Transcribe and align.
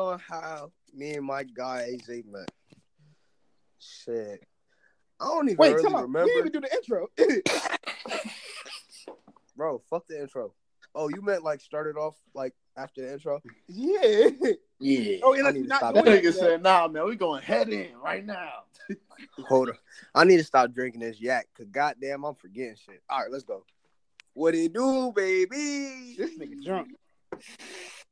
story 0.00 0.12
on 0.14 0.18
how 0.28 0.72
me 0.94 1.14
and 1.14 1.24
my 1.26 1.44
guy 1.44 1.88
AJ 1.90 2.26
met. 2.26 2.50
Shit. 3.78 4.44
I 5.20 5.24
don't 5.24 5.48
even 5.48 5.56
Wait, 5.58 5.72
really 5.72 5.82
come 5.84 5.94
on. 5.94 6.02
remember. 6.02 6.24
We 6.24 6.42
didn't 6.42 6.48
even 6.48 6.62
do 6.62 6.68
the 6.68 6.74
intro. 6.74 7.06
Bro, 9.56 9.82
fuck 9.90 10.06
the 10.08 10.20
intro. 10.20 10.54
Oh, 10.94 11.08
you 11.08 11.22
meant 11.22 11.44
like 11.44 11.60
started 11.60 11.96
off 11.96 12.16
like 12.34 12.54
after 12.76 13.02
the 13.02 13.12
intro? 13.12 13.40
yeah. 13.68 14.28
Yeah. 14.80 15.18
Oh, 15.22 15.34
and 15.34 15.46
I 15.46 15.50
let's 15.50 15.68
not 15.68 15.76
stop 15.78 15.94
that 15.94 16.04
that. 16.06 16.22
nigga 16.24 16.32
said, 16.32 16.62
"Nah, 16.62 16.88
man, 16.88 17.06
we 17.06 17.14
going 17.14 17.42
head 17.42 17.68
in 17.68 17.94
right 18.02 18.24
now." 18.24 18.64
Hold 19.48 19.68
on. 19.68 19.76
I 20.14 20.24
need 20.24 20.38
to 20.38 20.44
stop 20.44 20.72
drinking 20.72 21.02
this 21.02 21.20
yak 21.20 21.46
because 21.54 21.70
goddamn 21.70 22.24
I'm 22.24 22.34
forgetting 22.34 22.76
shit. 22.76 23.02
All 23.08 23.20
right, 23.20 23.30
let's 23.30 23.44
go. 23.44 23.64
What 24.32 24.54
it 24.54 24.72
do, 24.72 25.12
baby? 25.14 26.14
This 26.16 26.38
nigga 26.38 26.64
drunk. 26.64 26.88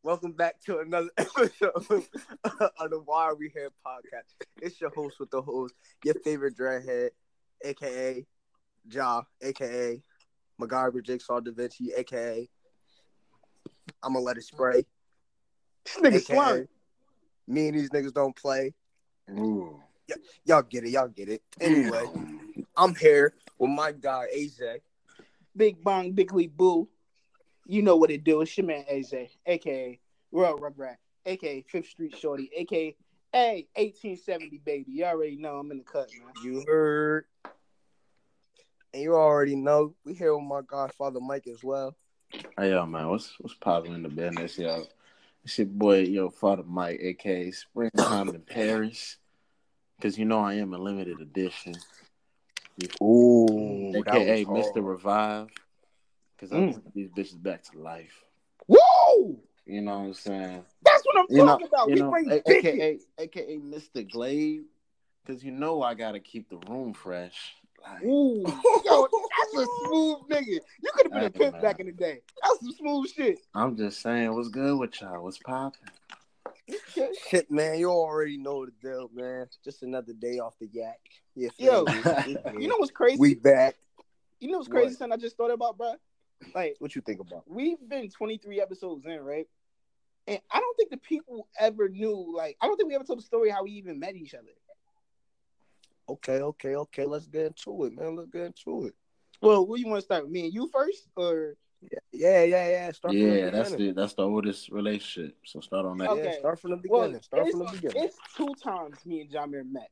Welcome 0.05 0.33
back 0.33 0.61
to 0.67 0.79
another 0.79 1.11
episode 1.19 1.73
of 1.75 2.91
the 2.91 3.03
Why 3.05 3.25
Are 3.25 3.35
We 3.35 3.51
Here 3.53 3.71
podcast. 3.85 4.33
It's 4.63 4.81
your 4.81 4.91
host 4.91 5.19
with 5.19 5.31
the 5.31 5.43
host, 5.43 5.75
your 6.05 6.15
favorite 6.15 6.57
dreadhead, 6.57 7.11
aka 7.65 8.25
Ja, 8.89 9.23
aka 9.43 10.01
MacGyver 10.61 11.05
Jigsaw 11.05 11.41
Da 11.41 11.51
Vinci, 11.51 11.93
aka 11.97 12.49
I'm 14.01 14.13
gonna 14.13 14.25
let 14.25 14.37
it 14.37 14.45
spray. 14.45 14.85
This 15.85 15.97
nigga 15.97 16.07
aka 16.07 16.21
slurring. 16.21 16.69
Me 17.49 17.69
and 17.69 17.79
these 17.79 17.91
niggas 17.91 18.15
don't 18.15 18.37
play. 18.37 18.75
Ooh. 19.33 19.81
Y'all 20.45 20.63
get 20.63 20.85
it, 20.85 20.91
y'all 20.91 21.09
get 21.09 21.29
it. 21.29 21.43
Anyway, 21.61 22.05
I'm 22.77 22.95
here 22.95 23.35
with 23.59 23.71
my 23.71 23.91
guy 23.91 24.27
AJ. 24.35 24.79
Big 25.57 25.83
Bong, 25.83 26.15
Bigly 26.15 26.49
Boo. 26.57 26.89
You 27.71 27.83
know 27.83 27.97
what 27.97 28.11
it 28.11 28.25
do. 28.25 28.41
It's 28.41 28.57
your 28.57 28.67
man 28.67 28.85
AJ, 28.91 29.29
aka 29.45 30.01
Royal 30.33 30.59
Rugrat, 30.59 30.97
aka 31.27 31.63
Fifth 31.69 31.89
Street 31.89 32.17
Shorty, 32.17 32.51
aka 32.57 32.97
Hey, 33.31 33.69
1870 33.75 34.63
baby. 34.65 34.91
You 34.91 35.05
already 35.05 35.37
know 35.37 35.59
I'm 35.59 35.71
in 35.71 35.77
the 35.77 35.85
cut, 35.85 36.09
man. 36.19 36.33
You 36.43 36.65
heard. 36.67 37.27
And 38.95 39.03
you 39.03 39.15
already 39.15 39.55
know 39.55 39.95
we 40.07 40.15
here 40.15 40.35
with 40.35 40.47
my 40.47 40.63
godfather 40.63 41.21
Mike 41.21 41.47
as 41.47 41.63
well. 41.63 41.95
Hey 42.59 42.71
yo, 42.71 42.87
man, 42.87 43.09
what's 43.09 43.35
what's 43.39 43.55
popping 43.55 43.93
in 43.93 44.03
the 44.03 44.09
business, 44.09 44.57
yo? 44.57 44.85
It's 45.45 45.59
your 45.59 45.67
boy, 45.67 46.05
yo, 46.05 46.31
Father 46.31 46.65
Mike, 46.67 47.01
aka 47.03 47.51
Springtime 47.51 48.31
in 48.31 48.41
Paris, 48.41 49.19
because 49.97 50.17
you 50.17 50.25
know 50.25 50.41
I 50.41 50.55
am 50.55 50.73
a 50.73 50.79
limited 50.79 51.21
edition, 51.21 51.75
Ooh, 53.03 53.93
aka 53.95 54.47
Mister 54.47 54.81
Revive, 54.81 55.49
because 56.39 56.53
I 56.53 56.57
Mm. 56.61 56.73
bring 56.73 56.93
these 56.95 57.09
bitches 57.11 57.43
back 57.43 57.63
to 57.65 57.79
life. 57.79 58.25
Whoa! 58.69 59.41
You 59.67 59.81
know 59.83 59.99
what 59.99 60.05
I'm 60.07 60.15
saying? 60.15 60.65
That's 60.83 61.05
what 61.05 61.19
I'm 61.19 61.27
You 61.29 61.39
know, 61.39 61.47
talking 61.47 61.67
about. 61.67 61.89
you 61.89 61.95
We 61.97 62.01
know, 62.01 62.11
bring 62.11 62.31
a- 62.31 62.41
bitches. 62.41 62.65
aka 62.65 63.01
aka 63.19 63.57
Mr. 63.59 64.09
Glade, 64.11 64.65
because 65.25 65.43
you 65.45 65.51
know 65.51 65.83
I 65.83 65.95
gotta 65.95 66.21
keep 66.21 66.49
the 66.49 66.59
room 66.71 66.95
fresh. 66.95 67.55
Like, 67.83 68.03
Ooh, 68.05 68.43
yo, 68.85 69.09
that's 69.39 69.55
a 69.55 69.67
smooth 69.85 70.17
nigga. 70.29 70.61
You 70.83 70.91
could 70.95 71.07
have 71.07 71.13
been 71.13 71.25
a 71.25 71.31
pimp 71.31 71.53
man. 71.55 71.63
back 71.63 71.81
in 71.81 71.87
the 71.87 71.93
day. 71.93 72.21
That's 72.43 72.61
some 72.61 72.73
smooth 72.73 73.11
shit. 73.11 73.39
I'm 73.55 73.77
just 73.77 74.01
saying, 74.01 74.35
what's 74.35 74.49
good 74.49 74.79
with 74.79 75.01
y'all? 75.01 75.23
What's 75.23 75.39
popping? 75.39 75.81
Shit, 77.29 77.51
man, 77.51 77.79
you 77.79 77.91
already 77.91 78.37
know 78.37 78.67
the 78.67 78.73
deal, 78.83 79.11
man. 79.15 79.47
Just 79.65 79.83
another 79.83 80.13
day 80.13 80.39
off 80.39 80.55
the 80.59 80.67
yak. 80.67 80.99
Yeah, 81.35 81.49
Yo, 81.59 81.87
you 81.91 82.05
You 82.61 82.69
know 82.69 82.77
what's 82.79 82.91
crazy? 82.91 83.19
we 83.19 83.35
back. 83.35 83.77
you 84.41 84.51
know 84.51 84.59
what's 84.59 84.69
crazy, 84.69 84.89
What? 84.91 84.99
son? 84.99 85.13
I 85.13 85.17
just 85.17 85.37
thought 85.37 85.51
about, 85.51 85.79
bro. 85.79 85.95
Like, 86.55 86.77
What 86.79 86.95
you 86.95 87.03
think 87.03 87.21
about? 87.21 87.43
we've 87.47 87.79
been 87.89 88.11
23 88.11 88.61
episodes 88.61 89.05
in, 89.07 89.21
right? 89.21 89.47
And 90.27 90.41
I 90.51 90.61
don't 90.61 90.77
think 90.77 90.91
the 90.91 90.99
people 90.99 91.49
ever 91.59 91.89
knew, 91.89 92.35
like, 92.37 92.57
I 92.61 92.67
don't 92.67 92.77
think 92.77 92.89
we 92.89 92.95
ever 92.95 93.05
told 93.05 93.19
the 93.19 93.23
story 93.25 93.51
how 93.51 93.65
we 93.65 93.73
even 93.73 93.99
met 93.99 94.15
each 94.15 94.35
other. 94.35 94.45
Okay, 96.09 96.41
okay, 96.41 96.75
okay. 96.77 97.05
Let's 97.05 97.27
get 97.27 97.47
into 97.47 97.85
it, 97.85 97.93
man. 97.95 98.17
Let's 98.17 98.31
get 98.31 98.43
into 98.43 98.87
it. 98.87 98.95
Well, 99.43 99.67
where 99.67 99.79
you 99.79 99.87
want 99.87 99.99
to 100.01 100.05
start? 100.05 100.25
with 100.25 100.33
Me 100.33 100.45
and 100.47 100.55
you 100.55 100.69
first, 100.73 101.09
or 101.17 101.55
Yeah, 101.83 101.99
yeah, 102.13 102.45
yeah. 102.45 102.69
yeah. 102.69 102.93
Start 102.93 103.13
from 103.15 103.21
the 103.21 103.37
Yeah, 103.39 103.51
that's 103.51 103.71
beginning. 103.71 103.91
it. 103.91 103.97
That's 103.97 104.15
the 104.15 104.23
oldest 104.23 104.69
relationship. 104.71 105.37
So 105.45 105.61
start 105.61 105.87
on 105.87 105.99
that. 105.99 106.11
Okay. 106.11 106.25
Yeah, 106.25 106.39
start 106.39 106.61
from 106.61 106.71
the 106.71 106.81
well, 106.89 107.03
beginning. 107.03 107.23
start 107.23 107.51
from 107.51 107.59
the 107.61 107.65
beginning. 107.73 108.03
it's 108.05 108.17
two 108.37 108.55
times 108.63 109.05
me 109.07 109.21
and 109.23 109.31
Jamir 109.31 109.71
met. 109.71 109.91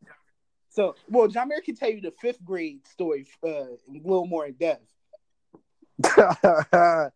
So, 0.69 0.95
well, 1.09 1.29
Jamir 1.29 1.63
can 1.65 1.75
tell 1.77 1.91
you 1.91 2.01
the 2.01 2.11
fifth 2.21 2.45
grade 2.45 2.87
story 2.87 3.27
uh, 3.45 3.49
a 3.49 3.77
little 3.89 4.27
more 4.27 4.47
in 4.47 4.55
depth. 4.55 4.93
all 6.19 6.65
right, 6.73 7.11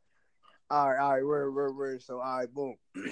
all 0.71 0.89
right, 0.89 1.25
we're 1.25 1.51
we're 1.51 1.73
we're 1.73 1.99
so 1.99 2.21
all 2.21 2.39
right, 2.39 2.53
boom. 2.53 2.77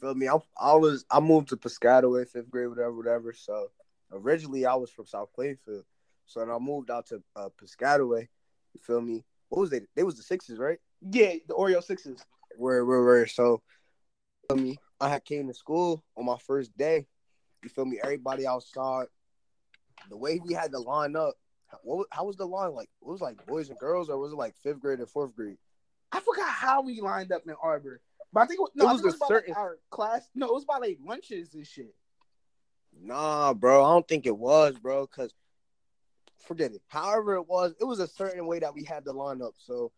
Feel 0.00 0.14
me? 0.14 0.28
I, 0.28 0.36
I 0.58 0.74
was 0.74 1.04
I 1.10 1.20
moved 1.20 1.50
to 1.50 1.56
Piscataway, 1.56 2.28
fifth 2.28 2.50
grade, 2.50 2.68
whatever, 2.68 2.96
whatever. 2.96 3.32
So 3.32 3.68
originally 4.10 4.66
I 4.66 4.74
was 4.74 4.90
from 4.90 5.06
South 5.06 5.28
Plainfield, 5.34 5.84
so 6.26 6.40
then 6.40 6.50
I 6.50 6.58
moved 6.58 6.90
out 6.90 7.06
to 7.08 7.22
uh, 7.36 7.50
Piscataway. 7.62 8.28
You 8.74 8.80
feel 8.80 9.00
me? 9.00 9.24
What 9.48 9.60
was 9.60 9.70
they? 9.70 9.82
They 9.94 10.02
was 10.02 10.16
the 10.16 10.22
sixes, 10.22 10.58
right? 10.58 10.78
Yeah, 11.02 11.34
the 11.46 11.54
Oreo 11.54 11.82
Sixes. 11.82 12.24
Where 12.56 12.84
where 12.84 13.04
where? 13.04 13.26
So 13.26 13.62
feel 14.48 14.56
me? 14.58 14.78
I 15.00 15.08
had 15.08 15.24
came 15.24 15.46
to 15.48 15.54
school 15.54 16.02
on 16.16 16.24
my 16.24 16.36
first 16.46 16.76
day. 16.76 17.06
You 17.62 17.68
feel 17.68 17.84
me? 17.84 18.00
Everybody 18.02 18.46
outside. 18.46 19.06
The 20.08 20.16
way 20.16 20.40
we 20.44 20.54
had 20.54 20.72
to 20.72 20.78
line 20.78 21.14
up. 21.14 21.34
What 21.82 22.06
how 22.10 22.24
was 22.24 22.36
the 22.36 22.46
line 22.46 22.72
like? 22.72 22.88
It 23.02 23.08
was 23.08 23.20
like 23.20 23.44
boys 23.46 23.70
and 23.70 23.78
girls, 23.78 24.08
or 24.10 24.18
was 24.18 24.32
it 24.32 24.36
like 24.36 24.54
fifth 24.56 24.80
grade 24.80 24.98
and 24.98 25.08
fourth 25.08 25.34
grade? 25.34 25.58
I 26.12 26.20
forgot 26.20 26.48
how 26.48 26.82
we 26.82 27.00
lined 27.00 27.32
up 27.32 27.42
in 27.46 27.54
Arbor, 27.62 28.00
but 28.32 28.40
I 28.40 28.46
think 28.46 28.58
it 28.58 28.62
was, 28.62 28.70
no, 28.74 28.84
It 28.84 28.92
was 28.92 29.00
think 29.00 29.04
it 29.04 29.06
was 29.06 29.14
a 29.22 29.26
certain- 29.26 29.54
like, 29.54 29.58
our 29.58 29.78
class. 29.90 30.28
No, 30.34 30.46
it 30.48 30.54
was 30.54 30.64
by 30.64 30.78
like 30.78 30.98
lunches 31.04 31.54
and 31.54 31.66
shit. 31.66 31.94
Nah, 33.00 33.54
bro, 33.54 33.84
I 33.84 33.92
don't 33.92 34.08
think 34.08 34.26
it 34.26 34.36
was, 34.36 34.76
bro. 34.76 35.06
Cause 35.06 35.32
forget 36.38 36.72
it. 36.72 36.82
However, 36.88 37.34
it 37.34 37.46
was, 37.46 37.74
it 37.80 37.84
was 37.84 38.00
a 38.00 38.08
certain 38.08 38.46
way 38.46 38.58
that 38.58 38.74
we 38.74 38.82
had 38.82 39.04
to 39.04 39.12
line 39.12 39.40
up. 39.42 39.54
So 39.58 39.92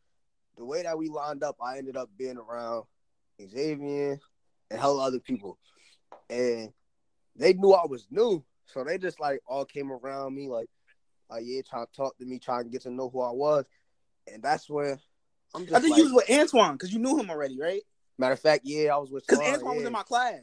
the 0.59 0.65
way 0.67 0.83
that 0.83 0.99
we 0.99 1.09
lined 1.09 1.43
up, 1.43 1.57
I 1.63 1.79
ended 1.79 1.97
up 1.97 2.11
being 2.19 2.37
around 2.37 2.85
Xavier 3.41 4.21
and 4.71 4.81
hell 4.81 5.01
other 5.01 5.19
people, 5.21 5.59
and 6.29 6.73
they 7.37 7.55
knew 7.55 7.73
I 7.73 7.87
was 7.87 8.07
new, 8.11 8.45
so 8.67 8.85
they 8.85 8.99
just 8.99 9.19
like 9.19 9.41
all 9.47 9.65
came 9.65 9.91
around 9.91 10.35
me, 10.35 10.49
like, 10.49 10.69
like 11.33 11.45
yeah, 11.47 11.61
trying 11.69 11.87
to 11.87 11.93
talk 11.93 12.17
to 12.19 12.25
me, 12.25 12.39
trying 12.39 12.65
to 12.65 12.71
get 12.71 12.83
to 12.83 12.91
know 12.91 13.09
who 13.09 13.21
I 13.21 13.31
was, 13.31 13.65
and 14.33 14.43
that's 14.43 14.69
where 14.69 14.99
I'm 15.55 15.63
just 15.67 15.77
I 15.77 15.81
think 15.81 15.93
like, 15.93 15.99
you 15.99 16.05
was 16.05 16.13
with 16.13 16.31
Antoine 16.31 16.73
because 16.73 16.93
you 16.93 16.99
knew 16.99 17.19
him 17.19 17.31
already, 17.31 17.59
right? 17.59 17.83
matter 18.19 18.35
of 18.35 18.41
fact, 18.41 18.63
yeah, 18.65 18.95
I 18.95 18.99
was 18.99 19.11
with 19.11 19.27
Because 19.27 19.41
Twan, 19.41 19.55
Antoine 19.55 19.77
was 19.77 19.85
in 19.87 19.93
my 19.93 20.03
class. 20.03 20.43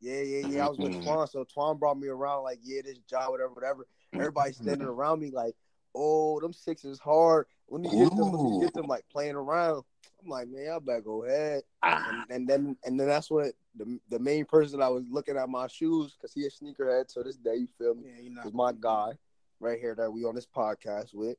Yeah, 0.00 0.20
yeah, 0.20 0.46
yeah. 0.46 0.66
I 0.66 0.68
was 0.68 0.78
with 0.78 0.92
Mhm. 0.92 1.04
Twan, 1.04 1.28
so 1.28 1.44
Twan 1.44 1.78
brought 1.78 1.98
me 1.98 2.08
around 2.08 2.42
like, 2.44 2.60
yeah, 2.62 2.82
this 2.82 2.98
job, 2.98 3.30
whatever, 3.30 3.52
whatever. 3.52 3.86
Everybody 4.14 4.52
standing 4.52 4.86
around 4.86 5.20
me 5.20 5.30
like, 5.30 5.56
oh, 5.94 6.38
them 6.40 6.52
sixes 6.52 6.98
hard. 6.98 7.46
When 7.66 7.82
you 7.82 7.90
get 7.90 8.14
them, 8.14 8.30
when 8.30 8.54
you 8.54 8.60
get 8.60 8.74
them 8.74 8.86
like 8.86 9.04
playing 9.10 9.34
around, 9.34 9.82
I'm 10.22 10.28
like, 10.28 10.48
man, 10.48 10.66
y'all 10.66 10.80
better 10.80 11.00
go 11.00 11.24
ahead. 11.24 11.62
Ah, 11.82 12.06
And, 12.08 12.24
and 12.30 12.48
then 12.48 12.76
and 12.84 13.00
then 13.00 13.08
that's 13.08 13.30
what 13.30 13.54
the 13.74 13.98
the 14.08 14.18
main 14.18 14.44
person 14.44 14.80
I 14.80 14.88
was 14.88 15.04
looking 15.10 15.36
at 15.36 15.48
my 15.48 15.66
shoes 15.66 16.12
because 16.14 16.32
he 16.32 16.46
a 16.46 16.50
sneakerhead. 16.50 17.10
So 17.10 17.22
this 17.22 17.36
day, 17.36 17.56
you 17.56 17.68
feel 17.78 17.94
me, 17.94 18.10
Yeah, 18.14 18.22
you 18.22 18.30
know. 18.30 18.42
was 18.44 18.54
my 18.54 18.72
guy 18.72 19.18
right 19.60 19.78
here 19.78 19.94
that 19.94 20.12
we 20.12 20.24
on 20.24 20.34
this 20.34 20.46
podcast 20.46 21.14
with, 21.14 21.36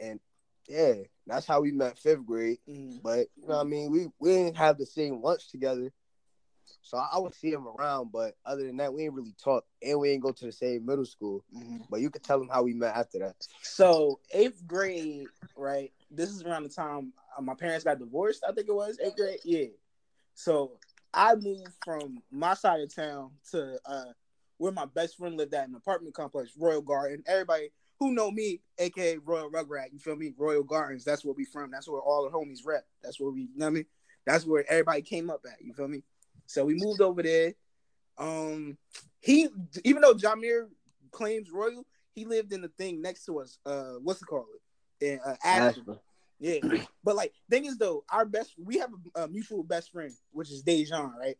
and 0.00 0.20
yeah, 0.68 0.94
that's 1.26 1.46
how 1.46 1.60
we 1.60 1.72
met 1.72 1.98
fifth 1.98 2.24
grade. 2.26 2.58
Mm. 2.68 3.02
But 3.02 3.28
you 3.36 3.48
know 3.48 3.56
what 3.56 3.66
I 3.66 3.68
mean? 3.68 3.90
We 3.90 4.08
we 4.18 4.30
didn't 4.30 4.56
have 4.56 4.78
the 4.78 4.86
same 4.86 5.22
lunch 5.22 5.50
together. 5.50 5.92
So 6.82 6.98
I, 6.98 7.08
I 7.14 7.18
would 7.18 7.34
see 7.34 7.50
him 7.50 7.66
around, 7.66 8.12
but 8.12 8.34
other 8.44 8.66
than 8.66 8.76
that, 8.76 8.92
we 8.92 9.04
ain't 9.04 9.14
really 9.14 9.34
talk 9.42 9.64
and 9.82 9.98
we 9.98 10.10
ain't 10.10 10.22
go 10.22 10.32
to 10.32 10.44
the 10.44 10.52
same 10.52 10.84
middle 10.84 11.04
school. 11.04 11.44
Mhm. 11.54 11.86
But 11.90 12.00
you 12.00 12.10
could 12.10 12.22
tell 12.22 12.40
him 12.40 12.48
how 12.48 12.62
we 12.62 12.74
met 12.74 12.94
after 12.94 13.18
that. 13.20 13.36
So 13.62 14.20
eighth 14.32 14.66
grade, 14.66 15.28
right? 15.56 15.92
This 16.10 16.30
is 16.30 16.42
around 16.42 16.64
the 16.64 16.68
time 16.68 17.12
uh, 17.36 17.42
my 17.42 17.54
parents 17.54 17.84
got 17.84 17.98
divorced. 17.98 18.44
I 18.46 18.52
think 18.52 18.68
it 18.68 18.74
was 18.74 18.98
eighth 19.02 19.16
grade. 19.16 19.40
Yeah. 19.44 19.66
So 20.34 20.72
I 21.12 21.34
moved 21.34 21.72
from 21.84 22.22
my 22.30 22.54
side 22.54 22.80
of 22.80 22.94
town 22.94 23.30
to 23.50 23.78
uh, 23.86 24.12
where 24.58 24.72
my 24.72 24.84
best 24.84 25.16
friend 25.16 25.36
lived 25.36 25.54
at 25.54 25.68
an 25.68 25.74
apartment 25.74 26.14
complex, 26.14 26.52
Royal 26.58 26.82
Garden. 26.82 27.22
Everybody 27.26 27.70
who 27.98 28.12
know 28.12 28.30
me, 28.30 28.60
aka 28.78 29.18
Royal 29.18 29.50
Rugrat, 29.50 29.92
you 29.92 29.98
feel 29.98 30.16
me? 30.16 30.32
Royal 30.36 30.62
Gardens. 30.62 31.04
That's 31.04 31.24
where 31.24 31.34
we 31.34 31.44
from. 31.44 31.70
That's 31.70 31.88
where 31.88 32.00
all 32.00 32.24
the 32.24 32.36
homies 32.36 32.60
rep. 32.64 32.86
That's 33.02 33.18
where 33.18 33.30
we, 33.30 33.42
you 33.42 33.48
know 33.56 33.66
what 33.66 33.70
I 33.70 33.74
mean? 33.74 33.86
That's 34.26 34.44
where 34.44 34.64
everybody 34.70 35.02
came 35.02 35.30
up 35.30 35.40
at. 35.50 35.64
You 35.64 35.72
feel 35.72 35.88
me? 35.88 36.02
So 36.46 36.64
we 36.64 36.74
moved 36.74 37.00
over 37.00 37.22
there. 37.22 37.54
Um, 38.18 38.76
he 39.20 39.48
even 39.84 40.02
though 40.02 40.14
Jamir 40.14 40.66
claims 41.12 41.50
Royal, 41.50 41.84
he 42.14 42.24
lived 42.24 42.52
in 42.52 42.60
the 42.60 42.68
thing 42.68 43.00
next 43.00 43.24
to 43.26 43.40
us. 43.40 43.58
Uh, 43.64 43.94
what's 44.02 44.20
it 44.22 44.26
called? 44.26 44.46
In 45.00 45.20
uh, 45.24 45.36
Ashland. 45.44 45.98
Yeah, 46.40 46.60
but 47.02 47.16
like 47.16 47.32
thing 47.50 47.64
is 47.64 47.78
though, 47.78 48.04
our 48.10 48.24
best 48.24 48.54
we 48.62 48.78
have 48.78 48.90
a, 49.14 49.22
a 49.22 49.28
mutual 49.28 49.64
best 49.64 49.90
friend, 49.90 50.12
which 50.30 50.50
is 50.50 50.62
Dejan, 50.62 51.14
right? 51.16 51.36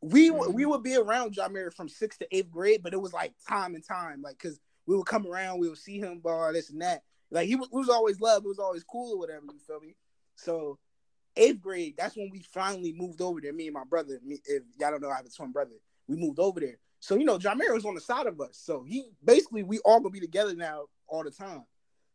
We 0.00 0.30
Mhm. 0.30 0.54
we 0.54 0.64
would 0.64 0.82
be 0.82 0.96
around 0.96 1.34
Jamir 1.34 1.72
from 1.72 1.88
sixth 1.88 2.20
to 2.20 2.36
eighth 2.36 2.50
grade, 2.50 2.82
but 2.82 2.92
it 2.92 3.00
was 3.00 3.12
like 3.12 3.34
time 3.48 3.74
and 3.74 3.84
time, 3.84 4.22
like 4.22 4.38
because 4.38 4.60
we 4.86 4.96
would 4.96 5.06
come 5.06 5.26
around, 5.26 5.58
we 5.58 5.68
would 5.68 5.78
see 5.78 5.98
him, 5.98 6.20
blah 6.20 6.52
this 6.52 6.70
and 6.70 6.80
that. 6.82 7.02
Like 7.30 7.46
he 7.46 7.56
was, 7.56 7.68
was 7.70 7.88
always 7.88 8.20
loved, 8.20 8.46
it 8.46 8.48
was 8.48 8.58
always 8.58 8.84
cool 8.84 9.14
or 9.14 9.18
whatever. 9.18 9.44
You 9.46 9.58
feel 9.58 9.80
me? 9.80 9.96
So 10.36 10.78
eighth 11.36 11.60
grade, 11.60 11.94
that's 11.96 12.16
when 12.16 12.30
we 12.30 12.40
finally 12.40 12.92
moved 12.92 13.20
over 13.20 13.40
there. 13.40 13.52
Me 13.52 13.66
and 13.66 13.74
my 13.74 13.84
brother. 13.84 14.20
Me, 14.24 14.40
if 14.44 14.62
y'all 14.78 14.90
don't 14.90 15.02
know, 15.02 15.10
I 15.10 15.16
have 15.16 15.26
a 15.26 15.30
twin 15.30 15.52
brother. 15.52 15.74
We 16.06 16.16
moved 16.16 16.38
over 16.38 16.60
there. 16.60 16.78
So 17.00 17.16
you 17.16 17.24
know, 17.24 17.38
Jamir 17.38 17.74
was 17.74 17.84
on 17.84 17.94
the 17.94 18.00
side 18.00 18.26
of 18.26 18.40
us. 18.40 18.56
So 18.56 18.84
he 18.84 19.10
basically 19.24 19.62
we 19.62 19.78
all 19.80 20.00
gonna 20.00 20.10
be 20.10 20.20
together 20.20 20.54
now 20.54 20.86
all 21.08 21.24
the 21.24 21.30
time. 21.30 21.64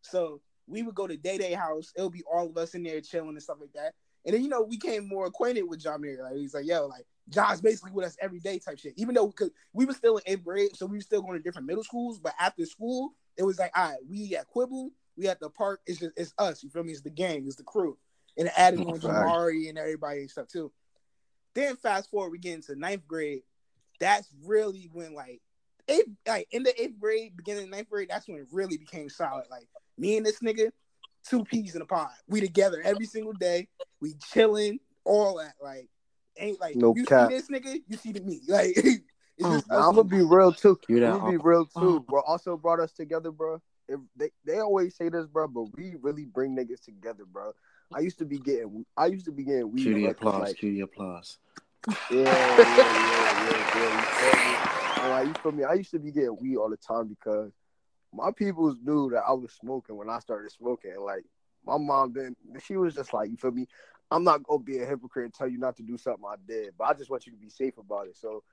So 0.02 0.42
we 0.68 0.84
would 0.84 0.96
go 0.96 1.08
to 1.08 1.18
Day 1.18 1.38
Day 1.38 1.54
house. 1.54 1.92
It'll 1.96 2.10
be 2.10 2.24
all 2.24 2.48
of 2.48 2.58
us 2.58 2.76
in 2.76 2.84
there 2.84 3.02
chilling 3.02 3.30
and 3.30 3.44
stuff 3.44 3.58
like 3.60 3.74
that. 3.74 3.94
And 4.26 4.34
then 4.34 4.42
you 4.42 4.50
know 4.50 4.62
we 4.62 4.78
came 4.78 5.08
more 5.08 5.26
acquainted 5.26 5.64
with 5.64 5.84
Jamir. 5.84 6.24
Like 6.24 6.36
he's 6.38 6.54
like, 6.54 6.66
yo, 6.66 6.88
like 6.88 7.06
John's 7.30 7.62
basically 7.62 7.92
with 7.92 8.06
us 8.06 8.18
every 8.22 8.40
day 8.40 8.60
type 8.60 8.78
shit. 8.78 8.94
Even 8.98 9.16
though 9.16 9.30
cause 9.30 9.52
we 9.72 9.86
were 9.86 9.94
still 9.94 10.18
in 10.18 10.24
eighth 10.26 10.44
grade, 10.44 10.76
so 10.76 10.86
we 10.86 10.98
were 10.98 11.02
still 11.02 11.22
going 11.22 11.38
to 11.38 11.44
different 11.44 11.68
middle 11.68 11.84
schools. 11.84 12.20
But 12.20 12.34
after 12.40 12.66
school, 12.66 13.14
it 13.38 13.44
was 13.44 13.60
like, 13.60 13.72
all 13.76 13.92
right, 13.92 14.00
we 14.10 14.36
at 14.36 14.48
Quibble, 14.48 14.92
we 15.18 15.28
at 15.28 15.40
the 15.40 15.50
park. 15.50 15.82
It's 15.86 16.00
just 16.00 16.14
it's 16.18 16.34
us. 16.38 16.64
You 16.64 16.70
feel 16.70 16.84
me? 16.84 16.92
It's 16.92 17.02
the 17.02 17.10
gang. 17.10 17.46
It's 17.46 17.56
the 17.56 17.64
crew. 17.64 17.98
And 18.38 18.48
it 18.48 18.54
added 18.58 18.82
on 18.82 19.00
Jamari 19.00 19.70
and 19.70 19.78
everybody 19.78 20.22
and 20.22 20.30
stuff 20.30 20.48
too. 20.48 20.72
Then 21.54 21.76
fast 21.76 22.10
forward, 22.10 22.32
we 22.32 22.40
get 22.40 22.56
into 22.56 22.76
ninth 22.76 23.08
grade. 23.08 23.44
That's 24.00 24.28
really 24.44 24.90
when 24.92 25.14
like 25.14 25.42
eighth, 25.88 26.10
like 26.28 26.48
in 26.52 26.64
the 26.64 26.82
eighth 26.82 27.00
grade, 27.00 27.38
beginning 27.38 27.66
of 27.66 27.70
ninth 27.70 27.90
grade, 27.90 28.10
that's 28.10 28.28
when 28.28 28.40
it 28.40 28.48
really 28.52 28.78
became 28.78 29.10
solid. 29.10 29.46
Like 29.50 29.68
me 29.98 30.18
and 30.18 30.26
this 30.26 30.40
nigga, 30.40 30.72
two 31.28 31.44
peas 31.44 31.76
in 31.76 31.82
a 31.82 31.86
pod. 31.86 32.10
We 32.28 32.42
together 32.42 32.82
every 32.84 33.06
single 33.06 33.34
day. 33.34 33.68
We 34.02 34.16
chilling, 34.32 34.80
all 35.06 35.38
that. 35.38 35.54
Like 35.62 35.90
ain't 36.38 36.60
like 36.60 36.76
No 36.76 36.94
you 36.96 37.06
cap. 37.06 37.30
see 37.30 37.36
this 37.38 37.48
nigga, 37.50 37.82
you 37.88 37.98
see 37.98 38.12
the 38.12 38.22
me. 38.22 38.42
Like 38.48 38.76
it's 38.76 39.50
just 39.50 39.72
us 39.72 39.86
I'm 39.86 39.96
gonna 39.96 40.04
be 40.04 40.22
real 40.22 40.54
too. 40.54 40.80
You 40.90 41.00
know, 41.00 41.14
I'm 41.14 41.20
gonna 41.22 41.32
be 41.32 41.38
real 41.38 41.66
too, 41.66 41.98
Uh. 41.98 42.00
bro. 42.00 42.22
Also 42.22 42.56
brought 42.58 42.80
us 42.80 42.92
together, 42.92 43.32
bro. 43.32 43.62
If 43.88 44.00
they 44.16 44.30
they 44.46 44.60
always 44.60 44.96
say 44.96 45.10
this, 45.10 45.26
bro, 45.26 45.48
but 45.48 45.66
we 45.76 45.96
really 46.02 46.26
bring 46.26 46.56
niggas 46.56 46.84
together, 46.84 47.26
bro. 47.26 47.52
I 47.94 48.00
used 48.00 48.18
to 48.20 48.26
be 48.26 48.40
getting, 48.40 48.86
I 48.96 49.08
used 49.08 49.26
to 49.26 49.32
be 49.32 49.44
getting 49.44 49.72
weed. 49.72 49.84
Cue 49.84 49.94
the 49.94 50.06
applause. 50.08 50.40
like, 50.42 50.58
Cue 50.58 50.74
the 50.74 50.82
applause. 50.82 51.38
yeah, 51.88 51.96
yeah, 52.12 52.66
yeah, 52.68 52.76
yeah, 52.76 53.46
yeah. 53.46 53.58
You 53.58 53.64
feel 53.74 53.92
me? 53.92 54.58
And, 55.02 55.10
like, 55.12 55.28
you 55.28 55.34
feel 55.42 55.52
me? 55.52 55.64
I 55.64 55.74
used 55.74 55.92
to 55.92 56.00
be 56.00 56.12
getting 56.12 56.38
weed 56.40 56.58
all 56.58 56.70
the 56.70 56.78
time 56.78 57.08
because 57.08 57.52
my 58.14 58.32
peoples 58.32 58.78
knew 58.84 59.10
that 59.10 59.24
I 59.28 59.34
was 59.34 59.52
smoking 59.54 59.96
when 59.98 60.10
I 60.10 60.20
started 60.20 60.52
smoking. 60.52 60.96
Like 61.00 61.24
my 61.66 61.78
mom 61.78 62.14
didn't. 62.14 62.38
She 62.64 62.78
was 62.78 62.96
just 62.96 63.14
like, 63.14 63.30
you 63.30 63.38
feel 63.38 63.52
me? 63.52 63.68
I'm 64.14 64.24
not 64.24 64.44
gonna 64.44 64.60
be 64.64 64.78
a 64.80 64.86
hypocrite 64.86 65.26
and 65.26 65.34
tell 65.34 65.48
you 65.48 65.58
not 65.58 65.76
to 65.78 65.84
do 65.84 65.98
something 65.98 66.24
I 66.28 66.36
did, 66.48 66.74
but 66.78 66.86
I 66.86 66.94
just 66.94 67.10
want 67.10 67.26
you 67.26 67.32
to 67.32 67.38
be 67.38 67.50
safe 67.50 67.78
about 67.80 68.08
it. 68.08 68.16
So 68.16 68.44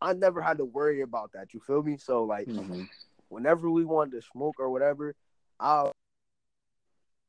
I 0.00 0.12
never 0.12 0.40
had 0.42 0.58
to 0.58 0.64
worry 0.64 1.02
about 1.02 1.32
that. 1.32 1.54
You 1.54 1.60
feel 1.60 1.82
me? 1.82 1.96
So 1.96 2.24
like, 2.24 2.48
Mhm. 2.48 2.88
whenever 3.28 3.70
we 3.70 3.84
wanted 3.84 4.12
to 4.20 4.22
smoke 4.22 4.56
or 4.58 4.68
whatever, 4.70 5.14
I'll 5.60 5.92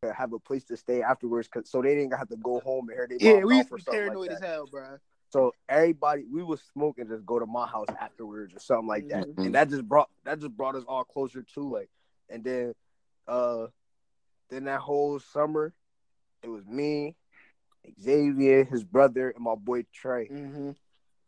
have 0.04 0.34
a 0.34 0.40
place 0.40 0.64
to 0.66 0.78
stay 0.78 1.02
afterwards, 1.02 1.48
cause 1.48 1.70
so 1.70 1.82
they 1.82 1.96
didn't 1.96 2.18
have 2.18 2.30
to 2.30 2.38
go 2.38 2.60
home 2.62 2.90
and 2.90 2.98
hear 2.98 3.08
they 3.08 3.18
yeah, 3.20 3.44
we 3.44 3.54
out 3.56 3.58
used 3.58 3.70
to 3.70 3.76
be 3.76 3.82
paranoid 3.84 4.28
like 4.28 4.38
as 4.38 4.42
hell, 4.42 4.68
bro. 4.68 4.98
So 5.30 5.54
everybody, 5.68 6.24
we 6.32 6.42
would 6.44 6.60
smoke 6.74 6.98
and 7.00 7.10
just 7.10 7.26
go 7.26 7.38
to 7.40 7.46
my 7.46 7.68
house 7.68 7.90
afterwards 8.00 8.56
or 8.56 8.60
something 8.60 8.88
like 8.88 9.08
that, 9.10 9.28
Mhm. 9.28 9.46
and 9.46 9.56
that 9.56 9.70
just 9.70 9.88
brought 9.88 10.10
that 10.24 10.40
just 10.40 10.56
brought 10.56 10.76
us 10.76 10.84
all 10.88 11.04
closer 11.04 11.44
too. 11.44 11.70
Like, 11.70 11.90
and 12.30 12.44
then, 12.44 12.74
uh, 13.28 13.68
then 14.50 14.66
that 14.66 14.80
whole 14.80 15.20
summer, 15.20 15.74
it 16.44 16.48
was 16.50 16.66
me, 16.66 17.16
Xavier, 18.02 18.64
his 18.64 18.84
brother, 18.84 19.30
and 19.32 19.44
my 19.44 19.56
boy 19.56 19.84
Trey. 19.94 20.28
Mm-hmm. 20.28 20.72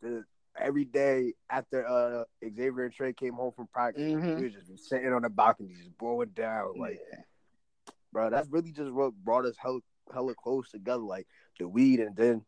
The, 0.02 0.24
every 0.58 0.84
day 0.84 1.34
after 1.48 1.86
uh 1.86 2.24
Xavier 2.44 2.84
and 2.84 2.94
Trey 2.94 3.12
came 3.12 3.34
home 3.34 3.52
from 3.52 3.66
practice, 3.68 4.02
Mm-hmm. 4.12 4.36
we 4.36 4.42
would 4.44 4.52
just 4.52 4.88
sitting 4.88 5.12
on 5.12 5.22
the 5.22 5.28
balcony, 5.30 5.74
just 5.74 5.96
blowing 5.98 6.30
down. 6.34 6.78
Like, 6.78 7.00
bro, 8.12 8.30
that's 8.30 8.48
really 8.50 8.72
just 8.72 8.90
what 8.92 9.12
brought 9.14 9.44
us 9.46 9.56
hella, 9.58 9.80
hella 10.12 10.34
close 10.34 10.70
together. 10.70 11.02
Like 11.02 11.26
the 11.58 11.68
weed, 11.68 12.00
and 12.00 12.16
then 12.16 12.42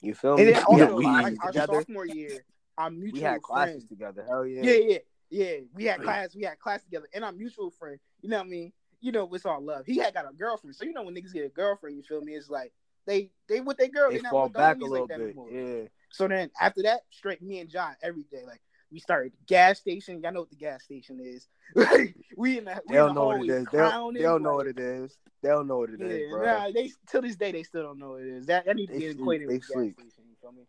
you 0.00 0.14
feel 0.14 0.36
me? 0.36 0.44
And 0.46 0.54
then 0.56 0.62
also, 0.68 1.00
classes 1.00 1.38
like 1.38 1.44
our 1.44 1.52
together. 1.52 1.74
sophomore 1.74 2.06
year, 2.06 2.44
our 2.78 2.90
mutual 2.90 3.18
We 3.18 3.20
had 3.24 3.42
classes 3.42 3.74
friend. 3.84 3.88
together. 3.88 4.24
Hell 4.28 4.46
yeah. 4.46 4.62
Yeah, 4.62 4.72
yeah, 4.72 4.98
yeah. 5.30 5.56
We 5.74 5.84
had 5.84 6.00
class. 6.02 6.34
We 6.34 6.42
had 6.42 6.58
class 6.58 6.82
together, 6.82 7.06
and 7.14 7.24
our 7.24 7.32
mutual 7.32 7.70
friend. 7.70 7.98
You 8.22 8.28
know 8.30 8.38
what 8.38 8.46
I 8.46 8.50
mean? 8.50 8.72
You 9.02 9.12
know, 9.12 9.32
it's 9.32 9.46
all 9.46 9.62
love. 9.62 9.86
He 9.86 9.96
had 9.96 10.12
got 10.12 10.28
a 10.30 10.34
girlfriend, 10.34 10.76
so 10.76 10.84
you 10.84 10.92
know 10.92 11.02
when 11.02 11.14
niggas 11.14 11.32
get 11.32 11.46
a 11.46 11.48
girlfriend, 11.48 11.96
you 11.96 12.02
feel 12.02 12.20
me? 12.20 12.34
It's 12.34 12.50
like 12.50 12.72
they 13.06 13.30
they 13.48 13.60
with 13.60 13.76
their 13.78 13.88
girl. 13.88 14.10
They 14.10 14.20
not 14.20 14.30
fall 14.30 14.48
back 14.48 14.80
a 14.80 14.84
little 14.84 15.06
like 15.06 15.16
bit. 15.16 15.20
anymore. 15.20 15.50
Yeah. 15.50 15.88
So 16.10 16.28
then 16.28 16.50
after 16.60 16.82
that, 16.82 17.00
straight 17.10 17.42
me 17.42 17.60
and 17.60 17.70
John 17.70 17.94
every 18.02 18.24
day. 18.24 18.42
Like 18.46 18.60
we 18.90 18.98
started 18.98 19.32
the 19.32 19.44
gas 19.46 19.78
station. 19.78 20.20
Y'all 20.22 20.32
know 20.32 20.40
what 20.40 20.50
the 20.50 20.56
gas 20.56 20.84
station 20.84 21.20
is. 21.20 21.48
we 22.36 22.58
in 22.58 22.64
the 22.64 22.82
we 22.86 22.92
They 22.92 22.96
don't 22.96 23.08
the 23.08 23.14
know 23.14 23.26
what 23.26 23.40
it 23.40 23.50
is. 23.50 23.66
They 23.70 23.78
don't, 23.78 24.14
they 24.14 24.22
don't 24.22 24.42
know 24.42 24.54
what 24.54 24.66
it 24.66 24.78
is. 24.78 25.16
They 25.42 25.48
don't 25.48 25.66
know 25.68 25.78
what 25.78 25.90
it 25.90 26.00
Yeah, 26.00 26.30
bro. 26.30 26.44
nah, 26.44 26.70
they 26.70 26.90
till 27.08 27.22
this 27.22 27.36
day 27.36 27.52
they 27.52 27.62
still 27.62 27.82
don't 27.82 27.98
know 27.98 28.10
what 28.10 28.22
it 28.22 28.28
is. 28.28 28.46
That 28.46 28.66
I 28.68 28.72
need 28.74 28.88
to 28.88 28.92
They 28.94 29.00
get 29.00 29.12
acquainted 29.12 29.48
they 29.48 29.54
with 29.54 29.66
the 29.68 29.74
gas 29.74 29.92
station. 29.92 30.24
You 30.28 30.36
feel 30.40 30.52
me? 30.52 30.62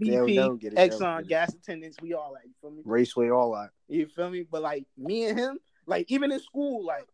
They 0.00 0.10
they 0.10 0.26
BP, 0.26 0.60
get 0.60 0.72
it, 0.72 0.76
they 0.76 0.88
Exxon, 0.88 1.28
gas 1.28 1.54
attendants, 1.54 1.98
we 2.00 2.14
all 2.14 2.32
like. 2.32 2.44
You 2.44 2.54
feel 2.60 2.70
me? 2.70 2.82
Raceway, 2.84 3.30
all 3.30 3.52
that. 3.52 3.70
You 3.88 4.06
feel 4.08 4.30
me? 4.30 4.44
But 4.50 4.62
like 4.62 4.84
me 4.96 5.26
and 5.26 5.38
him, 5.38 5.58
like 5.86 6.06
even 6.08 6.32
in 6.32 6.40
school, 6.40 6.84
like 6.84 7.06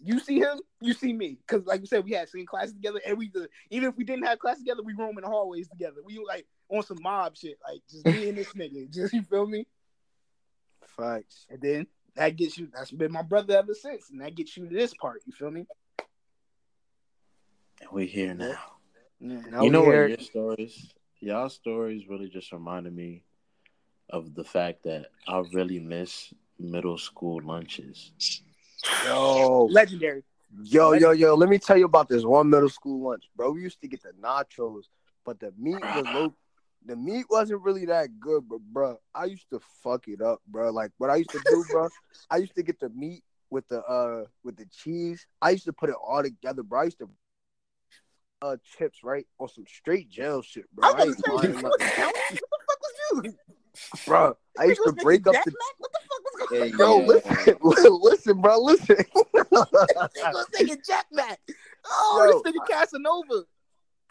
you 0.00 0.18
see 0.20 0.38
him, 0.38 0.60
you 0.80 0.94
see 0.94 1.12
me, 1.12 1.38
because 1.46 1.66
like 1.66 1.80
we 1.80 1.86
said, 1.86 2.04
we 2.04 2.12
had 2.12 2.28
same 2.28 2.46
classes 2.46 2.72
together, 2.72 3.00
and 3.06 3.18
we 3.18 3.28
just, 3.28 3.48
even 3.70 3.88
if 3.88 3.96
we 3.96 4.04
didn't 4.04 4.24
have 4.24 4.38
class 4.38 4.58
together, 4.58 4.82
we 4.82 4.94
roam 4.94 5.18
in 5.18 5.24
the 5.24 5.28
hallways 5.28 5.68
together. 5.68 5.96
We 6.04 6.22
like 6.26 6.46
on 6.70 6.82
some 6.82 6.98
mob 7.02 7.36
shit, 7.36 7.58
like 7.66 7.80
just 7.90 8.06
me 8.06 8.28
and 8.28 8.38
this 8.38 8.52
nigga. 8.54 8.90
Just 8.92 9.12
you 9.12 9.22
feel 9.22 9.46
me? 9.46 9.66
Facts. 10.96 11.46
And 11.50 11.60
then 11.60 11.86
that 12.16 12.36
gets 12.36 12.58
you. 12.58 12.68
That's 12.74 12.90
been 12.90 13.12
my 13.12 13.22
brother 13.22 13.56
ever 13.56 13.74
since, 13.74 14.10
and 14.10 14.20
that 14.20 14.34
gets 14.34 14.56
you 14.56 14.68
to 14.68 14.74
this 14.74 14.94
part. 14.94 15.22
You 15.26 15.32
feel 15.32 15.50
me? 15.50 15.66
And 17.80 17.90
we're 17.90 18.06
here 18.06 18.34
now. 18.34 18.58
Yeah. 19.20 19.40
Now 19.50 19.62
you 19.62 19.70
know 19.70 19.82
what? 19.82 19.92
Your 19.92 20.18
stories, 20.18 20.94
y'all 21.20 21.48
stories, 21.48 22.08
really 22.08 22.28
just 22.28 22.52
reminded 22.52 22.94
me 22.94 23.22
of 24.10 24.34
the 24.34 24.44
fact 24.44 24.84
that 24.84 25.06
I 25.26 25.42
really 25.52 25.78
miss 25.78 26.32
middle 26.58 26.98
school 26.98 27.40
lunches. 27.42 28.12
Yo, 29.04 29.64
Legendary. 29.70 30.22
yo, 30.62 30.92
yo, 30.92 31.12
yo. 31.12 31.34
Let 31.34 31.48
me 31.48 31.58
tell 31.58 31.76
you 31.76 31.84
about 31.84 32.08
this 32.08 32.24
one 32.24 32.50
middle 32.50 32.68
school 32.68 33.08
lunch, 33.08 33.24
bro. 33.36 33.50
We 33.52 33.62
used 33.62 33.80
to 33.80 33.88
get 33.88 34.02
the 34.02 34.12
nachos, 34.20 34.84
but 35.24 35.38
the 35.40 35.52
meat 35.58 35.84
was 35.92 36.08
low. 36.08 36.34
The 36.84 36.96
meat 36.96 37.26
wasn't 37.28 37.62
really 37.62 37.86
that 37.86 38.18
good, 38.20 38.48
but 38.48 38.60
bro, 38.60 38.98
I 39.14 39.26
used 39.26 39.50
to 39.50 39.60
fuck 39.82 40.08
it 40.08 40.20
up, 40.20 40.40
bro. 40.46 40.70
Like 40.70 40.92
what 40.98 41.10
I 41.10 41.16
used 41.16 41.30
to 41.30 41.40
do, 41.44 41.64
bro. 41.70 41.88
I 42.30 42.38
used 42.38 42.54
to 42.54 42.62
get 42.62 42.80
the 42.80 42.88
meat 42.90 43.22
with 43.50 43.66
the 43.68 43.82
uh 43.82 44.24
with 44.44 44.56
the 44.56 44.66
cheese. 44.66 45.26
I 45.42 45.50
used 45.50 45.64
to 45.64 45.72
put 45.72 45.90
it 45.90 45.96
all 46.02 46.22
together, 46.22 46.62
bro. 46.62 46.80
I 46.80 46.84
used 46.84 46.98
to 46.98 47.10
uh 48.40 48.56
chips 48.78 49.00
right 49.02 49.26
on 49.38 49.48
some 49.48 49.64
straight 49.66 50.08
jail 50.08 50.42
shit, 50.42 50.64
bro. 50.72 50.88
I 50.88 50.92
gonna 50.92 51.04
ain't 51.06 51.16
say 51.16 51.22
buying 51.34 51.50
you 51.50 51.62
nothing. 51.62 51.68
What 51.68 51.80
the 51.84 52.58
fuck 52.66 52.80
was 52.80 53.24
you? 53.24 53.34
bro. 54.06 54.36
I 54.58 54.64
used 54.64 54.82
to 54.84 54.92
break 54.92 55.26
up 55.26 55.34
the. 55.44 55.50
Mac? 55.50 55.74
What 55.78 55.92
the 55.92 56.00
fuck 56.08 56.17
was 56.38 56.72
Yo, 56.78 57.00
yeah. 57.00 57.06
listen, 57.06 57.56
listen, 58.02 58.40
bro, 58.40 58.58
listen. 58.58 58.96
Niggas 58.96 60.32
was 60.32 60.46
thinking 60.52 60.78
Jack 60.86 61.06
Mac. 61.12 61.40
Oh, 61.86 62.26
Yo, 62.26 62.42
this 62.42 62.54
nigga 62.54 62.68
Casanova. 62.68 63.44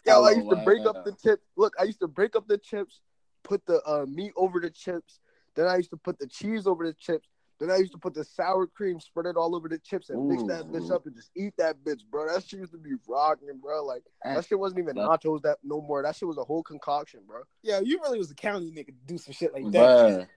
Yo, 0.05 0.23
I 0.23 0.31
used 0.31 0.49
to 0.49 0.55
break 0.57 0.83
wow. 0.85 0.91
up 0.91 1.05
the 1.05 1.11
chips. 1.11 1.43
Look, 1.57 1.73
I 1.79 1.83
used 1.83 1.99
to 1.99 2.07
break 2.07 2.35
up 2.35 2.47
the 2.47 2.57
chips, 2.57 3.01
put 3.43 3.65
the 3.65 3.81
uh, 3.85 4.05
meat 4.07 4.31
over 4.35 4.59
the 4.59 4.69
chips. 4.69 5.19
Then 5.55 5.67
I 5.67 5.77
used 5.77 5.89
to 5.89 5.97
put 5.97 6.19
the 6.19 6.27
cheese 6.27 6.67
over 6.67 6.85
the 6.85 6.93
chips. 6.93 7.27
Then 7.59 7.71
I 7.71 7.77
used 7.77 7.91
to 7.93 7.97
put 7.97 8.13
the 8.13 8.23
sour 8.23 8.67
cream, 8.67 8.99
spread 8.99 9.25
it 9.25 9.35
all 9.35 9.55
over 9.55 9.67
the 9.67 9.79
chips, 9.79 10.11
and 10.11 10.27
mix 10.27 10.43
that 10.43 10.67
bitch 10.71 10.91
up 10.91 11.07
and 11.07 11.15
just 11.15 11.31
eat 11.35 11.53
that 11.57 11.83
bitch, 11.83 12.01
bro. 12.09 12.31
That 12.31 12.43
shit 12.43 12.59
used 12.59 12.71
to 12.73 12.77
be 12.77 12.91
rocking, 13.07 13.49
bro. 13.59 13.83
Like 13.83 14.03
that 14.23 14.45
shit 14.45 14.59
wasn't 14.59 14.79
even 14.79 14.95
That- 14.95 15.07
nachos 15.07 15.41
that 15.41 15.57
no 15.63 15.81
more. 15.81 16.03
That 16.03 16.15
shit 16.15 16.27
was 16.27 16.37
a 16.37 16.43
whole 16.43 16.61
concoction, 16.61 17.21
bro. 17.27 17.41
Yeah, 17.63 17.79
you 17.79 17.99
really 18.03 18.19
was 18.19 18.29
a 18.29 18.35
county 18.35 18.71
nigga 18.71 18.87
to 18.87 18.93
do 19.07 19.17
some 19.17 19.33
shit 19.33 19.53
like 19.53 19.63
that. 19.71 19.71
Bruh, 19.71 20.27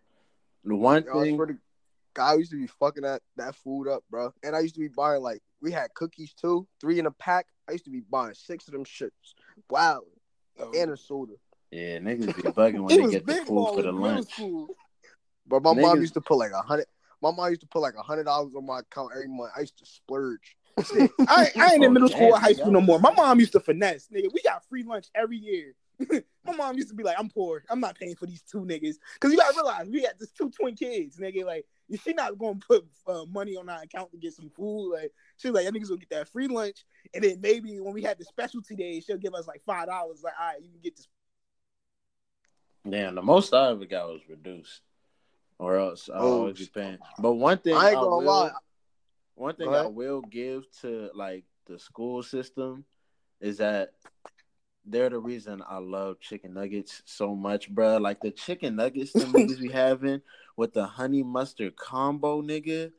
the 0.65 0.77
one 0.77 1.05
Yo, 1.05 1.21
I 1.21 1.23
thing, 1.25 1.37
swear 1.37 1.47
to 1.47 1.53
God, 1.53 1.61
I 2.21 2.35
used 2.35 2.51
to 2.53 2.57
be 2.57 2.67
fucking 2.67 3.03
that 3.03 3.23
that 3.37 3.55
food 3.57 3.89
up, 3.89 4.05
bro. 4.11 4.33
And 4.43 4.55
I 4.57 4.61
used 4.61 4.75
to 4.75 4.81
be 4.81 4.89
buying 4.89 5.23
like 5.23 5.41
we 5.63 5.73
had 5.73 5.93
cookies 5.95 6.33
too, 6.35 6.67
three 6.81 6.99
in 6.99 7.07
a 7.07 7.11
pack. 7.11 7.47
I 7.69 7.73
used 7.73 7.85
to 7.85 7.91
be 7.91 8.01
buying 8.11 8.35
six 8.35 8.67
of 8.69 8.73
them 8.73 8.85
shits. 8.85 9.11
Wow, 9.69 10.03
Oh. 10.59 10.73
and 10.77 10.91
a 10.91 10.97
soda. 10.97 11.35
yeah, 11.71 11.99
niggas 11.99 12.35
be 12.37 12.43
bugging 12.43 12.81
when 12.81 12.89
they 12.89 13.11
get 13.11 13.27
the 13.27 13.35
food 13.47 13.75
for 13.75 13.83
the 13.83 13.93
lunch. 13.93 14.39
But 15.47 15.63
my 15.63 15.73
mom 15.75 16.01
used 16.01 16.15
to 16.15 16.21
put 16.21 16.37
like 16.37 16.53
a 16.53 16.61
hundred. 16.63 16.87
My 17.23 17.31
mom 17.31 17.49
used 17.51 17.61
to 17.63 17.67
put 17.67 17.81
like 17.81 17.95
a 17.97 18.03
hundred 18.03 18.25
dollars 18.25 18.55
on 18.57 18.65
my 18.67 18.81
account 18.81 19.11
every 19.15 19.29
month. 19.29 19.53
I 19.57 19.61
used 19.61 19.79
to 19.79 19.87
splurge. 19.87 20.57
I, 21.29 21.51
I 21.59 21.75
ain't 21.75 21.85
in 21.85 21.93
middle 21.93 22.09
school 22.09 22.33
or 22.33 22.39
high 22.39 22.53
school 22.53 22.73
no 22.73 22.81
more. 22.81 22.99
My 22.99 23.13
mom 23.13 23.41
used 23.41 23.53
to 23.53 23.61
finesse, 23.61 24.09
nigga. 24.15 24.29
We 24.33 24.41
got 24.43 24.65
free 24.67 24.83
lunch 24.83 25.09
every 25.15 25.37
year. 25.37 25.75
My 26.47 26.55
mom 26.57 26.77
used 26.77 26.89
to 26.89 26.95
be 26.95 27.03
like, 27.03 27.17
"I'm 27.19 27.29
poor. 27.29 27.63
I'm 27.69 27.81
not 27.81 27.99
paying 27.99 28.15
for 28.17 28.25
these 28.25 28.41
two 28.43 28.61
niggas." 28.61 28.95
Because 29.15 29.33
you 29.33 29.37
gotta 29.37 29.55
realize 29.55 29.87
we 29.89 30.03
had 30.03 30.19
just 30.19 30.35
two 30.37 30.51
twin 30.51 30.75
kids, 30.75 31.19
nigga. 31.19 31.45
Like, 31.45 31.67
she 32.05 32.13
not 32.13 32.39
gonna 32.39 32.59
put 32.67 32.85
uh, 33.07 33.25
money 33.31 33.57
on 33.57 33.69
our 33.69 33.83
account 33.83 34.11
to 34.13 34.19
get 34.19 34.35
some 34.35 34.51
food. 34.51 34.93
Like, 34.93 35.13
she's 35.37 35.51
like, 35.51 35.65
"That 35.65 35.75
niggas 35.75 35.89
gonna 35.89 36.01
get 36.01 36.11
that 36.11 36.29
free 36.29 36.49
lunch," 36.49 36.85
and 37.15 37.23
then 37.25 37.41
maybe 37.41 37.81
when 37.81 37.95
we 37.95 38.03
had 38.03 38.19
the 38.19 38.25
specialty 38.25 38.75
day, 38.77 39.01
she'll 39.01 39.17
give 39.17 39.35
us 39.35 39.47
like 39.47 39.63
five 39.65 39.87
dollars. 39.87 40.23
Like, 40.23 40.35
all 40.41 40.49
right, 40.49 40.63
you 40.63 40.71
can 40.71 40.81
get 40.81 40.97
this. 40.97 41.09
Damn, 42.89 43.15
the 43.15 43.23
most 43.23 43.53
I 43.53 43.71
ever 43.71 43.85
got 43.85 44.09
was 44.09 44.23
reduced, 44.29 44.81
or 45.59 45.77
else 45.77 46.09
I 46.09 46.19
Oh, 46.19 46.39
always 46.39 46.59
be 46.59 46.67
paying. 46.67 46.99
But 47.19 47.33
one 47.33 47.59
thing 47.59 47.75
I 47.75 47.91
ain't 47.91 48.01
gonna 48.01 48.17
will, 48.17 48.25
lie. 48.25 48.53
One 49.35 49.55
thing 49.55 49.69
I 49.69 49.87
will 49.87 50.21
give 50.23 50.65
to 50.83 51.11
like 51.15 51.45
the 51.67 51.79
school 51.79 52.23
system 52.23 52.85
is 53.41 53.59
that 53.59 53.93
they're 54.85 55.11
the 55.11 55.19
reason 55.19 55.63
I 55.69 55.79
love 55.79 56.21
chicken 56.21 56.55
nuggets 56.55 57.03
so 57.05 57.35
much, 57.35 57.71
bro. 57.71 57.99
Like 57.99 58.21
the 58.21 58.31
chicken 58.31 58.77
nuggets 58.77 59.13
the 59.13 59.21
niggas 59.25 59.61
be 59.61 59.69
having 59.69 60.23
with 60.57 60.73
the 60.75 60.85
honey 60.87 61.23
mustard 61.23 61.77
combo, 61.77 62.43
nigga. 62.43 62.93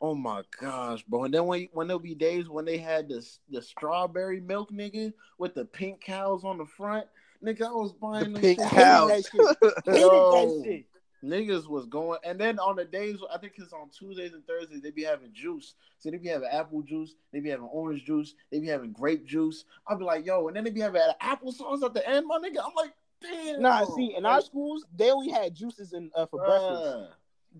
Oh 0.00 0.14
my 0.14 0.42
gosh, 0.60 1.02
bro! 1.04 1.24
And 1.24 1.32
then 1.32 1.46
when 1.46 1.68
when 1.72 1.86
there'll 1.86 1.98
be 2.00 2.14
days 2.14 2.48
when 2.48 2.64
they 2.66 2.76
had 2.78 3.08
the 3.08 3.26
the 3.50 3.62
strawberry 3.62 4.40
milk, 4.40 4.70
nigga, 4.70 5.12
with 5.38 5.54
the 5.54 5.64
pink 5.64 6.02
cows 6.02 6.44
on 6.44 6.58
the 6.58 6.66
front, 6.66 7.06
nigga, 7.42 7.62
I 7.66 7.70
was 7.72 7.92
buying 7.92 8.34
The 8.34 8.40
pink 8.40 8.60
shit. 8.60 8.68
cows. 8.70 9.10
Hated 9.10 9.24
that 9.24 9.30
shit. 9.64 9.84
Hated 9.86 10.00
Yo. 10.00 10.30
that 10.32 10.64
shit. 10.64 10.86
Niggas 11.24 11.66
was 11.66 11.86
going, 11.86 12.18
and 12.24 12.38
then 12.38 12.58
on 12.58 12.76
the 12.76 12.84
days 12.84 13.16
I 13.34 13.38
think 13.38 13.54
it's 13.56 13.72
on 13.72 13.88
Tuesdays 13.88 14.34
and 14.34 14.46
Thursdays 14.46 14.82
they 14.82 14.90
be 14.90 15.02
having 15.02 15.32
juice. 15.32 15.74
So 15.98 16.10
they 16.10 16.18
be 16.18 16.28
having 16.28 16.48
apple 16.52 16.82
juice, 16.82 17.14
they 17.32 17.40
be 17.40 17.48
having 17.48 17.64
orange 17.66 18.04
juice, 18.04 18.34
they 18.52 18.60
be 18.60 18.66
having 18.68 18.92
grape 18.92 19.24
juice. 19.26 19.64
I'll 19.88 19.96
be 19.98 20.04
like, 20.04 20.26
yo, 20.26 20.46
and 20.48 20.56
then 20.56 20.64
they 20.64 20.70
be 20.70 20.82
having 20.82 21.00
apple 21.22 21.52
sauce 21.52 21.82
at 21.82 21.94
the 21.94 22.06
end, 22.06 22.26
my 22.26 22.36
nigga. 22.36 22.58
I'm 22.62 22.74
like, 22.76 22.92
damn. 23.22 23.62
Nah, 23.62 23.84
see, 23.84 24.14
in 24.16 24.26
our 24.26 24.40
schools, 24.40 24.84
they 24.94 25.10
only 25.10 25.30
had 25.30 25.54
juices 25.54 25.92
in 25.92 26.10
uh, 26.14 26.26
for 26.26 26.38
breakfast. 26.38 27.12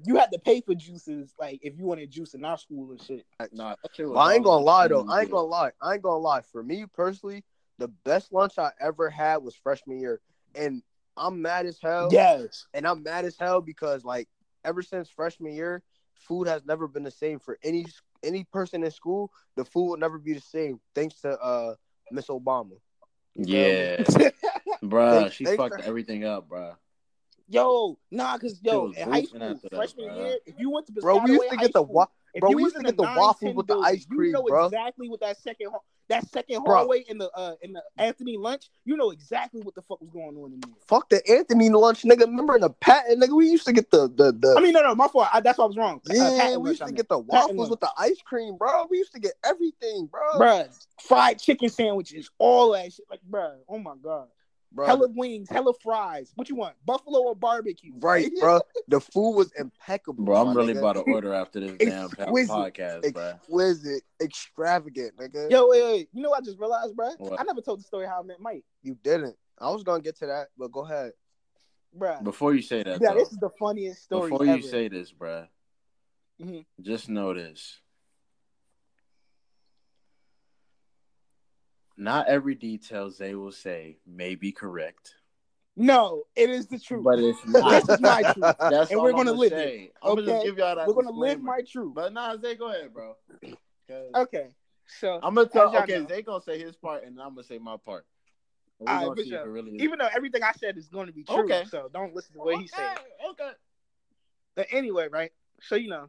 You 0.05 0.17
had 0.17 0.31
to 0.33 0.39
pay 0.39 0.61
for 0.61 0.75
juices, 0.75 1.33
like 1.39 1.61
if 1.63 1.79
you 1.79 1.87
wanted 1.87 2.11
juice 2.11 2.35
in 2.35 2.45
our 2.45 2.59
school 2.59 2.91
and 2.91 3.01
shit. 3.01 3.25
Nah, 3.53 3.77
that 3.83 3.95
shit 3.95 4.07
was 4.07 4.15
But 4.15 4.21
I 4.21 4.35
ain't 4.35 4.45
gonna 4.45 4.65
lie 4.65 4.89
though. 4.89 5.07
I 5.09 5.23
ain't 5.23 5.31
gonna 5.31 5.47
lie. 5.47 5.71
I 5.81 5.95
ain't 5.95 6.03
gonna 6.03 6.19
lie. 6.19 6.43
For 6.43 6.63
me 6.63 6.85
personally, 6.93 7.45
the 7.79 7.89
best 7.89 8.33
lunch 8.33 8.59
I 8.59 8.71
ever 8.81 9.09
had 9.09 9.39
was 9.39 9.55
freshman 9.55 9.99
year, 9.99 10.21
and 10.55 10.83
I'm 11.17 11.41
mad 11.41 11.67
as 11.67 11.79
hell. 11.83 12.11
Yes. 12.13 12.67
and 12.75 12.87
I'm 12.87 13.03
mad 13.03 13.25
as 13.25 13.37
hell 13.39 13.61
because 13.61 14.05
like 14.05 14.29
ever 14.65 14.83
since 14.83 15.09
freshman 15.09 15.55
year, 15.55 15.83
food 16.15 16.47
has 16.47 16.65
never 16.67 16.89
been 16.89 17.03
the 17.03 17.11
same 17.11 17.39
for 17.39 17.59
any 17.63 17.87
any 18.23 18.45
person 18.45 18.85
in 18.85 18.91
school. 18.91 19.31
The 19.57 19.65
food 19.65 19.87
will 19.87 19.97
never 19.97 20.19
be 20.19 20.35
the 20.35 20.41
same 20.41 20.81
thanks 20.95 21.21
to 21.23 21.39
uh 21.41 21.75
Miss 22.11 22.27
Obama. 22.27 22.73
Yeah, 23.35 24.03
bruh, 24.83 25.21
Thanks- 25.21 25.35
she 25.37 25.45
thanks 25.45 25.57
fucked 25.63 25.75
for- 25.83 25.89
everything 25.89 26.25
up, 26.25 26.49
bruh. 26.49 26.77
Yo, 27.49 27.97
nah, 28.11 28.37
cause 28.39 28.59
yo, 28.61 28.91
in 28.91 29.09
high 29.09 29.23
school, 29.23 29.41
after 29.41 29.69
that, 29.69 29.77
freshman 29.77 30.07
bro. 30.09 30.17
year, 30.17 30.37
if 30.47 30.59
you 30.59 30.69
went 30.69 30.85
to 30.87 30.93
Bro, 30.95 31.19
we 31.19 31.31
used 31.33 31.49
to 31.51 31.57
get 31.57 31.73
the 31.73 31.81
wa- 31.83 32.09
if 32.35 32.41
bro, 32.41 32.51
we 32.51 32.63
used 32.65 32.75
to 32.75 32.83
get 32.83 32.97
the 32.97 33.05
waffles 33.05 33.55
with 33.55 33.69
the 33.69 33.77
ice 33.79 34.05
cream, 34.05 34.23
You 34.25 34.33
know 34.33 34.43
bro. 34.43 34.65
exactly 34.67 35.09
what 35.09 35.21
that 35.21 35.37
second 35.39 35.71
that 36.09 36.29
second 36.29 36.65
Bro. 36.65 36.75
hallway 36.75 37.05
in 37.09 37.19
the 37.19 37.31
uh 37.31 37.55
in 37.63 37.73
the 37.73 37.83
Anthony 37.99 38.37
lunch. 38.37 38.69
You 38.85 38.97
know 38.97 39.11
exactly 39.13 39.61
what 39.63 39.77
the 39.77 39.83
fuck 39.83 40.01
was 40.01 40.11
going 40.11 40.37
on 40.37 40.55
in 40.55 40.61
there. 40.61 40.73
Fuck 40.89 41.09
the 41.09 41.23
Anthony 41.31 41.69
lunch, 41.71 42.03
nigga. 42.03 42.23
Remember 42.23 42.57
in 42.57 42.63
the 42.63 42.71
patent, 42.71 43.23
nigga? 43.23 43.37
We 43.37 43.49
used 43.49 43.67
to 43.67 43.73
get 43.73 43.93
the 43.93 44.09
the, 44.09 44.33
the 44.33 44.55
I 44.59 44.61
mean, 44.61 44.73
no, 44.73 44.83
no, 44.83 44.97
my 44.97 45.07
fault. 45.07 45.29
I, 45.33 45.39
that's 45.41 45.57
why 45.59 45.65
I 45.65 45.69
was 45.69 45.77
wrong. 45.77 46.01
Uh, 46.11 46.15
yeah, 46.15 46.31
Patton 46.31 46.61
we 46.63 46.67
lunch, 46.67 46.69
used 46.71 46.83
I 46.83 46.87
to 46.87 46.93
get 46.93 47.09
the 47.09 47.19
waffles 47.21 47.57
lunch. 47.57 47.71
with 47.71 47.81
the 47.81 47.91
ice 47.97 48.21
cream, 48.25 48.57
bro. 48.57 48.87
We 48.91 48.99
used 48.99 49.13
to 49.15 49.21
get 49.21 49.35
everything, 49.45 50.07
bro. 50.11 50.21
bruh, 50.37 50.87
fried 51.01 51.39
chicken 51.39 51.69
sandwiches, 51.69 52.29
all 52.39 52.73
that 52.73 52.93
shit. 52.93 53.07
Like, 53.09 53.23
bro. 53.23 53.57
oh 53.69 53.79
my 53.79 53.95
god, 54.03 54.27
Bro, 54.73 54.87
hella 54.87 55.09
wings, 55.15 55.49
hella 55.49 55.73
fries. 55.83 56.33
What 56.35 56.49
you 56.49 56.57
want, 56.57 56.75
buffalo 56.85 57.21
or 57.23 57.35
barbecue? 57.35 57.93
right, 58.01 58.31
bro. 58.41 58.61
The 58.89 59.01
food 59.01 59.33
was 59.37 59.51
impeccable, 59.59 60.25
Bro, 60.25 60.37
I'm 60.49 60.57
really 60.57 60.75
nigga. 60.75 60.79
about 60.81 60.93
to 60.95 61.01
order 61.03 61.33
after 61.33 61.61
this 61.61 61.73
damn 61.79 62.11
pa- 62.11 62.23
Exquisite. 62.25 62.51
podcast, 62.51 63.05
exquisite, 63.05 64.03
extravagant, 64.21 65.17
nigga. 65.17 65.51
Yo, 65.51 65.69
wait, 65.69 65.83
wait. 65.85 66.09
You 66.13 66.23
know 66.23 66.31
what 66.31 66.43
I 66.43 66.45
just 66.45 66.59
realized, 66.59 66.95
bro? 66.95 67.11
What? 67.19 67.41
I 67.41 67.45
never 67.45 67.61
told 67.63 67.79
the 67.81 67.85
story 67.85 68.07
how 68.07 68.21
I 68.21 68.23
met 68.23 68.41
Mike, 68.41 68.65
You 68.83 68.97
didn't. 69.03 69.37
I 69.59 69.71
was 69.71 69.83
gonna 69.83 70.03
get 70.03 70.17
to 70.19 70.27
that, 70.27 70.49
but 70.59 70.71
go 70.73 70.85
ahead. 70.85 71.13
bruh. 71.97 72.23
Before 72.23 72.55
you 72.55 72.61
say 72.61 72.83
that, 72.83 73.01
yeah, 73.01 73.13
though, 73.13 73.19
this 73.21 73.33
is 73.33 73.39
the 73.39 73.51
funniest 73.59 74.03
story 74.03 74.31
before 74.31 74.47
ever. 74.47 74.57
you 74.57 74.63
say 74.63 74.89
this, 74.89 75.13
bruh, 75.13 75.49
Mhm. 76.43 76.67
just 76.83 77.09
know 77.09 77.33
this. 77.33 77.81
Not 81.97 82.29
every 82.29 82.55
detail 82.55 83.11
Zay 83.11 83.35
will 83.35 83.53
say 83.53 83.97
may 84.07 84.35
be 84.35 84.53
correct, 84.53 85.15
no, 85.77 86.25
it 86.35 86.49
is 86.49 86.67
the 86.67 86.79
truth. 86.79 87.05
but 87.05 87.19
it's 87.19 87.39
this 87.47 87.63
not. 87.63 87.89
is 87.89 88.01
my 88.01 88.23
truth. 88.23 88.57
That's 88.69 88.91
and 88.91 89.03
we're 89.03 89.13
gonna 89.13 89.33
live 89.33 89.53
it. 89.53 89.93
I'm 90.03 90.15
gonna 90.15 90.27
just 90.27 90.45
give 90.45 90.59
y'all 90.59 90.77
that. 90.77 90.89
We're 90.89 90.95
gonna 90.95 91.11
live 91.11 91.43
my 91.43 91.61
truth. 91.61 91.95
But 91.95 92.13
nah, 92.13 92.37
Zay, 92.37 92.55
go 92.55 92.71
ahead, 92.71 92.93
bro. 92.93 93.15
Okay, 94.17 94.49
so 94.99 95.21
I'm 95.23 95.37
gonna 95.37 95.49
tell. 95.49 95.75
Okay, 95.77 96.01
know. 96.01 96.09
Zay 96.09 96.21
gonna 96.23 96.43
say 96.43 96.59
his 96.59 96.75
part, 96.75 97.05
and 97.05 97.21
I'm 97.21 97.31
gonna 97.37 97.45
say 97.45 97.59
my 97.59 97.77
part. 97.77 98.05
And 98.81 98.89
All 98.89 98.95
We're 98.95 98.99
right, 98.99 99.05
gonna 99.05 99.17
for 99.17 99.23
see 99.23 99.31
sure. 99.31 99.49
really 99.49 99.77
even 99.79 100.01
though 100.01 100.09
everything 100.13 100.43
I 100.43 100.51
said 100.59 100.77
is 100.77 100.89
going 100.89 101.07
to 101.07 101.13
be 101.13 101.23
true, 101.23 101.45
Okay. 101.45 101.63
so 101.71 101.89
don't 101.95 102.13
listen 102.13 102.33
to 102.35 102.41
what 102.41 102.61
he 102.61 102.67
said. 102.67 102.97
Okay. 103.31 103.51
But 104.57 104.67
anyway, 104.73 105.07
right? 105.09 105.31
So 105.63 105.77
you 105.77 105.89
know, 105.89 106.09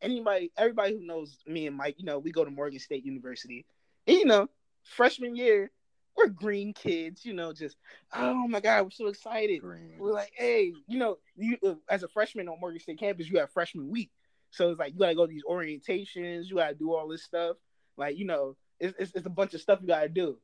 anybody, 0.00 0.52
everybody 0.56 0.94
who 0.94 1.04
knows 1.04 1.38
me 1.44 1.66
and 1.66 1.76
Mike, 1.76 1.96
you 1.98 2.04
know, 2.04 2.20
we 2.20 2.30
go 2.30 2.44
to 2.44 2.50
Morgan 2.52 2.78
State 2.78 3.04
University. 3.04 3.66
And, 4.06 4.16
you 4.16 4.24
know, 4.26 4.48
freshman 4.88 5.36
year, 5.36 5.70
we're 6.16 6.28
green 6.28 6.72
kids. 6.72 7.24
You 7.24 7.34
know, 7.34 7.52
just 7.52 7.76
oh 8.12 8.48
my 8.48 8.60
god, 8.60 8.84
we're 8.84 8.90
so 8.90 9.06
excited. 9.06 9.60
Green. 9.60 9.94
We're 9.98 10.12
like, 10.12 10.32
hey, 10.34 10.72
you 10.86 10.98
know, 10.98 11.18
you 11.36 11.56
uh, 11.64 11.74
as 11.88 12.02
a 12.02 12.08
freshman 12.08 12.48
on 12.48 12.60
Morgan 12.60 12.80
State 12.80 12.98
campus, 12.98 13.28
you 13.28 13.38
have 13.38 13.50
freshman 13.50 13.90
week. 13.90 14.10
So 14.50 14.70
it's 14.70 14.78
like 14.78 14.92
you 14.92 14.98
gotta 14.98 15.14
go 15.14 15.26
to 15.26 15.32
these 15.32 15.44
orientations, 15.48 16.46
you 16.46 16.56
gotta 16.56 16.74
do 16.74 16.94
all 16.94 17.08
this 17.08 17.22
stuff. 17.22 17.56
Like, 17.96 18.16
you 18.16 18.24
know, 18.24 18.56
it's, 18.80 18.94
it's, 18.98 19.12
it's 19.14 19.26
a 19.26 19.30
bunch 19.30 19.54
of 19.54 19.60
stuff 19.60 19.80
you 19.80 19.88
gotta 19.88 20.08
do. 20.08 20.38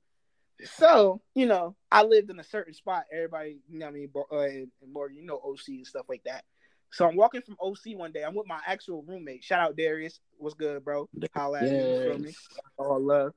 So, 0.65 1.21
you 1.35 1.47
know, 1.47 1.75
I 1.91 2.03
lived 2.05 2.31
in 2.31 2.39
a 2.39 2.45
certain 2.45 2.75
spot. 2.75 3.05
Everybody, 3.13 3.59
you 3.69 3.79
know 3.79 3.89
I 3.89 3.91
mean, 3.91 4.09
uh, 4.33 4.39
in 4.43 4.71
Morgan, 4.93 5.17
you 5.17 5.27
know, 5.27 5.41
OC 5.45 5.69
and 5.69 5.87
stuff 5.87 6.07
like 6.09 6.23
that. 6.25 6.45
So 6.93 7.09
I'm 7.09 7.17
walking 7.17 7.43
from 7.43 7.57
OC 7.61 7.97
one 7.99 8.13
day. 8.13 8.23
I'm 8.23 8.37
with 8.37 8.47
my 8.47 8.61
actual 8.65 9.03
roommate. 9.03 9.43
Shout 9.43 9.61
out 9.61 9.77
Darius. 9.77 10.21
What's 10.39 10.55
good, 10.55 10.85
bro? 10.85 11.09
Holla 11.35 11.63
at. 11.63 11.69
You 11.69 12.19
me? 12.21 12.33
All 12.79 13.01
love. 13.01 13.33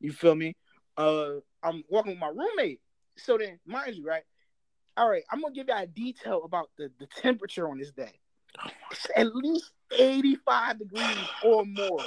You 0.00 0.12
feel 0.12 0.34
me? 0.34 0.54
Uh, 0.96 1.36
I'm 1.62 1.82
walking 1.88 2.12
with 2.12 2.20
my 2.20 2.28
roommate. 2.28 2.80
So 3.16 3.38
then, 3.38 3.58
mind 3.66 3.96
you, 3.96 4.04
right? 4.06 4.22
All 4.96 5.08
right, 5.08 5.22
I'm 5.30 5.40
gonna 5.42 5.54
give 5.54 5.68
y'all 5.68 5.82
a 5.82 5.86
detail 5.86 6.42
about 6.44 6.70
the, 6.78 6.90
the 6.98 7.06
temperature 7.06 7.68
on 7.68 7.78
this 7.78 7.90
day. 7.92 8.12
It's 8.90 9.06
at 9.14 9.34
least 9.36 9.70
85 9.98 10.78
degrees 10.78 11.04
or 11.44 11.66
more, 11.66 12.00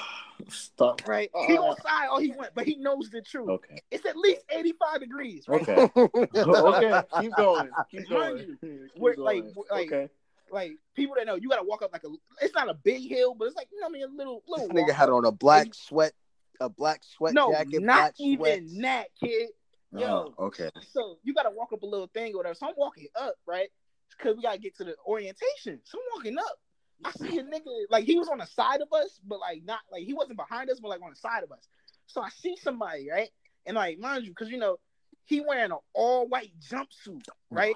Stop. 0.47 1.07
right? 1.07 1.29
He 1.47 1.55
gonna 1.55 1.75
sigh 1.83 2.07
all 2.07 2.19
he 2.19 2.31
went, 2.31 2.55
but 2.55 2.65
he 2.65 2.75
knows 2.77 3.09
the 3.11 3.21
truth. 3.21 3.49
Okay. 3.49 3.79
It's 3.91 4.05
at 4.07 4.17
least 4.17 4.41
85 4.49 4.99
degrees, 5.01 5.45
right? 5.47 5.61
Okay. 5.69 5.89
okay. 5.95 7.01
Keep 7.21 7.35
going. 7.35 7.69
Keep 7.91 8.09
Mind 8.09 8.09
going. 8.09 8.37
you, 8.37 8.57
Keep 8.61 9.01
we're- 9.01 9.15
going. 9.15 9.45
like- 9.55 9.55
like- 9.71 9.87
okay. 9.91 10.09
Like 10.51 10.71
people 10.95 11.13
that 11.15 11.27
know, 11.27 11.35
you 11.35 11.47
gotta 11.47 11.63
walk 11.63 11.83
up 11.83 11.93
like 11.93 12.03
a. 12.05 12.07
It's 12.41 12.55
not 12.55 12.69
a 12.69 12.73
big 12.73 13.07
hill, 13.07 13.35
but 13.35 13.45
it's 13.45 13.55
like 13.55 13.67
you 13.71 13.79
know, 13.79 13.85
what 13.85 13.89
I 13.91 13.93
mean, 13.99 14.03
a 14.03 14.07
little 14.17 14.41
This 14.47 14.61
little. 14.67 14.69
nigga 14.75 14.87
walk 14.87 14.95
had 14.95 15.09
on 15.09 15.25
a 15.25 15.31
black 15.31 15.75
sweat, 15.75 16.13
a 16.59 16.69
black 16.69 17.01
sweat 17.03 17.33
no, 17.33 17.51
jacket, 17.51 17.81
not 17.81 18.13
even 18.19 18.67
sweats. 18.67 18.81
that, 18.81 19.07
kid. 19.21 19.49
Oh, 19.95 19.99
Yo, 19.99 20.33
Oh, 20.37 20.45
okay. 20.47 20.69
So 20.91 21.17
you 21.23 21.33
gotta 21.33 21.49
walk 21.49 21.73
up 21.73 21.81
a 21.81 21.85
little 21.85 22.09
thing 22.13 22.33
or 22.33 22.37
whatever. 22.37 22.55
So 22.55 22.67
I'm 22.67 22.73
walking 22.77 23.07
up, 23.19 23.35
right? 23.47 23.69
Because 24.17 24.35
we 24.35 24.43
gotta 24.43 24.59
get 24.59 24.75
to 24.77 24.83
the 24.83 24.95
orientation. 25.05 25.79
So 25.83 25.97
I'm 25.97 26.17
walking 26.17 26.37
up. 26.37 26.59
I 27.05 27.11
see 27.11 27.37
a 27.37 27.43
nigga 27.43 27.85
like 27.89 28.03
he 28.03 28.17
was 28.17 28.27
on 28.27 28.39
the 28.39 28.45
side 28.45 28.81
of 28.81 28.91
us, 28.91 29.19
but 29.25 29.39
like 29.39 29.63
not 29.63 29.79
like 29.91 30.03
he 30.03 30.13
wasn't 30.13 30.37
behind 30.37 30.69
us, 30.69 30.79
but 30.79 30.89
like 30.89 31.01
on 31.01 31.11
the 31.11 31.15
side 31.15 31.43
of 31.43 31.51
us. 31.51 31.67
So 32.07 32.21
I 32.21 32.29
see 32.29 32.55
somebody, 32.57 33.09
right? 33.09 33.29
And 33.65 33.75
like 33.75 33.99
mind 33.99 34.25
you, 34.25 34.31
because 34.31 34.49
you 34.49 34.57
know, 34.57 34.77
he 35.25 35.41
wearing 35.41 35.71
an 35.71 35.77
all 35.93 36.27
white 36.27 36.51
jumpsuit, 36.59 37.23
oh 37.29 37.33
right? 37.51 37.75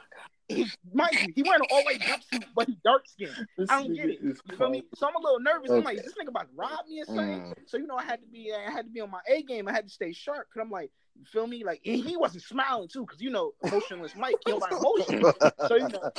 He 0.50 0.70
mind 0.94 1.14
you, 1.14 1.34
he 1.36 1.44
wearing 1.44 1.62
an 1.62 1.68
all 1.72 1.84
white 1.84 2.02
jumpsuit, 2.02 2.44
but 2.56 2.68
he 2.68 2.78
dark 2.84 3.08
skinned. 3.08 3.48
I 3.70 3.82
don't 3.82 3.94
get 3.94 4.10
it. 4.10 4.20
You 4.22 4.36
feel 4.58 4.70
me? 4.70 4.84
So 4.96 5.08
I'm 5.08 5.16
a 5.16 5.20
little 5.20 5.40
nervous. 5.40 5.72
I'm 5.72 5.84
like, 5.84 5.98
is 5.98 6.04
this 6.04 6.14
nigga 6.14 6.30
about 6.30 6.50
to 6.50 6.56
rob 6.56 6.88
me 6.88 7.02
or 7.02 7.06
something? 7.06 7.42
Mm. 7.42 7.54
So 7.66 7.78
you 7.78 7.88
know, 7.88 7.96
I 7.96 8.04
had 8.04 8.22
to 8.22 8.28
be, 8.28 8.52
I 8.54 8.70
had 8.70 8.86
to 8.86 8.92
be 8.92 9.02
on 9.02 9.10
my 9.10 9.22
A 9.28 9.42
game. 9.44 9.68
I 9.68 9.72
had 9.72 9.88
to 9.88 9.94
stay 9.94 10.12
sharp 10.12 10.48
because 10.50 10.66
I'm 10.66 10.72
like, 10.72 10.92
you 11.16 11.26
feel 11.26 11.48
me? 11.48 11.64
Like, 11.64 11.80
he 11.84 12.18
wasn't 12.18 12.44
smiling 12.44 12.90
too, 12.90 13.06
because 13.06 13.22
you 13.22 13.30
know, 13.30 13.54
emotionless 13.64 14.16
Mike, 14.18 14.36
don't 14.46 14.60
got 14.60 14.72
emotion. 14.72 15.24
So 15.68 15.76
you 15.76 15.88
know, 15.88 16.12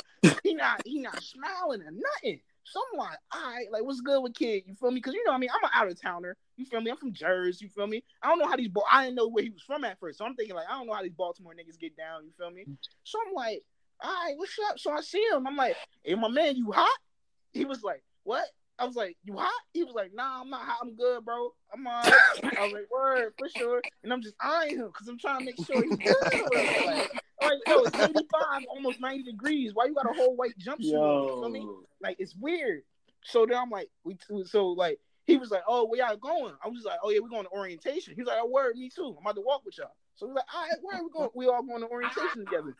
he 0.43 0.53
not, 0.55 0.81
he 0.85 0.99
not 0.99 1.21
smiling 1.21 1.81
or 1.81 1.91
nothing. 1.91 2.39
So 2.63 2.81
I'm 2.91 2.97
like, 2.97 3.17
all 3.31 3.53
right, 3.53 3.71
like, 3.71 3.83
what's 3.83 4.01
good 4.01 4.21
with 4.21 4.33
kid? 4.33 4.63
You 4.65 4.73
feel 4.73 4.89
me? 4.89 4.95
Because 4.95 5.13
you 5.13 5.23
know, 5.25 5.33
I 5.33 5.37
mean, 5.37 5.49
I'm 5.53 5.63
an 5.63 5.69
out 5.73 5.87
of 5.87 6.01
towner. 6.01 6.35
You 6.57 6.65
feel 6.65 6.81
me? 6.81 6.89
I'm 6.89 6.97
from 6.97 7.13
Jersey. 7.13 7.65
You 7.65 7.69
feel 7.69 7.85
me? 7.85 8.03
I 8.23 8.29
don't 8.29 8.39
know 8.39 8.47
how 8.47 8.55
these, 8.55 8.69
I 8.91 9.03
didn't 9.03 9.17
know 9.17 9.27
where 9.27 9.43
he 9.43 9.51
was 9.51 9.61
from 9.61 9.83
at 9.83 9.99
first. 9.99 10.17
So 10.17 10.25
I'm 10.25 10.35
thinking 10.35 10.55
like, 10.55 10.65
I 10.67 10.77
don't 10.77 10.87
know 10.87 10.93
how 10.93 11.03
these 11.03 11.13
Baltimore 11.13 11.53
niggas 11.53 11.79
get 11.79 11.95
down. 11.95 12.23
You 12.25 12.31
feel 12.37 12.49
me? 12.49 12.65
So 13.03 13.19
I'm 13.27 13.33
like, 13.33 13.63
all 14.01 14.11
right, 14.11 14.33
what's 14.37 14.57
up? 14.69 14.79
So 14.79 14.91
I 14.91 15.01
see 15.01 15.23
him. 15.31 15.47
I'm 15.47 15.55
like, 15.55 15.75
hey, 16.03 16.15
my 16.15 16.27
man, 16.27 16.55
you 16.55 16.71
hot? 16.71 16.97
He 17.53 17.65
was 17.65 17.83
like, 17.83 18.03
what? 18.23 18.45
I 18.77 18.85
was 18.85 18.95
like, 18.95 19.15
you 19.23 19.37
hot? 19.37 19.51
He 19.73 19.83
was 19.83 19.93
like, 19.95 20.13
nah, 20.13 20.41
I'm 20.41 20.49
not 20.49 20.61
hot. 20.61 20.79
I'm 20.81 20.95
good, 20.95 21.23
bro. 21.23 21.53
I'm 21.73 21.87
on. 21.87 22.05
I 22.05 22.63
was 22.63 22.73
like, 22.73 22.91
word, 22.91 23.33
for 23.37 23.47
sure. 23.49 23.81
And 24.03 24.11
I'm 24.11 24.21
just 24.21 24.35
eyeing 24.41 24.77
him 24.77 24.87
because 24.87 25.07
I'm 25.07 25.17
trying 25.17 25.39
to 25.39 25.45
make 25.45 25.65
sure 25.65 25.81
he's 25.81 25.95
good. 25.95 26.15
Like, 26.85 27.11
like, 27.41 27.59
yo, 27.67 27.83
it's 27.83 27.97
85, 27.97 28.63
almost 28.69 28.99
90 28.99 29.23
degrees. 29.23 29.71
Why 29.73 29.85
you 29.85 29.93
got 29.93 30.09
a 30.09 30.13
whole 30.13 30.35
white 30.35 30.55
jumpsuit 30.59 30.93
on? 30.93 31.23
You 31.23 31.41
feel 31.41 31.49
me? 31.49 31.59
Yo. 31.61 31.83
Like, 32.01 32.17
it's 32.19 32.35
weird. 32.35 32.81
So 33.23 33.45
then 33.45 33.57
I'm 33.57 33.69
like, 33.69 33.89
we 34.03 34.17
so 34.45 34.67
like 34.67 34.99
he 35.25 35.37
was 35.37 35.49
like, 35.49 35.63
oh, 35.67 35.85
where 35.85 35.99
y'all 35.99 36.15
going? 36.17 36.53
I 36.63 36.67
was 36.67 36.83
like, 36.83 36.99
oh 37.03 37.09
yeah, 37.09 37.19
we're 37.19 37.29
going 37.29 37.45
to 37.45 37.51
orientation. 37.51 38.13
He's 38.15 38.27
like, 38.27 38.37
oh, 38.39 38.47
word, 38.47 38.75
me 38.75 38.89
too. 38.89 39.15
I'm 39.17 39.25
about 39.25 39.35
to 39.35 39.41
walk 39.41 39.65
with 39.65 39.77
y'all. 39.77 39.95
So 40.15 40.27
we're 40.27 40.35
like, 40.35 40.45
all 40.53 40.61
right, 40.61 40.71
where 40.81 40.97
are 40.97 41.03
we 41.03 41.09
going? 41.09 41.29
We 41.33 41.47
all 41.47 41.63
going 41.63 41.81
to 41.81 41.87
orientation 41.87 42.45
together. 42.45 42.75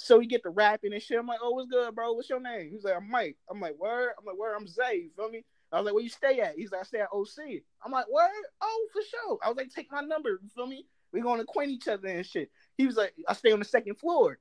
So 0.00 0.16
we 0.18 0.26
get 0.26 0.44
the 0.44 0.50
rapping 0.50 0.92
and 0.92 1.02
shit. 1.02 1.18
I'm 1.18 1.26
like, 1.26 1.40
oh, 1.42 1.50
what's 1.50 1.68
good, 1.68 1.92
bro? 1.92 2.12
What's 2.12 2.30
your 2.30 2.38
name? 2.38 2.70
He's 2.70 2.84
like, 2.84 2.94
I'm 2.94 3.10
Mike. 3.10 3.36
I'm 3.50 3.60
like, 3.60 3.76
word. 3.80 4.12
I'm 4.16 4.24
like, 4.24 4.36
word. 4.38 4.54
I'm 4.54 4.68
Zay. 4.68 4.94
You 4.94 5.10
feel 5.16 5.28
me? 5.28 5.44
I 5.72 5.76
was 5.76 5.86
like, 5.86 5.94
where 5.94 6.04
you 6.04 6.08
stay 6.08 6.38
at? 6.38 6.54
He's 6.56 6.70
like, 6.70 6.82
I 6.82 6.84
stay 6.84 7.00
at 7.00 7.08
OC. 7.12 7.62
I'm 7.84 7.90
like, 7.90 8.08
word. 8.08 8.30
Oh, 8.60 8.86
for 8.92 9.02
sure. 9.02 9.38
I 9.42 9.48
was 9.48 9.56
like, 9.56 9.70
take 9.70 9.90
my 9.90 10.00
number. 10.00 10.38
You 10.40 10.48
feel 10.54 10.68
me? 10.68 10.86
We 11.12 11.20
gonna 11.20 11.42
acquaint 11.42 11.72
each 11.72 11.88
other 11.88 12.06
and 12.06 12.24
shit. 12.24 12.48
He 12.76 12.86
was 12.86 12.96
like, 12.96 13.12
I 13.26 13.32
stay 13.32 13.50
on 13.50 13.58
the 13.58 13.64
second 13.64 13.96
floor. 13.96 14.38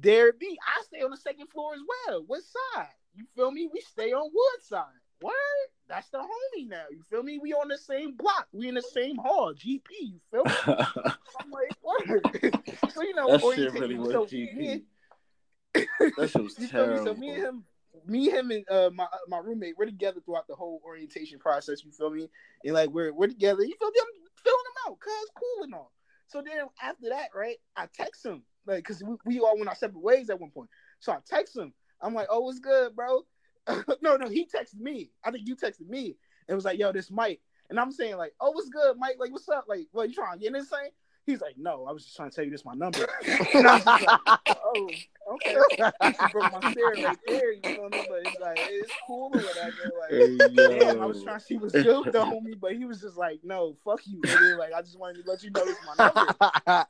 There 0.00 0.32
be, 0.32 0.58
I 0.66 0.82
stay 0.82 1.02
on 1.02 1.12
the 1.12 1.16
second 1.16 1.46
floor 1.46 1.74
as 1.74 1.80
well. 2.08 2.24
What 2.26 2.42
side? 2.74 2.88
You 3.14 3.26
feel 3.36 3.52
me? 3.52 3.68
We 3.72 3.80
stay 3.82 4.12
on 4.12 4.30
Wood 4.32 4.62
side. 4.64 4.84
What? 5.20 5.34
That's 5.88 6.08
the 6.10 6.18
homie 6.18 6.68
now. 6.68 6.84
You 6.90 7.02
feel 7.10 7.22
me? 7.22 7.38
We 7.38 7.52
on 7.52 7.68
the 7.68 7.76
same 7.78 8.14
block. 8.16 8.46
We 8.52 8.68
in 8.68 8.74
the 8.74 8.82
same 8.82 9.16
hall. 9.16 9.52
GP. 9.54 9.82
You 10.00 10.20
feel 10.30 10.44
me? 10.44 10.52
I'm 10.66 11.50
like, 11.50 11.76
word. 11.82 12.62
so 12.94 13.02
you 13.02 13.14
know, 13.14 13.30
that 13.30 13.40
shit 13.56 13.72
really 13.72 13.98
was 13.98 14.10
so, 14.12 14.24
GP. 14.26 14.54
me 14.56 14.68
and- 14.68 14.82
That 16.16 16.30
shit 16.30 16.42
was 16.42 16.54
you 16.58 16.64
me? 16.64 16.70
terrible. 16.70 17.04
So 17.06 17.14
me 17.14 17.28
and 17.34 17.44
him, 17.44 17.64
me, 18.06 18.30
him, 18.30 18.50
and 18.50 18.64
uh, 18.70 18.90
my 18.94 19.04
uh, 19.04 19.18
my 19.28 19.38
roommate, 19.38 19.74
we're 19.76 19.86
together 19.86 20.20
throughout 20.24 20.46
the 20.46 20.54
whole 20.54 20.80
orientation 20.84 21.38
process. 21.38 21.84
You 21.84 21.90
feel 21.92 22.10
me? 22.10 22.28
And 22.64 22.74
like 22.74 22.90
we're 22.90 23.12
we're 23.12 23.26
together. 23.28 23.62
You 23.64 23.74
feel 23.78 23.90
me? 23.90 24.00
I'm 24.00 24.12
filling 24.42 24.58
him 24.58 24.92
out, 24.92 24.98
cause 25.00 25.28
cool 25.36 25.64
and 25.64 25.74
all. 25.74 25.92
So 26.28 26.40
then 26.40 26.66
after 26.82 27.08
that, 27.08 27.30
right? 27.34 27.56
I 27.76 27.86
text 27.92 28.24
him 28.24 28.42
like, 28.66 28.84
cause 28.84 29.02
we, 29.04 29.16
we 29.26 29.40
all 29.40 29.56
went 29.56 29.68
our 29.68 29.74
separate 29.74 30.02
ways 30.02 30.30
at 30.30 30.40
one 30.40 30.50
point. 30.50 30.70
So 31.00 31.12
I 31.12 31.18
text 31.26 31.56
him. 31.56 31.72
I'm 32.00 32.14
like, 32.14 32.28
"Oh, 32.30 32.48
it's 32.48 32.60
good, 32.60 32.94
bro?" 32.96 33.22
no, 34.02 34.16
no, 34.16 34.28
he 34.28 34.46
texted 34.46 34.78
me. 34.78 35.10
I 35.24 35.30
think 35.30 35.46
you 35.46 35.56
texted 35.56 35.88
me. 35.88 36.16
It 36.48 36.54
was 36.54 36.64
like, 36.64 36.78
"Yo, 36.78 36.92
this 36.92 37.10
Mike," 37.10 37.40
and 37.68 37.78
I'm 37.78 37.92
saying 37.92 38.16
like, 38.16 38.34
"Oh, 38.40 38.50
what's 38.50 38.68
good, 38.68 38.96
Mike? 38.98 39.16
Like, 39.18 39.32
what's 39.32 39.48
up? 39.48 39.66
Like, 39.68 39.86
what 39.92 40.08
you 40.08 40.14
trying 40.14 40.34
to 40.34 40.38
get 40.40 40.48
in 40.48 40.52
this 40.54 40.68
thing?" 40.68 40.90
He's 41.26 41.40
like, 41.40 41.56
"No, 41.56 41.86
I 41.86 41.92
was 41.92 42.04
just 42.04 42.16
trying 42.16 42.30
to 42.30 42.34
tell 42.34 42.44
you 42.44 42.50
this 42.50 42.64
my 42.64 42.74
number." 42.74 43.08
and 43.54 43.66
I 43.66 43.74
was 43.74 43.84
just 43.84 43.86
like, 43.86 44.56
"Oh, 44.64 44.90
okay." 45.34 45.56
He 46.02 46.32
broke 46.32 46.52
my 46.60 46.72
spirit 46.72 47.04
right 47.04 47.18
there, 47.26 47.52
you 47.52 47.60
know 47.62 47.82
what 47.82 47.94
I 47.94 47.98
mean? 47.98 48.06
But 48.08 48.26
it's 48.26 48.40
like 48.40 48.58
it's 48.58 48.92
cool 49.06 49.30
or 49.32 49.40
whatever. 49.40 49.92
Like, 50.00 50.10
Hey, 50.10 50.78
damn, 50.78 51.02
I 51.02 51.06
was 51.06 51.22
trying 51.22 51.38
to 51.38 51.44
see 51.44 51.56
what's 51.56 51.72
good 51.72 52.04
with 52.04 52.12
the 52.12 52.24
homie, 52.24 52.58
but 52.58 52.74
he 52.74 52.84
was 52.84 53.00
just 53.00 53.16
like, 53.16 53.40
"No, 53.44 53.76
fuck 53.84 54.00
you." 54.06 54.20
nigga. 54.22 54.58
Like, 54.58 54.72
I 54.72 54.82
just 54.82 54.98
wanted 54.98 55.24
to 55.24 55.30
let 55.30 55.42
you 55.42 55.50
know 55.50 55.64
this 55.64 55.76
my 55.96 56.04
number. 56.04 56.86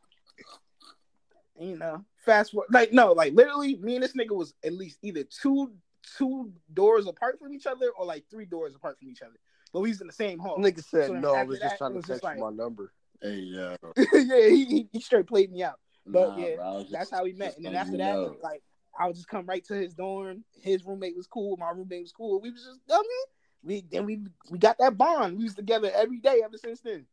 you 1.61 1.77
know, 1.77 2.05
fast 2.25 2.53
forward, 2.53 2.69
like 2.73 2.93
no, 2.93 3.13
like 3.13 3.35
literally, 3.35 3.77
me 3.77 3.97
and 3.97 4.05
this 4.05 4.15
nigga 4.15 4.35
was 4.35 4.55
at 4.65 4.73
least 4.73 4.99
either 5.03 5.25
two 5.25 5.73
two 6.17 6.53
doors 6.73 7.07
apart 7.07 7.39
from 7.39 7.53
each 7.53 7.67
other 7.67 7.91
or 7.97 8.05
like 8.07 8.25
three 8.31 8.47
doors 8.47 8.75
apart 8.75 8.99
from 8.99 9.09
each 9.09 9.23
other. 9.23 9.37
But 9.73 9.81
we 9.81 9.91
was 9.91 10.01
in 10.01 10.07
the 10.07 10.13
same 10.13 10.39
hall. 10.39 10.59
Nigga 10.59 10.83
said 10.83 11.07
So 11.09 11.15
no. 11.15 11.35
I 11.35 11.41
after 11.41 11.49
was 11.51 11.61
that, 11.61 11.65
just 11.67 11.79
trying 11.79 11.91
to 11.93 11.97
was 11.97 12.07
text 12.07 12.23
just 12.23 12.37
you 12.37 12.43
my 12.43 12.51
number. 12.51 12.93
Hey, 13.23 13.37
yo. 13.37 13.77
yeah, 14.15 14.49
he, 14.49 14.65
he 14.65 14.89
he 14.93 15.01
straight 15.01 15.27
played 15.27 15.53
me 15.53 15.63
out. 15.63 15.79
But 16.07 16.31
Nah, 16.31 16.45
yeah, 16.45 16.57
bro, 16.57 16.65
I 16.65 16.77
That's 16.79 16.91
just- 16.91 17.11
how 17.13 17.25
we 17.25 17.33
met. 17.35 17.57
And 17.57 17.65
then 17.67 17.75
after 17.77 17.97
that, 17.99 18.15
know. 18.15 18.37
like 18.43 18.63
I 18.99 19.07
would 19.07 19.15
just 19.17 19.29
come 19.29 19.47
right 19.47 19.65
to 19.67 19.75
his 19.75 19.95
dorm. 19.95 20.45
His 20.63 20.85
roommate 20.85 21.17
was 21.17 21.27
cool. 21.27 21.57
My 21.57 21.71
roommate 21.71 22.03
was 22.03 22.13
cool. 22.13 22.41
We 22.41 22.51
was 22.51 22.63
just, 22.65 22.81
I 22.91 22.97
mean, 22.99 23.27
we 23.63 23.85
then 23.91 24.07
we 24.07 24.23
we 24.51 24.59
got 24.59 24.79
that 24.79 24.97
bond. 24.99 25.39
We 25.39 25.45
was 25.45 25.55
together 25.55 25.91
every 25.95 26.19
day 26.19 26.41
ever 26.45 26.57
since 26.57 26.81
then. 26.81 27.07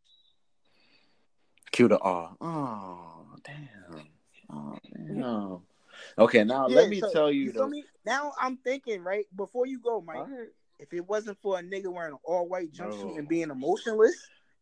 Cue 1.72 1.88
the 1.90 2.00
R. 2.00 2.36
Oh, 2.42 3.26
damn. 3.44 4.08
Oh, 4.52 4.78
damn. 4.96 5.60
Okay, 6.18 6.44
now 6.44 6.68
Yeah, 6.68 6.76
let 6.76 6.90
me 6.90 7.00
so, 7.00 7.12
tell 7.12 7.32
you, 7.32 7.52
feel 7.52 7.68
me? 7.68 7.84
Now 8.06 8.34
I'm 8.40 8.58
thinking, 8.58 9.04
right 9.04 9.26
before 9.36 9.66
you 9.66 9.80
go, 9.80 10.02
Mike. 10.02 10.18
All 10.18 10.26
right. 10.26 10.50
If 10.80 10.94
it 10.94 11.08
wasn't 11.08 11.40
for 11.42 11.58
a 11.60 11.64
nigga 11.64 11.92
wearing 11.92 12.14
an 12.14 12.20
all 12.24 12.48
white 12.48 12.72
jumpsuit 12.72 13.02
Bro. 13.02 13.18
and 13.18 13.28
being 13.28 13.50
emotionless, 13.50 14.16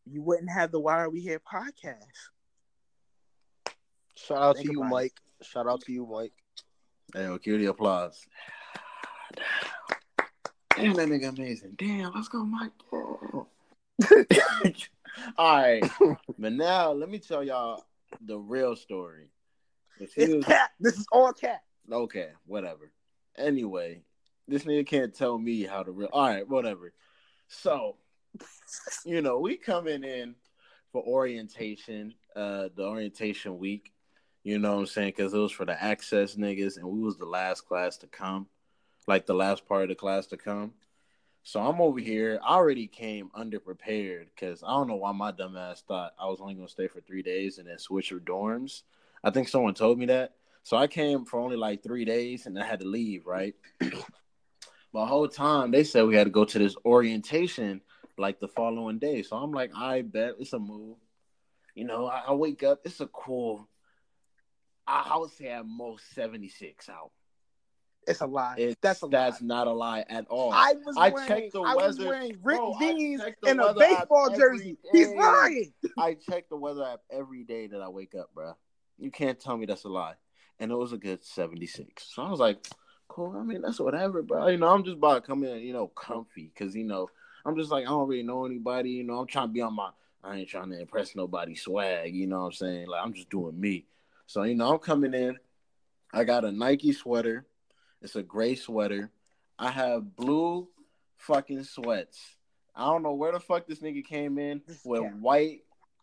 you 0.09 0.21
wouldn't 0.21 0.49
have 0.49 0.71
the 0.71 0.79
Why 0.79 0.95
Are 0.95 1.09
We 1.09 1.19
Here 1.19 1.39
podcast. 1.41 1.97
Shout 4.15 4.37
out 4.37 4.55
Think 4.55 4.67
to 4.67 4.73
you, 4.73 4.79
about 4.79 4.87
it. 4.87 4.91
Mike. 4.91 5.13
Shout 5.41 5.67
out 5.67 5.81
to 5.81 5.91
you, 5.91 6.05
Mike. 6.05 6.31
Hey, 7.13 7.23
yo, 7.23 7.37
cue 7.37 7.57
the 7.57 7.65
applause. 7.65 8.25
Damn, 10.75 10.93
that 10.93 11.07
nigga 11.07 11.29
amazing. 11.29 11.75
Damn, 11.77 12.13
let's 12.13 12.29
go, 12.29 12.43
Mike. 12.45 12.71
All 15.37 15.61
right, 15.61 15.83
but 16.39 16.51
now 16.53 16.91
let 16.91 17.09
me 17.09 17.19
tell 17.19 17.43
y'all 17.43 17.85
the 18.21 18.37
real 18.37 18.75
story. 18.75 19.29
If 19.99 20.17
It's 20.17 20.33
was- 20.33 20.45
cat. 20.45 20.71
This 20.79 20.97
is 20.97 21.07
all 21.11 21.31
cat. 21.33 21.63
okay, 21.91 22.29
whatever. 22.45 22.91
Anyway, 23.37 24.01
this 24.47 24.63
nigga 24.63 24.85
can't 24.85 25.13
tell 25.13 25.37
me 25.37 25.63
how 25.63 25.83
to 25.83 25.91
real. 25.91 26.09
All 26.11 26.27
right, 26.27 26.47
whatever. 26.47 26.93
So, 27.47 27.97
you 29.05 29.21
know, 29.21 29.39
we 29.39 29.57
coming 29.57 30.03
in 30.03 30.35
for 30.91 31.03
orientation, 31.03 32.13
uh, 32.35 32.69
the 32.75 32.85
orientation 32.85 33.57
week. 33.57 33.93
You 34.43 34.59
know 34.59 34.73
what 34.75 34.79
I'm 34.81 34.85
saying? 34.85 35.09
Because 35.15 35.33
it 35.33 35.39
was 35.39 35.51
for 35.51 35.65
the 35.65 35.81
access 35.81 36.35
niggas, 36.35 36.77
and 36.77 36.87
we 36.87 36.99
was 37.01 37.17
the 37.17 37.25
last 37.25 37.61
class 37.67 37.97
to 37.97 38.07
come, 38.07 38.47
like 39.07 39.25
the 39.25 39.33
last 39.33 39.65
part 39.67 39.83
of 39.83 39.89
the 39.89 39.95
class 39.95 40.27
to 40.27 40.37
come. 40.37 40.73
So 41.43 41.59
I'm 41.59 41.79
over 41.81 41.99
here. 41.99 42.39
I 42.43 42.55
already 42.55 42.87
came 42.87 43.29
underprepared 43.35 44.25
because 44.35 44.63
I 44.63 44.69
don't 44.69 44.87
know 44.87 44.95
why 44.95 45.11
my 45.11 45.31
dumb 45.31 45.57
ass 45.57 45.81
thought 45.87 46.13
I 46.19 46.27
was 46.27 46.41
only 46.41 46.53
gonna 46.55 46.67
stay 46.67 46.87
for 46.87 47.01
three 47.01 47.21
days 47.21 47.57
and 47.57 47.67
then 47.67 47.77
switch 47.77 48.09
your 48.11 48.19
dorms. 48.19 48.83
I 49.25 49.31
think 49.31 49.49
someone 49.49 49.73
told 49.73 49.97
me 49.97 50.05
that. 50.05 50.33
So 50.61 50.77
I 50.77 50.85
came 50.85 51.25
for 51.25 51.39
only 51.39 51.57
like 51.57 51.81
three 51.81 52.05
days 52.05 52.45
and 52.45 52.57
I 52.57 52.65
had 52.65 52.79
to 52.81 52.87
leave, 52.87 53.25
right? 53.25 53.55
the 53.79 53.95
whole 54.93 55.27
time 55.27 55.71
they 55.71 55.83
said 55.83 56.05
we 56.05 56.15
had 56.15 56.25
to 56.25 56.29
go 56.29 56.45
to 56.45 56.59
this 56.59 56.75
orientation 56.85 57.81
like 58.19 58.39
the 58.39 58.47
following 58.47 58.99
day. 58.99 59.23
So 59.23 59.35
I'm 59.35 59.51
like, 59.51 59.71
I 59.75 60.03
bet 60.03 60.35
it's 60.39 60.53
a 60.53 60.59
move. 60.59 60.97
You 61.73 61.85
know, 61.85 62.05
I, 62.05 62.23
I 62.27 62.33
wake 62.33 62.63
up, 62.63 62.81
it's 62.85 63.01
a 63.01 63.07
cool, 63.07 63.67
I, 64.87 65.09
I 65.13 65.17
would 65.17 65.31
say 65.31 65.47
at 65.47 65.65
most 65.65 66.13
76 66.13 66.87
out. 66.87 67.11
It's 68.07 68.21
a 68.21 68.27
lie. 68.27 68.55
It's, 68.59 68.77
that's 68.81 69.01
a 69.01 69.07
that's 69.07 69.41
lie. 69.41 69.47
not 69.47 69.65
a 69.65 69.73
lie 69.73 70.05
at 70.07 70.27
all. 70.27 70.53
I 70.53 70.75
was 70.85 70.95
I 70.97 71.09
wearing, 71.09 71.27
checked 71.27 71.53
the 71.53 71.61
I 71.61 71.73
was 71.73 71.97
weather. 71.97 72.09
wearing 72.11 72.37
ripped 72.43 72.59
Bro, 72.59 72.73
I 72.73 72.93
jeans 72.93 73.21
checked 73.21 73.41
the 73.41 73.49
and 73.49 73.59
a 73.59 73.73
baseball 73.73 74.29
jersey. 74.37 74.77
He's 74.91 75.09
lying. 75.09 75.73
I 75.97 76.13
check 76.13 76.47
the 76.49 76.55
weather 76.55 76.85
app 76.85 76.99
every 77.11 77.43
day 77.43 77.65
that 77.65 77.81
I 77.81 77.89
wake 77.89 78.13
up, 78.13 78.29
bro. 78.35 78.53
You 78.97 79.11
can't 79.11 79.39
tell 79.39 79.57
me 79.57 79.65
that's 79.65 79.83
a 79.83 79.89
lie. 79.89 80.15
And 80.59 80.71
it 80.71 80.75
was 80.75 80.93
a 80.93 80.97
good 80.97 81.23
76. 81.23 82.07
So 82.13 82.23
I 82.23 82.29
was 82.29 82.39
like, 82.39 82.65
cool. 83.07 83.35
I 83.37 83.43
mean, 83.43 83.61
that's 83.61 83.79
whatever, 83.79 84.21
bro. 84.21 84.47
You 84.47 84.57
know, 84.57 84.67
I'm 84.67 84.83
just 84.83 84.97
about 84.97 85.15
to 85.15 85.21
come 85.21 85.43
in, 85.43 85.59
you 85.59 85.73
know, 85.73 85.87
comfy 85.87 86.51
because, 86.53 86.75
you 86.75 86.85
know, 86.85 87.09
I'm 87.45 87.55
just 87.57 87.71
like, 87.71 87.85
I 87.85 87.89
don't 87.89 88.07
really 88.07 88.23
know 88.23 88.45
anybody. 88.45 88.91
You 88.91 89.03
know, 89.03 89.19
I'm 89.19 89.27
trying 89.27 89.47
to 89.49 89.53
be 89.53 89.61
on 89.61 89.75
my, 89.75 89.89
I 90.23 90.37
ain't 90.37 90.49
trying 90.49 90.69
to 90.71 90.79
impress 90.79 91.15
nobody 91.15 91.55
swag. 91.55 92.15
You 92.15 92.27
know 92.27 92.39
what 92.39 92.45
I'm 92.45 92.51
saying? 92.53 92.87
Like, 92.87 93.03
I'm 93.03 93.13
just 93.13 93.29
doing 93.29 93.59
me. 93.59 93.85
So, 94.27 94.43
you 94.43 94.55
know, 94.55 94.73
I'm 94.73 94.79
coming 94.79 95.13
in. 95.13 95.37
I 96.13 96.23
got 96.23 96.45
a 96.45 96.51
Nike 96.51 96.93
sweater. 96.93 97.45
It's 98.01 98.15
a 98.15 98.23
gray 98.23 98.55
sweater. 98.55 99.11
I 99.59 99.71
have 99.71 100.15
blue 100.15 100.67
fucking 101.17 101.63
sweats. 101.63 102.35
I 102.75 102.85
don't 102.85 103.03
know 103.03 103.13
where 103.13 103.31
the 103.31 103.39
fuck 103.39 103.67
this 103.67 103.79
nigga 103.79 104.03
came 104.03 104.37
in 104.37 104.61
with 104.83 105.01
cat. 105.01 105.15
white 105.17 105.61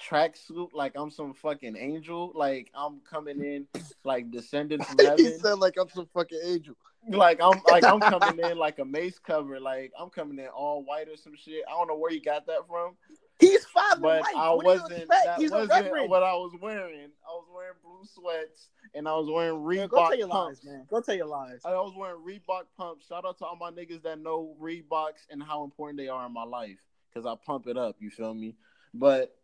tracksuit 0.08 0.70
like 0.72 0.92
I'm 0.96 1.10
some 1.10 1.34
fucking 1.34 1.76
angel. 1.76 2.32
Like 2.34 2.70
I'm 2.74 3.00
coming 3.08 3.40
in 3.42 3.66
like 4.04 4.30
descended 4.30 4.84
from 4.84 4.98
he 5.16 5.30
said 5.38 5.54
like 5.58 5.76
I'm 5.80 5.88
some 5.88 6.06
fucking 6.12 6.40
angel. 6.44 6.74
like 7.08 7.40
I'm 7.42 7.60
like 7.70 7.84
I'm 7.84 8.00
coming 8.00 8.44
in 8.50 8.56
like 8.58 8.78
a 8.78 8.84
mace 8.84 9.18
cover. 9.18 9.60
Like 9.60 9.92
I'm 9.98 10.10
coming 10.10 10.38
in 10.38 10.48
all 10.48 10.84
white 10.84 11.08
or 11.08 11.16
some 11.16 11.34
shit. 11.36 11.64
I 11.68 11.72
don't 11.72 11.88
know 11.88 11.96
where 11.96 12.12
you 12.12 12.20
got 12.22 12.46
that 12.46 12.66
from, 12.68 12.94
He's 13.38 13.64
five, 13.66 14.00
but 14.00 14.22
Mike. 14.22 14.34
I 14.36 14.50
What 14.50 14.64
wasn't. 14.64 15.08
That 15.08 15.34
He's 15.38 15.50
wasn't 15.50 15.90
what 16.08 16.22
I 16.22 16.34
was 16.34 16.52
wearing. 16.60 17.10
I 17.28 17.32
was 17.32 17.46
wearing 17.54 17.74
blue 17.82 18.04
sweats 18.14 18.68
and 18.94 19.08
I 19.08 19.12
was 19.16 19.28
wearing 19.28 19.64
Man, 19.66 19.88
Reebok 19.88 19.90
go 19.90 19.96
tell 20.08 20.18
your 20.18 20.28
pumps. 20.28 20.60
lies, 20.64 20.72
man. 20.72 20.86
Go 20.88 21.00
tell 21.00 21.14
your 21.16 21.26
lies. 21.26 21.60
I 21.64 21.70
was 21.72 21.94
wearing 21.96 22.20
Reebok 22.24 22.64
pumps. 22.76 23.06
Shout 23.06 23.24
out 23.24 23.38
to 23.38 23.44
all 23.46 23.56
my 23.56 23.70
niggas 23.70 24.02
that 24.02 24.20
know 24.20 24.54
Reeboks 24.60 25.26
and 25.30 25.42
how 25.42 25.64
important 25.64 25.98
they 25.98 26.08
are 26.08 26.24
in 26.26 26.32
my 26.32 26.44
life 26.44 26.78
because 27.12 27.26
I 27.26 27.34
pump 27.44 27.66
it 27.66 27.76
up. 27.76 27.96
You 27.98 28.10
feel 28.10 28.32
me? 28.34 28.54
But 28.94 29.34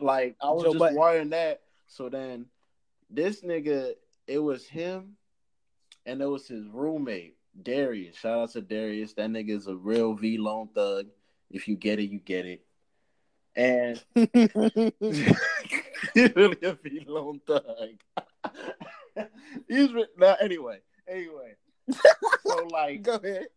like 0.00 0.36
I 0.40 0.50
was 0.50 0.64
Joe 0.64 0.70
just 0.72 0.78
Budden. 0.78 0.98
wearing 0.98 1.30
that. 1.30 1.60
So 1.86 2.08
then 2.08 2.46
this 3.10 3.42
nigga, 3.42 3.92
it 4.26 4.38
was 4.38 4.66
him, 4.66 5.16
and 6.06 6.22
it 6.22 6.26
was 6.26 6.48
his 6.48 6.66
roommate 6.68 7.36
Darius. 7.60 8.16
Shout 8.16 8.38
out 8.38 8.50
to 8.52 8.62
Darius. 8.62 9.12
That 9.14 9.30
nigga 9.30 9.50
is 9.50 9.66
a 9.66 9.74
real 9.74 10.16
Vlone 10.16 10.72
thug. 10.74 11.06
If 11.50 11.68
you 11.68 11.76
get 11.76 11.98
it, 11.98 12.10
you 12.10 12.18
get 12.18 12.46
it. 12.46 12.64
And 13.54 14.02
he's 14.14 14.30
really 16.34 16.56
a 16.62 16.74
Vlone 16.74 17.40
thug. 17.46 18.00
he's 19.68 19.92
re- 19.92 20.06
now 20.16 20.36
anyway. 20.40 20.78
Anyway, 21.08 21.54
so 21.90 22.68
like 22.70 23.02
Go 23.02 23.16
ahead. 23.16 23.48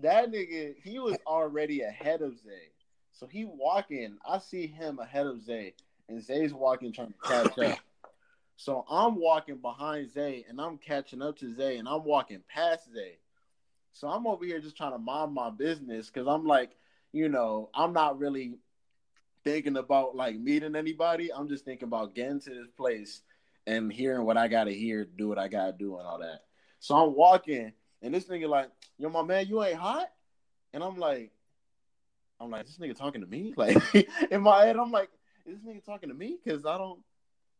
that 0.00 0.30
nigga, 0.32 0.74
he 0.82 0.98
was 0.98 1.18
already 1.26 1.82
ahead 1.82 2.22
of 2.22 2.38
Zay. 2.38 2.70
So 3.14 3.28
he 3.28 3.44
walking, 3.44 4.18
I 4.28 4.38
see 4.38 4.66
him 4.66 4.98
ahead 4.98 5.26
of 5.26 5.40
Zay, 5.40 5.74
and 6.08 6.22
Zay's 6.22 6.52
walking 6.52 6.92
trying 6.92 7.14
to 7.14 7.28
catch 7.28 7.58
up. 7.58 7.78
So 8.56 8.84
I'm 8.88 9.16
walking 9.16 9.56
behind 9.56 10.12
Zay, 10.12 10.44
and 10.48 10.60
I'm 10.60 10.78
catching 10.78 11.20
up 11.20 11.36
to 11.38 11.52
Zay, 11.52 11.78
and 11.78 11.88
I'm 11.88 12.04
walking 12.04 12.40
past 12.48 12.84
Zay. 12.94 13.18
So 13.92 14.06
I'm 14.06 14.28
over 14.28 14.44
here 14.44 14.60
just 14.60 14.76
trying 14.76 14.92
to 14.92 14.98
mind 14.98 15.34
my 15.34 15.50
business 15.50 16.06
because 16.06 16.28
I'm 16.28 16.46
like, 16.46 16.70
you 17.10 17.28
know, 17.28 17.70
I'm 17.74 17.92
not 17.92 18.20
really 18.20 18.58
thinking 19.42 19.76
about 19.76 20.14
like 20.14 20.36
meeting 20.38 20.76
anybody. 20.76 21.32
I'm 21.32 21.48
just 21.48 21.64
thinking 21.64 21.88
about 21.88 22.14
getting 22.14 22.38
to 22.42 22.50
this 22.50 22.68
place 22.76 23.22
and 23.66 23.92
hearing 23.92 24.24
what 24.24 24.36
I 24.36 24.46
gotta 24.46 24.70
hear, 24.70 25.04
do 25.04 25.28
what 25.28 25.38
I 25.40 25.48
gotta 25.48 25.72
do, 25.72 25.98
and 25.98 26.06
all 26.06 26.20
that. 26.20 26.42
So 26.78 26.94
I'm 26.94 27.14
walking, 27.16 27.72
and 28.02 28.14
this 28.14 28.26
nigga 28.26 28.48
like, 28.48 28.70
yo, 28.98 29.08
my 29.08 29.22
man, 29.22 29.48
you 29.48 29.64
ain't 29.64 29.78
hot? 29.78 30.10
And 30.72 30.82
I'm 30.82 30.96
like, 30.96 31.32
I'm 32.44 32.50
like, 32.50 32.66
this 32.66 32.78
nigga 32.78 32.96
talking 32.96 33.22
to 33.22 33.26
me? 33.26 33.54
Like 33.56 33.76
in 34.30 34.42
my 34.42 34.66
head, 34.66 34.76
I'm 34.76 34.90
like, 34.90 35.10
is 35.46 35.56
this 35.56 35.64
nigga 35.64 35.84
talking 35.84 36.08
to 36.08 36.14
me? 36.14 36.38
Because 36.42 36.64
I 36.66 36.78
don't. 36.78 37.00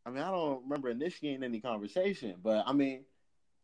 I 0.06 0.10
mean, 0.10 0.22
I 0.22 0.30
don't 0.30 0.62
remember 0.64 0.90
initiating 0.90 1.42
any 1.42 1.60
conversation, 1.60 2.34
but 2.42 2.64
I 2.66 2.72
mean, 2.74 3.04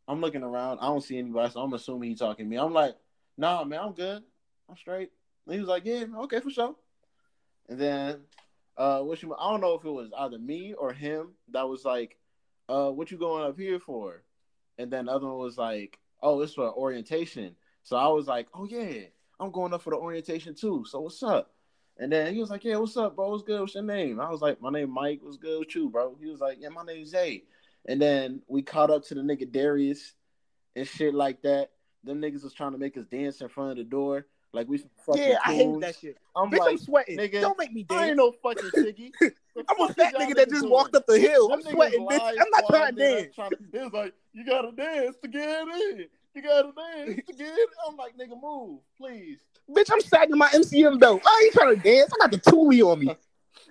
I'm 0.09 0.21
looking 0.21 0.43
around. 0.43 0.79
I 0.81 0.87
don't 0.87 1.03
see 1.03 1.19
anybody, 1.19 1.53
so 1.53 1.61
I'm 1.61 1.75
assuming 1.75 2.11
he's 2.11 2.19
talking 2.19 2.47
to 2.47 2.51
me. 2.51 2.57
I'm 2.57 2.73
like, 2.73 2.97
nah, 3.37 3.63
man, 3.65 3.81
I'm 3.81 3.93
good. 3.93 4.23
I'm 4.69 4.77
straight. 4.77 5.11
And 5.47 5.55
he 5.55 5.61
was 5.61 5.69
like, 5.69 5.85
yeah, 5.85 6.05
okay, 6.23 6.41
for 6.41 6.51
sure. 6.51 6.75
And 7.69 7.79
then, 7.79 8.21
uh, 8.77 9.01
what 9.01 9.23
you? 9.23 9.35
I 9.35 9.51
don't 9.51 9.61
know 9.61 9.75
if 9.75 9.85
it 9.85 9.91
was 9.91 10.11
either 10.17 10.39
me 10.39 10.73
or 10.73 10.93
him 10.93 11.33
that 11.53 11.69
was 11.69 11.85
like, 11.85 12.17
uh, 12.69 12.91
what 12.91 13.11
you 13.11 13.19
going 13.19 13.45
up 13.45 13.59
here 13.59 13.79
for? 13.79 14.23
And 14.79 14.91
then 14.91 15.07
the 15.07 15.13
other 15.13 15.27
one 15.27 15.39
was 15.39 15.59
like, 15.59 15.99
oh, 16.23 16.41
it's 16.41 16.55
for 16.55 16.73
orientation. 16.73 17.57
So 17.83 17.97
I 17.97 18.09
was 18.09 18.27
like, 18.27 18.49
oh 18.55 18.65
yeah, 18.65 19.05
I'm 19.41 19.51
going 19.51 19.73
up 19.73 19.83
for 19.83 19.91
the 19.91 19.97
orientation 19.97 20.55
too. 20.55 20.85
So 20.87 21.01
what's 21.01 21.23
up? 21.23 21.51
And 21.99 22.13
then 22.13 22.33
he 22.33 22.41
was 22.41 22.51
like, 22.51 22.65
yeah, 22.65 22.77
what's 22.77 22.97
up, 22.97 23.17
bro? 23.17 23.31
What's 23.31 23.43
good? 23.43 23.61
What's 23.61 23.75
your 23.75 23.83
name? 23.83 24.21
I 24.21 24.31
was 24.31 24.41
like, 24.41 24.61
my 24.61 24.71
name 24.71 24.91
Mike. 24.91 25.21
What's 25.23 25.37
good 25.37 25.59
with 25.61 25.75
you, 25.75 25.91
bro? 25.91 26.17
He 26.21 26.31
was 26.31 26.41
like, 26.41 26.59
yeah, 26.61 26.69
my 26.69 26.85
name's 26.85 27.11
Zay. 27.11 27.45
And 27.87 28.01
then 28.01 28.43
we 28.47 28.63
caught 28.63 28.91
up 28.91 29.05
to 29.07 29.15
the 29.15 29.23
nigga 29.23 29.51
Darius 29.51 30.15
and 30.77 30.87
shit 30.87 31.15
like 31.15 31.43
that. 31.43 31.71
Them 32.05 32.21
niggas 32.21 32.45
was 32.45 32.55
trying 32.55 32.73
to 32.73 32.79
make 32.79 32.97
us 32.97 33.07
dance 33.07 33.41
in 33.41 33.49
front 33.49 33.73
of 33.73 33.77
the 33.77 33.85
door. 33.85 34.27
Like 34.53 34.69
we 34.69 34.79
fucking 35.07 35.23
Yeah, 35.23 35.39
I 35.45 35.55
hate 35.55 35.81
that 35.81 35.97
shit. 35.97 36.17
I'm 36.35 36.51
Bitch, 36.51 36.59
like, 36.59 36.71
I'm 36.71 36.79
sweating. 36.79 37.19
nigga, 37.19 37.41
Don't 37.41 37.59
make 37.59 37.73
me 37.73 37.83
dance. 37.83 38.01
I 38.01 38.09
ain't 38.09 38.17
no 38.17 38.33
fucking 38.43 38.71
Siggy. 38.71 39.13
I'm 39.69 39.81
a 39.81 39.93
fat 39.93 40.15
nigga 40.15 40.35
that 40.37 40.51
just 40.51 40.69
walked 40.69 40.97
up 40.97 41.07
the 41.07 41.19
hill. 41.19 41.53
I'm 41.53 41.63
sweating, 41.63 42.07
bitch. 42.07 42.31
I'm 42.41 42.51
not 42.51 42.65
trying 42.69 42.95
to 42.95 43.01
dance. 43.01 43.37
He 43.73 43.79
was 43.79 43.93
like, 43.93 44.15
you 44.33 44.45
gotta 44.45 44.73
dance 44.73 45.17
to 45.23 45.29
get 45.29 45.69
in. 45.69 46.07
You 46.35 46.43
gotta 46.43 46.73
dance 46.77 47.21
to 47.27 47.33
get. 47.35 47.53
I'm 47.89 47.97
like, 47.97 48.17
nigga, 48.17 48.41
move, 48.41 48.81
please. 48.97 49.39
Bitch, 49.69 49.91
I'm 49.93 50.01
sagging 50.01 50.39
my 50.39 50.49
MCM 50.49 50.99
belt. 50.99 51.23
I 51.25 51.43
ain't 51.45 51.55
trying 51.55 51.77
to 51.77 51.83
dance. 51.83 52.11
I 52.15 52.27
got 52.27 52.31
the 52.31 52.39
Thule 52.39 52.89
on 52.91 53.01
me. 53.01 53.17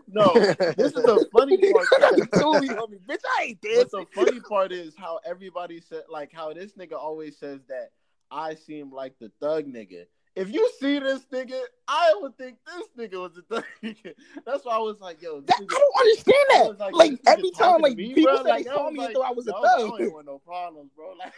No, 0.07 0.33
this 0.33 0.93
is 0.93 0.93
the 0.93 1.27
funny 1.33 1.57
part. 1.71 1.87
I 1.95 1.99
got 1.99 2.17
the 2.17 2.25
Thule 2.25 2.81
on 2.81 2.91
me. 2.91 2.97
Bitch, 3.07 3.21
I 3.37 3.43
ain't 3.43 3.59
But 3.61 3.91
the 3.91 4.05
funny 4.13 4.39
part 4.41 4.71
is 4.71 4.95
how 4.97 5.19
everybody 5.25 5.81
said, 5.81 6.03
like, 6.09 6.31
how 6.33 6.53
this 6.53 6.73
nigga 6.73 6.93
always 6.93 7.37
says 7.37 7.61
that 7.69 7.91
I 8.31 8.55
seem 8.55 8.91
like 8.91 9.17
the 9.19 9.31
thug 9.39 9.65
nigga. 9.65 10.05
If 10.39 10.53
you 10.53 10.71
see 10.79 10.99
this 10.99 11.25
nigga, 11.33 11.59
I 11.85 12.13
would 12.21 12.37
think 12.37 12.59
this 12.65 12.87
nigga 12.97 13.19
was 13.21 13.37
a 13.37 13.41
thug 13.41 13.65
nigga. 13.83 14.13
That's 14.45 14.63
why 14.63 14.75
I 14.75 14.77
was 14.77 15.01
like, 15.01 15.21
yo, 15.21 15.41
this 15.41 15.47
That, 15.47 15.67
I 15.69 15.79
don't 15.79 15.99
understand 15.99 16.79
that. 16.79 16.79
like, 16.79 16.93
Like, 16.93 17.19
every 17.27 17.51
time, 17.51 17.81
like 17.81 17.97
me, 17.97 18.13
people 18.13 18.33
bro? 18.35 18.43
Like, 18.43 18.63
they 18.63 18.71
saw 18.71 18.85
was 18.85 18.93
me 18.93 18.99
like, 18.99 19.07
and 19.07 19.15
thought 19.15 19.29
I 19.29 19.33
was 19.33 19.47
a 19.47 19.51
yo, 19.51 19.57
I 19.57 19.61
don't 19.77 19.99
thug. 19.99 20.13
want 20.13 20.25
no 20.27 20.37
problems, 20.37 20.91
bro. 20.95 21.13
Like, 21.19 21.33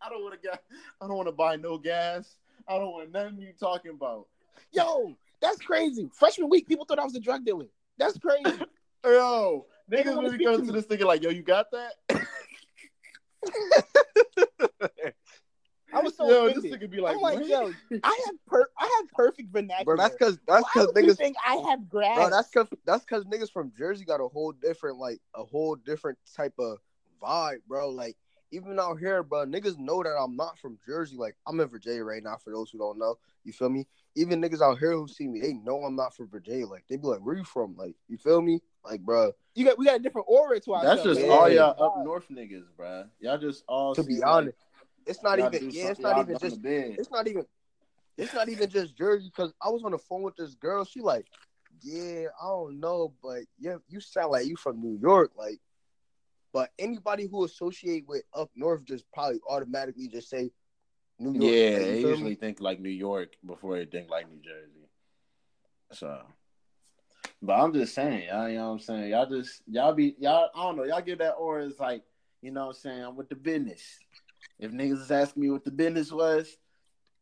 I 0.00 0.08
don't 0.08 0.22
want 0.22 0.40
to 0.40 0.48
get, 0.48 0.62
I 1.02 1.06
don't 1.06 1.16
want 1.18 1.28
to 1.28 1.32
buy 1.32 1.56
no 1.56 1.76
gas. 1.76 2.36
I 2.66 2.78
don't 2.78 2.92
want 2.92 3.12
nothing 3.12 3.38
you 3.40 3.52
talking 3.60 3.90
about. 3.90 4.26
Yo, 4.72 5.14
that's 5.42 5.58
crazy. 5.58 6.08
Freshman 6.14 6.48
week, 6.48 6.66
people 6.66 6.86
thought 6.86 6.98
I 6.98 7.04
was 7.04 7.14
a 7.14 7.20
drug 7.20 7.44
dealer. 7.44 7.66
That's 7.98 8.16
crazy. 8.16 8.58
Yo, 9.04 9.66
niggas 9.92 10.16
really 10.18 10.34
speak 10.36 10.46
go 10.46 10.56
to 10.56 10.64
to 10.64 10.72
this 10.72 10.86
nigga 10.86 11.04
like, 11.04 11.22
yo, 11.22 11.28
you 11.28 11.42
got 11.42 11.66
that? 11.72 11.92
I 15.92 16.00
was 16.00 16.16
so 16.16 16.28
yo, 16.28 16.48
this 16.48 16.58
offended. 16.58 16.80
nigga 16.80 16.90
be 16.90 17.00
like, 17.00 17.14
I'm 17.16 17.22
like, 17.22 17.40
what? 17.40 17.48
yo, 17.48 17.72
I 18.02 18.20
have 18.26 18.34
per- 18.46 18.68
I 18.78 19.00
have 19.00 19.10
perfect 19.12 19.52
vernacular. 19.52 19.96
bro, 19.96 19.96
that's 19.96 20.16
cause 20.16 20.38
that's 20.46 20.68
cause 20.72 20.88
niggas 20.94 21.16
think 21.16 21.36
I 21.44 21.56
have 21.68 21.88
grass? 21.88 22.16
Bro, 22.16 22.30
that's 22.30 22.50
cause 22.50 22.66
that's 22.84 23.04
cause 23.04 23.24
niggas 23.24 23.50
from 23.50 23.72
Jersey 23.76 24.04
got 24.04 24.20
a 24.20 24.28
whole 24.28 24.52
different 24.52 24.98
like 24.98 25.20
a 25.34 25.44
whole 25.44 25.76
different 25.76 26.18
type 26.34 26.54
of 26.58 26.78
vibe, 27.22 27.58
bro. 27.68 27.90
Like 27.90 28.16
even 28.52 28.78
out 28.78 28.98
here, 28.98 29.22
bro, 29.22 29.44
niggas 29.44 29.78
know 29.78 30.02
that 30.02 30.16
I'm 30.16 30.36
not 30.36 30.58
from 30.58 30.78
Jersey. 30.86 31.16
Like 31.16 31.36
I'm 31.46 31.60
in 31.60 31.68
Virginia 31.68 32.04
right 32.04 32.22
now. 32.22 32.36
For 32.36 32.52
those 32.52 32.70
who 32.70 32.78
don't 32.78 32.98
know, 32.98 33.16
you 33.44 33.52
feel 33.52 33.68
me? 33.68 33.86
Even 34.14 34.40
niggas 34.40 34.62
out 34.62 34.78
here 34.78 34.92
who 34.92 35.06
see 35.06 35.28
me, 35.28 35.40
they 35.40 35.52
know 35.52 35.82
I'm 35.82 35.96
not 35.96 36.14
from 36.14 36.28
Virginia. 36.28 36.66
Like 36.66 36.84
they 36.88 36.96
be 36.96 37.06
like, 37.06 37.20
"Where 37.20 37.36
you 37.36 37.44
from?" 37.44 37.76
Like 37.76 37.94
you 38.08 38.16
feel 38.18 38.40
me? 38.40 38.60
Like, 38.84 39.00
bro, 39.00 39.32
you 39.54 39.64
got 39.64 39.78
we 39.78 39.86
got 39.86 39.96
a 39.96 40.02
different 40.02 40.26
aura 40.28 40.60
to 40.60 40.74
ourselves. 40.74 41.02
That's 41.02 41.16
just 41.16 41.26
Yeah. 41.26 41.32
all 41.32 41.48
y'all 41.48 41.82
up 41.82 42.04
north 42.04 42.28
niggas, 42.28 42.66
bro. 42.76 43.04
Y'all 43.18 43.36
just 43.38 43.64
all 43.66 43.94
to 43.94 44.02
seem 44.02 44.16
be 44.16 44.20
like 44.20 44.30
honest, 44.30 44.56
it's 45.06 45.22
not 45.22 45.38
even. 45.38 45.70
Yeah, 45.70 45.88
it's 45.88 46.00
not 46.00 46.18
even 46.18 46.38
just. 46.38 46.58
It's 46.64 47.10
not 47.10 47.28
even. 47.28 47.46
It's 48.18 48.34
not 48.34 48.48
even 48.48 48.70
just 48.70 48.96
Jersey. 48.96 49.30
Cause 49.34 49.52
I 49.62 49.68
was 49.68 49.84
on 49.84 49.92
the 49.92 49.98
phone 49.98 50.22
with 50.22 50.36
this 50.36 50.54
girl. 50.54 50.84
She 50.84 51.00
like, 51.00 51.26
yeah, 51.82 52.28
I 52.42 52.46
don't 52.46 52.80
know, 52.80 53.12
but 53.22 53.42
yeah, 53.58 53.76
you 53.88 54.00
sound 54.00 54.32
like 54.32 54.46
you 54.46 54.56
from 54.56 54.80
New 54.82 54.98
York, 55.00 55.32
like. 55.36 55.60
But 56.52 56.70
anybody 56.78 57.26
who 57.26 57.44
associate 57.44 58.04
with 58.08 58.22
up 58.32 58.50
north 58.56 58.82
just 58.86 59.04
probably 59.12 59.40
automatically 59.46 60.08
just 60.08 60.30
say 60.30 60.50
New 61.18 61.34
York. 61.34 61.54
Yeah, 61.54 61.78
they 61.80 62.00
usually 62.00 62.34
think 62.34 62.60
like 62.60 62.80
New 62.80 62.88
York 62.88 63.36
before 63.44 63.76
they 63.76 63.84
think 63.84 64.08
like 64.08 64.26
New 64.30 64.40
Jersey. 64.40 64.88
So, 65.92 66.18
but 67.42 67.52
I'm 67.52 67.74
just 67.74 67.94
saying, 67.94 68.28
y'all, 68.28 68.48
you 68.48 68.56
know 68.56 68.68
what 68.68 68.72
I'm 68.72 68.78
saying? 68.78 69.10
Y'all 69.10 69.28
just, 69.28 69.60
y'all 69.66 69.92
be, 69.92 70.16
y'all, 70.18 70.48
I 70.54 70.62
don't 70.62 70.76
know, 70.78 70.84
y'all 70.84 71.02
give 71.02 71.18
that 71.18 71.32
aura 71.32 71.66
as 71.66 71.78
like, 71.78 72.02
you 72.40 72.52
know 72.52 72.68
what 72.68 72.76
I'm 72.76 72.80
saying, 72.80 73.16
with 73.16 73.28
the 73.28 73.34
business. 73.34 73.82
If 74.58 74.72
niggas 74.72 75.02
is 75.02 75.10
asking 75.10 75.42
me 75.42 75.50
what 75.50 75.64
the 75.64 75.70
business 75.70 76.10
was, 76.10 76.56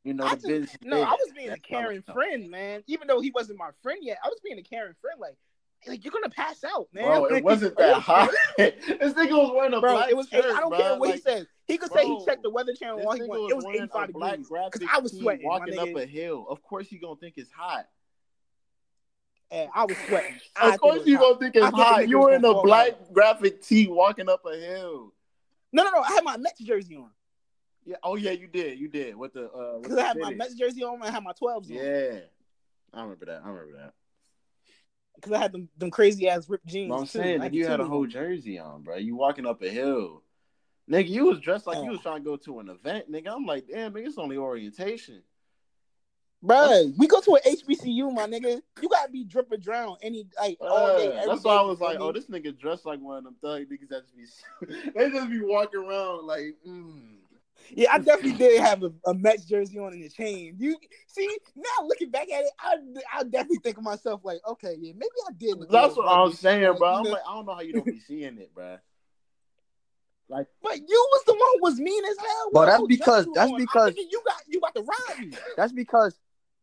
you 0.04 0.14
know, 0.14 0.24
I 0.24 0.30
the 0.30 0.36
just- 0.36 0.46
business. 0.46 0.76
No, 0.82 0.96
big. 0.98 1.06
I 1.06 1.10
was 1.10 1.32
being 1.34 1.46
a 1.48 1.50
That's 1.50 1.62
I 1.64 1.68
caring 1.68 2.02
friend, 2.02 2.50
man. 2.50 2.82
Even 2.86 3.08
though 3.08 3.20
he 3.20 3.30
wasn't 3.30 3.58
my 3.58 3.70
friend 3.82 3.98
yet, 4.02 4.18
I 4.24 4.28
was 4.28 4.38
being 4.44 4.58
a 4.58 4.62
caring 4.62 4.94
friend. 5.00 5.18
Like, 5.20 5.36
like 5.86 6.04
you're 6.04 6.12
gonna 6.12 6.30
pass 6.30 6.62
out, 6.64 6.88
man. 6.92 7.04
Bro, 7.04 7.24
it 7.26 7.42
wasn't 7.44 7.76
that 7.78 8.00
hot. 8.00 8.30
this 8.58 8.74
nigga 9.14 9.32
was 9.32 9.52
wearing 9.54 9.74
a 9.74 9.80
Bro, 9.80 9.92
black 9.96 10.10
it 10.10 10.16
was. 10.16 10.28
shirt, 10.28 10.44
I 10.44 10.60
don't 10.60 10.70
bro. 10.70 10.78
care 10.78 10.90
what 10.98 11.00
like, 11.08 11.14
he 11.16 11.20
said. 11.20 11.46
He 11.66 11.78
could 11.78 11.92
say 11.92 12.04
he 12.06 12.24
checked 12.24 12.42
the 12.42 12.50
weather 12.50 12.74
channel 12.74 13.00
while 13.02 13.16
he 13.16 13.22
was 13.22 13.50
It 13.50 13.56
was 13.56 13.64
wearing 13.64 13.82
85 13.84 14.02
a 14.02 14.06
degrees. 14.12 14.48
graphic 14.48 14.80
'Cause 14.82 14.88
I 14.92 14.98
was 15.00 15.12
sweating, 15.18 15.46
walking 15.46 15.78
up 15.78 15.88
a 15.96 16.04
hill. 16.06 16.46
Of 16.48 16.62
course, 16.62 16.86
he 16.88 16.98
gonna 16.98 17.16
think 17.16 17.34
it's 17.38 17.50
hot. 17.50 17.86
And 19.50 19.70
I 19.74 19.84
was 19.84 19.96
sweating. 20.06 20.36
Of 20.60 20.80
course, 20.80 21.06
you 21.06 21.18
gonna 21.18 21.38
think 21.38 21.54
it's 21.56 21.64
I 21.64 21.70
think 21.70 21.78
the 21.78 21.84
hot. 21.84 22.08
You 22.08 22.18
were 22.20 22.34
in 22.34 22.44
a 22.44 22.62
black 22.62 22.94
graphic 23.12 23.62
tee 23.62 23.86
walking 23.88 24.28
up 24.28 24.44
a 24.46 24.56
hill. 24.56 25.12
No, 25.72 25.84
no, 25.84 25.90
no. 25.90 26.00
I 26.02 26.12
had 26.12 26.24
my 26.24 26.36
Mets 26.36 26.60
jersey 26.60 26.96
on 26.96 27.10
Yeah. 27.84 27.96
Oh 28.02 28.16
yeah, 28.16 28.30
you 28.30 28.46
did. 28.46 28.78
You 28.78 28.88
did 28.88 29.16
with 29.16 29.34
the 29.34 29.50
uh. 29.50 29.78
Because 29.78 29.98
I 29.98 30.04
had 30.04 30.18
my. 30.18 30.34
Mets 30.34 30.54
jersey 30.54 30.82
on. 30.82 30.94
and 30.94 31.04
I 31.04 31.10
had 31.10 31.22
my 31.22 31.32
12s 31.32 31.56
on 31.56 31.64
Yeah, 31.68 32.20
I 32.92 33.02
remember 33.02 33.26
that. 33.26 33.42
I 33.44 33.48
remember 33.48 33.76
that. 33.78 33.92
because 35.16 35.32
I 35.32 35.38
had 35.38 35.52
them 35.52 35.68
them 35.76 35.90
crazy 35.90 36.28
ass 36.28 36.48
ripped 36.48 36.66
jeans. 36.66 36.88
But 36.88 36.96
I'm 36.96 37.02
too. 37.02 37.18
saying, 37.18 37.40
nigga, 37.40 37.52
you 37.52 37.66
had 37.66 37.80
a 37.80 37.86
whole 37.86 38.06
jersey 38.06 38.58
on, 38.58 38.82
bro. 38.82 38.96
You 38.96 39.16
walking 39.16 39.46
up 39.46 39.62
a 39.62 39.68
hill, 39.68 40.22
nigga. 40.90 41.08
You 41.08 41.26
was 41.26 41.40
dressed 41.40 41.66
like 41.66 41.82
you 41.84 41.90
was 41.90 42.00
trying 42.00 42.22
to 42.22 42.24
go 42.24 42.36
to 42.36 42.60
an 42.60 42.70
event, 42.70 43.10
nigga. 43.10 43.28
I'm 43.34 43.46
like, 43.46 43.66
damn, 43.68 43.92
nigga, 43.92 44.06
it's 44.06 44.18
only 44.18 44.36
orientation. 44.36 45.22
Bro, 46.44 46.92
we 46.98 47.06
go 47.06 47.22
to 47.22 47.36
an 47.36 47.56
HBCU, 47.56 48.12
my 48.12 48.26
nigga. 48.26 48.60
You 48.82 48.88
gotta 48.90 49.10
be 49.10 49.24
drip 49.24 49.50
or 49.50 49.56
drown 49.56 49.96
any 50.02 50.26
like 50.38 50.58
all 50.60 50.98
day. 50.98 51.16
Uh, 51.16 51.26
that's 51.26 51.42
why 51.42 51.56
I 51.56 51.62
was 51.62 51.80
like, 51.80 51.96
oh, 51.98 52.12
this 52.12 52.26
nigga 52.26 52.58
dressed 52.58 52.84
like 52.84 53.00
one 53.00 53.16
of 53.16 53.24
them 53.24 53.36
thug 53.40 53.62
niggas 53.62 53.88
that 53.88 54.02
just 54.04 54.14
be, 54.60 54.90
they 54.94 55.10
just 55.10 55.30
be 55.30 55.40
walking 55.40 55.80
around 55.80 56.26
like, 56.26 56.56
mm. 56.68 57.16
Yeah, 57.70 57.92
I 57.92 57.98
definitely 57.98 58.32
did 58.32 58.60
have 58.60 58.82
a, 58.82 58.92
a 59.06 59.14
Mets 59.14 59.44
jersey 59.44 59.78
on 59.78 59.92
and 59.92 60.04
a 60.04 60.08
chain. 60.08 60.56
You 60.58 60.76
see 61.06 61.28
now 61.56 61.86
looking 61.86 62.10
back 62.10 62.30
at 62.30 62.42
it, 62.44 62.50
I 62.58 62.76
I 63.12 63.22
definitely 63.24 63.58
think 63.58 63.78
of 63.78 63.84
myself 63.84 64.20
like, 64.24 64.40
okay, 64.46 64.76
yeah, 64.78 64.92
maybe 64.94 65.10
I 65.28 65.32
did. 65.32 65.58
look 65.58 65.70
That's 65.70 65.96
what 65.96 66.08
I'm 66.08 66.32
saying, 66.32 66.68
like, 66.68 66.78
bro. 66.78 66.94
I'm 66.94 67.04
know? 67.04 67.10
like, 67.10 67.22
I 67.28 67.34
don't 67.34 67.46
know 67.46 67.54
how 67.54 67.60
you 67.60 67.72
don't 67.74 67.86
be 67.86 68.00
seeing 68.00 68.38
it, 68.38 68.54
bro. 68.54 68.78
Like, 70.28 70.46
but 70.62 70.76
you 70.78 71.08
was 71.12 71.22
the 71.26 71.32
one 71.32 71.40
who 71.54 71.62
was 71.62 71.78
mean 71.80 72.04
as 72.04 72.16
hell. 72.18 72.50
But 72.52 72.66
that's 72.66 72.86
because- 72.86 73.26
that's 73.34 73.52
on. 73.52 73.58
Because- 73.58 73.94
you 73.96 74.22
got 74.24 74.42
you 74.46 74.58
about 74.58 74.74
to 74.74 74.82
rob 74.82 75.18
me. 75.18 75.36
That's 75.56 75.72
because 75.72 76.18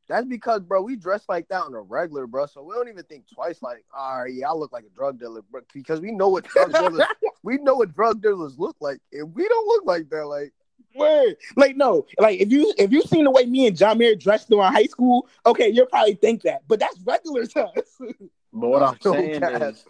that's 0.08 0.26
because, 0.26 0.62
bro, 0.62 0.82
we 0.82 0.96
dress 0.98 1.24
like 1.30 1.48
that 1.50 1.62
on 1.64 1.74
a 1.74 1.80
regular, 1.82 2.28
bro. 2.28 2.46
So 2.46 2.64
we 2.64 2.74
don't 2.74 2.90
even 2.90 3.04
think 3.06 3.26
twice. 3.34 3.62
Like, 3.62 3.86
all 3.96 4.24
right, 4.24 4.34
yeah, 4.34 4.50
I 4.50 4.54
look 4.54 4.74
like 4.74 4.84
a 4.84 4.90
drug 4.90 5.20
dealer, 5.20 5.42
bro, 5.44 5.62
because 5.74 6.02
we 6.02 6.12
know 6.12 6.28
what 6.28 6.44
drug 6.46 6.74
dealers, 6.74 7.08
we 7.44 7.58
know 7.60 7.76
what 7.76 7.94
drug 7.96 8.22
dealers 8.22 8.58
look 8.60 8.76
like, 8.82 9.00
and 9.14 9.34
we 9.34 9.48
don't 9.48 9.68
look 9.68 9.86
like 9.86 10.10
that. 10.10 10.26
Like, 10.26 10.54
Word. 10.96 11.36
Like 11.56 11.76
no, 11.78 12.06
like 12.20 12.40
if 12.40 12.52
you 12.52 12.74
if 12.78 12.92
you 12.92 13.02
seen 13.04 13.24
the 13.26 13.32
way 13.32 13.46
me 13.46 13.68
and 13.68 13.76
Jamir 13.78 14.20
dressed 14.20 14.50
during 14.50 14.72
high 14.72 14.86
school, 14.86 15.28
okay, 15.46 15.70
you'll 15.70 15.86
probably 15.88 16.16
think 16.16 16.44
that. 16.44 16.64
But 16.68 16.80
that's 16.80 17.00
regular 17.02 17.46
to 17.48 17.66
us. 17.66 17.98
but 18.00 18.68
what 18.68 18.84
I'm 18.84 18.98
Oh, 19.06 19.14
saying 19.14 19.40
God. 19.40 19.62
is, 19.64 19.86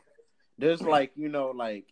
there's 0.58 0.82
like, 0.82 1.12
you 1.16 1.30
know, 1.30 1.52
like, 1.52 1.86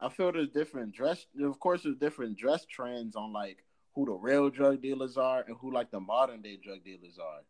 I 0.00 0.08
feel 0.08 0.32
there's 0.32 0.48
different 0.48 0.92
dress. 0.94 1.26
Of 1.40 1.58
course, 1.60 1.82
there's 1.82 1.96
different 1.96 2.38
dress 2.38 2.64
trends 2.64 3.16
on 3.16 3.32
like 3.32 3.64
who 3.94 4.06
the 4.06 4.12
real 4.12 4.48
drug 4.50 4.80
dealers 4.80 5.16
are 5.16 5.44
and 5.46 5.56
who 5.60 5.72
like 5.72 5.90
the 5.90 6.00
modern 6.00 6.40
day 6.42 6.56
drug 6.62 6.84
dealers 6.84 7.18
are. 7.18 7.40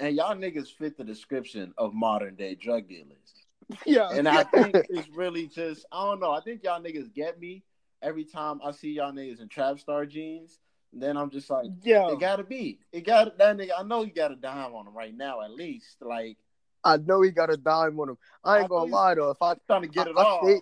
And 0.00 0.16
y'all 0.16 0.34
niggas 0.34 0.68
fit 0.76 0.96
the 0.98 1.04
description 1.04 1.72
of 1.78 1.94
modern 1.94 2.34
day 2.34 2.56
drug 2.56 2.88
dealers. 2.88 3.46
yeah. 3.86 4.08
And 4.12 4.28
I 4.28 4.42
think 4.42 4.74
it's 4.90 5.08
really 5.10 5.46
just 5.46 5.86
I 5.92 6.04
don't 6.04 6.20
know. 6.20 6.32
I 6.32 6.40
think 6.40 6.64
y'all 6.64 6.82
niggas 6.82 7.14
get 7.14 7.38
me 7.38 7.62
every 8.04 8.24
time 8.24 8.60
I 8.62 8.70
see 8.70 8.92
y'all 8.92 9.12
niggas 9.12 9.40
in 9.40 9.48
trap 9.48 9.80
star 9.80 10.06
jeans. 10.06 10.60
Then 10.92 11.16
I'm 11.16 11.30
just 11.30 11.50
like, 11.50 11.66
Yo. 11.82 12.10
it 12.10 12.20
gotta 12.20 12.44
be. 12.44 12.78
It 12.92 13.04
got 13.04 13.36
that 13.38 13.56
nigga. 13.56 13.70
I 13.76 13.82
know 13.82 14.04
you 14.04 14.12
got 14.12 14.30
a 14.30 14.36
dime 14.36 14.74
on 14.74 14.86
him 14.86 14.96
right 14.96 15.16
now, 15.16 15.40
at 15.42 15.50
least. 15.50 15.96
Like 16.00 16.36
I 16.84 16.98
know 16.98 17.20
he 17.22 17.30
got 17.32 17.52
a 17.52 17.56
dime 17.56 17.98
on 17.98 18.10
him. 18.10 18.18
I 18.44 18.58
ain't 18.58 18.66
I 18.66 18.68
gonna 18.68 18.92
lie 18.92 19.14
though. 19.16 19.30
If 19.30 19.42
I, 19.42 19.54
trying 19.66 19.82
to 19.82 19.88
get 19.88 20.06
it 20.06 20.14
I, 20.16 20.20
I 20.20 20.24
off. 20.24 20.44
stay- 20.44 20.60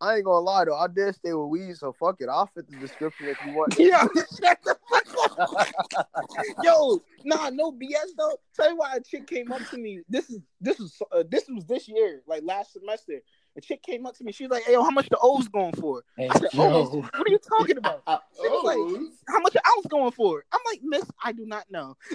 I 0.00 0.16
ain't 0.16 0.24
gonna 0.24 0.38
lie 0.38 0.64
though. 0.64 0.76
I 0.76 0.86
did 0.86 1.14
stay 1.14 1.32
with 1.32 1.48
weed, 1.48 1.76
so 1.76 1.92
fuck 1.92 2.16
it. 2.20 2.28
I'll 2.28 2.46
fit 2.46 2.68
the 2.68 2.76
description 2.76 3.28
if 3.28 3.36
you 3.44 3.52
want. 3.52 3.74
Yo, 3.78 3.98
shut 4.40 4.58
the 4.64 4.76
fuck 4.88 5.40
up. 5.96 6.06
Yo, 6.62 7.02
nah, 7.24 7.50
no 7.50 7.72
BS 7.72 8.14
though. 8.16 8.38
Tell 8.54 8.70
you 8.70 8.76
why 8.76 8.94
a 8.94 9.00
chick 9.00 9.26
came 9.26 9.50
up 9.50 9.68
to 9.70 9.78
me. 9.78 10.00
This 10.08 10.30
is 10.30 10.38
this 10.60 10.78
was 10.78 10.96
uh, 11.12 11.24
this 11.28 11.48
was 11.48 11.64
this 11.66 11.88
year, 11.88 12.22
like 12.28 12.42
last 12.44 12.74
semester. 12.74 13.20
A 13.58 13.60
chick 13.60 13.82
came 13.82 14.06
up 14.06 14.16
to 14.16 14.22
me. 14.24 14.30
She 14.30 14.44
was 14.44 14.52
like, 14.52 14.62
"Hey, 14.62 14.74
yo, 14.74 14.84
how 14.84 14.90
much 14.90 15.08
the 15.08 15.18
O's 15.20 15.48
going 15.48 15.72
for?" 15.72 16.04
Hey, 16.16 16.28
I 16.28 16.38
said, 16.38 16.50
yo. 16.52 16.62
"O's? 16.62 16.94
What 16.94 17.12
are 17.12 17.24
you 17.28 17.38
talking 17.38 17.76
about? 17.76 18.02
Uh, 18.06 18.18
she 18.40 18.48
was 18.48 18.64
like. 18.64 19.10
How 19.28 19.40
much 19.40 19.54
an 19.56 19.60
ounce 19.66 19.86
going 19.88 20.12
for?" 20.12 20.44
I'm 20.52 20.60
like, 20.64 20.80
"Miss, 20.84 21.04
I 21.22 21.32
do 21.32 21.44
not 21.44 21.64
know." 21.68 21.96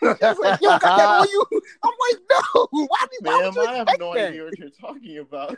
She 0.00 0.06
was 0.06 0.38
like, 0.38 0.60
"Yo, 0.60 0.68
got 0.78 0.80
that 0.82 1.08
on 1.20 1.26
you?" 1.28 1.46
I'm 1.82 1.92
like, 2.10 2.20
"No. 2.30 2.68
Why, 2.70 2.86
why 2.88 3.06
Ma'am, 3.22 3.44
would 3.46 3.54
you 3.54 3.66
I 3.66 3.74
have 3.76 3.88
no 3.98 4.14
that?" 4.14 4.28
idea 4.28 4.44
what 4.44 4.58
you're 4.58 4.70
talking 4.70 5.18
about. 5.18 5.56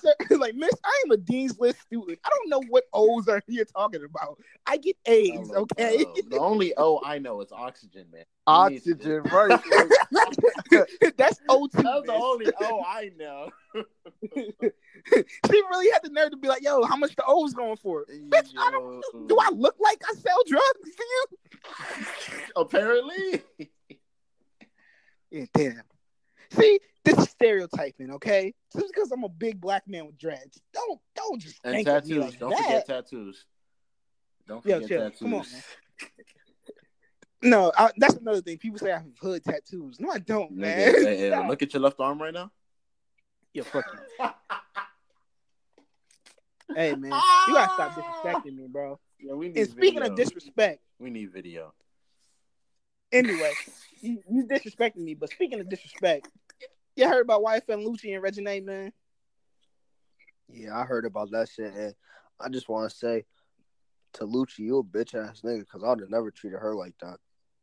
Sir, 0.00 0.14
like, 0.36 0.54
Miss, 0.56 0.72
I 0.84 1.02
am 1.06 1.12
a 1.12 1.16
Dean's 1.16 1.58
List 1.60 1.80
student. 1.82 2.18
I 2.24 2.28
don't 2.30 2.48
know 2.50 2.62
what 2.68 2.84
O's 2.92 3.28
are 3.28 3.40
you 3.46 3.64
talking 3.64 4.02
about. 4.04 4.38
I 4.66 4.78
get 4.78 4.96
A's, 5.06 5.30
Hello, 5.32 5.60
okay? 5.60 6.02
bro. 6.02 6.14
The 6.28 6.38
only 6.38 6.74
O 6.76 7.00
I 7.04 7.18
know 7.18 7.40
is 7.40 7.52
oxygen, 7.52 8.06
man. 8.12 8.24
You 8.48 8.70
need 8.70 8.82
to 8.84 8.90
Oxygen, 8.92 9.22
just- 9.24 9.34
right? 9.34 9.50
That's 11.16 11.40
O2. 11.48 11.70
That's 11.72 12.06
the 12.06 12.06
miss. 12.06 12.22
only 12.22 12.46
O 12.60 12.82
I 12.86 13.10
know. 13.16 13.50
she 14.34 15.62
really 15.70 15.90
had 15.90 16.02
the 16.02 16.10
nerve 16.10 16.30
to 16.30 16.36
be 16.36 16.48
like, 16.48 16.62
yo, 16.62 16.82
how 16.84 16.96
much 16.96 17.14
the 17.16 17.24
O's 17.26 17.52
going 17.54 17.76
for? 17.76 18.04
Bitch, 18.06 18.52
I 18.58 18.70
don't 18.70 19.02
Do 19.28 19.36
I 19.40 19.50
look 19.54 19.76
like 19.80 20.02
I 20.08 20.14
sell 20.14 20.42
drugs 20.46 20.96
to 20.96 21.04
you? 21.04 21.26
Apparently. 22.56 23.42
Yeah, 25.30 25.44
damn. 25.54 25.82
See, 26.52 26.80
this 27.04 27.18
is 27.18 27.28
stereotyping, 27.28 28.10
okay? 28.12 28.54
Just 28.74 28.86
because 28.94 29.10
I'm 29.12 29.24
a 29.24 29.28
big 29.28 29.60
black 29.60 29.86
man 29.86 30.06
with 30.06 30.16
dreads, 30.18 30.58
don't 30.72 30.98
don't 31.14 31.40
just 31.40 31.56
And 31.64 31.74
think 31.74 31.88
of 31.88 32.06
me 32.06 32.14
tattoos. 32.14 32.24
like 32.30 32.38
Don't 32.40 32.50
that. 32.50 32.62
forget 32.64 32.86
tattoos. 32.86 33.44
Don't 34.46 34.64
Yo, 34.64 34.74
forget 34.80 34.88
chill. 34.88 35.02
tattoos. 35.02 35.18
Come 35.18 35.34
on, 35.34 35.44
man. 35.52 35.62
No, 37.40 37.70
I, 37.76 37.90
that's 37.96 38.14
another 38.16 38.40
thing. 38.40 38.58
People 38.58 38.78
say 38.78 38.90
I 38.90 38.98
have 38.98 39.06
hood 39.20 39.44
tattoos. 39.44 40.00
No, 40.00 40.10
I 40.10 40.18
don't, 40.18 40.50
man. 40.52 40.92
hey, 40.94 41.16
hey, 41.16 41.28
Stop. 41.30 41.48
look 41.48 41.62
at 41.62 41.72
your 41.72 41.82
left 41.82 42.00
arm 42.00 42.20
right 42.20 42.34
now. 42.34 42.50
Yeah, 43.54 43.62
fuck 43.62 43.84
you. 43.92 44.26
Hey, 46.74 46.94
man, 46.94 47.10
you 47.48 47.54
gotta 47.54 47.72
stop 47.72 47.92
disrespecting 47.92 48.54
me, 48.54 48.66
bro. 48.68 49.00
Yeah, 49.18 49.32
we 49.32 49.48
need 49.48 49.56
And 49.58 49.70
speaking 49.70 50.00
video. 50.00 50.10
of 50.12 50.16
disrespect, 50.16 50.80
we 50.98 51.08
need 51.08 51.32
video. 51.32 51.72
anyway, 53.10 53.54
you, 54.02 54.22
you 54.30 54.44
disrespecting 54.46 54.98
me. 54.98 55.14
But 55.14 55.30
speaking 55.30 55.60
of 55.60 55.68
disrespect, 55.70 56.28
you 56.94 57.08
heard 57.08 57.22
about 57.22 57.42
YFN 57.42 57.84
Lucci 57.86 58.14
and 58.14 58.22
Reginae, 58.22 58.62
man? 58.62 58.92
yeah, 60.52 60.78
I 60.78 60.84
heard 60.84 61.06
about 61.06 61.30
that 61.30 61.48
shit, 61.48 61.72
and 61.72 61.94
I 62.38 62.48
just 62.50 62.68
want 62.68 62.90
to 62.90 62.96
say 62.96 63.24
to 64.14 64.24
Lucci, 64.26 64.58
you 64.58 64.78
a 64.78 64.84
bitch 64.84 65.14
ass 65.14 65.40
nigga, 65.40 65.60
because 65.60 65.82
I'd 65.82 66.00
have 66.00 66.10
never 66.10 66.30
treated 66.30 66.58
her 66.58 66.74
like 66.74 66.94
that. 67.00 67.16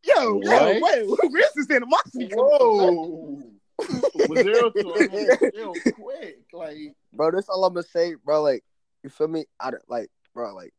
Yo, 0.05 0.41
yo, 0.41 0.79
wait, 0.81 1.07
where's 1.31 1.51
this 1.55 1.69
animosity? 1.71 2.29
Whoa. 2.33 3.43
Zero 4.35 4.69
to 4.69 4.89
a 4.89 5.09
hundred 5.09 5.51
real 5.53 5.73
quick. 5.95 6.39
Like 6.53 6.77
Bro, 7.13 7.31
this 7.31 7.49
all 7.49 7.63
I'm 7.65 7.73
gonna 7.73 7.83
say, 7.83 8.15
bro. 8.23 8.41
Like, 8.41 8.63
you 9.03 9.09
feel 9.09 9.27
me? 9.27 9.45
I 9.59 9.71
don't- 9.71 9.89
like, 9.89 10.09
bro, 10.33 10.53
like, 10.55 10.73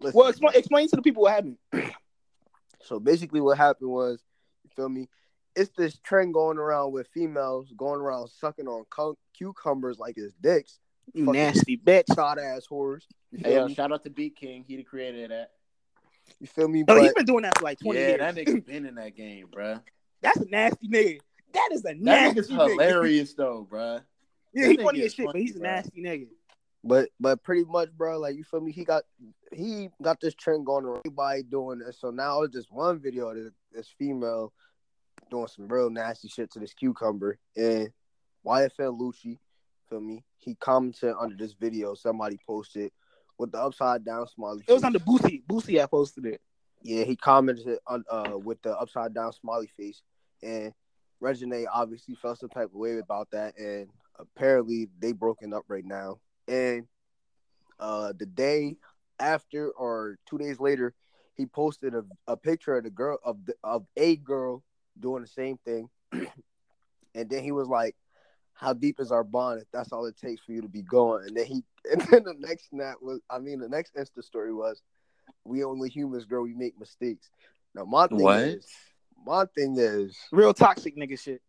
listen. 0.00 0.18
Well, 0.18 0.28
explain, 0.28 0.54
explain 0.56 0.88
to 0.88 0.96
the 0.96 1.02
people 1.02 1.22
what 1.22 1.32
happened. 1.32 1.58
So 2.84 2.98
basically, 2.98 3.40
what 3.40 3.56
happened 3.58 3.90
was, 3.90 4.24
you 4.64 4.70
feel 4.74 4.88
me? 4.88 5.08
It's 5.54 5.70
this 5.76 5.98
trend 5.98 6.34
going 6.34 6.58
around 6.58 6.92
with 6.92 7.06
females 7.14 7.72
going 7.76 8.00
around 8.00 8.26
sucking 8.28 8.66
on 8.66 8.84
cu- 8.90 9.16
cucumbers 9.34 10.00
like 10.00 10.14
it's 10.18 10.34
dicks. 10.34 10.80
You 11.14 11.26
nasty 11.32 11.76
bitch. 11.76 12.12
Shot 12.14 12.40
ass 12.40 12.66
whores. 12.68 13.02
Hey, 13.32 13.54
yo, 13.54 13.68
shout 13.68 13.92
out 13.92 14.02
to 14.02 14.10
BeatKing. 14.10 14.64
He 14.66 14.76
the 14.76 14.82
creator 14.82 15.22
of 15.24 15.28
that. 15.30 15.50
You 16.40 16.46
feel 16.46 16.68
me? 16.68 16.82
Oh, 16.82 16.84
But 16.86 17.02
he's 17.02 17.12
been 17.14 17.24
doing 17.24 17.42
that 17.42 17.58
for 17.58 17.64
like 17.64 17.78
20 17.80 17.98
yeah, 17.98 18.06
years. 18.08 18.18
that 18.20 18.34
nigga 18.34 18.66
been 18.66 18.86
in 18.86 18.94
that 18.96 19.16
game, 19.16 19.46
bro. 19.52 19.78
That's 20.20 20.38
a 20.38 20.48
nasty 20.48 20.88
nigga. 20.88 21.20
That 21.54 21.68
is 21.72 21.80
a 21.80 21.82
That 21.88 21.98
nasty 22.00 22.40
nigga's 22.40 22.48
nigga. 22.50 22.70
hilarious 22.70 23.34
though, 23.34 23.66
bro. 23.68 24.00
Yeah, 24.54 24.62
That 24.66 24.70
he 24.70 24.76
nigga 24.78 24.82
funny 24.84 25.02
as 25.02 25.14
shit, 25.14 25.26
but 25.26 25.32
funny, 25.32 25.44
he's 25.44 25.56
a 25.56 25.60
bro. 25.60 25.70
nasty 25.70 26.02
nigga. 26.02 26.28
but 26.84 27.08
but 27.20 27.42
pretty 27.42 27.64
much, 27.64 27.90
bro. 27.92 28.18
Like 28.18 28.36
you 28.36 28.44
feel 28.44 28.60
me? 28.60 28.72
He 28.72 28.84
got 28.84 29.02
he 29.52 29.88
got 30.02 30.20
this 30.20 30.34
trend 30.34 30.64
going 30.66 30.84
around. 30.84 31.02
Everybody 31.06 31.42
doing 31.44 31.78
this. 31.80 31.98
So 32.00 32.10
now 32.10 32.42
it's 32.42 32.54
just 32.54 32.70
one 32.72 32.98
video 33.00 33.28
of 33.28 33.36
this, 33.36 33.52
this 33.72 33.88
female 33.98 34.52
doing 35.30 35.46
some 35.48 35.68
real 35.68 35.90
nasty 35.90 36.28
shit 36.28 36.50
to 36.52 36.58
this 36.58 36.74
cucumber 36.74 37.38
and 37.56 37.88
YFN 38.46 38.98
Lucci. 38.98 39.38
Feel 39.88 40.00
me? 40.00 40.24
He 40.38 40.54
commented 40.56 41.14
under 41.20 41.36
this 41.36 41.52
video. 41.52 41.94
Somebody 41.94 42.38
posted 42.46 42.90
with 43.42 43.52
the 43.52 43.58
upside 43.58 44.04
down 44.04 44.26
smiley. 44.28 44.62
It 44.66 44.72
was 44.72 44.82
face. 44.82 44.92
the 44.92 45.00
Boosie. 45.00 45.42
Boosie 45.44 45.82
I 45.82 45.86
posted 45.86 46.24
it. 46.26 46.40
Yeah, 46.80 47.04
he 47.04 47.16
commented 47.16 47.78
on 47.86 48.04
uh 48.10 48.38
with 48.38 48.62
the 48.62 48.78
upside 48.78 49.12
down 49.14 49.32
smiley 49.32 49.68
face, 49.76 50.00
and 50.42 50.72
Reginae 51.20 51.66
obviously 51.72 52.14
felt 52.14 52.38
some 52.38 52.48
type 52.48 52.66
of 52.66 52.74
way 52.74 52.98
about 52.98 53.30
that, 53.32 53.58
and 53.58 53.88
apparently 54.18 54.88
they 55.00 55.12
broken 55.12 55.52
up 55.52 55.64
right 55.68 55.84
now. 55.84 56.20
And 56.48 56.86
uh 57.80 58.12
the 58.16 58.26
day 58.26 58.76
after 59.18 59.70
or 59.70 60.18
two 60.28 60.38
days 60.38 60.60
later, 60.60 60.94
he 61.34 61.46
posted 61.46 61.94
a, 61.94 62.04
a 62.28 62.36
picture 62.36 62.76
of 62.76 62.84
the 62.84 62.90
girl 62.90 63.18
of 63.24 63.44
the, 63.44 63.54
of 63.64 63.84
a 63.96 64.16
girl 64.16 64.62
doing 64.98 65.22
the 65.22 65.28
same 65.28 65.58
thing, 65.64 65.88
and 66.12 67.28
then 67.28 67.42
he 67.42 67.50
was 67.50 67.66
like, 67.68 67.96
"How 68.54 68.72
deep 68.72 69.00
is 69.00 69.12
our 69.12 69.24
bond? 69.24 69.60
If 69.62 69.68
that's 69.72 69.92
all 69.92 70.06
it 70.06 70.16
takes 70.16 70.42
for 70.42 70.52
you 70.52 70.62
to 70.62 70.68
be 70.68 70.82
going." 70.82 71.26
And 71.26 71.36
then 71.36 71.46
he 71.46 71.64
and 71.92 72.00
then 72.02 72.24
the 72.24 72.34
next 72.38 72.70
snap 72.70 72.96
was, 73.00 73.20
I 73.30 73.38
mean, 73.38 73.58
the 73.60 73.68
next 73.68 73.94
Insta 73.94 74.22
story 74.22 74.52
was 74.54 74.82
we 75.44 75.64
only 75.64 75.88
humans, 75.88 76.24
girl. 76.24 76.42
We 76.42 76.54
make 76.54 76.78
mistakes. 76.78 77.30
Now 77.74 77.84
my 77.84 78.06
thing 78.06 78.20
What? 78.20 78.42
is, 78.42 78.66
my 79.26 79.44
thing 79.54 79.76
is 79.78 80.16
Real 80.30 80.54
toxic 80.54 80.96
nigga 80.96 81.18
shit. 81.18 81.40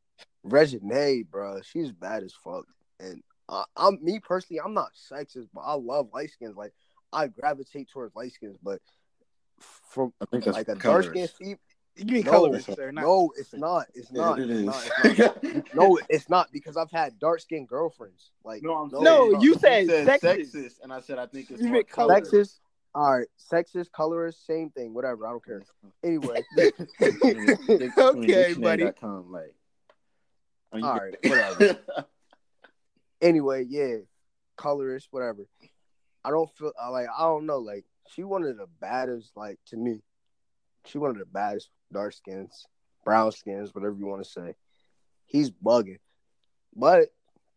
Reginae, 0.45 1.29
bro. 1.29 1.61
She's 1.61 1.91
bad 1.91 2.23
as 2.23 2.33
fuck, 2.33 2.65
and 2.99 3.21
I, 3.49 3.63
I'm 3.75 3.99
me 4.03 4.19
personally. 4.19 4.61
I'm 4.63 4.73
not 4.73 4.91
sexist, 4.93 5.49
but 5.53 5.61
I 5.61 5.73
love 5.73 6.09
light 6.13 6.31
skins. 6.31 6.55
Like 6.55 6.73
I 7.11 7.27
gravitate 7.27 7.89
towards 7.89 8.15
light 8.15 8.33
skins, 8.33 8.57
but 8.63 8.81
from 9.59 10.13
I 10.21 10.25
think 10.25 10.45
that's 10.45 10.57
like 10.57 10.67
a 10.67 10.75
dark 10.75 10.81
colors. 10.81 11.05
skin 11.07 11.27
female. 11.27 11.57
You 11.95 12.05
mean 12.05 12.23
No, 12.25 12.31
colorist, 12.31 12.73
sir? 12.73 12.91
Not 12.91 13.01
no, 13.03 13.31
it's 13.37 13.53
not. 13.53 13.85
It's 13.93 14.11
not. 14.11 14.39
it 14.39 14.49
It's 14.49 14.59
is. 14.59 14.65
not. 14.65 14.89
It's 15.03 15.19
not. 15.75 15.75
No, 15.75 15.99
it's 16.09 16.29
not 16.29 16.51
because 16.51 16.75
I've 16.75 16.89
had 16.91 17.19
dark 17.19 17.39
skinned 17.39 17.67
girlfriends. 17.67 18.31
Like 18.43 18.63
No, 18.63 18.73
I'm 18.75 18.89
no, 18.89 19.01
No, 19.01 19.31
it's 19.35 19.43
you 19.43 19.53
said 19.55 19.87
sexist. 19.87 20.19
sexist, 20.51 20.73
and 20.81 20.91
I 20.91 21.01
said 21.01 21.19
I 21.19 21.27
think 21.27 21.51
it's 21.51 21.61
You 21.61 21.69
meant 21.69 21.87
colors. 21.87 22.31
sexist. 22.31 22.59
All 22.95 23.17
right, 23.17 23.27
sexist, 23.51 23.91
colorist, 23.91 24.45
same 24.45 24.69
thing. 24.71 24.93
Whatever. 24.93 25.25
I 25.27 25.31
don't 25.31 25.45
care. 25.45 25.61
Anyway, 26.03 26.43
Okay, 27.97 28.53
buddy. 28.53 28.91
Com, 28.99 29.31
like, 29.31 29.55
are 30.71 30.79
you- 30.79 30.85
All 30.85 30.97
right, 30.97 31.15
whatever. 31.23 31.77
anyway, 33.21 33.65
yeah, 33.67 33.97
colorist, 34.57 35.07
whatever. 35.11 35.45
I 36.23 36.29
don't 36.31 36.49
feel 36.57 36.71
like 36.91 37.07
I 37.15 37.21
don't 37.23 37.45
know. 37.45 37.59
Like 37.59 37.85
she 38.09 38.23
one 38.23 38.43
of 38.43 38.57
the 38.57 38.67
baddest. 38.79 39.31
Like 39.35 39.59
to 39.67 39.77
me, 39.77 40.01
she 40.85 40.97
one 40.97 41.11
of 41.11 41.17
the 41.17 41.25
baddest 41.25 41.69
dark 41.93 42.13
skins, 42.13 42.65
brown 43.05 43.31
skins, 43.31 43.73
whatever 43.73 43.95
you 43.97 44.05
want 44.05 44.23
to 44.23 44.29
say. 44.29 44.55
He's 45.25 45.49
bugging, 45.49 45.99
but 46.75 47.09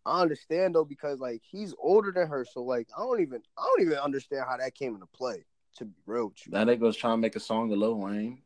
I 0.04 0.20
understand 0.22 0.74
though 0.74 0.84
because 0.84 1.18
like 1.20 1.42
he's 1.44 1.74
older 1.78 2.12
than 2.12 2.28
her, 2.28 2.44
so 2.44 2.62
like 2.62 2.88
I 2.96 3.00
don't 3.00 3.20
even 3.20 3.42
I 3.58 3.62
don't 3.62 3.86
even 3.86 3.98
understand 3.98 4.44
how 4.48 4.56
that 4.56 4.74
came 4.74 4.94
into 4.94 5.06
play. 5.06 5.44
To 5.78 5.84
be 5.84 5.92
real 6.06 6.28
with 6.28 6.46
you, 6.46 6.52
that 6.52 6.66
nigga 6.66 6.78
was 6.80 6.96
trying 6.96 7.14
to 7.18 7.20
make 7.20 7.36
a 7.36 7.40
song 7.40 7.70
of 7.70 7.78
Lil 7.78 7.96
Wayne. 7.96 8.38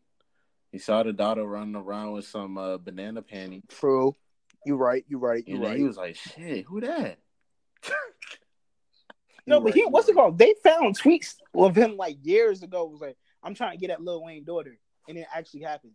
He 0.73 0.79
saw 0.79 1.03
the 1.03 1.13
daughter 1.13 1.45
running 1.45 1.77
around 1.77 2.13
with 2.13 2.27
some 2.27 2.57
uh, 2.59 2.79
banana 2.79 3.23
panties. 3.23 3.63
true. 3.69 4.17
You 4.67 4.77
right. 4.77 5.05
You 5.09 5.19
right. 5.19 5.43
You 5.47 5.55
And 5.57 5.65
right. 5.65 5.77
he 5.79 5.85
was 5.85 5.97
like, 5.97 6.17
"Shit, 6.17 6.65
who 6.67 6.81
that?" 6.81 7.19
No, 9.47 9.59
but 9.59 9.67
right, 9.67 9.75
he 9.75 9.81
you 9.81 9.89
what's 9.89 10.09
it 10.09 10.15
right. 10.15 10.23
called? 10.23 10.39
They 10.39 10.55
found 10.63 10.99
tweets 10.99 11.37
of 11.55 11.75
him 11.77 11.97
like 11.97 12.19
years 12.23 12.63
ago. 12.63 12.85
It 12.85 12.91
Was 12.93 13.01
like, 13.01 13.17
I'm 13.43 13.55
trying 13.55 13.73
to 13.73 13.79
get 13.79 13.91
at 13.91 14.03
Lil 14.03 14.23
Wayne 14.23 14.45
daughter, 14.45 14.79
and 15.09 15.19
it 15.19 15.27
actually 15.35 15.61
happened. 15.63 15.93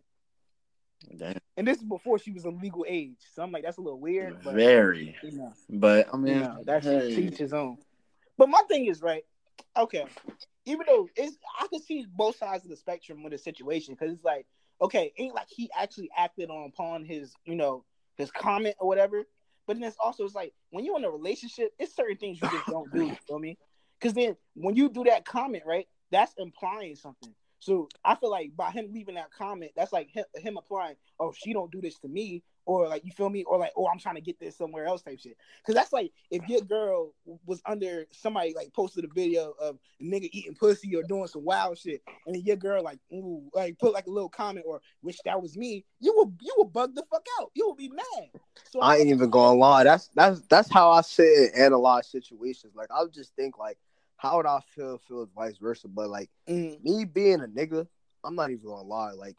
Damn, 1.16 1.36
And 1.56 1.66
this 1.68 1.78
is 1.78 1.84
before 1.84 2.18
she 2.18 2.32
was 2.32 2.44
of 2.46 2.60
legal 2.60 2.84
age. 2.88 3.18
So 3.34 3.42
I'm 3.42 3.52
like, 3.52 3.62
that's 3.64 3.76
a 3.78 3.82
little 3.82 4.00
weird, 4.00 4.38
but 4.42 4.54
very. 4.54 5.14
you 5.22 5.32
know, 5.32 5.52
But 5.68 6.08
I 6.12 6.16
you 6.16 6.22
mean, 6.22 6.40
know, 6.40 6.62
that's 6.64 6.86
hey, 6.86 7.14
to 7.14 7.22
each 7.22 7.38
his 7.38 7.52
own. 7.52 7.78
But 8.38 8.48
my 8.48 8.62
thing 8.68 8.86
is 8.86 9.02
right. 9.02 9.22
Okay, 9.76 10.04
even 10.64 10.86
though 10.86 11.08
it's, 11.16 11.36
I 11.60 11.66
can 11.68 11.80
see 11.82 12.06
both 12.14 12.36
sides 12.36 12.64
of 12.64 12.70
the 12.70 12.76
spectrum 12.76 13.22
with 13.22 13.32
the 13.32 13.38
situation 13.38 13.94
because 13.94 14.12
it's 14.14 14.24
like, 14.24 14.46
okay, 14.80 15.12
ain't 15.18 15.34
like 15.34 15.48
he 15.48 15.70
actually 15.78 16.10
acted 16.16 16.50
on 16.50 16.66
upon 16.66 17.04
his, 17.04 17.32
you 17.44 17.54
know, 17.56 17.84
his 18.16 18.30
comment 18.30 18.74
or 18.78 18.88
whatever. 18.88 19.24
But 19.66 19.78
then 19.78 19.84
it's 19.84 19.96
also 20.02 20.24
it's 20.24 20.34
like 20.34 20.54
when 20.70 20.84
you're 20.84 20.96
in 20.98 21.04
a 21.04 21.10
relationship, 21.10 21.72
it's 21.78 21.94
certain 21.94 22.16
things 22.16 22.38
you 22.40 22.48
just 22.48 22.66
don't 22.66 22.90
do. 22.92 23.04
You 23.06 23.16
feel 23.26 23.38
me? 23.38 23.58
Because 24.00 24.14
then 24.14 24.36
when 24.54 24.76
you 24.76 24.88
do 24.88 25.04
that 25.04 25.24
comment, 25.24 25.64
right, 25.66 25.86
that's 26.10 26.32
implying 26.38 26.96
something. 26.96 27.34
So 27.66 27.88
I 28.04 28.14
feel 28.14 28.30
like 28.30 28.56
by 28.56 28.70
him 28.70 28.92
leaving 28.92 29.16
that 29.16 29.32
comment, 29.32 29.72
that's 29.74 29.92
like 29.92 30.08
him, 30.08 30.24
him 30.36 30.56
applying, 30.56 30.94
oh, 31.18 31.32
she 31.36 31.52
don't 31.52 31.72
do 31.72 31.80
this 31.80 31.98
to 31.98 32.08
me. 32.08 32.44
or 32.66 32.88
like 32.88 33.04
you 33.04 33.12
feel 33.12 33.30
me, 33.30 33.44
or 33.44 33.58
like 33.58 33.72
oh 33.76 33.86
I'm 33.86 33.98
trying 33.98 34.16
to 34.16 34.20
get 34.20 34.38
this 34.38 34.56
somewhere 34.56 34.86
else 34.86 35.02
type 35.02 35.18
shit. 35.20 35.36
Because 35.62 35.74
that's 35.74 35.92
like 35.92 36.12
if 36.30 36.46
your 36.48 36.60
girl 36.60 37.12
was 37.46 37.62
under 37.64 38.06
somebody 38.10 38.52
like 38.54 38.72
posted 38.74 39.04
a 39.04 39.08
video 39.14 39.54
of 39.60 39.78
a 40.00 40.04
nigga 40.04 40.28
eating 40.32 40.54
pussy 40.54 40.94
or 40.94 41.02
doing 41.04 41.28
some 41.28 41.44
wild 41.44 41.78
shit, 41.78 42.02
and 42.26 42.34
then 42.34 42.42
your 42.42 42.56
girl 42.56 42.82
like 42.82 42.98
ooh 43.12 43.48
like 43.54 43.78
put 43.78 43.94
like 43.94 44.06
a 44.06 44.10
little 44.10 44.28
comment 44.28 44.66
or 44.68 44.80
wish 45.02 45.18
that 45.24 45.40
was 45.40 45.56
me, 45.56 45.84
you 46.00 46.12
will 46.14 46.32
you 46.40 46.52
will 46.56 46.64
bug 46.64 46.94
the 46.94 47.04
fuck 47.10 47.24
out. 47.40 47.50
You 47.54 47.66
will 47.66 47.76
be 47.76 47.88
mad. 47.88 48.28
So 48.70 48.80
I 48.80 48.96
ain't 48.96 49.08
even 49.08 49.30
gonna 49.30 49.58
lie. 49.58 49.84
That's 49.84 50.08
that's 50.14 50.40
that's 50.48 50.70
how 50.70 50.90
I 50.90 51.00
sit 51.02 51.52
and 51.54 51.62
analyze 51.62 52.08
situations. 52.08 52.74
Like 52.74 52.88
I'll 52.90 53.08
just 53.08 53.34
think 53.36 53.58
like, 53.58 53.78
how 54.16 54.36
would 54.36 54.46
I 54.46 54.60
feel 54.74 54.94
if 54.96 55.02
it 55.10 55.14
was 55.14 55.28
vice 55.34 55.58
versa? 55.58 55.88
But 55.88 56.08
like 56.10 56.30
Mm. 56.48 56.82
me 56.82 57.04
being 57.04 57.40
a 57.42 57.46
nigga, 57.48 57.86
I'm 58.24 58.34
not 58.34 58.50
even 58.50 58.64
gonna 58.66 58.82
lie. 58.82 59.12
Like 59.12 59.36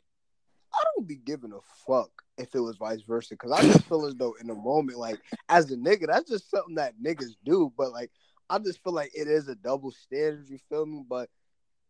I 0.74 0.84
don't 0.96 1.08
be 1.08 1.16
giving 1.16 1.54
a 1.54 1.60
fuck 1.88 2.12
if 2.38 2.54
it 2.54 2.60
was 2.60 2.78
vice 2.78 3.02
versa 3.02 3.34
because 3.34 3.52
I 3.52 3.62
just 3.64 3.86
feel 3.86 4.06
as 4.06 4.16
though 4.16 4.36
in 4.40 4.48
the 4.48 4.54
moment, 4.56 5.00
like 5.00 5.20
as 5.50 5.72
a 5.72 5.76
nigga, 5.78 6.08
that's 6.08 6.30
just 6.30 6.50
something 6.52 6.76
that 6.76 6.94
niggas 7.02 7.36
do. 7.44 7.72
But 7.78 7.92
like 7.92 8.12
I 8.50 8.60
just 8.60 8.84
feel 8.84 8.94
like 8.94 9.12
it 9.16 9.28
is 9.28 9.48
a 9.48 9.56
double 9.56 9.92
standard. 9.92 10.48
You 10.50 10.60
feel 10.70 10.86
me? 10.86 11.04
But 11.08 11.30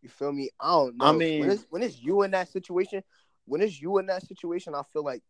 you 0.01 0.09
feel 0.09 0.31
me? 0.31 0.49
I 0.59 0.71
don't 0.71 0.97
know. 0.97 1.05
I 1.05 1.11
mean- 1.11 1.39
when 1.41 1.49
it's 1.49 1.65
when 1.69 1.83
it's 1.83 2.01
you 2.01 2.21
in 2.23 2.31
that 2.31 2.49
situation, 2.49 3.03
when 3.45 3.61
it's 3.61 3.79
you 3.81 3.97
in 3.97 4.05
that 4.07 4.25
situation, 4.25 4.73
I 4.75 4.83
feel 4.93 5.03
like 5.03 5.23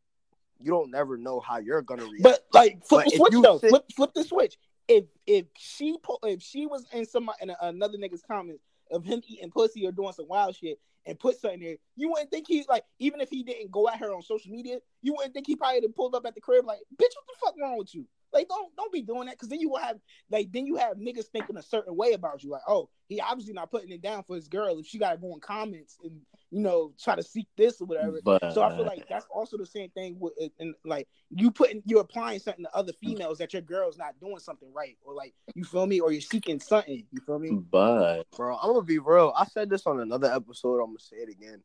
you 0.59 0.71
don't 0.71 0.91
never 0.91 1.17
know 1.17 1.39
how 1.39 1.57
you're 1.57 1.81
gonna 1.81 2.03
react. 2.05 2.23
But 2.23 2.45
like 2.53 2.85
flip 2.85 3.05
But 3.05 3.11
the 3.11 3.17
switch 3.17 3.33
though. 3.43 3.57
sit- 3.59 3.69
Flip 3.69 3.85
flip 3.95 4.13
the 4.13 4.23
switch. 4.23 4.57
If 4.88 5.06
if 5.26 5.45
she 5.58 5.97
po- 6.02 6.19
if 6.23 6.41
she 6.41 6.65
was 6.65 6.86
in 6.93 7.06
some 7.06 7.30
in 7.41 7.52
another 7.62 7.97
nigga's 7.97 8.23
comments 8.26 8.63
of 8.91 9.04
him 9.04 9.21
eating 9.28 9.52
pussy 9.52 9.86
or 9.86 9.91
doing 9.91 10.13
some 10.13 10.28
wild 10.28 10.56
shit 10.56 10.80
and 11.06 11.19
put 11.19 11.39
something 11.39 11.60
there, 11.60 11.76
you 11.95 12.10
wouldn't 12.10 12.32
think 12.32 12.47
he 12.47 12.65
like 12.69 12.84
even 13.00 13.19
if 13.19 13.30
he 13.30 13.43
didn't 13.43 13.71
go 13.71 13.89
at 13.89 14.00
her 14.00 14.13
on 14.13 14.21
social 14.21 14.52
media, 14.52 14.80
you 15.02 15.13
wouldn't 15.13 15.34
think 15.34 15.47
he 15.47 15.56
probably 15.56 15.88
pulled 15.89 16.15
up 16.15 16.26
at 16.26 16.36
the 16.36 16.41
crib 16.41 16.65
like, 16.65 16.80
bitch, 16.95 17.13
what 17.15 17.28
the 17.28 17.36
fuck 17.39 17.56
wrong 17.62 17.78
with 17.78 17.93
you? 17.93 18.06
Like 18.38 18.47
don't 18.50 18.76
don't 18.76 18.91
be 18.91 19.02
doing 19.02 19.26
that 19.26 19.36
because 19.36 19.50
then 19.50 19.60
you 19.60 19.69
will 19.69 19.80
have 19.80 19.97
like 20.30 20.52
then 20.52 20.67
you 20.67 20.76
have 20.76 20.97
niggas 20.97 21.26
thinking 21.26 21.58
a 21.58 21.63
certain 21.63 21.95
way 21.95 22.13
about 22.13 22.43
you 22.43 22.52
like 22.52 22.62
oh 22.67 22.89
he 23.08 23.19
obviously 23.19 23.54
not 23.54 23.71
putting 23.71 23.91
it 23.91 24.02
down 24.02 24.23
for 24.23 24.36
his 24.36 24.47
girl 24.47 24.78
if 24.78 24.86
she 24.86 25.00
got 25.00 25.12
to 25.12 25.17
go 25.17 25.34
in 25.34 25.39
comments 25.39 25.97
and 26.04 26.19
you 26.52 26.62
know 26.62 26.93
try 27.02 27.15
to 27.15 27.23
seek 27.23 27.47
this 27.58 27.82
or 27.82 27.86
whatever 27.86 28.19
But 28.23 28.54
so 28.54 28.62
I 28.62 28.76
feel 28.76 28.86
like 28.86 29.08
that's 29.10 29.26
also 29.34 29.58
the 29.58 29.65
same 29.65 29.89
thing 29.89 30.17
with 30.19 30.34
and 30.60 30.76
like 30.86 31.08
you 31.32 31.50
putting 31.50 31.82
you're 31.86 32.02
applying 32.02 32.39
something 32.39 32.65
to 32.65 32.76
other 32.76 32.93
females 32.93 33.39
that 33.39 33.54
your 33.54 33.62
girl's 33.63 33.97
not 33.97 34.19
doing 34.19 34.39
something 34.39 34.71
right 34.71 34.97
or 35.04 35.13
like 35.13 35.34
you 35.56 35.63
feel 35.63 35.88
me 35.88 36.00
or 36.00 36.12
you're 36.12 36.21
seeking 36.21 36.60
something 36.60 37.04
you 37.12 37.21
feel 37.26 37.39
me 37.39 37.50
but 37.71 38.23
bro, 38.36 38.56
I'm 38.56 38.71
gonna 38.71 38.84
be 38.84 39.00
real. 39.00 39.34
I 39.36 39.45
said 39.45 39.69
this 39.69 39.88
on 39.88 40.00
another 40.00 40.32
episode. 40.32 40.80
I'm 40.80 40.88
gonna 40.88 41.00
say 41.00 41.17
it 41.17 41.30
again. 41.30 41.63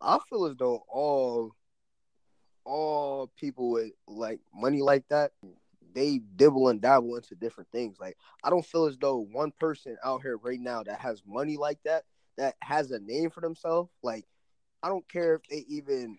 I 0.00 0.18
feel 0.28 0.46
as 0.46 0.56
though 0.56 0.84
all 0.88 1.54
all 2.64 3.30
people 3.38 3.70
with 3.70 3.92
like 4.06 4.40
money 4.54 4.82
like 4.82 5.04
that, 5.08 5.32
they 5.94 6.20
dibble 6.36 6.68
and 6.68 6.80
dabble 6.80 7.16
into 7.16 7.34
different 7.34 7.70
things. 7.70 7.98
Like 8.00 8.16
I 8.42 8.50
don't 8.50 8.64
feel 8.64 8.86
as 8.86 8.98
though 8.98 9.18
one 9.18 9.52
person 9.58 9.96
out 10.04 10.22
here 10.22 10.36
right 10.36 10.60
now 10.60 10.82
that 10.82 11.00
has 11.00 11.22
money 11.26 11.56
like 11.56 11.78
that, 11.84 12.04
that 12.36 12.54
has 12.60 12.90
a 12.90 12.98
name 13.00 13.30
for 13.30 13.40
themselves. 13.40 13.90
Like 14.02 14.24
I 14.82 14.88
don't 14.88 15.08
care 15.08 15.34
if 15.34 15.42
they 15.48 15.64
even 15.68 16.18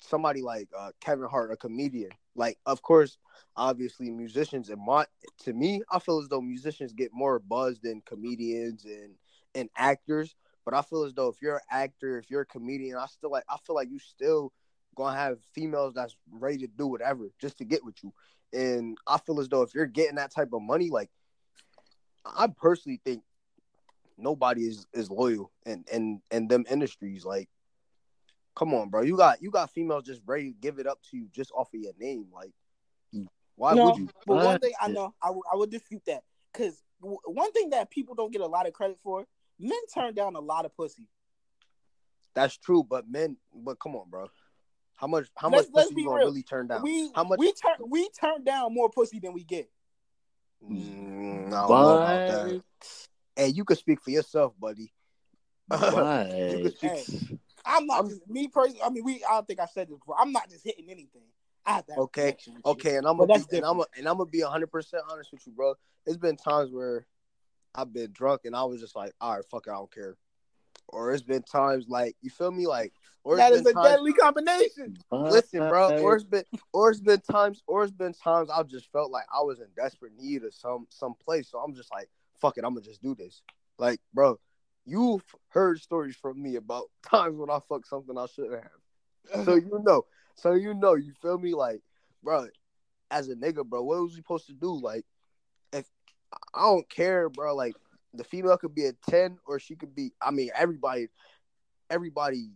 somebody 0.00 0.42
like 0.42 0.68
uh, 0.76 0.92
Kevin 1.00 1.28
Hart, 1.28 1.52
a 1.52 1.56
comedian. 1.56 2.10
Like 2.34 2.58
of 2.66 2.82
course, 2.82 3.18
obviously 3.56 4.10
musicians 4.10 4.70
and 4.70 4.80
my 4.84 5.06
to 5.44 5.52
me, 5.52 5.82
I 5.90 5.98
feel 5.98 6.20
as 6.20 6.28
though 6.28 6.40
musicians 6.40 6.92
get 6.92 7.12
more 7.12 7.38
buzz 7.38 7.80
than 7.80 8.02
comedians 8.02 8.84
and 8.84 9.14
and 9.54 9.68
actors. 9.76 10.34
But 10.64 10.74
I 10.74 10.82
feel 10.82 11.04
as 11.04 11.14
though 11.14 11.28
if 11.28 11.42
you're 11.42 11.56
an 11.56 11.62
actor, 11.70 12.18
if 12.18 12.30
you're 12.30 12.42
a 12.42 12.46
comedian, 12.46 12.96
I 12.96 13.06
still 13.06 13.30
like 13.30 13.44
I 13.48 13.56
feel 13.66 13.76
like 13.76 13.90
you 13.90 13.98
still 13.98 14.52
gonna 14.94 15.16
have 15.16 15.38
females 15.54 15.94
that's 15.94 16.16
ready 16.30 16.58
to 16.58 16.66
do 16.66 16.86
whatever 16.86 17.30
just 17.40 17.58
to 17.58 17.64
get 17.64 17.84
with 17.84 17.96
you. 18.02 18.12
And 18.52 18.98
I 19.06 19.18
feel 19.18 19.40
as 19.40 19.48
though 19.48 19.62
if 19.62 19.74
you're 19.74 19.86
getting 19.86 20.16
that 20.16 20.32
type 20.32 20.52
of 20.52 20.62
money, 20.62 20.90
like 20.90 21.10
I 22.24 22.48
personally 22.48 23.00
think 23.04 23.22
nobody 24.18 24.62
is 24.62 24.86
is 24.92 25.10
loyal 25.10 25.52
in 25.64 25.84
in 25.92 26.22
in 26.30 26.48
them 26.48 26.64
industries. 26.68 27.24
Like, 27.24 27.48
come 28.56 28.74
on, 28.74 28.88
bro, 28.90 29.02
you 29.02 29.16
got 29.16 29.42
you 29.42 29.50
got 29.50 29.70
females 29.70 30.04
just 30.04 30.22
ready 30.26 30.52
to 30.52 30.58
give 30.58 30.78
it 30.78 30.86
up 30.86 31.00
to 31.10 31.16
you 31.16 31.28
just 31.32 31.52
off 31.52 31.72
of 31.72 31.80
your 31.80 31.92
name. 31.98 32.26
Like, 32.32 32.52
why 33.56 33.74
No, 33.74 33.86
would 33.86 33.96
you? 33.96 34.08
but 34.26 34.36
one 34.44 34.58
thing 34.58 34.72
I 34.80 34.88
know 34.88 35.14
I 35.22 35.30
would- 35.30 35.46
I 35.52 35.56
would 35.56 35.70
dispute 35.70 36.04
that 36.06 36.24
because 36.52 36.82
w- 37.00 37.20
one 37.26 37.52
thing 37.52 37.70
that 37.70 37.90
people 37.90 38.14
don't 38.14 38.32
get 38.32 38.40
a 38.40 38.46
lot 38.46 38.66
of 38.66 38.72
credit 38.72 38.98
for 39.02 39.26
men 39.58 39.86
turn 39.94 40.14
down 40.14 40.34
a 40.36 40.40
lot 40.40 40.64
of 40.64 40.74
pussy 40.74 41.08
That's 42.34 42.56
true, 42.56 42.82
but 42.84 43.08
men, 43.08 43.36
but 43.52 43.78
come 43.80 43.96
on, 43.96 44.08
bro. 44.08 44.30
How 45.00 45.06
much? 45.06 45.28
How 45.34 45.48
Let's- 45.48 45.68
much 45.68 45.74
let's 45.74 45.86
pussy 45.88 45.94
be 45.94 46.02
you 46.02 46.08
gonna 46.08 46.18
real. 46.18 46.26
really 46.28 46.42
turn 46.42 46.66
down? 46.66 46.82
we 46.82 47.10
How 47.14 47.24
much? 47.24 47.38
we 47.38 47.52
turn 47.54 47.88
we 47.88 48.10
turn 48.10 48.44
down 48.44 48.74
more 48.74 48.90
pussy 48.90 49.18
than 49.18 49.32
we 49.32 49.44
get 49.44 49.70
Mm, 50.62 51.46
I 51.46 51.50
don't 51.50 51.68
know 51.70 51.96
about 52.02 52.28
that. 52.28 52.46
but 52.46 52.62
Hey, 53.34 53.48
you 53.48 53.64
can 53.64 53.76
speak 53.76 54.02
for 54.02 54.10
yourself, 54.10 54.52
buddy. 54.60 54.92
but 55.68 56.28
You 56.36 56.62
could 56.64 56.74
Hey. 56.82 57.04
I'm 57.64 57.86
not 57.86 57.94
I'm- 57.96 58.08
just 58.10 58.28
me 58.28 58.48
personally. 58.48 58.82
I 58.82 58.90
mean, 58.90 59.02
we. 59.04 59.24
I 59.24 59.30
don't 59.36 59.46
think 59.46 59.58
I 59.60 59.64
said 59.66 59.88
this 59.88 59.96
before. 59.98 60.16
I'm 60.18 60.32
not 60.32 60.50
just 60.50 60.64
hitting 60.64 60.90
anything. 60.90 61.22
I 61.64 61.72
have 61.76 61.86
to 61.86 61.92
have 61.92 61.98
Okay, 62.00 62.22
connection 62.32 62.54
with 62.56 62.66
you. 62.66 62.70
Okay, 62.72 62.96
and 62.96 63.06
I'm 63.06 63.16
gonna 63.16 63.38
be, 63.38 63.56
and 63.56 63.64
I'm 63.64 63.76
gonna, 63.78 63.86
and 63.96 64.06
I'm 64.06 64.18
gonna 64.18 64.28
be 64.30 64.42
100 64.42 64.70
percent 64.70 65.02
honest 65.10 65.32
with 65.32 65.46
you, 65.46 65.52
bro. 65.54 65.74
It's 66.04 66.18
been 66.18 66.36
times 66.36 66.70
where 66.72 67.06
I've 67.74 67.90
been 67.92 68.12
drunk 68.12 68.42
and 68.44 68.54
I 68.54 68.64
was 68.64 68.80
just 68.82 68.94
like, 68.96 69.12
all 69.20 69.36
right, 69.36 69.44
fuck 69.50 69.66
it, 69.66 69.70
I 69.70 69.74
don't 69.74 69.92
care. 69.94 70.16
Or 70.92 71.12
it's 71.12 71.22
been 71.22 71.42
times 71.42 71.86
like 71.88 72.16
you 72.20 72.30
feel 72.30 72.50
me, 72.50 72.66
like 72.66 72.92
or 73.24 73.36
That 73.36 73.52
is 73.52 73.66
a 73.66 73.72
times, 73.74 73.88
deadly 73.88 74.12
combination. 74.12 74.96
Listen, 75.10 75.68
bro, 75.68 75.98
or 76.00 76.16
it's 76.16 76.24
been 76.24 76.44
or 76.72 76.90
it's 76.90 77.00
been 77.00 77.20
times 77.20 77.62
or 77.66 77.84
it's 77.84 77.92
been 77.92 78.14
times 78.14 78.50
I've 78.50 78.68
just 78.68 78.90
felt 78.90 79.10
like 79.10 79.24
I 79.32 79.42
was 79.42 79.60
in 79.60 79.66
desperate 79.76 80.12
need 80.18 80.44
of 80.44 80.54
some 80.54 80.86
some 80.90 81.14
place. 81.24 81.48
So 81.50 81.58
I'm 81.58 81.74
just 81.74 81.92
like, 81.92 82.08
fuck 82.40 82.58
it, 82.58 82.64
I'm 82.64 82.74
gonna 82.74 82.84
just 82.84 83.02
do 83.02 83.14
this. 83.14 83.42
Like, 83.78 84.00
bro, 84.14 84.38
you've 84.86 85.24
heard 85.48 85.80
stories 85.80 86.16
from 86.16 86.42
me 86.42 86.56
about 86.56 86.90
times 87.08 87.36
when 87.36 87.50
I 87.50 87.58
fucked 87.68 87.88
something 87.88 88.16
I 88.16 88.26
shouldn't 88.26 88.62
have. 88.62 89.44
So 89.44 89.54
you 89.54 89.80
know. 89.84 90.04
So 90.36 90.52
you 90.52 90.74
know, 90.74 90.94
you 90.94 91.12
feel 91.20 91.38
me? 91.38 91.54
Like, 91.54 91.82
bro, 92.22 92.48
as 93.10 93.28
a 93.28 93.34
nigga, 93.34 93.64
bro, 93.66 93.82
what 93.82 94.00
was 94.00 94.12
we 94.12 94.16
supposed 94.16 94.46
to 94.46 94.54
do? 94.54 94.72
Like, 94.80 95.04
if 95.72 95.84
I 96.54 96.62
don't 96.62 96.88
care, 96.88 97.28
bro, 97.28 97.54
like 97.54 97.74
the 98.14 98.24
female 98.24 98.56
could 98.56 98.74
be 98.74 98.86
a 98.86 98.92
10 99.08 99.38
or 99.46 99.58
she 99.58 99.76
could 99.76 99.94
be 99.94 100.12
I 100.20 100.30
mean, 100.30 100.50
everybody 100.54 101.08
everybody 101.90 102.50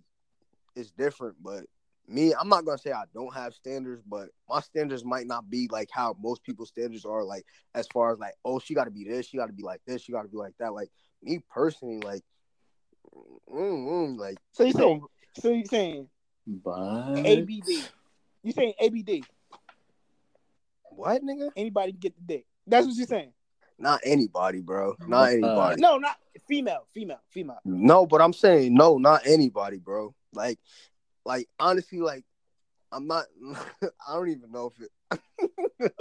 is 0.76 0.90
different, 0.92 1.36
but 1.42 1.64
me, 2.06 2.34
I'm 2.34 2.48
not 2.48 2.64
gonna 2.64 2.78
say 2.78 2.92
I 2.92 3.04
don't 3.14 3.32
have 3.34 3.54
standards, 3.54 4.02
but 4.06 4.28
my 4.48 4.60
standards 4.60 5.04
might 5.04 5.26
not 5.26 5.48
be 5.48 5.68
like 5.70 5.88
how 5.90 6.16
most 6.20 6.42
people's 6.42 6.68
standards 6.68 7.04
are, 7.04 7.24
like 7.24 7.44
as 7.74 7.86
far 7.88 8.12
as 8.12 8.18
like, 8.18 8.34
oh, 8.44 8.58
she 8.58 8.74
gotta 8.74 8.90
be 8.90 9.04
this, 9.04 9.26
she 9.26 9.36
gotta 9.38 9.52
be 9.52 9.62
like 9.62 9.80
this, 9.86 10.02
she 10.02 10.12
gotta 10.12 10.28
be 10.28 10.36
like 10.36 10.54
that. 10.58 10.74
Like 10.74 10.90
me 11.22 11.40
personally, 11.50 12.00
like 12.00 12.22
mm, 13.14 13.38
mm, 13.48 14.18
like 14.18 14.36
So 14.52 14.64
you 14.64 14.72
saying? 14.72 15.00
don't- 15.00 15.10
So 15.42 15.50
you 15.50 15.64
saying 15.66 16.08
but 16.46 17.24
ABD? 17.24 17.68
You 18.42 18.52
saying 18.52 18.74
ABD? 18.80 19.24
what 20.90 21.22
nigga? 21.24 21.50
Anybody 21.56 21.92
can 21.92 22.00
get 22.00 22.14
the 22.16 22.22
dick? 22.34 22.46
That's 22.66 22.86
what 22.86 22.96
you're 22.96 23.06
saying. 23.06 23.32
Not 23.78 24.00
anybody, 24.04 24.60
bro. 24.60 24.96
Not 25.06 25.28
Uh, 25.28 25.32
anybody. 25.32 25.80
No, 25.80 25.98
not 25.98 26.16
female. 26.46 26.86
Female. 26.92 27.20
Female. 27.30 27.60
No, 27.64 28.06
but 28.06 28.20
I'm 28.20 28.32
saying 28.32 28.74
no, 28.74 28.98
not 28.98 29.26
anybody, 29.26 29.78
bro. 29.78 30.14
Like, 30.32 30.58
like 31.24 31.48
honestly, 31.58 31.98
like 31.98 32.24
I'm 32.92 33.06
not. 33.06 33.26
I 33.82 34.14
don't 34.14 34.30
even 34.30 34.52
know 34.52 34.72
if 34.72 34.80
it. 34.80 35.90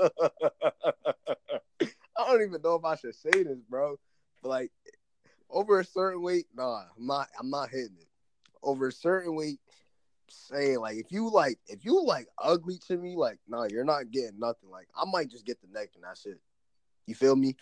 I 2.17 2.27
don't 2.27 2.43
even 2.43 2.61
know 2.61 2.75
if 2.75 2.85
I 2.85 2.95
should 2.95 3.15
say 3.15 3.31
this, 3.43 3.59
bro. 3.67 3.99
But 4.41 4.49
like, 4.49 4.71
over 5.49 5.79
a 5.79 5.85
certain 5.85 6.21
weight, 6.21 6.45
nah, 6.55 6.83
I'm 6.97 7.07
not. 7.07 7.29
I'm 7.39 7.49
not 7.49 7.69
hitting 7.69 7.97
it. 7.99 8.07
Over 8.61 8.89
a 8.89 8.91
certain 8.91 9.35
weight, 9.35 9.59
saying 10.29 10.79
like 10.79 10.97
if 10.97 11.11
you 11.11 11.29
like 11.29 11.59
if 11.67 11.83
you 11.83 12.03
like 12.03 12.27
ugly 12.41 12.77
to 12.87 12.97
me, 12.97 13.15
like 13.15 13.39
nah, 13.47 13.65
you're 13.69 13.83
not 13.83 14.11
getting 14.11 14.39
nothing. 14.39 14.69
Like 14.69 14.87
I 14.95 15.05
might 15.05 15.29
just 15.29 15.45
get 15.45 15.59
the 15.61 15.67
neck 15.67 15.89
and 15.95 16.03
that's 16.03 16.25
it. 16.25 16.39
You 17.07 17.15
feel 17.15 17.35
me? 17.35 17.55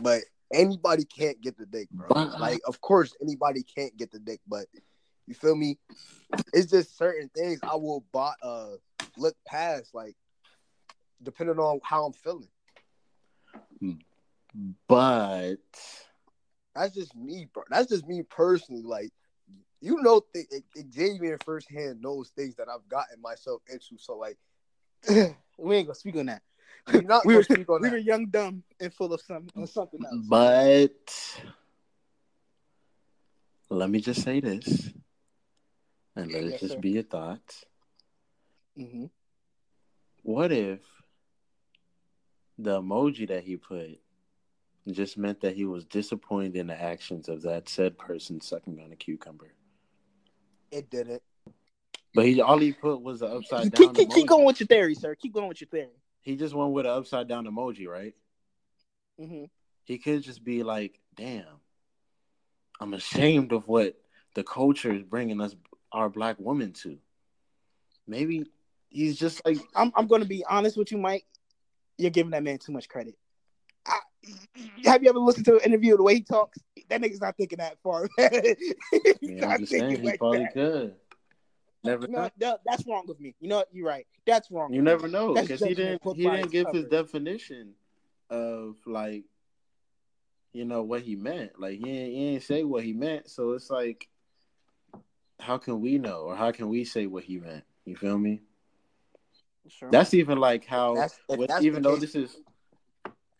But 0.00 0.22
anybody 0.52 1.04
can't 1.04 1.40
get 1.40 1.56
the 1.56 1.66
dick, 1.66 1.88
bro. 1.90 2.08
But- 2.08 2.40
Like 2.40 2.60
of 2.66 2.80
course 2.80 3.14
anybody 3.22 3.62
can't 3.62 3.96
get 3.96 4.10
the 4.10 4.18
dick, 4.18 4.40
but 4.46 4.66
you 5.26 5.34
feel 5.34 5.56
me? 5.56 5.78
It's 6.52 6.70
just 6.70 6.96
certain 6.96 7.28
things 7.34 7.60
I 7.62 7.74
will 7.76 8.04
bot 8.12 8.36
uh 8.42 8.72
look 9.16 9.36
past, 9.46 9.94
like 9.94 10.16
depending 11.22 11.58
on 11.58 11.80
how 11.84 12.04
I'm 12.06 12.12
feeling. 12.12 12.48
but 14.88 15.56
That's 16.74 16.94
just 16.94 17.14
me, 17.14 17.46
bro. 17.52 17.64
That's 17.70 17.88
just 17.88 18.06
me 18.06 18.22
personally. 18.22 18.82
Like, 18.82 19.10
you 19.80 20.00
know, 20.02 20.22
th- 20.34 20.46
Xavier 20.92 21.38
firsthand 21.44 22.00
knows 22.00 22.30
things 22.30 22.54
that 22.56 22.68
I've 22.68 22.88
gotten 22.88 23.20
myself 23.20 23.62
into. 23.70 23.98
So, 23.98 24.16
like, 24.16 24.38
we 25.58 25.76
ain't 25.76 25.86
gonna 25.86 25.94
speak 25.94 26.16
on 26.16 26.26
that. 26.26 26.42
you're 26.92 27.02
not 27.02 27.24
we 27.26 27.36
were 27.36 27.42
speak 27.42 27.68
on 27.68 27.80
we 27.80 27.88
that. 27.88 27.92
were 27.92 27.98
young, 27.98 28.26
dumb, 28.26 28.62
and 28.80 28.92
full 28.92 29.12
of 29.12 29.20
some 29.20 29.48
of 29.56 29.68
something 29.68 30.00
else. 30.04 30.26
but 30.28 31.40
let 33.70 33.88
me 33.88 34.00
just 34.00 34.22
say 34.22 34.40
this, 34.40 34.90
and 36.16 36.32
let 36.32 36.44
it 36.44 36.60
just 36.60 36.74
sir. 36.74 36.80
be 36.80 36.90
your 36.90 37.02
thoughts. 37.02 37.64
hmm 38.76 39.06
what 40.22 40.52
if 40.52 40.80
the 42.58 42.80
emoji 42.80 43.26
that 43.28 43.42
he 43.42 43.56
put 43.56 43.98
just 44.90 45.18
meant 45.18 45.40
that 45.40 45.56
he 45.56 45.64
was 45.64 45.84
disappointed 45.84 46.56
in 46.56 46.68
the 46.68 46.80
actions 46.80 47.28
of 47.28 47.42
that 47.42 47.68
said 47.68 47.98
person 47.98 48.40
sucking 48.40 48.80
on 48.84 48.92
a 48.92 48.96
cucumber? 48.96 49.52
It 50.70 50.88
didn't. 50.90 51.22
But 52.14 52.26
he 52.26 52.40
all 52.40 52.58
he 52.58 52.72
put 52.72 53.00
was 53.00 53.20
the 53.20 53.26
upside 53.26 53.72
keep, 53.72 53.94
down. 53.94 53.94
keep, 53.94 54.10
keep 54.10 54.24
emoji. 54.24 54.28
going 54.28 54.44
with 54.44 54.60
your 54.60 54.66
theory, 54.66 54.94
sir. 54.94 55.14
Keep 55.14 55.32
going 55.34 55.48
with 55.48 55.60
your 55.60 55.68
theory. 55.68 55.88
He 56.22 56.36
just 56.36 56.54
went 56.54 56.72
with 56.72 56.86
an 56.86 56.92
upside 56.92 57.28
down 57.28 57.46
emoji, 57.46 57.86
right? 57.86 58.14
hmm 59.18 59.44
He 59.84 59.98
could 59.98 60.22
just 60.22 60.42
be 60.42 60.62
like, 60.62 60.98
"Damn, 61.16 61.60
I'm 62.80 62.94
ashamed 62.94 63.52
of 63.52 63.68
what 63.68 63.96
the 64.34 64.44
culture 64.44 64.92
is 64.94 65.02
bringing 65.02 65.40
us, 65.40 65.54
our 65.92 66.08
black 66.08 66.36
women 66.38 66.72
to." 66.74 66.98
Maybe 68.06 68.44
he's 68.88 69.16
just 69.16 69.44
like, 69.44 69.58
I'm 69.74 69.92
I'm 69.94 70.06
going 70.06 70.22
to 70.22 70.28
be 70.28 70.44
honest 70.48 70.76
with 70.76 70.92
you, 70.92 70.98
Mike. 70.98 71.26
You're 71.98 72.10
giving 72.10 72.30
that 72.30 72.42
man 72.42 72.58
too 72.58 72.72
much 72.72 72.88
credit. 72.88 73.16
I, 73.86 73.98
have 74.84 75.02
you 75.02 75.10
ever 75.10 75.18
listened 75.18 75.44
to 75.46 75.54
an 75.54 75.60
interview 75.60 75.96
the 75.96 76.02
way 76.02 76.14
he 76.14 76.22
talks? 76.22 76.58
That 76.88 77.00
nigga's 77.00 77.20
not 77.20 77.36
thinking 77.36 77.58
that 77.58 77.78
far. 77.82 78.08
He's 78.18 79.16
yeah, 79.22 79.46
not 79.46 79.54
I'm 79.54 79.60
just 79.60 79.72
saying, 79.72 79.88
thinking 79.88 80.04
he 80.04 80.10
like 80.10 80.18
probably 80.18 80.44
that. 80.44 80.52
could. 80.54 80.94
Never 81.84 82.06
You 82.06 82.12
know, 82.12 82.22
know. 82.22 82.30
That- 82.38 82.60
that's 82.64 82.86
wrong 82.86 83.04
with 83.06 83.18
me. 83.20 83.34
You 83.40 83.48
know? 83.48 83.64
You're 83.72 83.86
right. 83.86 84.06
That's 84.26 84.50
wrong. 84.50 84.72
You 84.72 84.78
with 84.82 84.84
me. 84.86 84.90
never 84.92 85.08
know 85.08 85.34
because 85.34 85.60
he 85.60 85.74
didn't. 85.74 86.00
He 86.14 86.22
didn't 86.22 86.38
its 86.44 86.48
give 86.52 86.66
his 86.72 86.84
definition 86.86 87.74
of 88.30 88.76
like, 88.86 89.24
you 90.52 90.64
know, 90.64 90.82
what 90.82 91.02
he 91.02 91.16
meant. 91.16 91.58
Like 91.58 91.78
he 91.78 91.90
ain't, 91.90 92.12
he 92.12 92.24
ain't 92.28 92.42
say 92.42 92.62
what 92.64 92.84
he 92.84 92.92
meant. 92.92 93.28
So 93.28 93.52
it's 93.52 93.68
like, 93.70 94.08
how 95.40 95.58
can 95.58 95.80
we 95.80 95.98
know, 95.98 96.22
or 96.22 96.36
how 96.36 96.52
can 96.52 96.68
we 96.68 96.84
say 96.84 97.06
what 97.06 97.24
he 97.24 97.38
meant? 97.38 97.64
You 97.84 97.96
feel 97.96 98.16
me? 98.18 98.42
Sure. 99.68 99.90
That's 99.90 100.14
even 100.14 100.38
like 100.38 100.64
how, 100.64 100.94
That's- 100.94 101.18
with- 101.28 101.48
that's 101.48 101.64
even 101.64 101.82
though 101.82 101.96
case- 101.98 102.12
this 102.12 102.14
is, 102.14 102.36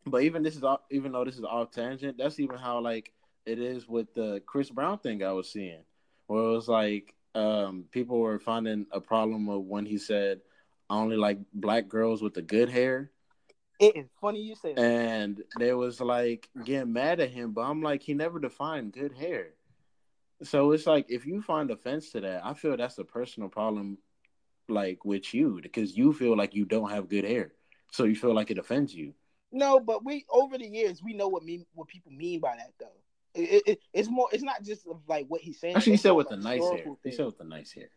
but 0.04 0.22
even 0.22 0.42
this 0.42 0.56
is 0.56 0.64
off, 0.64 0.80
even 0.90 1.12
though 1.12 1.24
this 1.24 1.36
is 1.38 1.44
off 1.44 1.70
tangent, 1.70 2.18
that's 2.18 2.40
even 2.40 2.58
how 2.58 2.80
like 2.80 3.12
it 3.46 3.60
is 3.60 3.86
with 3.88 4.12
the 4.14 4.42
Chris 4.46 4.68
Brown 4.70 4.98
thing 4.98 5.22
I 5.22 5.32
was 5.32 5.50
seeing, 5.52 5.84
where 6.26 6.42
it 6.42 6.52
was 6.52 6.68
like 6.68 7.14
um 7.34 7.84
people 7.90 8.18
were 8.18 8.38
finding 8.38 8.86
a 8.92 9.00
problem 9.00 9.48
of 9.48 9.62
when 9.64 9.86
he 9.86 9.98
said, 9.98 10.40
"I 10.90 10.96
only 10.96 11.16
like 11.16 11.38
black 11.52 11.88
girls 11.88 12.22
with 12.22 12.34
the 12.34 12.42
good 12.42 12.68
hair." 12.68 13.10
it 13.80 13.96
is 13.96 14.06
funny 14.20 14.40
you 14.40 14.54
say 14.54 14.74
that. 14.74 14.80
and 14.80 15.42
they 15.58 15.72
was 15.72 16.00
like 16.00 16.48
getting 16.64 16.92
mad 16.92 17.18
at 17.18 17.30
him 17.30 17.50
but 17.52 17.62
i'm 17.62 17.82
like 17.82 18.00
he 18.02 18.14
never 18.14 18.38
defined 18.38 18.92
good 18.92 19.12
hair 19.12 19.54
so 20.42 20.70
it's 20.70 20.86
like 20.86 21.06
if 21.08 21.26
you 21.26 21.40
find 21.42 21.70
offense 21.70 22.10
to 22.12 22.20
that 22.20 22.44
i 22.44 22.54
feel 22.54 22.76
that's 22.76 22.98
a 22.98 23.04
personal 23.04 23.48
problem 23.48 23.98
like 24.68 25.04
with 25.04 25.34
you 25.34 25.58
because 25.62 25.96
you 25.96 26.12
feel 26.12 26.36
like 26.36 26.54
you 26.54 26.64
don't 26.64 26.90
have 26.90 27.08
good 27.08 27.24
hair 27.24 27.52
so 27.90 28.04
you 28.04 28.14
feel 28.14 28.34
like 28.34 28.50
it 28.50 28.58
offends 28.58 28.94
you 28.94 29.12
No, 29.50 29.80
but 29.80 30.04
we 30.04 30.24
over 30.30 30.56
the 30.58 30.66
years 30.66 31.02
we 31.02 31.12
know 31.14 31.28
what 31.28 31.42
mean 31.42 31.66
what 31.74 31.88
people 31.88 32.12
mean 32.12 32.40
by 32.40 32.56
that 32.56 32.72
though. 32.78 33.00
It, 33.34 33.40
it- 33.40 33.62
it- 33.66 33.80
it's 33.92 34.08
more. 34.10 34.28
It's 34.32 34.42
not 34.42 34.62
just 34.62 34.86
like 35.08 35.26
what 35.28 35.40
he's 35.40 35.58
saying. 35.60 35.76
actually 35.76 35.92
he 35.92 35.96
said 35.98 36.10
with 36.12 36.28
the 36.28 36.36
nice 36.36 36.44
hair 36.44 36.60
historical 36.62 36.98
he 37.04 37.12
said 37.12 37.26
with 37.26 37.38
the 37.38 37.44
nice 37.44 37.72
hair 37.72 37.88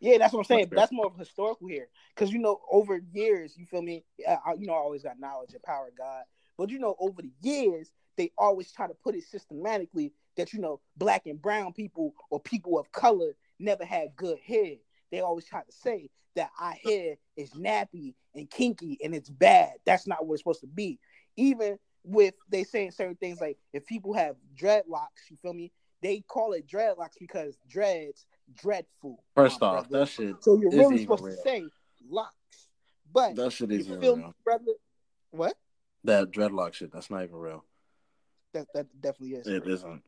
Yeah, 0.00 0.18
that's 0.18 0.32
what 0.32 0.40
I'm 0.40 0.44
saying. 0.44 0.66
But 0.70 0.76
that's 0.76 0.92
more 0.92 1.06
of 1.06 1.16
historical 1.18 1.68
here, 1.68 1.88
because 2.14 2.32
you 2.32 2.38
know, 2.38 2.60
over 2.70 3.00
years, 3.12 3.56
you 3.56 3.66
feel 3.66 3.82
me? 3.82 4.04
I- 4.26 4.54
you 4.58 4.66
know, 4.66 4.74
I 4.74 4.78
always 4.78 5.02
got 5.02 5.18
knowledge 5.18 5.52
and 5.54 5.62
power 5.62 5.88
of 5.88 5.96
God, 5.96 6.24
but 6.56 6.70
you 6.70 6.78
know, 6.78 6.96
over 6.98 7.22
the 7.22 7.32
years, 7.42 7.90
they 8.16 8.32
always 8.38 8.72
try 8.72 8.86
to 8.86 8.94
put 8.94 9.14
it 9.14 9.24
systematically 9.24 10.12
that 10.36 10.52
you 10.52 10.58
know, 10.60 10.80
black 10.96 11.26
and 11.26 11.40
brown 11.40 11.72
people 11.72 12.14
or 12.30 12.40
people 12.40 12.78
of 12.78 12.90
color 12.92 13.36
never 13.58 13.84
had 13.84 14.16
good 14.16 14.38
hair. 14.38 14.76
They 15.10 15.20
always 15.20 15.46
try 15.46 15.62
to 15.62 15.72
say 15.72 16.10
that 16.34 16.50
our 16.60 16.72
hair 16.72 17.16
is 17.36 17.50
nappy 17.50 18.14
and 18.34 18.50
kinky 18.50 18.98
and 19.02 19.14
it's 19.14 19.30
bad. 19.30 19.74
That's 19.86 20.06
not 20.06 20.26
what 20.26 20.34
it's 20.34 20.40
supposed 20.42 20.60
to 20.60 20.66
be. 20.66 20.98
Even 21.36 21.78
with 22.06 22.34
they 22.48 22.62
saying 22.64 22.92
certain 22.92 23.16
things 23.16 23.40
like 23.40 23.58
if 23.72 23.84
people 23.84 24.14
have 24.14 24.36
dreadlocks, 24.58 25.28
you 25.30 25.36
feel 25.42 25.52
me? 25.52 25.72
They 26.02 26.20
call 26.28 26.52
it 26.52 26.66
dreadlocks 26.68 27.14
because 27.18 27.58
dreads 27.68 28.26
dreadful. 28.54 29.22
first 29.34 29.60
off 29.62 29.88
brother. 29.88 30.04
that 30.04 30.08
shit 30.08 30.36
So 30.40 30.58
you're 30.60 30.70
really 30.70 30.98
supposed 31.02 31.24
real. 31.24 31.34
to 31.36 31.42
say 31.42 31.64
locks. 32.08 32.32
But 33.12 33.34
that 33.36 33.52
shit 33.52 33.72
isn't 33.72 34.00
feel 34.00 34.16
real 34.16 34.26
me, 34.28 34.32
brother? 34.44 34.72
What? 35.32 35.54
that 36.04 36.30
dreadlock 36.30 36.74
shit 36.74 36.92
that's 36.92 37.10
not 37.10 37.24
even 37.24 37.36
real 37.36 37.64
That 38.52 38.66
that 38.74 38.86
definitely 39.00 39.36
is. 39.36 39.46
it 39.48 39.66
isn't 39.66 40.02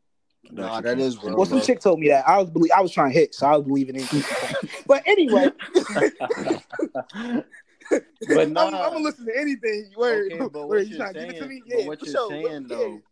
Nah, 0.53 0.77
shit 0.77 0.85
that 0.85 0.99
can't- 0.99 1.23
real, 1.25 1.37
well, 1.37 1.47
some 1.47 1.61
chick 1.61 1.81
told 1.81 1.99
me 1.99 2.09
that. 2.09 2.27
I 2.29 2.39
was 2.39 2.49
believe 2.51 2.71
I 2.77 2.81
was 2.81 2.93
trying 2.93 3.13
to 3.13 3.19
hit, 3.19 3.35
so 3.35 3.47
I 3.47 3.57
was 3.57 3.67
believing 3.67 3.97
anything. 3.97 4.21
she 4.23 4.27
said. 4.29 4.57
but 4.87 5.03
anyway, 5.07 5.49
But 7.91 8.51
nah. 8.51 8.67
I'm, 8.69 8.75
I'm 8.75 8.93
gonna 8.93 8.99
listen 8.99 9.27
to 9.27 9.37
anything. 9.39 9.91
Where, 9.95 10.25
okay, 10.25 10.39
but 10.39 10.53
where 10.53 10.67
what 10.67 10.87
you 10.89 10.97
you're 10.97 10.99
trying 10.99 11.15
to 11.15 11.21
give 11.21 11.31
it 11.31 11.39
saying, 11.39 11.63
but 11.69 11.79
Yeah, 11.79 11.87
what 11.87 12.03
you're 12.03 12.15
sure. 12.15 12.31
saying 12.31 12.67
Yeah. 12.69 12.77
though, 12.77 13.03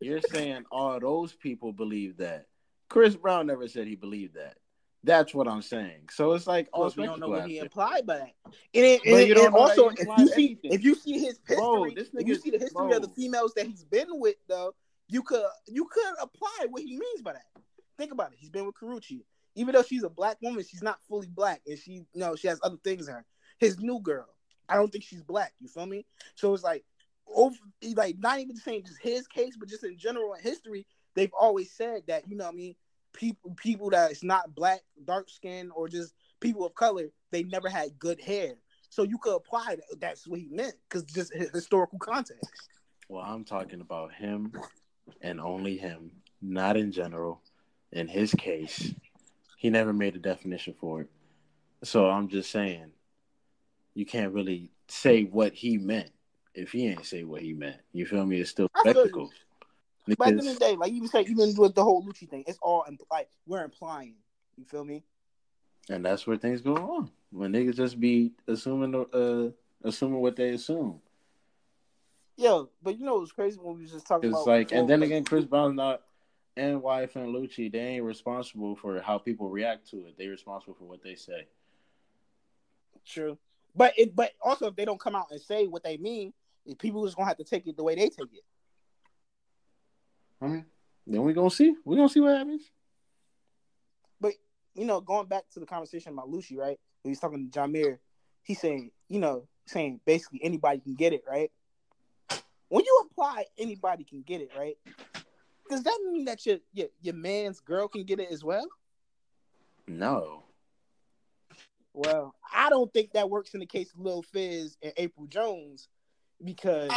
you're 0.00 0.20
saying 0.20 0.64
all 0.70 0.98
those 1.00 1.32
people 1.34 1.72
believe 1.72 2.18
that. 2.18 2.46
Chris 2.88 3.16
Brown 3.16 3.46
never 3.46 3.66
said 3.68 3.86
he 3.86 3.96
believed 3.96 4.34
that. 4.34 4.56
That's 5.04 5.34
what 5.34 5.46
I'm 5.46 5.62
saying. 5.62 6.08
So 6.10 6.32
it's 6.32 6.46
like 6.46 6.68
all 6.72 6.84
Because 6.84 6.96
we 6.96 7.04
don't 7.04 7.20
know 7.20 7.28
what 7.28 7.46
he 7.46 7.58
implied 7.58 8.06
by 8.06 8.18
that. 8.18 8.32
And, 8.46 8.54
it, 8.72 9.02
But 9.04 9.14
and, 9.14 9.28
you 9.28 9.34
and 9.34 9.54
know 9.54 9.60
also, 9.60 9.88
if 9.88 9.98
you 10.18 10.28
see 10.28 10.44
anything. 10.44 10.72
if 10.72 10.82
you 10.82 10.94
see 10.94 11.18
his 11.18 11.38
history, 11.46 11.56
Bro, 11.56 11.90
this 11.94 12.08
if 12.14 12.26
you 12.26 12.34
see 12.36 12.50
the 12.50 12.58
history 12.58 12.86
bro. 12.88 12.96
of 12.96 13.02
the 13.02 13.08
females 13.08 13.52
that 13.54 13.66
he's 13.66 13.84
been 13.84 14.06
with, 14.12 14.36
though, 14.48 14.74
you 15.08 15.22
could 15.22 15.44
you 15.66 15.86
could 15.90 16.14
apply 16.20 16.66
what 16.70 16.82
he 16.82 16.96
means 16.96 17.22
by 17.22 17.34
that. 17.34 17.44
Think 17.98 18.12
about 18.12 18.32
it. 18.32 18.38
He's 18.38 18.50
been 18.50 18.64
with 18.66 18.74
Karrueche. 18.74 19.22
Even 19.56 19.74
though 19.74 19.82
she's 19.82 20.02
a 20.02 20.08
black 20.08 20.38
woman, 20.42 20.64
she's 20.66 20.82
not 20.82 20.98
fully 21.06 21.28
black, 21.28 21.60
and 21.66 21.78
she 21.78 21.92
you 22.12 22.20
know 22.20 22.34
she 22.34 22.48
has 22.48 22.58
other 22.62 22.78
things 22.82 23.06
in 23.06 23.14
her. 23.14 23.24
His 23.58 23.78
new 23.78 24.00
girl, 24.00 24.28
I 24.68 24.76
don't 24.76 24.90
think 24.90 25.04
she's 25.04 25.22
black. 25.22 25.52
You 25.58 25.68
feel 25.68 25.86
me? 25.86 26.06
So 26.34 26.52
it's 26.54 26.64
like 26.64 26.84
over 27.34 27.56
like 27.94 28.18
not 28.18 28.40
even 28.40 28.56
saying 28.56 28.84
just 28.86 29.00
his 29.00 29.26
case, 29.26 29.56
but 29.58 29.68
just 29.68 29.84
in 29.84 29.96
general 29.96 30.34
in 30.34 30.42
history, 30.42 30.86
they've 31.14 31.32
always 31.38 31.70
said 31.72 32.02
that 32.08 32.28
you 32.28 32.36
know 32.36 32.44
what 32.44 32.54
I 32.54 32.56
mean 32.56 32.74
people 33.14 33.54
people 33.56 33.90
that 33.90 34.10
is 34.12 34.22
not 34.22 34.54
black, 34.54 34.80
dark 35.06 35.30
skin, 35.30 35.70
or 35.74 35.88
just 35.88 36.12
people 36.40 36.66
of 36.66 36.74
color, 36.74 37.10
they 37.30 37.42
never 37.44 37.70
had 37.70 37.98
good 37.98 38.20
hair. 38.20 38.54
So 38.90 39.02
you 39.02 39.18
could 39.18 39.34
apply 39.34 39.76
that. 39.76 40.00
That's 40.00 40.26
what 40.26 40.40
he 40.40 40.48
meant 40.50 40.74
because 40.88 41.04
just 41.04 41.32
hi- 41.34 41.46
historical 41.52 41.98
context. 41.98 42.68
Well, 43.08 43.24
I'm 43.24 43.44
talking 43.44 43.80
about 43.80 44.12
him 44.12 44.52
and 45.22 45.40
only 45.40 45.76
him, 45.76 46.10
not 46.42 46.76
in 46.76 46.92
general. 46.92 47.40
In 47.92 48.08
his 48.08 48.34
case, 48.34 48.92
he 49.56 49.70
never 49.70 49.92
made 49.92 50.16
a 50.16 50.18
definition 50.18 50.74
for 50.78 51.02
it. 51.02 51.10
So 51.82 52.08
I'm 52.10 52.28
just 52.28 52.50
saying, 52.50 52.92
you 53.94 54.04
can't 54.06 54.32
really 54.32 54.70
say 54.88 55.24
what 55.24 55.52
he 55.52 55.78
meant 55.78 56.10
if 56.54 56.72
he 56.72 56.86
ain't 56.86 57.06
say 57.06 57.24
what 57.24 57.42
he 57.42 57.52
meant. 57.52 57.78
You 57.92 58.06
feel 58.06 58.24
me? 58.26 58.40
It's 58.40 58.50
still 58.50 58.70
you. 58.84 58.90
spectacle. 58.90 59.30
But 60.06 60.28
at 60.28 60.36
the 60.36 60.40
end 60.40 60.48
of 60.48 60.54
the 60.54 60.60
day, 60.60 60.76
like 60.76 60.92
even 60.92 61.08
say, 61.08 61.22
even 61.22 61.54
with 61.56 61.74
the 61.74 61.82
whole 61.82 62.04
Lucci 62.04 62.28
thing, 62.28 62.44
it's 62.46 62.58
all 62.60 62.84
impl- 62.88 63.06
like 63.10 63.28
we're 63.46 63.64
implying. 63.64 64.16
You 64.56 64.64
feel 64.64 64.84
me? 64.84 65.02
and 65.90 66.04
that's 66.04 66.26
where 66.26 66.36
things 66.36 66.60
go 66.60 66.74
wrong 66.74 67.10
when 67.30 67.52
niggas 67.52 67.76
just 67.76 68.00
be 68.00 68.32
assuming 68.48 68.94
uh 69.12 69.50
assuming 69.86 70.20
what 70.20 70.36
they 70.36 70.50
assume. 70.50 71.00
Yeah, 72.36 72.64
but 72.82 72.98
you 72.98 73.04
know 73.04 73.16
what's 73.16 73.32
crazy 73.32 73.58
when 73.60 73.76
we 73.76 73.82
was 73.82 73.92
just 73.92 74.06
talking 74.06 74.30
It's 74.30 74.36
about 74.36 74.46
like, 74.46 74.72
and 74.72 74.88
then 74.88 75.00
like, 75.00 75.08
again, 75.08 75.24
Chris 75.24 75.44
Brown's 75.44 75.76
not, 75.76 76.02
and 76.56 76.82
wife 76.82 77.14
and 77.14 77.34
Lucci, 77.34 77.70
they 77.70 77.78
ain't 77.78 78.04
responsible 78.04 78.74
for 78.74 79.00
how 79.00 79.18
people 79.18 79.48
react 79.48 79.88
to 79.90 80.06
it. 80.06 80.16
They 80.18 80.26
responsible 80.26 80.74
for 80.74 80.84
what 80.84 81.02
they 81.02 81.14
say. 81.14 81.46
True. 83.06 83.38
But 83.74 83.94
it 83.96 84.14
but 84.14 84.32
also 84.42 84.66
if 84.66 84.76
they 84.76 84.84
don't 84.84 85.00
come 85.00 85.16
out 85.16 85.26
and 85.30 85.40
say 85.40 85.66
what 85.66 85.82
they 85.82 85.96
mean, 85.96 86.32
people 86.78 87.04
just 87.04 87.16
gonna 87.16 87.28
have 87.28 87.38
to 87.38 87.44
take 87.44 87.66
it 87.66 87.76
the 87.76 87.82
way 87.82 87.94
they 87.94 88.08
take 88.08 88.32
it. 88.32 88.44
I 90.40 90.46
mean, 90.46 90.66
then 91.06 91.22
we 91.22 91.32
gonna 91.32 91.50
see. 91.50 91.74
We 91.84 91.96
gonna 91.96 92.08
see 92.08 92.20
what 92.20 92.36
happens. 92.36 92.62
But 94.20 94.32
you 94.74 94.84
know, 94.84 95.00
going 95.00 95.26
back 95.26 95.44
to 95.54 95.60
the 95.60 95.66
conversation 95.66 96.12
about 96.12 96.30
Lucci, 96.30 96.56
right? 96.56 96.78
When 97.02 97.10
he's 97.10 97.20
talking 97.20 97.50
to 97.50 97.58
Jamir, 97.58 97.98
he's 98.42 98.60
saying, 98.60 98.90
you 99.08 99.18
know, 99.18 99.46
saying 99.66 100.00
basically 100.06 100.40
anybody 100.42 100.80
can 100.80 100.94
get 100.94 101.12
it, 101.12 101.24
right? 101.28 101.50
When 102.68 102.84
you 102.84 103.08
apply 103.10 103.44
anybody 103.58 104.04
can 104.04 104.22
get 104.22 104.40
it, 104.40 104.50
right? 104.56 104.76
Does 105.68 105.82
that 105.82 105.98
mean 106.04 106.24
that 106.26 106.44
your 106.46 106.58
your, 106.72 106.88
your 107.02 107.14
man's 107.14 107.60
girl 107.60 107.88
can 107.88 108.04
get 108.04 108.20
it 108.20 108.30
as 108.30 108.44
well? 108.44 108.66
No, 109.86 110.43
Well, 111.94 112.34
I 112.52 112.68
don't 112.70 112.92
think 112.92 113.12
that 113.12 113.30
works 113.30 113.54
in 113.54 113.60
the 113.60 113.66
case 113.66 113.92
of 113.92 114.00
Lil 114.00 114.22
Fizz 114.22 114.76
and 114.82 114.92
April 114.96 115.26
Jones 115.26 115.88
because 116.44 116.90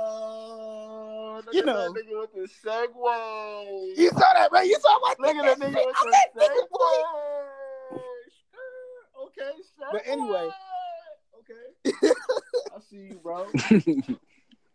Oh, 0.00 1.42
You 1.52 1.64
know. 1.64 1.92
nigga 1.92 2.20
with 2.20 2.32
the 2.32 2.48
segue. 2.68 3.96
you 3.96 4.08
saw 4.10 4.32
that, 4.34 4.50
right? 4.52 4.66
You 4.66 4.78
saw 4.80 4.98
my 5.00 5.14
Look 5.18 5.36
at 5.36 5.44
that 5.44 5.58
nigga 5.68 5.84
with 5.86 5.96
the 6.02 6.10
that 6.10 6.28
nigga, 6.36 6.68
boy. 6.70 6.84
segue. 6.84 7.48
Okay, 9.26 9.50
But 9.92 10.02
anyway. 10.06 10.48
okay. 11.40 11.64
I 12.74 12.80
see 12.88 12.96
you, 13.10 13.20
bro. 13.22 13.46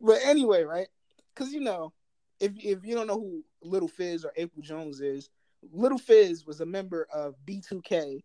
But 0.01 0.19
anyway, 0.23 0.63
right? 0.63 0.87
Because 1.33 1.51
you 1.53 1.61
know, 1.61 1.93
if 2.39 2.51
if 2.57 2.85
you 2.85 2.93
don't 2.95 3.07
know 3.07 3.19
who 3.19 3.43
Little 3.63 3.87
Fizz 3.87 4.25
or 4.25 4.33
April 4.35 4.61
Jones 4.61 4.99
is, 5.01 5.29
Little 5.71 5.97
Fizz 5.97 6.45
was 6.45 6.59
a 6.61 6.65
member 6.65 7.07
of 7.13 7.35
B2K, 7.47 8.21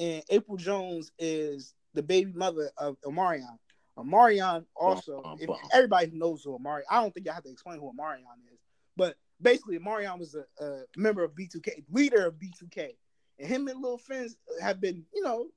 and 0.00 0.24
April 0.30 0.56
Jones 0.56 1.12
is 1.18 1.74
the 1.94 2.02
baby 2.02 2.32
mother 2.34 2.70
of 2.78 2.96
Omarion. 3.02 3.58
Omarion 3.98 4.64
also, 4.74 5.20
Bum, 5.20 5.22
bum, 5.22 5.38
if 5.40 5.46
bum. 5.48 5.58
everybody 5.72 6.10
knows 6.12 6.42
who 6.42 6.58
Omarion, 6.58 6.82
I 6.90 7.00
don't 7.00 7.12
think 7.12 7.28
I 7.28 7.34
have 7.34 7.44
to 7.44 7.50
explain 7.50 7.78
who 7.78 7.92
Omarion 7.92 8.22
is, 8.52 8.58
but 8.96 9.16
basically 9.42 9.78
Omarion 9.78 10.18
was 10.18 10.34
a, 10.34 10.64
a 10.64 10.84
member 10.96 11.22
of 11.22 11.32
B2K, 11.32 11.84
leader 11.90 12.26
of 12.26 12.34
B2K, 12.34 12.96
and 13.38 13.48
him 13.48 13.68
and 13.68 13.82
Lil 13.82 13.98
Fizz 13.98 14.36
have 14.62 14.80
been, 14.80 15.04
you 15.14 15.22
know, 15.22 15.48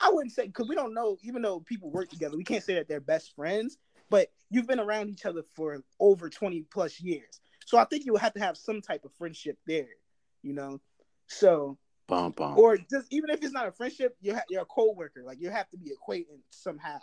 I 0.00 0.10
wouldn't 0.10 0.32
say 0.32 0.46
because 0.46 0.68
we 0.68 0.74
don't 0.74 0.94
know, 0.94 1.16
even 1.22 1.42
though 1.42 1.60
people 1.60 1.90
work 1.90 2.10
together, 2.10 2.36
we 2.36 2.44
can't 2.44 2.64
say 2.64 2.74
that 2.74 2.88
they're 2.88 3.00
best 3.00 3.36
friends, 3.36 3.78
but 4.10 4.32
you've 4.50 4.66
been 4.66 4.80
around 4.80 5.10
each 5.10 5.24
other 5.24 5.42
for 5.54 5.80
over 6.00 6.28
20 6.28 6.64
plus 6.72 7.00
years. 7.00 7.40
So 7.66 7.78
I 7.78 7.84
think 7.84 8.04
you 8.04 8.12
would 8.12 8.20
have 8.22 8.34
to 8.34 8.40
have 8.40 8.56
some 8.56 8.80
type 8.80 9.04
of 9.04 9.12
friendship 9.14 9.58
there, 9.66 9.86
you 10.42 10.54
know. 10.54 10.80
So 11.28 11.78
Bum, 12.12 12.32
bum. 12.32 12.58
or 12.58 12.76
just 12.76 13.06
even 13.10 13.30
if 13.30 13.42
it's 13.42 13.54
not 13.54 13.66
a 13.66 13.72
friendship, 13.72 14.14
you're 14.20 14.34
ha- 14.34 14.42
you're 14.50 14.60
a 14.60 14.66
co-worker. 14.66 15.22
Like 15.24 15.40
you 15.40 15.48
have 15.48 15.66
to 15.70 15.78
be 15.78 15.92
acquainted 15.92 16.40
somehow. 16.50 16.98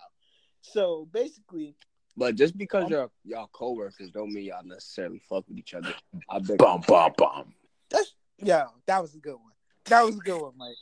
So 0.62 1.07
basically, 1.12 1.76
But 2.16 2.36
just 2.36 2.55
because 2.55 2.84
Um, 2.86 2.91
y'all 2.91 3.12
y'all 3.24 3.49
coworkers 3.51 4.12
don't 4.12 4.32
mean 4.32 4.43
y'all 4.45 4.64
necessarily 4.64 5.18
fuck 5.28 5.45
with 5.49 5.57
each 5.57 5.74
other. 5.74 5.95
I 6.30 6.38
bet. 6.38 6.60
bum, 6.60 6.82
bum, 6.88 7.14
bum. 7.18 7.55
that's 7.89 8.14
yeah, 8.38 8.66
that 8.86 9.01
was 9.01 9.16
a 9.16 9.18
good 9.18 9.34
one. 9.34 9.53
That 9.86 10.03
was 10.05 10.16
a 10.16 10.20
good 10.20 10.39
one, 10.39 10.53
Mike. 10.55 10.76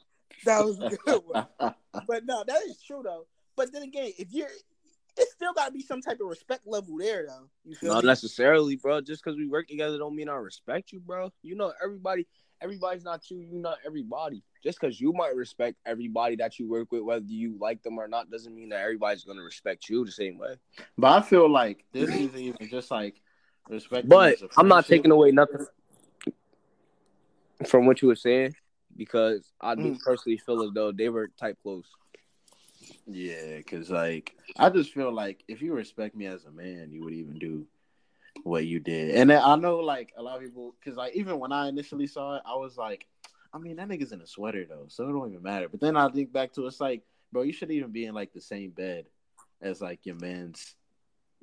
That 0.44 0.66
was 0.66 0.78
a 0.82 0.90
good 0.90 1.22
one. 1.26 1.48
But 2.06 2.26
no, 2.26 2.44
that 2.46 2.64
is 2.68 2.82
true 2.86 3.02
though. 3.06 3.28
But 3.56 3.72
then 3.72 3.84
again, 3.84 4.12
if 4.20 4.28
you're, 4.34 4.50
it 5.18 5.28
still 5.30 5.54
got 5.54 5.68
to 5.68 5.72
be 5.72 5.82
some 5.82 6.02
type 6.02 6.20
of 6.22 6.28
respect 6.28 6.66
level 6.68 6.98
there 6.98 7.26
though. 7.28 7.50
You 7.66 7.76
feel 7.76 7.94
Not 7.94 8.04
me? 8.04 8.08
necessarily, 8.08 8.76
bro. 8.76 9.02
Just 9.02 9.24
because 9.24 9.38
we 9.38 9.48
work 9.48 9.68
together 9.68 9.98
don't 9.98 10.16
mean 10.16 10.30
I 10.30 10.36
respect 10.36 10.92
you, 10.92 11.00
bro. 11.00 11.32
You 11.44 11.56
know, 11.56 11.74
everybody, 11.84 12.28
everybody's 12.62 13.04
not 13.04 13.30
you. 13.30 13.40
You 13.40 13.58
not 13.60 13.78
everybody. 13.86 14.44
Just 14.64 14.80
because 14.80 15.00
you 15.00 15.14
might 15.14 15.36
respect 15.36 15.78
everybody 15.86 16.36
that 16.38 16.60
you 16.60 16.70
work 16.70 16.92
with, 16.92 17.02
whether 17.04 17.26
you 17.26 17.58
like 17.60 17.82
them 17.84 17.98
or 17.98 18.08
not, 18.08 18.30
doesn't 18.30 18.54
mean 18.54 18.70
that 18.70 18.82
everybody's 18.82 19.24
gonna 19.24 19.42
respect 19.44 19.90
you 19.90 20.04
the 20.06 20.12
same 20.12 20.38
way. 20.38 20.56
But 20.98 21.24
I 21.24 21.26
feel 21.26 21.50
like 21.50 21.86
this 21.92 22.10
isn't 22.10 22.38
even 22.40 22.70
just 22.70 22.92
like 22.92 23.22
respect. 23.70 24.08
But 24.10 24.34
as 24.34 24.42
a 24.44 24.50
I'm 24.58 24.68
not 24.68 24.88
taking 24.88 25.12
away 25.12 25.32
nothing 25.32 25.66
from 27.66 27.86
what 27.86 28.02
you 28.02 28.08
were 28.08 28.16
saying 28.16 28.56
because 28.96 29.52
I 29.62 29.76
do 29.76 29.92
Mm. 29.94 30.00
personally 30.02 30.38
feel 30.38 30.64
as 30.64 30.72
though 30.74 30.92
they 30.92 31.10
were 31.10 31.28
type 31.40 31.58
close. 31.64 31.86
Yeah, 33.06 33.58
because 33.58 33.90
like 33.90 34.36
I 34.58 34.70
just 34.70 34.94
feel 34.94 35.12
like 35.12 35.44
if 35.48 35.62
you 35.62 35.74
respect 35.74 36.16
me 36.16 36.26
as 36.26 36.46
a 36.46 36.52
man, 36.52 36.90
you 36.92 37.04
would 37.04 37.14
even 37.14 37.38
do 37.38 37.66
what 38.44 38.66
you 38.66 38.80
did. 38.80 39.16
And 39.16 39.32
I 39.32 39.56
know 39.56 39.78
like 39.78 40.14
a 40.18 40.22
lot 40.22 40.38
of 40.38 40.44
people, 40.44 40.76
because 40.80 40.98
like 40.98 41.16
even 41.16 41.40
when 41.40 41.52
I 41.52 41.68
initially 41.68 42.08
saw 42.08 42.38
it, 42.38 42.44
I 42.46 42.56
was 42.56 42.78
like, 42.78 43.08
I 43.54 43.58
mean 43.58 43.78
that 43.78 43.88
nigga's 43.88 44.12
in 44.12 44.22
a 44.22 44.28
sweater 44.28 44.66
though, 44.68 44.86
so 44.88 45.08
it 45.08 45.12
don't 45.12 45.30
even 45.32 45.44
matter. 45.44 45.70
But 45.70 45.82
then 45.82 45.98
I 45.98 46.10
think 46.10 46.32
back 46.32 46.54
to 46.54 46.68
it's 46.68 46.82
like, 46.82 47.04
bro, 47.32 47.44
you 47.44 47.54
should 47.54 47.72
even 47.72 47.92
be 47.92 48.06
in 48.06 48.14
like 48.14 48.34
the 48.34 48.42
same 48.42 48.72
bed 48.72 49.06
as 49.62 49.82
like 49.82 50.06
your 50.06 50.16
man's 50.16 50.76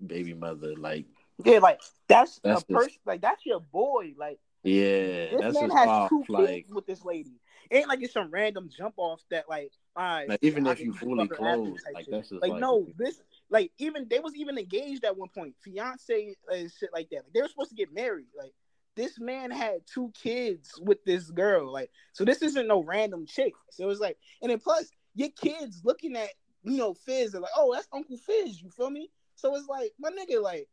baby 0.04 0.34
mother. 0.34 0.74
Like, 0.76 1.06
Yeah, 1.44 1.58
like 1.58 1.80
that's, 2.08 2.40
That's 2.42 2.62
a 2.62 2.66
person. 2.66 2.98
Like 3.04 3.20
that's 3.20 3.44
your 3.44 3.60
boy. 3.60 4.14
Like 4.16 4.38
yeah, 4.62 5.30
this 5.30 5.40
that's 5.40 5.54
man 5.54 5.70
has 5.70 5.88
off. 5.88 6.08
two 6.08 6.24
Like, 6.28 6.48
kids 6.48 6.72
with 6.72 6.86
this 6.86 7.04
lady. 7.04 7.40
It 7.70 7.76
ain't 7.76 7.88
like 7.88 8.02
it's 8.02 8.12
some 8.12 8.30
random 8.30 8.70
jump 8.74 8.94
off 8.96 9.20
that 9.30 9.48
like, 9.48 9.72
right, 10.02 10.28
like 10.28 10.40
even 10.42 10.66
I 10.66 10.72
if 10.72 10.80
you 10.80 10.92
fully 10.92 11.28
clothed, 11.28 11.80
like 11.94 12.06
that's 12.08 12.28
just 12.28 12.42
like, 12.42 12.52
like, 12.52 12.60
no, 12.60 12.86
this 12.98 13.20
like 13.50 13.70
even 13.78 14.06
they 14.08 14.18
was 14.18 14.34
even 14.34 14.58
engaged 14.58 15.04
at 15.04 15.16
one 15.16 15.28
point, 15.28 15.54
fiance 15.60 16.34
and 16.52 16.72
shit 16.72 16.90
like 16.92 17.10
that. 17.10 17.18
Like, 17.24 17.32
they 17.32 17.42
were 17.42 17.48
supposed 17.48 17.70
to 17.70 17.76
get 17.76 17.94
married. 17.94 18.26
Like 18.36 18.52
this 18.96 19.20
man 19.20 19.50
had 19.50 19.86
two 19.86 20.12
kids 20.14 20.78
with 20.82 21.04
this 21.04 21.30
girl. 21.30 21.72
Like 21.72 21.90
so, 22.12 22.24
this 22.24 22.42
isn't 22.42 22.66
no 22.66 22.82
random 22.82 23.26
chick. 23.26 23.52
So 23.70 23.84
it 23.84 23.86
was 23.86 24.00
like, 24.00 24.18
and 24.42 24.50
then 24.50 24.58
plus 24.58 24.90
your 25.14 25.30
kids 25.30 25.82
looking 25.84 26.16
at 26.16 26.30
you 26.64 26.76
know 26.76 26.94
Fizz 26.94 27.34
and 27.34 27.42
like, 27.42 27.52
oh, 27.56 27.72
that's 27.72 27.88
Uncle 27.92 28.16
Fizz. 28.16 28.62
You 28.62 28.70
feel 28.70 28.90
me? 28.90 29.10
So 29.36 29.54
it's 29.56 29.68
like 29.68 29.92
my 29.98 30.10
nigga, 30.10 30.42
like. 30.42 30.68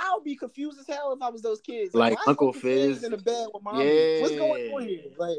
I'll 0.00 0.20
be 0.20 0.36
confused 0.36 0.78
as 0.78 0.86
hell 0.86 1.12
if 1.12 1.20
I 1.20 1.28
was 1.28 1.42
those 1.42 1.60
kids. 1.60 1.92
Like, 1.92 2.14
why 2.14 2.22
is 2.22 2.28
Uncle 2.28 2.52
Fizz- 2.52 3.02
in 3.02 3.10
the 3.10 3.16
bed 3.16 3.48
with 3.52 3.64
mommy. 3.64 4.20
What's 4.20 4.36
going 4.36 4.72
on 4.72 4.82
here? 4.82 5.02
Like, 5.18 5.38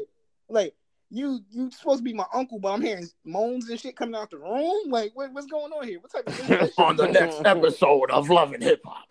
like 0.50 0.74
you 1.10 1.40
you 1.50 1.70
supposed 1.70 1.98
to 1.98 2.04
be 2.04 2.12
my 2.12 2.26
uncle, 2.32 2.58
but 2.58 2.72
I'm 2.72 2.82
hearing 2.82 3.08
moans 3.24 3.68
and 3.68 3.78
shit 3.78 3.96
coming 3.96 4.14
out 4.14 4.30
the 4.30 4.38
room. 4.38 4.90
Like, 4.90 5.10
what, 5.14 5.32
what's 5.32 5.46
going 5.46 5.72
on 5.72 5.86
here? 5.86 5.98
What 6.00 6.12
type 6.12 6.26
of 6.26 6.70
on 6.78 6.96
the 6.96 7.08
next 7.08 7.42
episode 7.44 8.10
of 8.10 8.30
Love 8.30 8.52
and 8.52 8.62
Hip 8.62 8.80
Hop. 8.84 9.06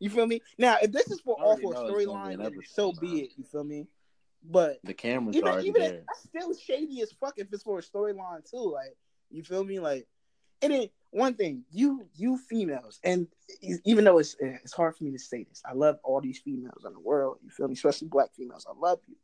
You 0.00 0.10
feel 0.10 0.26
me? 0.26 0.40
Now, 0.58 0.78
if 0.82 0.90
this 0.90 1.12
is 1.12 1.20
for 1.20 1.36
all 1.40 1.50
already 1.50 1.62
for 1.62 1.74
a 1.74 1.74
know 1.74 1.96
it's 1.96 2.06
gonna 2.06 2.30
be 2.30 2.36
storyline, 2.36 2.38
then 2.42 2.60
so 2.68 2.92
be 2.92 3.20
it. 3.20 3.30
You 3.36 3.44
feel 3.44 3.62
me? 3.62 3.86
But 4.44 4.80
The 4.82 4.94
camera's 4.94 5.36
even 5.36 5.48
already 5.48 5.68
even 5.68 5.80
there. 5.82 5.94
if, 5.94 6.06
that's 6.06 6.22
still 6.22 6.54
shady 6.56 7.00
as 7.02 7.12
fuck 7.12 7.34
if 7.36 7.46
it's 7.52 7.62
for 7.62 7.78
a 7.78 7.82
storyline 7.82 8.48
too. 8.50 8.72
Like, 8.72 8.96
you 9.30 9.44
feel 9.44 9.62
me? 9.62 9.78
Like, 9.78 10.08
and 10.60 10.72
then 10.72 10.88
one 11.10 11.34
thing, 11.34 11.62
you 11.70 12.06
you 12.16 12.36
females, 12.36 12.98
and 13.04 13.28
even 13.84 14.04
though 14.04 14.18
it's 14.18 14.34
it's 14.40 14.72
hard 14.72 14.96
for 14.96 15.04
me 15.04 15.12
to 15.12 15.18
say 15.20 15.44
this, 15.44 15.62
I 15.64 15.74
love 15.74 15.98
all 16.02 16.20
these 16.20 16.40
females 16.40 16.84
in 16.84 16.92
the 16.92 17.00
world. 17.00 17.38
You 17.44 17.50
feel 17.50 17.68
me? 17.68 17.74
Especially 17.74 18.08
black 18.08 18.34
females. 18.34 18.66
I 18.68 18.72
love 18.76 18.98
you, 19.06 19.14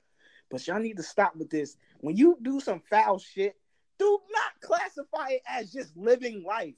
but 0.51 0.67
y'all 0.67 0.79
need 0.79 0.97
to 0.97 1.03
stop 1.03 1.37
with 1.37 1.51
this. 1.51 1.77
When 2.01 2.17
you 2.17 2.39
do 2.43 2.61
some 2.61 2.83
foul 2.91 3.19
shit, 3.19 3.57
do 3.99 4.19
not 4.31 4.61
classify 4.61 5.31
it 5.31 5.43
as 5.47 5.73
just 5.73 5.97
living 5.97 6.45
life. 6.45 6.75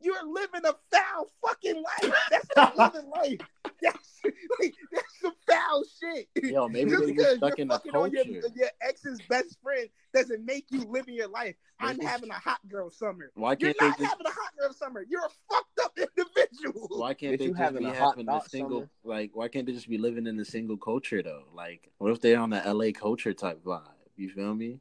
You're 0.00 0.26
living 0.26 0.62
a 0.64 0.74
foul 0.92 1.30
fucking 1.44 1.82
life. 1.82 2.14
That's 2.30 2.48
not 2.56 2.76
living 2.94 3.10
life. 3.10 3.40
That's 3.82 4.20
like, 4.60 4.74
some 5.20 5.32
foul 5.48 5.84
shit. 6.00 6.28
Yo, 6.44 6.68
maybe 6.70 6.90
Just 6.90 7.02
they 7.04 7.12
because 7.12 7.24
get 7.26 7.36
stuck 7.36 7.58
you're 7.58 7.62
in 7.62 7.68
the 7.68 7.74
fucking 7.74 7.94
on 7.94 8.10
your, 8.12 8.24
your 8.26 8.68
ex's 8.82 9.20
best 9.28 9.56
friend 9.62 9.88
doesn't 10.14 10.44
make 10.44 10.66
you 10.70 10.84
living 10.84 11.14
your 11.14 11.28
life. 11.28 11.56
I'm 11.78 11.98
having 12.00 12.30
a 12.30 12.34
hot 12.34 12.60
girl 12.68 12.90
summer. 12.90 13.30
Why 13.34 13.50
You're 13.58 13.74
can't 13.74 13.78
they 13.78 13.86
not 13.88 13.98
just? 13.98 14.10
having 14.10 14.26
a 14.26 14.30
hot 14.30 14.52
girl 14.58 14.72
summer. 14.72 15.04
You're 15.08 15.26
a 15.26 15.54
fucked 15.54 15.80
up 15.84 15.98
individual. 16.16 16.88
Why 16.90 17.12
can't 17.14 17.34
Bitch, 17.34 17.38
they 17.38 17.46
just 17.48 17.56
be 17.78 17.84
a 17.84 17.92
having 17.94 18.28
a 18.28 18.40
single? 18.48 18.78
summer. 18.80 18.90
Like, 19.04 19.30
why 19.34 19.48
can't 19.48 19.66
they 19.66 19.72
just 19.72 19.88
be 19.88 19.98
living 19.98 20.26
in 20.26 20.36
the 20.36 20.44
single 20.44 20.76
culture 20.78 21.22
though? 21.22 21.44
Like, 21.54 21.90
what 21.98 22.12
if 22.12 22.20
they're 22.20 22.40
on 22.40 22.50
the 22.50 22.62
LA 22.64 22.92
culture 22.92 23.34
type 23.34 23.62
vibe? 23.62 23.82
You 24.16 24.30
feel 24.30 24.54
me? 24.54 24.80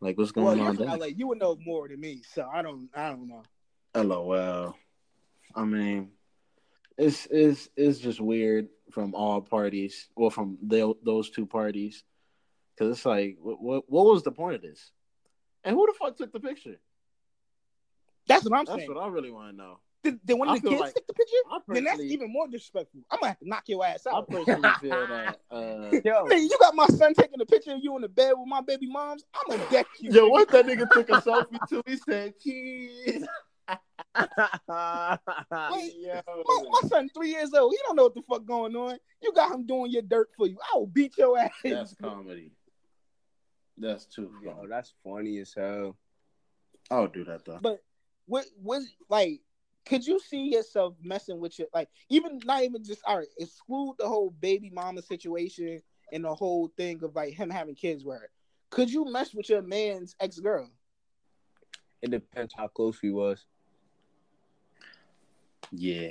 Like, 0.00 0.16
what's 0.16 0.32
Well, 0.32 0.46
going 0.46 0.58
you're 0.58 0.68
on 0.68 0.76
from 0.76 0.86
there? 0.86 0.96
LA. 0.96 1.06
You 1.06 1.26
would 1.28 1.38
know 1.38 1.56
more 1.66 1.88
than 1.88 2.00
me, 2.00 2.22
so 2.32 2.48
I 2.52 2.62
don't. 2.62 2.88
I 2.94 3.08
don't 3.10 3.28
know. 3.28 3.42
LOL. 3.94 4.76
I 5.54 5.64
mean, 5.64 6.12
it's 6.96 7.26
it's 7.30 7.68
it's 7.76 7.98
just 7.98 8.20
weird 8.20 8.68
from 8.90 9.14
all 9.14 9.40
parties. 9.40 10.08
Well, 10.16 10.30
from 10.30 10.58
the, 10.62 10.94
those 11.04 11.30
two 11.30 11.46
parties, 11.46 12.04
because 12.76 12.96
it's 12.96 13.06
like, 13.06 13.36
what, 13.40 13.60
what 13.62 13.84
what 13.88 14.06
was 14.06 14.22
the 14.22 14.32
point 14.32 14.56
of 14.56 14.62
this? 14.62 14.90
And 15.64 15.76
who 15.76 15.86
the 15.86 15.92
fuck 15.98 16.16
took 16.16 16.32
the 16.32 16.40
picture? 16.40 16.76
That's 18.26 18.44
what 18.44 18.58
I'm 18.58 18.64
That's 18.64 18.78
saying. 18.78 18.88
That's 18.88 18.96
what 18.96 19.04
I 19.04 19.08
really 19.08 19.30
want 19.30 19.50
to 19.50 19.56
know. 19.56 19.78
Did, 20.02 20.24
did 20.24 20.34
one 20.34 20.48
I 20.48 20.54
of 20.56 20.62
the 20.62 20.68
kids 20.70 20.80
like- 20.80 20.94
take 20.94 21.06
the 21.06 21.12
picture? 21.12 21.36
Then 21.68 21.84
that's 21.84 22.00
even 22.00 22.32
more 22.32 22.46
disrespectful. 22.48 23.00
I'm 23.10 23.18
gonna 23.18 23.28
have 23.28 23.38
to 23.40 23.48
knock 23.48 23.64
your 23.66 23.84
ass 23.84 24.06
I 24.06 24.12
out. 24.16 24.28
personally 24.30 24.70
feel 24.80 25.06
that. 25.08 25.40
Uh, 25.50 25.90
Yo, 26.02 26.24
Nigga, 26.24 26.40
you 26.40 26.56
got 26.58 26.74
my 26.74 26.86
son 26.86 27.12
taking 27.12 27.38
a 27.40 27.44
picture 27.44 27.72
of 27.72 27.80
you 27.82 27.94
in 27.96 28.02
the 28.02 28.08
bed 28.08 28.32
with 28.36 28.48
my 28.48 28.62
baby 28.62 28.86
moms. 28.86 29.24
I'm 29.34 29.58
gonna 29.58 29.70
deck 29.70 29.86
you. 29.98 30.10
Yo, 30.10 30.26
nigga. 30.26 30.30
what 30.30 30.48
that 30.48 30.64
nigga 30.66 30.88
took 30.90 31.08
a 31.10 31.20
selfie 31.20 31.58
too? 31.68 31.82
He 31.86 31.96
said, 31.96 32.32
"Cheese." 32.40 33.26
Wait, 34.16 35.94
Yo. 35.98 36.20
My, 36.26 36.64
my 36.70 36.88
son 36.88 37.08
three 37.14 37.30
years 37.30 37.52
old. 37.54 37.72
He 37.72 37.78
don't 37.86 37.96
know 37.96 38.04
what 38.04 38.14
the 38.14 38.22
fuck 38.22 38.44
going 38.44 38.74
on. 38.76 38.98
You 39.22 39.32
got 39.32 39.52
him 39.52 39.66
doing 39.66 39.90
your 39.90 40.02
dirt 40.02 40.30
for 40.36 40.46
you. 40.46 40.58
I 40.72 40.76
will 40.76 40.86
beat 40.86 41.16
your 41.18 41.38
ass. 41.38 41.50
That's 41.64 41.94
comedy. 41.94 42.52
That's 43.78 44.04
too 44.04 44.30
Yo, 44.42 44.54
funny. 44.54 44.68
that's 44.68 44.94
funny 45.02 45.38
as 45.38 45.54
hell. 45.56 45.96
I'll 46.90 47.06
do 47.06 47.24
that 47.24 47.44
though. 47.44 47.58
But 47.62 47.80
what 48.26 48.46
was 48.60 48.86
like? 49.08 49.40
Could 49.86 50.06
you 50.06 50.20
see 50.20 50.52
yourself 50.52 50.94
messing 51.02 51.40
with 51.40 51.58
your 51.58 51.68
like 51.72 51.88
even 52.10 52.38
not 52.44 52.62
even 52.62 52.84
just 52.84 53.00
all 53.06 53.18
right? 53.18 53.26
Exclude 53.38 53.96
the 53.98 54.06
whole 54.06 54.30
baby 54.30 54.70
mama 54.70 55.02
situation 55.02 55.82
and 56.12 56.24
the 56.24 56.34
whole 56.34 56.70
thing 56.76 57.02
of 57.02 57.14
like 57.16 57.32
him 57.32 57.48
having 57.48 57.74
kids 57.74 58.04
with 58.04 58.20
her. 58.20 58.30
Could 58.70 58.90
you 58.90 59.10
mess 59.10 59.34
with 59.34 59.48
your 59.48 59.62
man's 59.62 60.14
ex 60.20 60.38
girl? 60.38 60.70
It 62.02 62.10
depends 62.10 62.54
how 62.56 62.68
close 62.68 63.00
we 63.02 63.10
was. 63.10 63.46
Yeah. 65.72 66.08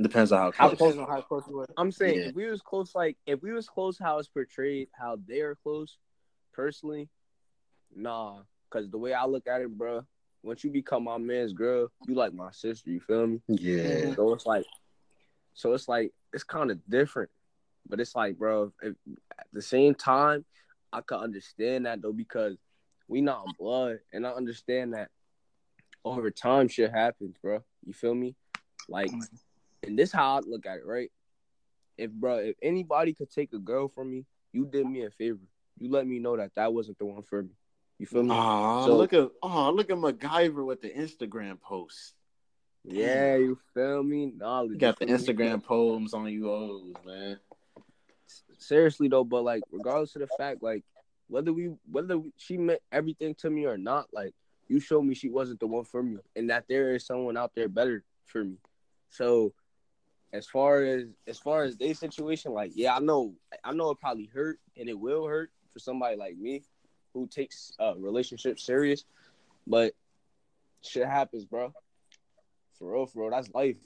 Depends 0.00 0.32
on 0.32 0.38
how 0.38 0.52
How 0.52 0.68
close. 0.68 0.78
close- 0.78 0.92
Depends 0.94 1.10
on 1.10 1.14
how 1.16 1.22
close 1.22 1.42
you 1.48 1.56
were. 1.56 1.66
I'm 1.76 1.92
saying 1.92 2.18
Yeah. 2.18 2.28
if 2.28 2.34
we 2.34 2.46
was 2.46 2.62
close, 2.62 2.94
like 2.94 3.16
if 3.26 3.42
we 3.42 3.52
was 3.52 3.68
close, 3.68 3.98
how 3.98 4.18
it's 4.18 4.28
portrayed, 4.28 4.88
how 4.92 5.16
they 5.26 5.40
are 5.40 5.54
close. 5.56 5.98
Personally, 6.52 7.08
nah, 7.94 8.42
because 8.68 8.90
the 8.90 8.98
way 8.98 9.14
I 9.14 9.24
look 9.24 9.46
at 9.46 9.62
it, 9.62 9.70
bro, 9.70 10.04
once 10.42 10.62
you 10.64 10.70
become 10.70 11.04
my 11.04 11.16
man's 11.16 11.54
girl, 11.54 11.90
you 12.06 12.14
like 12.14 12.34
my 12.34 12.50
sister. 12.50 12.90
You 12.90 13.00
feel 13.00 13.26
me? 13.26 13.40
Yeah. 13.48 13.76
Mm-hmm. 13.84 14.14
So 14.14 14.32
it's 14.34 14.44
like, 14.44 14.66
so 15.54 15.72
it's 15.72 15.88
like 15.88 16.12
it's 16.34 16.44
kind 16.44 16.70
of 16.70 16.78
different, 16.90 17.30
but 17.88 18.00
it's 18.00 18.14
like, 18.14 18.38
bro, 18.38 18.72
if, 18.82 18.94
at 19.38 19.46
the 19.54 19.62
same 19.62 19.94
time, 19.94 20.44
I 20.92 21.00
could 21.00 21.20
understand 21.20 21.86
that 21.86 22.02
though 22.02 22.12
because 22.12 22.58
we 23.08 23.22
not 23.22 23.46
blood, 23.58 24.00
and 24.12 24.26
I 24.26 24.30
understand 24.32 24.92
that 24.92 25.10
over 26.04 26.30
time 26.30 26.68
shit 26.68 26.90
happens, 26.90 27.36
bro. 27.42 27.62
You 27.84 27.92
feel 27.92 28.14
me? 28.14 28.34
Like, 28.88 29.10
and 29.82 29.98
this 29.98 30.12
how 30.12 30.36
I 30.36 30.40
look 30.40 30.66
at 30.66 30.78
it, 30.78 30.86
right? 30.86 31.10
If 31.98 32.10
bro, 32.10 32.36
if 32.38 32.56
anybody 32.62 33.14
could 33.14 33.30
take 33.30 33.52
a 33.52 33.58
girl 33.58 33.88
from 33.88 34.10
me, 34.10 34.24
you 34.52 34.66
did 34.66 34.86
me 34.86 35.04
a 35.04 35.10
favor. 35.10 35.38
You 35.78 35.90
let 35.90 36.06
me 36.06 36.18
know 36.18 36.36
that 36.36 36.52
that 36.56 36.72
wasn't 36.72 36.98
the 36.98 37.06
one 37.06 37.22
for 37.22 37.42
me. 37.42 37.50
You 37.98 38.06
feel 38.06 38.22
me? 38.22 38.30
So- 38.30 38.96
look 38.96 39.12
at 39.12 39.28
oh 39.42 39.70
look 39.70 39.90
at 39.90 39.96
MacGyver 39.96 40.64
with 40.64 40.80
the 40.80 40.90
Instagram 40.90 41.60
posts. 41.60 42.14
Yeah, 42.84 43.36
you 43.36 43.58
feel 43.74 44.02
me? 44.02 44.32
Knowledge. 44.36 44.72
You 44.72 44.78
got 44.78 44.98
the 44.98 45.06
feel 45.06 45.16
me? 45.16 45.22
Instagram 45.22 45.62
poems 45.62 46.14
on 46.14 46.26
you 46.32 46.50
O's, 46.50 46.94
man. 47.06 47.38
seriously 48.58 49.08
though, 49.08 49.24
but 49.24 49.44
like 49.44 49.62
regardless 49.70 50.16
of 50.16 50.22
the 50.22 50.28
fact, 50.36 50.62
like 50.62 50.82
whether 51.28 51.52
we 51.52 51.70
whether 51.90 52.18
she 52.36 52.58
meant 52.58 52.80
everything 52.90 53.34
to 53.36 53.50
me 53.50 53.66
or 53.66 53.78
not, 53.78 54.08
like 54.12 54.34
you 54.68 54.80
showed 54.80 55.02
me 55.02 55.14
she 55.14 55.28
wasn't 55.28 55.60
the 55.60 55.66
one 55.66 55.84
for 55.84 56.02
me, 56.02 56.18
and 56.36 56.50
that 56.50 56.64
there 56.68 56.94
is 56.94 57.06
someone 57.06 57.36
out 57.36 57.54
there 57.54 57.68
better 57.68 58.04
for 58.26 58.44
me. 58.44 58.56
So 59.10 59.52
as 60.32 60.46
far 60.46 60.82
as 60.82 61.04
as 61.26 61.38
far 61.38 61.64
as 61.64 61.76
their 61.76 61.94
situation, 61.94 62.52
like 62.52 62.72
yeah, 62.74 62.96
I 62.96 63.00
know 63.00 63.34
I 63.64 63.72
know 63.72 63.90
it 63.90 64.00
probably 64.00 64.30
hurt 64.32 64.58
and 64.76 64.88
it 64.88 64.98
will 64.98 65.26
hurt 65.26 65.50
for 65.72 65.78
somebody 65.78 66.16
like 66.16 66.36
me 66.36 66.62
who 67.12 67.26
takes 67.26 67.72
uh, 67.78 67.94
a 67.94 67.98
relationship 67.98 68.58
serious, 68.58 69.04
but 69.66 69.94
shit 70.82 71.06
happens, 71.06 71.44
bro. 71.44 71.72
For 72.78 72.92
real, 72.92 73.06
for 73.06 73.22
real, 73.22 73.30
that's 73.30 73.50
life. 73.54 73.76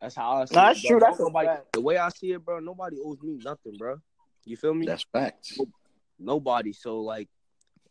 That's 0.00 0.14
how 0.14 0.42
I 0.42 0.44
see 0.44 0.54
Nah, 0.54 0.64
it. 0.64 0.66
that's 0.66 0.82
bro. 0.82 0.90
true. 0.90 1.00
That's 1.00 1.20
nobody, 1.20 1.48
the 1.72 1.80
way 1.80 1.96
I 1.96 2.08
see 2.10 2.32
it, 2.32 2.44
bro. 2.44 2.60
Nobody 2.60 2.98
owes 3.02 3.22
me 3.22 3.38
nothing, 3.42 3.76
bro. 3.78 3.96
You 4.44 4.56
feel 4.56 4.74
me? 4.74 4.86
That's 4.86 5.06
facts. 5.10 5.58
nobody. 6.18 6.74
So 6.74 7.00
like, 7.00 7.28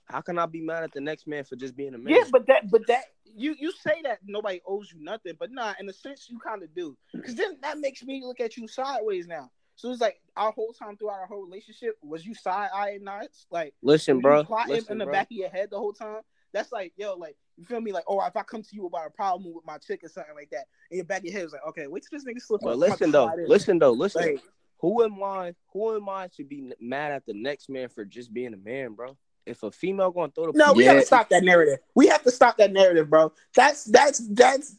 how 0.06 0.22
can 0.22 0.38
I 0.38 0.46
be 0.46 0.62
mad 0.62 0.84
at 0.84 0.92
the 0.92 1.02
next 1.02 1.28
man 1.28 1.44
for 1.44 1.56
just 1.56 1.76
being 1.76 1.94
a 1.94 1.98
man? 1.98 2.14
Yeah, 2.14 2.24
but 2.32 2.46
that, 2.48 2.70
but 2.70 2.86
that, 2.88 3.04
you 3.26 3.56
you 3.58 3.72
say 3.72 4.02
that 4.04 4.20
nobody 4.26 4.62
owes 4.66 4.92
you 4.92 5.04
nothing, 5.04 5.34
but 5.40 5.52
nah, 5.52 5.74
in 5.80 5.90
a 5.90 5.94
sense 5.94 6.28
you 6.30 6.40
kind 6.40 6.64
of 6.64 6.74
do, 6.76 6.98
because 7.14 7.36
then 7.36 7.58
that 7.62 7.80
makes 7.80 8.04
me 8.04 8.22
look 8.24 8.40
at 8.40 8.58
you 8.58 8.68
sideways 8.68 9.28
now. 9.28 9.50
So 9.76 9.92
it's 9.92 10.02
like 10.02 10.22
our 10.36 10.52
whole 10.52 10.74
time 10.74 10.98
throughout 10.98 11.20
our 11.20 11.26
whole 11.26 11.44
relationship 11.44 11.98
was 12.02 12.26
you 12.26 12.36
side 12.36 12.70
eyeing 12.74 13.08
us, 13.08 13.46
like 13.50 13.74
listen, 13.82 14.20
bro. 14.20 14.44
plotting 14.44 14.76
Listen, 14.76 14.94
in 14.94 14.98
the 15.00 15.06
bro. 15.06 15.14
back 15.14 15.28
of 15.28 15.32
your 15.38 15.50
head 15.50 15.70
the 15.72 15.80
whole 15.80 15.94
time. 15.94 16.22
That's 16.54 16.72
like, 16.72 16.94
yo, 16.96 17.16
like 17.16 17.36
you 17.58 17.66
feel 17.66 17.82
me? 17.82 17.92
Like, 17.92 18.04
oh, 18.08 18.24
if 18.26 18.36
I 18.36 18.44
come 18.44 18.62
to 18.62 18.76
you 18.76 18.86
about 18.86 19.08
a 19.08 19.10
problem 19.10 19.52
with 19.54 19.66
my 19.66 19.80
chick 19.80 20.04
or 20.04 20.10
something 20.10 20.36
like 20.36 20.52
that, 20.52 20.66
in 20.92 20.98
your 20.98 21.06
back 21.06 21.20
of 21.20 21.26
your 21.26 21.34
head 21.34 21.46
is 21.46 21.54
like, 21.54 21.66
okay, 21.70 21.88
wait 21.88 22.04
till 22.08 22.20
this 22.20 22.26
nigga 22.26 22.42
slip 22.42 22.62
But 22.62 22.74
up. 22.74 22.78
listen 22.80 23.12
though, 23.12 23.34
listen 23.48 23.80
though, 23.80 23.94
listen. 23.94 24.22
Like, 24.22 24.44
Who 24.80 25.04
am 25.04 25.24
I? 25.24 25.56
Who 25.72 25.96
am 25.96 26.08
I 26.10 26.28
to 26.36 26.44
be 26.44 26.72
mad 26.80 27.12
at 27.12 27.26
the 27.26 27.34
next 27.34 27.70
man 27.70 27.90
for 27.90 28.06
just 28.06 28.32
being 28.32 28.54
a 28.54 28.58
man, 28.58 28.94
bro? 28.94 29.18
If 29.46 29.64
a 29.64 29.72
female 29.72 30.12
gonna 30.12 30.32
throw 30.34 30.52
the 30.52 30.58
No, 30.58 30.74
we 30.74 30.86
Yeah. 30.86 30.94
gotta 30.94 31.06
stop 31.06 31.30
that 31.30 31.44
narrative. 31.44 31.80
We 31.96 32.08
have 32.08 32.24
to 32.24 32.32
stop 32.32 32.58
that 32.58 32.72
narrative, 32.72 33.10
bro. 33.10 33.34
That's 33.56 33.84
that's 33.86 34.20
that's 34.30 34.78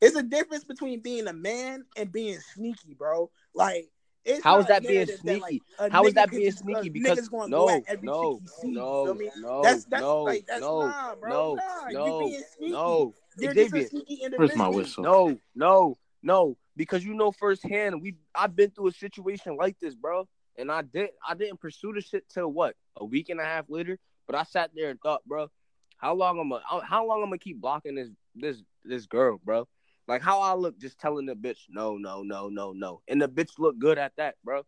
it's 0.00 0.16
a 0.16 0.22
difference 0.22 0.64
between 0.64 1.00
being 1.00 1.26
a 1.26 1.32
man 1.32 1.84
and 1.96 2.10
being 2.10 2.38
sneaky, 2.54 2.94
bro. 2.94 3.30
Like 3.54 3.90
it's 4.24 4.42
How 4.42 4.54
not 4.54 4.60
is 4.60 4.64
a 4.66 4.68
that 4.68 4.82
being 4.82 4.94
narrative 4.94 5.20
that, 5.24 5.40
like, 5.40 5.50
sneaky? 5.50 5.62
a 5.78 5.90
How 5.90 6.04
is 6.06 6.12
nigga 6.12 6.14
that 6.16 6.30
could 6.30 6.36
being 6.38 6.50
just- 6.50 6.60
a 6.60 6.64
sneaky? 6.64 6.90
nigga's 6.90 6.92
Because 6.92 7.28
gonna 7.28 7.48
no, 7.48 7.66
go 7.66 7.68
at 7.70 7.82
every 7.88 8.06
no, 8.06 8.32
chick 8.34 8.42
he 8.42 8.48
see, 8.48 8.68
you 8.68 8.74
no, 8.74 9.04
feel 9.04 9.14
me? 9.14 9.30
no, 9.38 9.62
That's 9.62 9.84
that's 9.84 10.00
no, 10.02 10.22
like 10.22 10.46
that's 10.46 10.60
no, 10.60 10.80
nah, 10.86 11.14
bro. 11.16 11.30
no, 11.30 11.54
nah, 11.54 11.90
no, 11.90 12.06
you 12.22 12.28
being 12.30 12.42
sneaky. 12.56 12.72
no. 12.72 13.14
You're 13.38 13.52
Xavier, 13.52 13.82
just 13.82 13.92
a 13.92 13.96
sneaky 13.96 14.14
Where's 14.14 14.24
individual. 14.24 14.56
my 14.56 14.68
whistle? 14.68 15.04
No, 15.04 15.38
no, 15.54 15.98
no. 16.22 16.56
Because 16.74 17.04
you 17.04 17.12
know 17.14 17.30
firsthand, 17.32 18.00
we 18.00 18.16
I've 18.34 18.56
been 18.56 18.70
through 18.70 18.88
a 18.88 18.92
situation 18.92 19.56
like 19.56 19.78
this, 19.78 19.94
bro. 19.94 20.26
And 20.58 20.70
I 20.70 20.82
did 20.82 21.10
I 21.26 21.34
didn't 21.34 21.60
pursue 21.60 21.92
the 21.92 22.00
shit 22.00 22.28
till 22.28 22.48
what 22.48 22.74
a 22.96 23.04
week 23.04 23.28
and 23.28 23.40
a 23.40 23.44
half 23.44 23.66
later. 23.68 23.98
But 24.26 24.36
I 24.36 24.42
sat 24.42 24.70
there 24.74 24.90
and 24.90 25.00
thought, 25.00 25.24
bro, 25.26 25.50
how 25.98 26.14
long 26.14 26.38
I'm 26.38 26.48
gonna 26.50 26.62
how 26.84 27.06
long 27.06 27.22
I'm 27.22 27.28
gonna 27.28 27.38
keep 27.38 27.60
blocking 27.60 27.94
this 27.94 28.08
this 28.34 28.62
this 28.84 29.06
girl, 29.06 29.40
bro? 29.44 29.68
Like 30.08 30.22
how 30.22 30.40
I 30.40 30.54
look 30.54 30.78
just 30.78 30.98
telling 30.98 31.26
the 31.26 31.34
bitch 31.34 31.60
no, 31.68 31.96
no, 31.96 32.22
no, 32.22 32.48
no, 32.48 32.72
no, 32.72 33.02
and 33.08 33.20
the 33.20 33.28
bitch 33.28 33.58
look 33.58 33.78
good 33.78 33.98
at 33.98 34.12
that, 34.16 34.36
bro. 34.44 34.62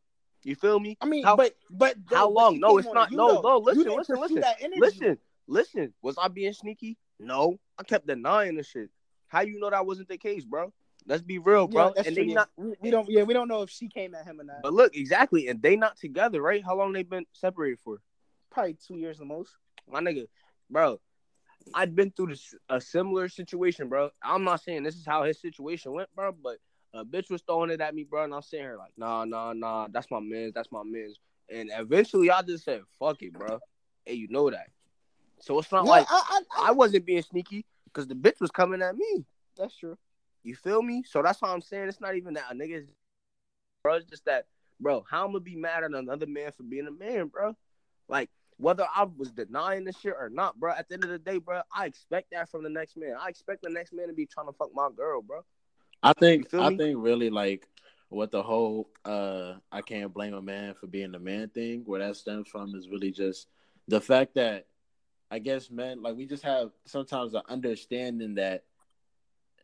You 0.45 0.55
feel 0.55 0.79
me? 0.79 0.97
I 1.01 1.07
mean, 1.07 1.25
How- 1.25 1.37
but 1.37 1.55
but 1.71 1.97
how 2.07 2.29
long? 2.29 2.61
No, 2.61 2.79
it's 2.79 2.87
not- 2.95 3.11
no, 3.13 3.41
no, 3.43 3.59
listen, 3.59 3.83
listen, 3.97 4.17
listen. 4.21 4.37
Listen, 4.81 5.19
listen. 5.47 5.95
Was 6.03 6.17
I 6.19 6.29
being 6.29 6.53
sneaky? 6.53 6.97
No, 7.19 7.59
I 7.79 7.83
kept 7.83 8.07
denying 8.07 8.55
the 8.57 8.63
shit. 8.63 8.91
How 9.27 9.41
you 9.41 9.59
know 9.59 9.69
that 9.71 9.85
wasn't 9.87 10.09
the 10.09 10.17
case, 10.19 10.45
bro? 10.45 10.73
Let's 11.09 11.23
be 11.23 11.39
real, 11.39 11.67
bro. 11.67 11.95
Yeah, 11.97 12.03
and 12.05 12.15
they 12.15 12.27
not. 12.27 12.51
we, 12.57 12.75
we 12.83 12.91
don't 12.91 13.09
yeah 13.09 13.23
we 13.23 13.33
don't 13.33 13.49
know 13.49 13.63
if 13.63 13.71
she 13.71 13.89
came 13.89 14.15
at 14.15 14.27
him 14.27 14.41
or 14.41 14.45
not. 14.45 14.63
But 14.63 14.75
look, 14.75 14.95
exactly, 14.95 15.49
and 15.49 15.61
they 15.63 15.75
not 15.75 15.97
together, 15.97 16.43
right? 16.43 16.63
How 16.63 16.77
long 16.77 16.93
they 16.93 17.03
been 17.03 17.25
separated 17.33 17.81
for? 17.81 17.99
Probably 18.51 18.75
two 18.75 18.97
years 18.97 19.19
the 19.19 19.25
most. 19.25 19.53
My 19.91 20.01
nigga, 20.01 20.27
bro. 20.71 21.01
I've 21.75 21.95
been 21.95 22.11
through 22.11 22.29
this, 22.29 22.55
a 22.69 22.81
similar 22.81 23.29
situation, 23.29 23.89
bro. 23.89 24.11
I'm 24.23 24.45
not 24.45 24.63
saying 24.63 24.83
this 24.83 24.97
is 24.97 25.05
how 25.05 25.25
his 25.25 25.41
situation 25.41 25.93
went, 25.93 26.09
bro, 26.15 26.33
but 26.33 26.59
a 26.95 27.05
bitch 27.05 27.31
was 27.31 27.43
throwing 27.43 27.71
it 27.71 27.81
at 27.81 27.95
me, 27.95 28.05
bro, 28.05 28.25
and 28.25 28.35
I'm 28.35 28.43
sitting 28.43 28.65
here 28.65 28.79
like, 28.79 28.93
nah, 28.97 29.25
nah, 29.25 29.53
nah, 29.53 29.89
that's 29.91 30.11
my 30.11 30.21
man's, 30.21 30.55
that's 30.55 30.73
my 30.73 30.83
man's. 30.83 31.19
And 31.51 31.71
eventually 31.75 32.31
I 32.31 32.41
just 32.43 32.65
said, 32.65 32.83
fuck 32.99 33.23
it, 33.23 33.35
bro. 33.35 33.59
Hey, 34.07 34.15
you 34.15 34.29
know 34.29 34.51
that. 34.51 34.69
So 35.41 35.59
it's 35.59 35.71
not 35.71 35.85
No, 35.85 35.91
like 35.91 36.07
I, 36.09 36.43
I, 36.57 36.69
I 36.69 36.71
wasn't 36.73 37.05
being 37.05 37.23
sneaky 37.23 37.67
because 37.85 38.07
the 38.07 38.15
bitch 38.15 38.41
was 38.41 38.51
coming 38.51 38.81
at 38.83 38.97
me. 38.97 39.27
that's 39.57 39.77
true. 39.77 39.99
You 40.43 40.55
feel 40.55 40.83
me? 40.83 41.03
So 41.07 41.23
that's 41.23 41.43
why 41.43 41.51
I'm 41.51 41.61
saying 41.61 41.89
it's 41.89 42.01
not 42.01 42.17
even 42.17 42.35
that 42.35 42.51
a 42.51 42.55
nigga 42.55 42.87
bro. 43.83 43.95
It's 43.95 44.07
just 44.07 44.25
that, 44.27 44.47
bro. 44.81 45.05
How 45.09 45.25
I'm 45.25 45.33
gonna 45.33 45.41
be 45.41 45.57
mad 45.57 45.85
at 45.85 45.93
another 45.93 46.27
man 46.27 46.53
for 46.53 46.63
being 46.63 46.87
a 46.87 46.91
man, 46.91 47.27
bro? 47.29 47.57
Like 48.09 48.31
whether 48.57 48.87
I 48.95 49.05
was 49.05 49.31
denying 49.31 49.85
this 49.85 49.99
shit 49.99 50.15
or 50.19 50.29
not, 50.29 50.59
bro. 50.59 50.73
At 50.73 50.89
the 50.89 50.95
end 50.95 51.05
of 51.05 51.11
the 51.11 51.19
day, 51.19 51.39
bro, 51.39 51.63
I 51.75 51.87
expect 51.87 52.33
that 52.33 52.51
from 52.51 52.63
the 52.63 52.69
next 52.69 52.97
man. 52.97 53.15
I 53.21 53.29
expect 53.29 53.63
the 53.63 53.71
next 53.71 53.93
man 53.93 54.09
to 54.09 54.13
be 54.13 54.27
trying 54.27 54.47
to 54.47 54.53
fuck 54.53 54.71
my 54.75 54.89
girl, 54.95 55.23
bro. 55.23 55.45
I 56.03 56.13
think 56.13 56.53
I 56.55 56.77
think 56.77 56.99
really 56.99 57.31
like 57.31 57.67
what 58.09 58.31
the 58.31 58.43
whole 58.43 58.89
uh 59.05 59.55
I 59.73 59.83
can't 59.83 60.13
blame 60.13 60.35
a 60.35 60.43
man 60.43 60.75
for 60.75 60.87
being 60.87 61.15
a 61.15 61.19
man 61.19 61.49
thing, 61.49 61.83
where 61.85 62.01
that 62.01 62.17
stems 62.17 62.49
from 62.49 62.75
is 62.75 62.89
really 62.89 63.11
just 63.11 63.49
the 63.87 64.01
fact 64.01 64.35
that 64.35 64.67
I 65.31 65.39
guess 65.39 65.71
men 65.71 66.03
like 66.03 66.17
we 66.17 66.27
just 66.27 66.43
have 66.43 66.71
sometimes 66.85 67.35
an 67.35 67.43
understanding 67.49 68.35
that 68.37 68.65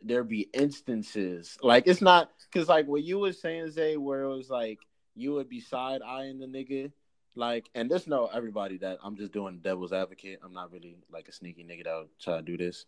there 0.06 0.22
be 0.22 0.42
instances 0.52 1.56
like 1.62 1.86
it's 1.86 2.02
not 2.02 2.30
because 2.52 2.68
like 2.68 2.86
what 2.86 3.02
you 3.02 3.18
was 3.18 3.40
saying 3.40 3.70
Zay 3.70 3.96
where 3.96 4.22
it 4.22 4.28
was 4.36 4.50
like 4.50 4.78
you 5.16 5.32
would 5.32 5.48
be 5.48 5.60
side 5.60 6.02
eyeing 6.06 6.38
the 6.38 6.46
nigga 6.46 6.92
like 7.34 7.70
and 7.74 7.90
this 7.90 8.06
know 8.06 8.28
everybody 8.32 8.76
that 8.78 8.98
I'm 9.02 9.16
just 9.16 9.32
doing 9.32 9.60
devil's 9.62 9.92
advocate 9.92 10.40
I'm 10.44 10.52
not 10.52 10.70
really 10.70 10.96
like 11.10 11.28
a 11.28 11.32
sneaky 11.32 11.64
nigga 11.64 11.84
that 11.84 11.96
would 11.96 12.18
try 12.20 12.36
to 12.36 12.42
do 12.42 12.56
this 12.58 12.84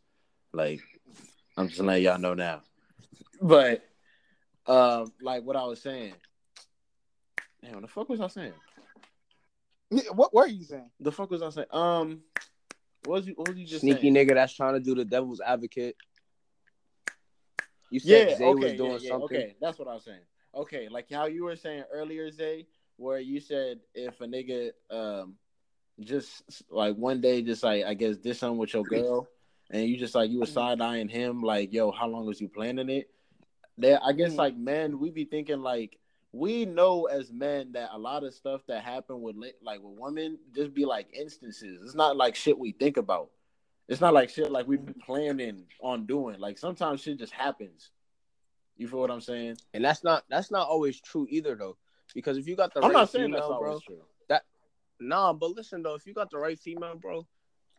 like 0.53 0.81
I'm 1.57 1.69
just 1.69 1.81
letting 1.81 2.05
y'all 2.05 2.19
know 2.19 2.35
now 2.35 2.61
but 3.41 3.83
um 4.67 5.11
like 5.23 5.43
what 5.43 5.57
I 5.57 5.65
was 5.65 5.81
saying 5.81 6.13
damn 7.63 7.73
what 7.75 7.83
the 7.83 7.89
fuck 7.89 8.09
was 8.09 8.21
I 8.21 8.29
saying 8.29 8.53
What 10.13 10.35
were 10.35 10.47
you 10.47 10.65
saying? 10.65 10.91
the 11.01 11.13
fuck 11.13 11.31
was 11.31 11.43
I 11.43 11.49
saying 11.51 11.69
um 11.71 12.21
what 13.05 13.15
was 13.21 13.27
you 13.27 13.35
what 13.37 13.49
was 13.49 13.57
you 13.57 13.67
just 13.67 13.81
Sneaky 13.81 14.03
saying? 14.03 14.15
nigga 14.15 14.35
that's 14.35 14.53
trying 14.55 14.75
to 14.75 14.81
do 14.81 14.95
the 14.95 15.05
devil's 15.05 15.41
advocate. 15.41 15.97
You 17.91 18.01
said 18.01 18.29
Yeah, 18.29 18.37
Zay 18.37 18.45
okay, 18.47 18.63
was 18.65 18.73
doing 18.75 18.93
yeah, 18.93 18.99
yeah, 19.01 19.09
something. 19.11 19.25
okay, 19.37 19.57
that's 19.61 19.79
what 19.79 19.89
I 19.89 19.95
was 19.95 20.05
saying. 20.05 20.21
Okay, 20.55 20.89
like 20.89 21.11
how 21.11 21.27
you 21.27 21.45
were 21.45 21.57
saying 21.57 21.85
earlier, 21.93 22.31
Zay, 22.31 22.67
where 22.97 23.19
you 23.21 23.41
said 23.41 23.81
if 23.95 24.21
a 24.21 24.27
nigga 24.27 24.71
um 24.91 25.35
just 26.01 26.43
like 26.71 26.97
one 26.97 27.21
day 27.21 27.43
just 27.43 27.63
like 27.63 27.85
I 27.85 27.95
guess 27.95 28.17
did 28.17 28.37
something 28.37 28.59
with 28.59 28.75
your 28.75 28.85
girl 28.97 29.29
and 29.71 29.85
you 29.89 29.97
just 29.97 30.15
like 30.15 30.31
you 30.31 30.41
were 30.41 30.47
side 30.47 30.81
eyeing 30.81 31.09
him 31.09 31.43
like 31.43 31.73
yo 31.73 31.91
how 31.91 32.07
long 32.07 32.27
was 32.27 32.41
you 32.41 32.49
planning 32.49 32.89
it? 32.91 33.11
There, 33.79 34.01
I 34.03 34.13
guess 34.13 34.33
Mhm. 34.33 34.39
like 34.39 34.57
men 34.57 34.99
we 34.99 35.11
be 35.11 35.25
thinking 35.25 35.61
like 35.61 35.99
we 36.33 36.65
know 36.67 37.07
as 37.07 37.33
men 37.33 37.73
that 37.73 37.91
a 37.93 37.99
lot 37.99 38.25
of 38.25 38.35
stuff 38.35 38.63
that 38.69 38.83
happen 38.83 39.23
with 39.23 39.37
like 39.63 39.81
with 39.83 39.99
women 39.99 40.39
just 40.55 40.75
be 40.75 40.85
like 40.85 41.09
instances. 41.15 41.81
It's 41.83 41.95
not 41.95 42.17
like 42.17 42.35
shit 42.35 42.59
we 42.59 42.73
think 42.73 42.97
about. 42.97 43.31
It's 43.89 44.01
not 44.01 44.15
like 44.15 44.31
shit 44.31 44.51
like 44.51 44.67
we've 44.67 44.85
been 44.85 44.95
planning 44.95 45.65
on 45.81 46.07
doing. 46.07 46.41
Like 46.41 46.59
sometimes 46.59 47.03
shit 47.03 47.19
just 47.19 47.33
happens. 47.33 47.91
You 48.77 48.89
feel 48.89 49.01
what 49.01 49.11
I'm 49.11 49.21
saying? 49.21 49.57
And 49.75 49.85
that's 49.85 50.03
not 50.05 50.25
that's 50.29 50.51
not 50.51 50.69
always 50.69 51.01
true 51.01 51.27
either 51.31 51.55
though. 51.55 51.77
Because 52.15 52.39
if 52.39 52.47
you 52.47 52.57
got 52.57 52.75
the 52.75 52.81
I'm 52.81 52.91
right 52.91 52.99
not 52.99 53.11
saying 53.11 53.27
female, 53.27 53.49
that's 53.49 53.61
bro, 53.61 53.81
true. 53.81 54.03
Nah, 55.01 55.33
but 55.33 55.51
listen 55.51 55.83
though, 55.83 55.95
if 55.95 56.07
you 56.07 56.15
got 56.15 56.31
the 56.31 56.39
right 56.39 56.59
female, 56.59 56.97
bro, 56.97 57.27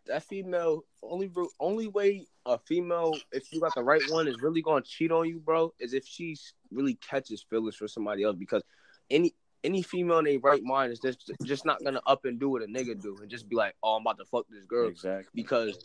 that 0.05 0.23
female 0.23 0.83
only 1.01 1.31
only 1.59 1.87
way 1.87 2.27
a 2.45 2.57
female, 2.57 3.17
if 3.31 3.51
you 3.51 3.59
got 3.59 3.73
the 3.75 3.83
right 3.83 4.01
one, 4.09 4.27
is 4.27 4.41
really 4.41 4.61
gonna 4.61 4.81
cheat 4.81 5.11
on 5.11 5.27
you, 5.27 5.39
bro, 5.39 5.73
is 5.79 5.93
if 5.93 6.05
she 6.05 6.37
really 6.71 6.95
catches 6.95 7.43
feelings 7.49 7.75
for 7.75 7.87
somebody 7.87 8.23
else. 8.23 8.35
Because 8.37 8.63
any 9.09 9.33
any 9.67 9.81
female 9.81 10.19
in 10.19 10.25
their 10.25 10.39
right 10.39 10.63
mind 10.63 10.93
is 10.93 10.99
just 10.99 11.31
just 11.43 11.65
not 11.65 11.83
gonna 11.83 12.01
up 12.07 12.23
and 12.25 12.39
do 12.39 12.49
what 12.49 12.63
a 12.63 12.67
nigga 12.67 12.99
do 13.01 13.17
and 13.21 13.29
just 13.29 13.49
be 13.49 13.55
like, 13.55 13.73
oh, 13.83 13.95
I'm 13.95 14.01
about 14.03 14.17
to 14.19 14.25
fuck 14.25 14.45
this 14.49 14.63
girl. 14.65 14.87
Exactly. 14.87 15.29
because 15.35 15.77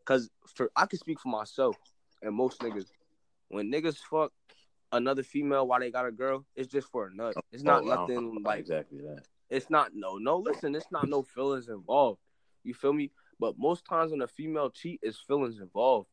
because 0.00 0.30
for 0.54 0.70
I 0.76 0.86
can 0.86 0.98
speak 0.98 1.18
for 1.20 1.28
myself 1.28 1.76
and 2.22 2.34
most 2.34 2.60
niggas. 2.60 2.86
When 3.48 3.70
niggas 3.72 3.98
fuck 4.10 4.32
another 4.92 5.22
female 5.22 5.66
while 5.66 5.80
they 5.80 5.90
got 5.90 6.06
a 6.06 6.12
girl, 6.12 6.46
it's 6.54 6.68
just 6.68 6.88
for 6.92 7.06
a 7.08 7.14
nut. 7.14 7.34
It's 7.52 7.64
not 7.64 7.82
Oh, 7.82 7.94
nothing 7.94 8.42
like 8.44 8.60
exactly 8.60 8.98
that. 8.98 9.24
it's 9.50 9.68
not 9.68 9.90
no 9.94 10.16
no 10.18 10.38
listen 10.38 10.74
it's 10.76 10.92
not 10.92 11.08
no 11.08 11.22
feelings 11.22 11.68
involved. 11.68 12.20
You 12.62 12.72
feel 12.74 12.92
me? 12.92 13.10
But 13.40 13.58
most 13.58 13.84
times 13.84 14.12
when 14.12 14.22
a 14.22 14.28
female 14.28 14.70
cheat 14.70 15.00
is 15.02 15.18
feelings 15.18 15.58
involved. 15.58 16.08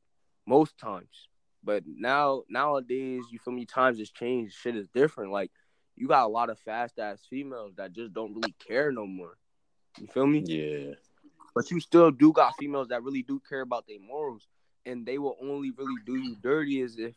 Most 0.48 0.78
times. 0.78 1.28
But 1.64 1.84
now 1.86 2.44
nowadays 2.50 3.24
you 3.32 3.38
feel 3.38 3.54
me? 3.54 3.66
Times 3.66 4.00
has 4.00 4.10
changed. 4.10 4.56
Shit 4.56 4.76
is 4.76 4.88
different. 4.90 5.32
Like 5.32 5.52
you 6.02 6.08
got 6.08 6.26
a 6.26 6.28
lot 6.28 6.50
of 6.50 6.58
fast 6.58 6.98
ass 6.98 7.22
females 7.30 7.74
that 7.78 7.94
just 7.94 8.12
don't 8.12 8.34
really 8.34 8.56
care 8.68 8.92
no 8.92 9.06
more 9.06 9.38
you 10.00 10.08
feel 10.08 10.26
me 10.26 10.44
Yeah. 10.46 10.96
But 11.54 11.70
you 11.70 11.80
still 11.80 12.12
do 12.12 12.32
got 12.32 12.56
females 12.58 12.88
that 12.88 13.04
really 13.04 13.24
do 13.24 13.42
care 13.48 13.62
about 13.62 13.86
their 13.88 14.00
morals, 14.00 14.48
and 14.86 15.06
they 15.06 15.18
will 15.18 15.38
only 15.42 15.72
really 15.72 16.02
do 16.06 16.16
you 16.16 16.36
dirty 16.42 16.82
as 16.82 16.98
if 16.98 17.14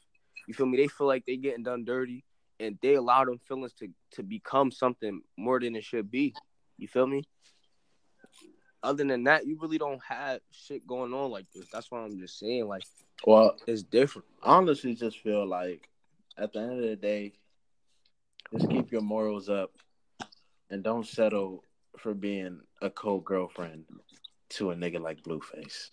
you 0.49 0.55
feel 0.55 0.66
me. 0.66 0.76
They 0.76 0.89
feel 0.89 1.07
like 1.07 1.24
they 1.24 1.37
getting 1.37 1.62
done 1.62 1.85
dirty, 1.85 2.24
and 2.59 2.76
they 2.82 2.95
allow 2.95 3.24
them 3.24 3.39
feelings 3.47 3.72
to 3.74 3.89
to 4.14 4.22
become 4.22 4.72
something 4.72 5.22
more 5.37 5.61
than 5.61 5.76
it 5.76 5.85
should 5.85 6.11
be. 6.11 6.35
You 6.78 6.89
feel 6.89 7.07
me? 7.07 7.22
Other 8.82 9.05
than 9.05 9.24
that, 9.24 9.47
you 9.47 9.57
really 9.61 9.78
don't 9.78 10.03
have 10.03 10.41
shit 10.51 10.87
going 10.87 11.14
on 11.14 11.30
like 11.30 11.47
this. 11.55 11.66
That's 11.72 11.91
what 11.91 11.99
I'm 11.99 12.18
just 12.18 12.39
saying. 12.39 12.66
Like 12.66 12.82
Well, 13.24 13.57
it's 13.68 13.85
different. 13.85 14.26
I 14.43 14.57
honestly 14.57 14.95
just 14.95 15.20
feel 15.20 15.47
like 15.47 15.89
at 16.37 16.53
the 16.53 16.59
end 16.59 16.82
of 16.82 16.91
the 16.91 16.97
day, 16.97 17.35
just 18.53 18.68
keep 18.70 18.92
your 18.92 19.01
morals 19.01 19.49
up 19.49 19.70
and 20.70 20.82
don't 20.82 21.07
settle 21.07 21.64
for 21.99 22.14
being 22.14 22.61
a 22.82 22.90
cold 22.90 23.24
girlfriend 23.24 23.84
to 24.51 24.70
a 24.70 24.74
nigga 24.74 25.01
like 25.01 25.22
Blueface. 25.22 25.90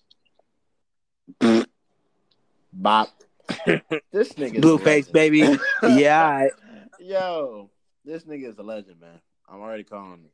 Bop. 2.73 3.09
this 4.11 4.33
nigga 4.33 4.61
Blueface, 4.61 5.11
baby. 5.11 5.57
yeah. 5.83 6.47
Yo, 6.99 7.69
this 8.05 8.23
nigga 8.23 8.49
is 8.49 8.57
a 8.57 8.63
legend, 8.63 8.99
man. 8.99 9.19
I'm 9.49 9.59
already 9.59 9.83
calling 9.83 10.11
him. 10.11 10.29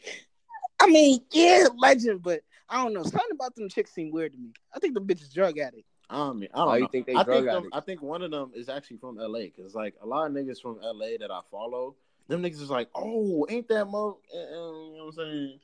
I 0.80 0.88
mean, 0.88 1.22
yeah, 1.32 1.68
legend, 1.78 2.22
but 2.22 2.42
I 2.70 2.84
don't 2.84 2.94
know. 2.94 3.04
Something 3.04 3.32
about 3.32 3.56
them 3.56 3.70
chicks 3.70 3.94
seem 3.94 4.12
weird 4.12 4.34
to 4.34 4.38
me. 4.38 4.52
I 4.74 4.80
think 4.80 4.94
the 4.94 5.02
bitch 5.02 5.22
is 5.22 5.34
drug 5.34 5.58
addict. 5.58 5.86
I 6.10 6.32
mean, 6.32 6.50
I 6.54 6.58
oh, 6.58 6.60
don't 6.60 6.68
Why 6.68 6.74
know. 6.74 6.82
you 6.84 6.88
think 6.92 7.08
they 7.08 7.16
I 7.16 7.24
drug 7.24 7.46
think 7.46 7.52
them. 7.52 7.70
I 7.74 7.80
think 7.80 8.02
one 8.02 8.22
of 8.22 8.32
them 8.32 8.52
is 8.56 8.70
actually 8.70 8.98
from 8.98 9.18
LA 9.18 9.40
because 9.56 9.76
like 9.76 9.96
a 10.02 10.06
lot 10.06 10.28
of 10.28 10.34
niggas 10.34 10.62
from 10.62 10.80
LA 10.82 11.18
that 11.20 11.32
I 11.32 11.42
follow, 11.52 11.96
them 12.28 12.44
niggas 12.44 12.62
is 12.62 12.70
like, 12.70 12.90
oh, 12.96 13.46
ain't 13.50 13.68
that 13.70 13.86
mo? 13.86 14.20
uh, 14.34 14.38
uh," 14.38 14.42
You 14.42 14.98
know 14.98 15.06
what 15.06 15.06
I'm 15.06 15.12
saying? 15.14 15.60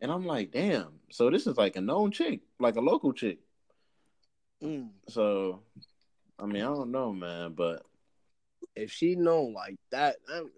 And 0.00 0.12
I'm 0.12 0.26
like, 0.26 0.52
damn. 0.52 1.00
So 1.10 1.30
this 1.30 1.46
is 1.46 1.56
like 1.56 1.76
a 1.76 1.80
known 1.80 2.10
chick, 2.10 2.40
like 2.60 2.76
a 2.76 2.80
local 2.80 3.12
chick. 3.12 3.38
Mm. 4.62 4.90
So, 5.08 5.62
I 6.38 6.46
mean, 6.46 6.62
I 6.62 6.66
don't 6.66 6.90
know, 6.90 7.12
man, 7.12 7.52
but 7.54 7.82
If 8.76 8.92
she 8.92 9.14
known 9.14 9.54
like 9.54 9.76
that, 9.90 10.16
I'm 10.32 10.50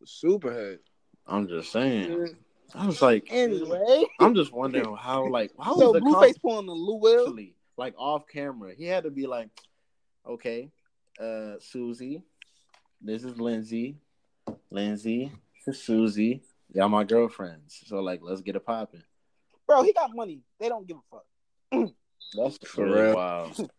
the 0.00 0.06
superhead. 0.06 0.78
I'm 1.26 1.48
just 1.48 1.70
saying. 1.72 2.36
I 2.74 2.86
was 2.86 3.00
like, 3.00 3.28
Anyway, 3.30 4.04
I'm 4.20 4.34
just 4.34 4.52
wondering 4.52 4.96
how, 4.96 5.28
like, 5.28 5.52
how 5.58 5.76
so 5.78 5.92
was 5.92 5.92
the 5.94 6.00
Blueface 6.00 6.40
pulling 6.40 6.66
the 6.66 6.72
Lou 6.72 6.96
Will. 6.96 7.36
like 7.76 7.94
off 7.96 8.26
camera. 8.26 8.74
He 8.76 8.84
had 8.84 9.04
to 9.04 9.10
be 9.10 9.26
like, 9.26 9.48
okay, 10.26 10.70
uh, 11.20 11.54
Susie, 11.60 12.22
this 13.00 13.24
is 13.24 13.40
Lindsay. 13.40 13.96
Lindsay, 14.70 15.32
Susie. 15.72 16.42
Y'all 16.72 16.88
my 16.88 17.04
girlfriends. 17.04 17.82
So 17.86 18.00
like 18.00 18.20
let's 18.22 18.40
get 18.40 18.56
it 18.56 18.64
popping. 18.64 19.02
Bro, 19.66 19.82
he 19.82 19.92
got 19.92 20.14
money. 20.14 20.40
They 20.58 20.68
don't 20.68 20.86
give 20.86 20.96
a 20.96 21.00
fuck. 21.10 21.90
That's 22.36 22.58
For 22.66 22.84
really 22.84 23.00
real. 23.02 23.14
wild. 23.14 23.70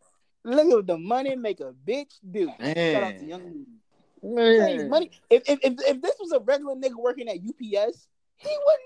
Look 0.44 0.80
at 0.80 0.88
the 0.88 0.98
money 0.98 1.36
make 1.36 1.60
a 1.60 1.74
bitch 1.86 2.14
do. 2.30 2.48
Shout 2.48 3.04
out 3.04 3.18
to 3.20 3.26
Young 3.26 3.66
Nudy. 4.24 4.60
Man. 4.78 4.90
money. 4.90 5.12
If, 5.30 5.44
if 5.48 5.60
if 5.62 5.74
if 5.88 6.02
this 6.02 6.16
was 6.20 6.32
a 6.32 6.40
regular 6.40 6.76
nigga 6.76 6.96
working 6.96 7.28
at 7.28 7.36
UPS, 7.38 8.08
he 8.38 8.50
would 8.50 8.80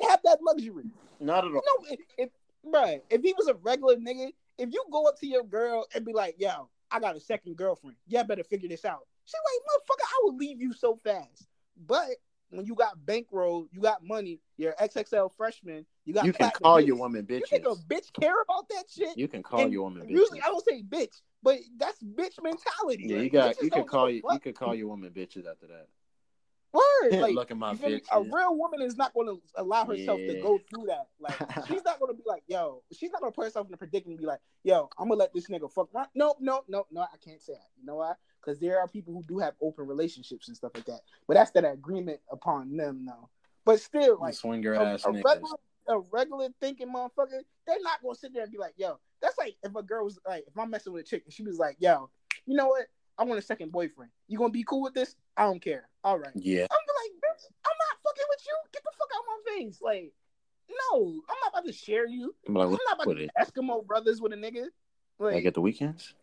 not 0.00 0.10
have 0.10 0.20
that 0.24 0.38
luxury. 0.42 0.84
Not 1.20 1.44
at 1.44 1.52
all. 1.52 1.62
No, 1.66 1.86
if, 1.90 2.00
if 2.18 2.30
bruh, 2.64 3.00
if 3.10 3.22
he 3.22 3.32
was 3.36 3.48
a 3.48 3.54
regular 3.54 3.96
nigga, 3.96 4.32
if 4.58 4.72
you 4.72 4.84
go 4.90 5.06
up 5.06 5.18
to 5.20 5.26
your 5.26 5.44
girl 5.44 5.86
and 5.94 6.04
be 6.04 6.12
like, 6.12 6.36
"Yo, 6.38 6.68
I 6.90 7.00
got 7.00 7.16
a 7.16 7.20
second 7.20 7.56
girlfriend. 7.56 7.96
Yeah, 8.06 8.22
better 8.22 8.44
figure 8.44 8.68
this 8.68 8.84
out." 8.84 9.06
She's 9.26 9.40
like, 9.44 9.62
"Motherfucker, 9.68 10.06
I 10.06 10.20
will 10.22 10.36
leave 10.36 10.60
you 10.60 10.72
so 10.72 10.98
fast." 11.04 11.46
But 11.76 12.08
when 12.50 12.66
you 12.66 12.74
got 12.74 13.04
bankroll, 13.04 13.66
you 13.70 13.80
got 13.80 14.02
money, 14.02 14.40
you're 14.56 14.74
XXL 14.74 15.30
freshman, 15.36 15.84
you 16.04 16.14
got 16.14 16.24
You 16.24 16.32
can 16.32 16.50
call 16.50 16.80
your 16.80 16.96
woman 16.96 17.26
bitches. 17.26 17.40
You 17.40 17.46
think 17.50 17.66
a 17.66 17.74
bitch 17.92 18.12
care 18.18 18.40
about 18.40 18.68
that 18.70 18.84
shit? 18.88 19.16
You 19.18 19.28
can 19.28 19.42
call 19.42 19.60
And 19.60 19.72
your 19.72 19.82
woman 19.82 20.02
bitches. 20.02 20.10
Usually, 20.10 20.40
I 20.40 20.46
don't 20.46 20.64
say 20.64 20.82
bitch, 20.82 21.20
but 21.42 21.58
that's 21.76 22.02
bitch 22.02 22.42
mentality. 22.42 23.06
Yeah, 23.08 23.18
you 23.18 23.30
got 23.30 23.60
you 23.62 23.70
can 23.70 23.84
call 23.84 24.08
you 24.10 24.22
you 24.32 24.40
can 24.40 24.52
call 24.52 24.74
your 24.74 24.88
woman 24.88 25.10
bitches 25.10 25.50
after 25.50 25.66
that. 25.66 25.88
Word, 26.72 27.12
like 27.20 27.34
Look 27.34 27.50
at 27.50 27.56
my 27.56 27.74
bitch. 27.74 28.04
a 28.12 28.20
real 28.20 28.56
woman 28.56 28.82
is 28.82 28.96
not 28.96 29.14
going 29.14 29.26
to 29.28 29.40
allow 29.56 29.86
herself 29.86 30.18
to 30.18 30.40
go 30.42 30.60
through 30.68 30.86
that. 30.86 31.08
Like 31.18 31.36
she's 31.68 31.82
not 31.84 31.98
going 31.98 32.14
to 32.14 32.16
be 32.16 32.24
like, 32.26 32.42
yo, 32.46 32.82
she's 32.92 33.10
not 33.10 33.20
going 33.20 33.32
to 33.32 33.34
put 33.34 33.44
herself 33.44 33.66
in 33.66 33.74
a 33.74 33.76
predicament 33.76 34.18
and 34.18 34.20
be 34.20 34.26
like, 34.26 34.40
yo, 34.62 34.88
I'm 34.98 35.08
gonna 35.08 35.18
let 35.18 35.32
this 35.32 35.46
nigga 35.48 35.72
fuck. 35.72 35.88
My... 35.94 36.06
No, 36.14 36.34
no, 36.38 36.62
no, 36.68 36.86
no, 36.90 37.00
I 37.00 37.16
can't 37.24 37.40
say 37.40 37.54
that. 37.54 37.68
You 37.78 37.86
know 37.86 37.96
why? 37.96 38.12
Because 38.46 38.60
there 38.60 38.78
are 38.78 38.86
people 38.86 39.12
who 39.12 39.24
do 39.24 39.38
have 39.38 39.54
open 39.60 39.86
relationships 39.86 40.46
and 40.46 40.56
stuff 40.56 40.70
like 40.74 40.84
that. 40.84 41.00
But 41.26 41.34
that's 41.34 41.50
that 41.52 41.64
agreement 41.64 42.20
upon 42.30 42.76
them, 42.76 43.04
though. 43.04 43.28
But 43.64 43.80
still, 43.80 44.18
like 44.20 44.34
Swing 44.34 44.62
your 44.62 44.74
a, 44.74 44.84
ass 44.84 45.04
a 45.04 45.10
regular, 45.10 45.56
a 45.88 45.98
regular 46.12 46.48
thinking 46.60 46.86
motherfucker, 46.88 47.40
they're 47.66 47.82
not 47.82 48.00
gonna 48.00 48.14
sit 48.14 48.32
there 48.32 48.44
and 48.44 48.52
be 48.52 48.58
like, 48.58 48.74
yo, 48.76 49.00
that's 49.20 49.36
like 49.36 49.56
if 49.64 49.74
a 49.74 49.82
girl 49.82 50.04
was 50.04 50.20
like, 50.26 50.44
if 50.46 50.56
I'm 50.56 50.70
messing 50.70 50.92
with 50.92 51.04
a 51.04 51.06
chick 51.06 51.24
and 51.24 51.34
she 51.34 51.42
was 51.42 51.58
like, 51.58 51.76
yo, 51.80 52.08
you 52.46 52.56
know 52.56 52.68
what? 52.68 52.86
I 53.18 53.24
want 53.24 53.40
a 53.40 53.42
second 53.42 53.72
boyfriend. 53.72 54.12
You 54.28 54.38
gonna 54.38 54.50
be 54.50 54.62
cool 54.62 54.82
with 54.82 54.94
this? 54.94 55.16
I 55.36 55.44
don't 55.44 55.60
care. 55.60 55.88
All 56.04 56.18
right. 56.18 56.30
Yeah. 56.36 56.66
I'm 56.70 56.78
like, 57.02 57.12
bitch, 57.16 57.44
I'm 57.64 57.76
not 57.76 57.98
fucking 58.04 58.24
with 58.28 58.46
you. 58.46 58.56
Get 58.72 58.82
the 58.84 58.90
fuck 58.96 59.08
out 59.16 59.20
of 59.20 59.26
my 59.26 59.64
face. 59.64 59.80
Like, 59.82 60.12
no, 60.70 61.00
I'm 61.28 61.36
not 61.42 61.52
about 61.52 61.66
to 61.66 61.72
share 61.72 62.06
you. 62.06 62.34
I'm 62.46 62.54
like, 62.54 62.66
I'm 62.66 62.72
not 62.72 63.02
about 63.02 63.16
to 63.16 63.24
it? 63.24 63.30
Eskimo 63.40 63.84
brothers 63.84 64.20
with 64.20 64.32
a 64.32 64.36
nigga. 64.36 64.66
Like, 65.18 65.34
Like 65.34 65.46
at 65.46 65.54
the 65.54 65.60
weekends? 65.60 66.14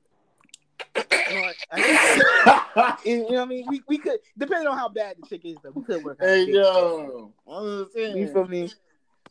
You 1.33 1.41
know, 1.41 1.47
what? 1.47 1.55
I- 1.71 2.97
you 3.05 3.17
know 3.19 3.23
what 3.25 3.39
I 3.39 3.45
mean? 3.45 3.65
We, 3.67 3.81
we 3.87 3.97
could, 3.97 4.19
depending 4.37 4.67
on 4.67 4.77
how 4.77 4.89
bad 4.89 5.17
the 5.21 5.27
chick 5.27 5.41
is, 5.45 5.57
though, 5.63 5.71
we 5.71 5.83
could 5.83 6.03
work 6.03 6.19
out. 6.21 6.27
Hey 6.27 6.43
a 6.43 6.53
yo, 6.53 7.33
I'm 7.47 7.83
just 7.83 7.93
saying. 7.93 8.17
You 8.17 8.27
feel 8.27 8.47
me? 8.47 8.63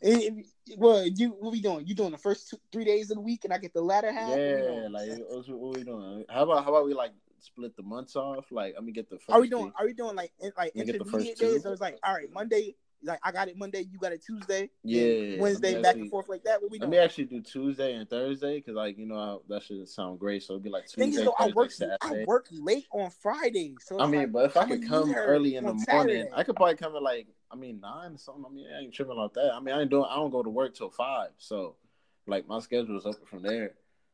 If- 0.01 0.33
if- 0.37 0.77
well, 0.77 1.05
you 1.05 1.29
what 1.39 1.51
we 1.51 1.61
doing? 1.61 1.85
You 1.87 1.93
doing 1.95 2.11
the 2.11 2.17
first 2.17 2.49
two, 2.49 2.57
three 2.71 2.85
days 2.85 3.11
of 3.11 3.15
the 3.15 3.21
week, 3.21 3.43
and 3.43 3.53
I 3.53 3.57
get 3.57 3.73
the 3.73 3.81
latter 3.81 4.11
half. 4.11 4.29
What 4.29 4.37
we 4.39 4.43
Yeah, 4.45 4.87
like 4.89 5.09
what's- 5.29 5.47
what 5.49 5.77
we 5.77 5.83
doing? 5.83 6.25
How 6.29 6.43
about 6.43 6.63
how 6.63 6.69
about 6.73 6.85
we 6.85 6.93
like 6.93 7.11
split 7.39 7.75
the 7.75 7.83
months 7.83 8.15
off? 8.15 8.45
Like, 8.51 8.73
let 8.75 8.83
me 8.83 8.91
get 8.93 9.09
the. 9.09 9.17
First 9.17 9.29
are 9.31 9.41
we 9.41 9.49
doing? 9.49 9.67
day. 9.67 9.71
Are 9.79 9.85
we 9.85 9.93
doing 9.93 10.15
like 10.15 10.31
in- 10.41 10.51
like 10.57 10.71
Let 10.75 10.85
me 10.87 10.91
get 10.93 10.99
the 10.99 11.05
intermediate 11.05 11.37
first 11.37 11.41
two. 11.41 11.53
days? 11.55 11.65
Or 11.65 11.71
it's 11.73 11.81
like, 11.81 11.99
all 12.03 12.13
right, 12.13 12.31
Monday, 12.31 12.75
like 13.03 13.19
I 13.23 13.31
got 13.31 13.47
it 13.47 13.57
Monday, 13.57 13.85
you 13.91 13.99
got 13.99 14.11
it 14.11 14.23
Tuesday, 14.23 14.69
Yeah, 14.83 15.41
Wednesday, 15.41 15.75
back 15.75 15.85
actually- 15.85 16.01
and 16.01 16.09
forth 16.11 16.29
like 16.29 16.43
that. 16.43 16.61
What 16.61 16.71
we 16.71 16.79
Let 16.79 16.89
me 16.89 16.97
actually 16.97 17.25
do 17.25 17.41
Tuesday 17.41 17.93
and 17.95 18.09
Thursday 18.09 18.57
because, 18.59 18.75
like, 18.75 18.97
you 18.97 19.05
know, 19.05 19.15
how, 19.15 19.41
that 19.49 19.63
should 19.63 19.87
sound 19.89 20.19
great. 20.19 20.43
So 20.43 20.53
it'd 20.53 20.63
be 20.63 20.69
like 20.69 20.87
Thing 20.87 21.09
Tuesday, 21.09 21.21
is, 21.21 21.25
though, 21.27 21.35
I 21.37 21.51
Thursday, 21.51 21.55
work 21.55 21.71
Saturday. 21.71 22.21
I 22.21 22.25
work 22.25 22.47
late 22.51 22.87
on 22.91 23.09
Friday, 23.09 23.75
so 23.79 23.99
I 23.99 24.07
mean, 24.07 24.21
like, 24.21 24.31
but 24.31 24.45
if 24.45 24.57
I 24.57 24.65
could 24.65 24.87
come 24.87 25.13
early 25.13 25.55
in 25.55 25.65
the 25.65 25.73
morning, 25.73 25.85
Saturday. 25.85 26.29
I 26.33 26.43
could 26.43 26.55
probably 26.55 26.75
come 26.75 26.95
at 26.95 27.03
like, 27.03 27.27
I 27.51 27.55
mean, 27.55 27.79
nine 27.81 28.13
or 28.13 28.17
something. 28.17 28.45
I 28.47 28.53
mean, 28.53 28.67
I 28.73 28.79
ain't 28.81 28.93
tripping 28.93 29.15
like 29.15 29.33
that. 29.33 29.51
I 29.53 29.59
mean, 29.59 29.75
I 29.75 29.81
ain't 29.81 29.89
doing, 29.89 30.05
I 30.09 30.15
don't 30.15 30.31
go 30.31 30.43
to 30.43 30.49
work 30.49 30.75
till 30.75 30.89
five, 30.89 31.29
so 31.37 31.75
like 32.25 32.47
my 32.47 32.59
schedule 32.59 32.97
is 32.97 33.05
open 33.05 33.25
from 33.25 33.43
there. 33.43 33.73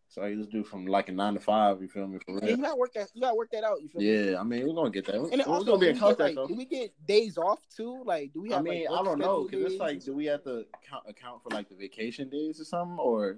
So 0.10 0.24
I 0.24 0.34
just 0.34 0.50
do 0.50 0.64
from 0.64 0.88
like 0.88 1.08
a 1.10 1.12
nine 1.12 1.36
to 1.36 1.40
five. 1.40 1.84
You 1.84 1.88
feel 1.88 2.08
me? 2.08 2.18
For 2.26 2.32
yeah, 2.40 2.40
real. 2.48 2.58
you 2.58 2.64
gotta 2.64 2.76
work 2.76 2.94
that. 2.94 3.10
You 3.14 3.22
gotta 3.22 3.36
work 3.36 3.52
that 3.52 3.64
out. 3.64 3.80
You 3.80 3.90
feel 3.90 4.02
me? 4.02 4.32
Yeah, 4.32 4.40
I 4.40 4.44
mean, 4.44 4.68
we're 4.68 4.74
gonna 4.74 4.90
get 4.90 5.06
that. 5.06 5.22
We're, 5.22 5.30
And 5.30 5.44
we're 5.46 5.54
also, 5.54 5.66
gonna 5.66 5.78
be 5.78 5.86
do 5.86 5.90
in 5.90 5.94
we, 5.94 6.00
get, 6.00 6.00
contact 6.00 6.20
like, 6.20 6.36
though. 6.36 6.48
do 6.48 6.56
we 6.56 6.66
get 6.66 6.94
days 7.06 7.38
off 7.38 7.60
too? 7.76 8.02
Like, 8.04 8.34
do 8.34 8.42
we 8.42 8.52
I 8.52 8.60
mean, 8.60 8.86
like, 8.90 9.00
I 9.00 9.04
don't 9.04 9.20
know 9.20 9.44
because 9.44 9.72
it's 9.72 9.80
like, 9.80 10.04
do 10.04 10.16
we 10.16 10.26
have 10.26 10.44
to 10.46 10.66
count, 10.90 11.04
account 11.08 11.44
for 11.44 11.50
like 11.52 11.70
the 11.70 11.76
vacation 11.76 12.28
days 12.28 12.60
or 12.60 12.64
something, 12.64 12.98
or 12.98 13.38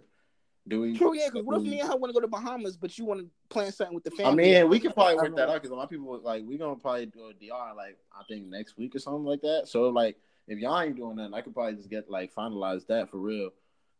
do 0.65 0.80
we? 0.80 0.97
True, 0.97 1.13
yeah. 1.13 1.28
Because 1.28 1.45
what 1.45 1.57
if 1.57 1.63
me 1.63 1.82
and 1.82 1.89
her 1.89 1.97
want 1.97 2.09
to 2.09 2.13
go 2.13 2.22
to 2.22 2.28
Bahamas, 2.28 2.78
but 2.78 2.97
you 2.97 3.03
want 3.03 3.19
to 3.19 3.28
plan 3.49 3.69
something 3.74 3.93
with 3.93 4.05
the 4.05 4.11
family? 4.11 4.55
I 4.55 4.61
mean, 4.61 4.69
we 4.69 4.80
could 4.80 4.93
probably 4.93 5.15
work 5.15 5.36
that 5.36 5.49
out 5.49 5.55
because 5.55 5.72
a 5.72 5.76
lot 5.76 5.84
of 5.84 5.89
people 5.89 6.22
like 6.24 6.43
we're 6.45 6.57
gonna 6.57 6.78
probably 6.78 7.07
do 7.07 7.28
a 7.28 7.34
DR 7.34 7.76
like 7.76 7.97
I 8.17 8.24
think 8.30 8.45
next 8.45 8.78
week 8.78 8.95
or 8.95 8.99
something 8.99 9.26
like 9.26 9.41
that. 9.41 9.63
So 9.67 9.89
like 9.89 10.15
if 10.47 10.57
y'all 10.59 10.80
ain't 10.80 10.95
doing 10.95 11.17
that, 11.17 11.34
I 11.34 11.41
could 11.41 11.53
probably 11.53 11.74
just 11.74 11.89
get 11.89 12.09
like 12.09 12.34
finalize 12.34 12.88
that 12.88 13.09
for 13.09 13.17
real. 13.17 13.49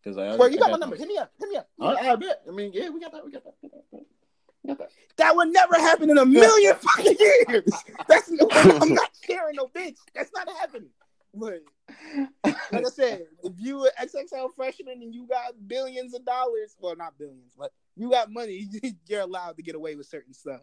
Because 0.04 0.18
I, 0.18 0.36
Where 0.36 0.49
you 0.49 0.58
I 0.58 0.60
got 0.60 0.72
my 0.72 0.78
number? 0.78 0.95
that. 0.95 1.02
Hit 1.02 1.08
me 1.08 1.18
up. 1.18 1.32
Hit 1.39 1.49
me 1.49 1.58
up. 1.58 1.70
I, 1.80 2.12
I 2.12 2.16
bet. 2.16 2.41
I 2.47 2.52
mean, 2.52 2.72
yeah, 2.74 2.89
we 2.89 2.99
got 2.99 3.12
that. 3.12 3.26
We 3.26 3.32
got 3.32 3.43
that. 3.43 3.54
We 3.62 3.70
got 3.70 3.91
that. 3.91 4.06
We 4.64 4.68
got 4.70 4.78
that. 4.80 4.89
That 5.18 5.36
would 5.36 5.49
never 5.49 5.76
happen 5.76 6.10
in 6.10 6.18
a 6.18 6.26
million 6.26 6.76
fucking 6.82 7.18
years. 7.20 7.72
That's 8.08 8.30
no, 8.30 8.47
I'm 8.52 8.93
not 8.93 9.12
sharing 9.24 9.56
no 9.56 9.68
bitch. 9.68 9.97
That's 10.16 10.32
not 10.34 10.49
happening. 10.60 10.89
But 11.34 11.62
like 12.43 12.86
I 12.86 12.89
said, 12.89 13.26
if 13.43 13.54
you 13.58 13.86
an 13.86 13.91
XXL 14.02 14.54
freshman 14.56 15.02
and 15.02 15.14
you 15.14 15.28
got 15.28 15.54
billions 15.68 16.14
of 16.14 16.26
dollars, 16.26 16.76
well, 16.80 16.95
not 16.95 17.18
billions, 17.18 17.54
but 17.58 17.72
you 17.95 18.10
got 18.10 18.32
money, 18.32 18.68
you're 19.08 19.22
allowed 19.22 19.58
to 19.58 19.64
get 19.64 19.76
away 19.76 19.95
with 19.95 20.08
certain 20.08 20.34
stuff. 20.34 20.62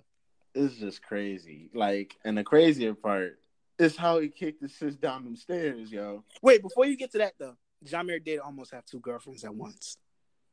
It's 0.55 0.75
just 0.75 1.03
crazy. 1.03 1.71
Like, 1.73 2.17
and 2.25 2.37
the 2.37 2.45
crazier 2.45 2.95
part 2.95 3.39
is 3.79 3.97
how 3.97 4.19
he 4.19 4.29
kicked 4.29 4.61
the 4.61 4.69
sis 4.69 4.97
down 4.97 5.25
them 5.25 5.37
stairs, 5.37 5.91
yo. 5.91 6.25
Wait, 6.43 6.63
before 6.63 6.85
you 6.85 6.97
get 6.97 7.13
to 7.13 7.19
that 7.19 7.35
though, 7.39 7.57
John 7.85 8.07
Mayer 8.07 8.19
did 8.19 8.39
almost 8.39 8.73
have 8.73 8.85
two 8.85 9.01
girlfriends 9.01 9.45
at 9.45 9.55
once. 9.55 9.97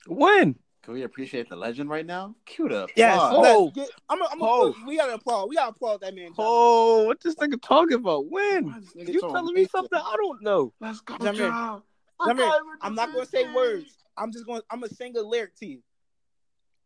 When? 0.08 0.56
Can 0.84 0.94
we 0.94 1.02
appreciate 1.02 1.50
the 1.50 1.56
legend 1.56 1.90
right 1.90 2.06
now? 2.06 2.36
Cue 2.46 2.68
up. 2.68 2.92
Yes, 2.96 3.18
Oh. 3.20 3.72
get, 3.72 3.90
I'm, 4.08 4.22
a, 4.22 4.26
I'm 4.32 4.40
a, 4.40 4.46
Oh. 4.46 4.76
we 4.86 4.98
gotta 4.98 5.16
applaud. 5.16 5.50
We 5.50 5.56
gotta 5.56 5.72
applaud 5.72 6.02
that 6.02 6.14
man. 6.14 6.28
John 6.28 6.36
Mayer. 6.38 6.48
Oh, 6.48 7.04
what 7.06 7.20
this 7.22 7.34
nigga 7.36 7.60
talking 7.62 7.96
about? 7.96 8.30
When? 8.30 8.66
Why 8.66 8.82
You 8.96 9.20
telling 9.20 9.56
me 9.56 9.66
something 9.66 9.98
I 9.98 10.16
don't 10.16 10.44
know? 10.44 10.74
Let's 10.80 11.02
go, 11.02 11.18
Come 11.18 11.36
here. 11.36 11.48
John. 11.48 11.82
Come 12.22 12.38
here. 12.38 12.46
Okay, 12.46 12.56
I'm 12.82 12.94
not 12.94 13.12
gonna 13.12 13.26
say 13.26 13.52
words. 13.52 13.98
I'm 14.18 14.32
just 14.32 14.46
going. 14.46 14.62
to 14.62 14.66
I'm 14.70 14.80
gonna 14.82 14.94
sing 14.94 15.18
a 15.18 15.22
lyric 15.22 15.56
to 15.58 15.66
you. 15.66 15.82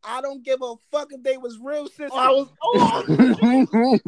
I 0.04 0.22
don't 0.22 0.44
give 0.44 0.62
a 0.62 0.76
fuck 0.92 1.12
if 1.12 1.22
they 1.22 1.38
was 1.38 1.60
real 1.62 1.82
oh, 1.82 1.88
sisters. 1.88 2.12
Oh, 2.14 2.18
I 2.18 2.30
was. 2.30 2.48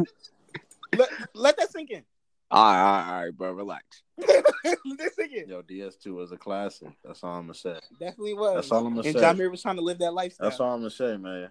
Oh, 0.94 0.98
let, 0.98 1.10
let 1.34 1.58
that 1.58 1.72
sink 1.72 1.92
in. 1.92 2.04
All 2.52 2.74
right, 2.74 2.80
all 2.80 2.92
right, 2.92 3.08
all 3.08 3.24
right, 3.24 3.38
bro. 3.38 3.52
Relax. 3.54 4.04
this 4.18 5.18
again. 5.18 5.46
Yo, 5.48 5.62
DS2 5.62 6.14
was 6.14 6.34
a 6.34 6.38
classic. 6.38 6.90
That's 7.04 7.24
all 7.24 7.36
I'm 7.36 7.44
gonna 7.44 7.54
say. 7.54 7.80
Definitely 7.98 8.34
was. 8.34 8.56
That's 8.56 8.72
all 8.72 8.86
I'm 8.86 8.96
gonna 8.96 9.08
and 9.08 9.16
say. 9.16 9.22
John 9.22 9.38
Mayer 9.38 9.50
was 9.50 9.62
trying 9.62 9.78
to 9.78 9.82
live 9.82 10.00
that 10.00 10.14
lifestyle. 10.14 10.50
That's 10.50 10.60
all 10.60 10.74
I'm 10.74 10.80
gonna 10.82 10.90
say, 10.90 11.16
man. 11.16 11.50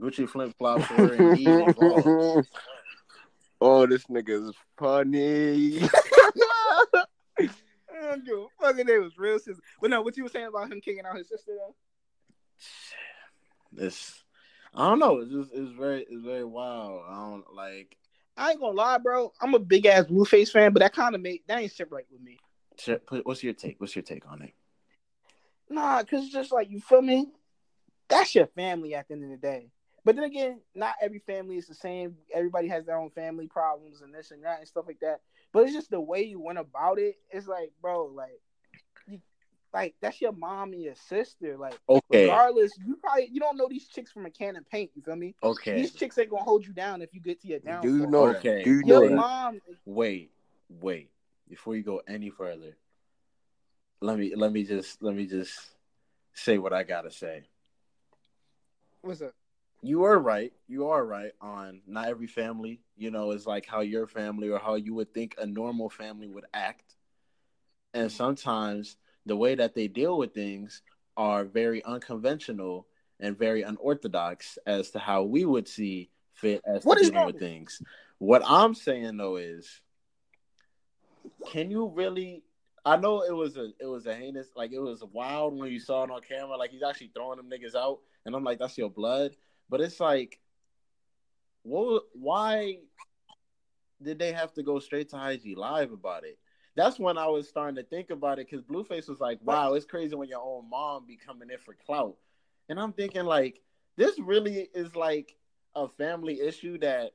Gucci 0.00 0.26
flip 0.26 0.56
flops 0.56 0.88
were 0.90 1.12
indeed 1.12 1.48
involved. 1.48 2.48
oh, 3.60 3.86
this 3.86 4.04
nigga 4.06 4.48
is 4.48 4.54
funny. 4.78 5.80
I 7.38 8.16
don't 8.16 8.24
give 8.24 8.38
a 8.38 8.46
fucking 8.60 8.88
it 8.88 9.02
was 9.02 9.18
real 9.18 9.38
sister. 9.38 9.62
But 9.82 9.90
no, 9.90 10.00
what 10.00 10.16
you 10.16 10.22
were 10.22 10.30
saying 10.30 10.46
about 10.46 10.72
him 10.72 10.80
kicking 10.80 11.04
out 11.04 11.18
his 11.18 11.28
sister 11.28 11.52
though? 11.58 11.74
This, 13.70 14.22
I 14.74 14.88
don't 14.88 14.98
know. 14.98 15.18
It's 15.18 15.30
just 15.30 15.50
it's 15.52 15.72
very 15.72 16.06
it's 16.08 16.24
very 16.24 16.44
wild. 16.44 17.02
I 17.06 17.14
don't 17.16 17.54
like. 17.54 17.96
I 18.36 18.50
ain't 18.50 18.60
gonna 18.60 18.76
lie, 18.76 18.98
bro. 18.98 19.32
I'm 19.40 19.54
a 19.54 19.58
big 19.58 19.86
ass 19.86 20.06
Blueface 20.06 20.50
fan, 20.50 20.72
but 20.72 20.80
that 20.80 20.94
kind 20.94 21.14
of 21.14 21.20
made 21.20 21.40
that 21.46 21.60
ain't 21.60 21.72
sit 21.72 21.90
right 21.90 22.06
with 22.10 22.20
me. 22.20 22.38
What's 23.24 23.42
your 23.42 23.52
take? 23.52 23.80
What's 23.80 23.94
your 23.94 24.02
take 24.02 24.26
on 24.30 24.42
it? 24.42 24.54
Nah, 25.68 26.02
cause 26.02 26.24
it's 26.24 26.32
just 26.32 26.52
like 26.52 26.70
you 26.70 26.80
feel 26.80 27.02
me. 27.02 27.30
That's 28.08 28.34
your 28.34 28.46
family 28.46 28.94
at 28.94 29.08
the 29.08 29.14
end 29.14 29.24
of 29.24 29.30
the 29.30 29.36
day. 29.36 29.70
But 30.04 30.16
then 30.16 30.24
again, 30.24 30.60
not 30.74 30.94
every 31.00 31.20
family 31.20 31.56
is 31.56 31.66
the 31.66 31.74
same. 31.74 32.16
Everybody 32.34 32.68
has 32.68 32.84
their 32.84 32.98
own 32.98 33.10
family 33.10 33.46
problems 33.46 34.02
and 34.02 34.12
this 34.12 34.32
and 34.32 34.44
that 34.44 34.58
and 34.58 34.68
stuff 34.68 34.86
like 34.86 35.00
that. 35.00 35.20
But 35.52 35.64
it's 35.64 35.72
just 35.72 35.90
the 35.90 36.00
way 36.00 36.22
you 36.22 36.40
went 36.40 36.58
about 36.58 36.98
it. 36.98 37.16
It's 37.30 37.46
like, 37.46 37.72
bro, 37.80 38.06
like, 38.06 38.40
like 39.72 39.94
that's 40.00 40.20
your 40.20 40.32
mom 40.32 40.72
and 40.72 40.82
your 40.82 40.94
sister. 40.94 41.56
Like, 41.56 41.78
Okay, 41.88 42.24
regardless, 42.24 42.72
you 42.84 42.96
probably 42.96 43.28
you 43.32 43.40
don't 43.40 43.56
know 43.56 43.68
these 43.68 43.88
chicks 43.88 44.12
from 44.12 44.26
a 44.26 44.30
can 44.30 44.56
of 44.56 44.68
paint. 44.68 44.90
You 44.94 45.02
feel 45.02 45.16
me? 45.16 45.34
okay. 45.42 45.76
These 45.76 45.92
chicks 45.92 46.18
ain't 46.18 46.30
gonna 46.30 46.42
hold 46.42 46.66
you 46.66 46.72
down 46.72 47.02
if 47.02 47.14
you 47.14 47.20
get 47.20 47.40
to 47.42 47.48
your 47.48 47.60
downfall. 47.60 47.90
Do 47.90 47.96
you 47.96 48.06
know? 48.06 48.26
Okay. 48.28 48.62
Do 48.62 48.70
you 48.70 48.84
know? 48.84 49.00
Your 49.00 49.10
that? 49.10 49.16
mom, 49.16 49.60
Wait, 49.84 50.30
wait. 50.68 51.10
Before 51.48 51.76
you 51.76 51.82
go 51.82 52.00
any 52.08 52.30
further, 52.30 52.76
let 54.00 54.18
me 54.18 54.34
let 54.34 54.52
me 54.52 54.64
just 54.64 55.02
let 55.02 55.14
me 55.14 55.26
just 55.26 55.58
say 56.34 56.58
what 56.58 56.72
I 56.72 56.82
gotta 56.82 57.10
say. 57.10 57.44
what's 59.00 59.22
up? 59.22 59.32
You 59.84 60.04
are 60.04 60.18
right. 60.18 60.52
You 60.68 60.88
are 60.88 61.04
right 61.04 61.32
on 61.40 61.80
not 61.88 62.08
every 62.08 62.28
family, 62.28 62.80
you 62.96 63.10
know, 63.10 63.32
is 63.32 63.46
like 63.46 63.66
how 63.66 63.80
your 63.80 64.06
family 64.06 64.48
or 64.48 64.60
how 64.60 64.76
you 64.76 64.94
would 64.94 65.12
think 65.12 65.34
a 65.38 65.46
normal 65.46 65.90
family 65.90 66.28
would 66.28 66.44
act. 66.54 66.94
And 67.92 68.08
mm-hmm. 68.08 68.16
sometimes 68.16 68.96
the 69.26 69.36
way 69.36 69.54
that 69.54 69.74
they 69.74 69.88
deal 69.88 70.18
with 70.18 70.34
things 70.34 70.82
are 71.16 71.44
very 71.44 71.84
unconventional 71.84 72.86
and 73.20 73.38
very 73.38 73.62
unorthodox 73.62 74.58
as 74.66 74.90
to 74.90 74.98
how 74.98 75.22
we 75.22 75.44
would 75.44 75.68
see 75.68 76.10
fit 76.34 76.60
as 76.66 76.84
What 76.84 76.98
dealing 76.98 77.26
with 77.26 77.38
things. 77.38 77.80
What 78.18 78.42
I'm 78.46 78.74
saying 78.74 79.16
though 79.16 79.36
is 79.36 79.80
can 81.50 81.70
you 81.70 81.88
really 81.88 82.42
I 82.84 82.96
know 82.96 83.22
it 83.22 83.34
was 83.34 83.56
a 83.56 83.70
it 83.80 83.86
was 83.86 84.06
a 84.06 84.14
heinous 84.14 84.48
like 84.56 84.72
it 84.72 84.80
was 84.80 85.04
wild 85.12 85.56
when 85.56 85.70
you 85.70 85.78
saw 85.78 86.02
it 86.04 86.10
on 86.10 86.20
camera 86.22 86.56
like 86.56 86.70
he's 86.70 86.82
actually 86.82 87.12
throwing 87.14 87.36
them 87.36 87.48
niggas 87.50 87.76
out 87.76 87.98
and 88.26 88.34
I'm 88.34 88.44
like 88.44 88.58
that's 88.58 88.76
your 88.78 88.90
blood. 88.90 89.36
But 89.68 89.80
it's 89.80 90.00
like 90.00 90.40
what 91.62 92.02
why 92.12 92.78
did 94.02 94.18
they 94.18 94.32
have 94.32 94.52
to 94.54 94.64
go 94.64 94.80
straight 94.80 95.10
to 95.10 95.30
IG 95.30 95.56
live 95.56 95.92
about 95.92 96.24
it 96.24 96.38
that's 96.74 96.98
when 96.98 97.18
I 97.18 97.26
was 97.26 97.48
starting 97.48 97.76
to 97.76 97.82
think 97.82 98.10
about 98.10 98.38
it 98.38 98.48
because 98.50 98.64
Blueface 98.64 99.08
was 99.08 99.20
like 99.20 99.38
wow 99.42 99.74
it's 99.74 99.86
crazy 99.86 100.14
when 100.14 100.28
your 100.28 100.42
own 100.42 100.68
mom 100.70 101.06
be 101.06 101.16
coming 101.16 101.50
in 101.50 101.58
for 101.58 101.74
clout 101.86 102.16
and 102.68 102.78
I'm 102.80 102.92
thinking 102.92 103.24
like 103.24 103.60
this 103.96 104.18
really 104.18 104.68
is 104.74 104.94
like 104.96 105.36
a 105.74 105.88
family 105.88 106.40
issue 106.40 106.78
that 106.78 107.12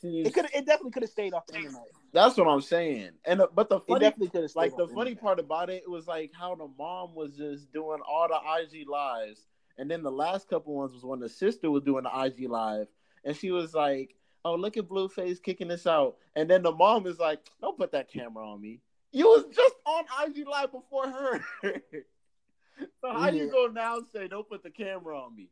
seems 0.00 0.26
It 0.26 0.34
could 0.34 0.46
it 0.46 0.66
definitely 0.66 0.90
could 0.90 1.02
have 1.02 1.10
stayed 1.10 1.34
off 1.34 1.46
the 1.46 1.56
internet. 1.56 1.88
that's 2.12 2.36
what 2.36 2.48
I'm 2.48 2.60
saying. 2.60 3.10
And 3.24 3.40
uh, 3.42 3.48
but 3.54 3.68
the 3.68 3.76
It 3.76 3.84
funny, 3.88 4.00
definitely 4.00 4.28
could 4.28 4.42
have 4.42 4.50
stayed 4.50 4.60
like 4.60 4.76
the 4.76 4.88
funny 4.88 5.14
part 5.14 5.38
about 5.38 5.70
it, 5.70 5.82
it 5.86 5.90
was 5.90 6.06
like 6.06 6.32
how 6.38 6.54
the 6.54 6.68
mom 6.78 7.14
was 7.14 7.36
just 7.36 7.72
doing 7.72 8.00
all 8.06 8.28
the 8.28 8.38
IG 8.62 8.88
lives, 8.88 9.46
and 9.78 9.90
then 9.90 10.02
the 10.02 10.10
last 10.10 10.48
couple 10.48 10.74
ones 10.74 10.92
was 10.92 11.04
when 11.04 11.20
the 11.20 11.28
sister 11.28 11.70
was 11.70 11.82
doing 11.82 12.04
the 12.04 12.24
IG 12.24 12.48
live, 12.48 12.88
and 13.24 13.36
she 13.36 13.50
was 13.50 13.74
like, 13.74 14.16
"Oh, 14.46 14.54
look 14.54 14.76
at 14.76 14.88
Blueface 14.88 15.42
kicking 15.42 15.68
this 15.68 15.86
out," 15.86 16.16
and 16.34 16.48
then 16.48 16.62
the 16.62 16.72
mom 16.72 17.06
is 17.06 17.18
like, 17.18 17.40
"Don't 17.60 17.76
put 17.76 17.92
that 17.92 18.10
camera 18.10 18.48
on 18.48 18.60
me. 18.60 18.80
You 19.12 19.26
was 19.26 19.44
just 19.54 19.74
on 19.84 20.04
IG 20.24 20.46
live 20.46 20.72
before 20.72 21.08
her." 21.08 21.44
so 23.00 23.12
how 23.12 23.28
you 23.28 23.44
Yeah. 23.46 23.50
go 23.50 23.66
now 23.66 24.00
say, 24.12 24.28
"Don't 24.28 24.48
put 24.48 24.62
the 24.62 24.70
camera 24.70 25.18
on 25.20 25.34
me"? 25.34 25.50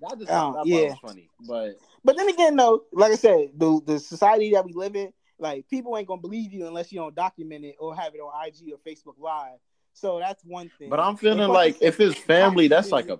That 0.00 0.18
just 0.18 0.30
Oh, 0.30 0.54
that 0.54 0.66
yeah. 0.66 0.90
was 0.90 0.98
funny, 0.98 1.30
but 1.40 1.78
But 2.04 2.16
then 2.16 2.28
again, 2.28 2.56
though, 2.56 2.84
like 2.92 3.12
I 3.12 3.16
said, 3.16 3.50
the 3.56 3.80
the 3.84 3.98
society 3.98 4.50
that 4.52 4.64
we 4.64 4.72
live 4.72 4.96
in, 4.96 5.12
like 5.38 5.68
people 5.68 5.96
ain't 5.96 6.08
gonna 6.08 6.20
believe 6.20 6.52
you 6.52 6.66
unless 6.66 6.92
you 6.92 6.98
don't 6.98 7.14
document 7.14 7.64
it 7.64 7.76
or 7.78 7.94
have 7.94 8.14
it 8.14 8.18
on 8.18 8.46
IG 8.46 8.72
or 8.72 8.78
Facebook 8.78 9.18
Live. 9.18 9.58
So 9.92 10.18
that's 10.18 10.44
one 10.44 10.70
thing. 10.78 10.90
but 10.90 11.00
I'm 11.00 11.16
feeling 11.16 11.48
like 11.48 11.78
if 11.80 12.00
it's 12.00 12.18
family, 12.20 12.68
that's 12.68 12.92
like 12.92 13.08
a. 13.08 13.18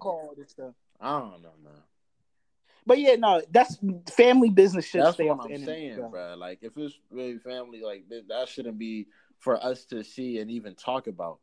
I 1.00 1.18
don't 1.18 1.42
know, 1.42 1.54
man. 1.62 1.72
But 2.86 3.00
yeah, 3.00 3.16
no, 3.16 3.42
that's 3.50 3.78
family 4.14 4.48
business 4.48 4.86
should 4.86 5.02
That's 5.02 5.14
stay 5.14 5.28
what 5.28 5.40
I'm 5.44 5.50
internet. 5.50 5.76
saying, 5.76 5.96
bro. 5.96 6.08
bro. 6.10 6.34
Like, 6.36 6.60
if 6.62 6.76
it's 6.76 6.94
really 7.10 7.38
family, 7.38 7.82
like 7.82 8.08
that, 8.08 8.28
that 8.28 8.48
shouldn't 8.48 8.78
be 8.78 9.08
for 9.38 9.62
us 9.62 9.84
to 9.86 10.04
see 10.04 10.38
and 10.38 10.50
even 10.50 10.74
talk 10.76 11.08
about. 11.08 11.40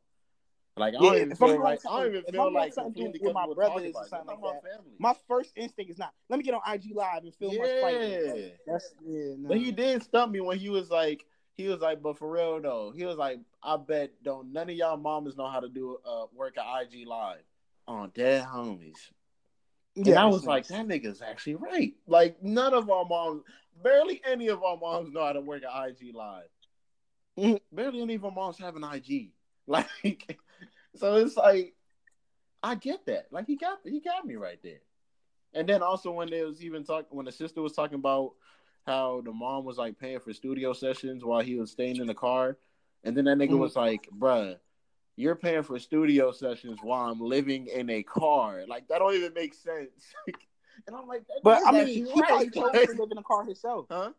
Like, 0.75 0.95
I 0.95 0.97
don't 0.97 1.03
Yeah, 1.03 1.19
even 1.19 1.31
if 1.33 1.41
I'm 1.41 1.49
feel 1.49 1.61
like 1.61 1.79
I 1.85 1.99
don't 1.99 2.09
even 2.15 2.23
feel 2.23 2.51
like 2.53 2.73
something 2.73 3.13
with 3.19 3.33
my 3.33 3.45
brothers 3.53 3.93
or 3.93 4.07
something 4.07 4.39
like 4.41 4.63
family. 4.63 4.95
My 4.97 5.13
first 5.27 5.51
instinct 5.55 5.91
is 5.91 5.99
not 5.99 6.13
let 6.29 6.37
me 6.37 6.43
get 6.43 6.53
on 6.55 6.61
IG 6.65 6.95
Live 6.95 7.23
and 7.23 7.35
film 7.35 7.55
fight. 7.79 8.01
yeah, 8.01 8.47
That's 8.65 8.95
yeah, 9.05 9.33
no. 9.37 9.49
but 9.49 9.57
he 9.57 9.71
did 9.71 10.01
stump 10.01 10.31
me 10.31 10.39
when 10.39 10.57
he 10.57 10.69
was 10.69 10.89
like, 10.89 11.25
he 11.53 11.67
was 11.67 11.79
like, 11.79 12.01
but 12.01 12.17
for 12.17 12.31
real 12.31 12.59
though, 12.61 12.91
he 12.95 13.05
was 13.05 13.17
like, 13.17 13.39
I 13.61 13.77
bet 13.77 14.11
don't 14.23 14.51
none 14.51 14.69
of 14.69 14.75
y'all 14.75 14.97
mamas 14.97 15.37
know 15.37 15.47
how 15.47 15.59
to 15.59 15.69
do 15.69 15.97
uh 16.05 16.25
work 16.33 16.57
at 16.57 16.65
IG 16.83 17.05
live 17.05 17.43
on 17.87 18.09
dead 18.15 18.45
homies. 18.45 19.11
And 19.95 20.07
yeah, 20.07 20.23
I 20.23 20.25
was 20.25 20.45
like, 20.45 20.67
that 20.67 20.87
nigga's 20.87 21.21
actually 21.21 21.55
right. 21.55 21.93
Like 22.07 22.41
none 22.41 22.73
of 22.73 22.89
our 22.89 23.05
moms, 23.05 23.43
barely 23.83 24.21
any 24.25 24.47
of 24.47 24.63
our 24.63 24.77
moms 24.77 25.11
know 25.13 25.25
how 25.25 25.33
to 25.33 25.41
work 25.41 25.63
an 25.63 25.89
IG 25.89 26.13
Live. 26.15 26.49
Mhm. 27.37 27.59
Barely 27.71 28.01
any 28.01 28.15
of 28.15 28.25
our 28.25 28.31
moms 28.31 28.57
have 28.59 28.75
an 28.75 28.83
IG. 28.83 29.31
Like, 29.65 30.37
so 30.95 31.15
it's 31.15 31.37
like, 31.37 31.73
I 32.61 32.75
get 32.75 33.05
that. 33.05 33.27
Like 33.31 33.47
he 33.47 33.55
got 33.55 33.79
he 33.85 34.01
got 34.01 34.25
me 34.25 34.35
right 34.35 34.59
there. 34.61 34.81
And 35.53 35.69
then 35.69 35.81
also 35.81 36.11
when 36.11 36.29
there 36.29 36.45
was 36.45 36.61
even 36.61 36.83
talking, 36.83 37.07
when 37.15 37.25
the 37.25 37.31
sister 37.31 37.61
was 37.61 37.71
talking 37.71 37.95
about 37.99 38.33
how 38.85 39.21
the 39.23 39.31
mom 39.31 39.63
was 39.63 39.77
like 39.77 39.97
paying 39.97 40.19
for 40.19 40.33
studio 40.33 40.73
sessions 40.73 41.23
while 41.23 41.39
he 41.39 41.55
was 41.55 41.71
staying 41.71 41.95
in 41.95 42.07
the 42.07 42.13
car, 42.13 42.57
and 43.05 43.15
then 43.15 43.23
that 43.23 43.37
nigga 43.37 43.51
Mhm. 43.51 43.59
was 43.59 43.77
like, 43.77 44.09
"Bruh, 44.11 44.57
you're 45.15 45.35
paying 45.35 45.63
for 45.63 45.77
studio 45.79 46.31
sessions 46.31 46.79
while 46.81 47.09
I'm 47.09 47.19
living 47.21 47.67
in 47.67 47.89
a 47.89 48.03
car. 48.03 48.63
Like 48.67 48.87
that 48.87 48.99
don't 48.99 49.13
even 49.15 49.33
make 49.33 49.53
sense." 49.53 50.13
and 50.87 50.95
I'm 50.95 51.07
like, 51.07 51.25
that 51.27 51.39
But 51.43 51.61
I 51.65 51.71
mean, 51.71 51.87
he 51.87 52.21
probably 52.21 52.49
chose 52.49 52.71
to 52.85 52.91
live 52.91 53.11
in 53.11 53.17
a 53.17 53.23
car 53.23 53.45
himself. 53.45 53.85
huh? 53.89 54.11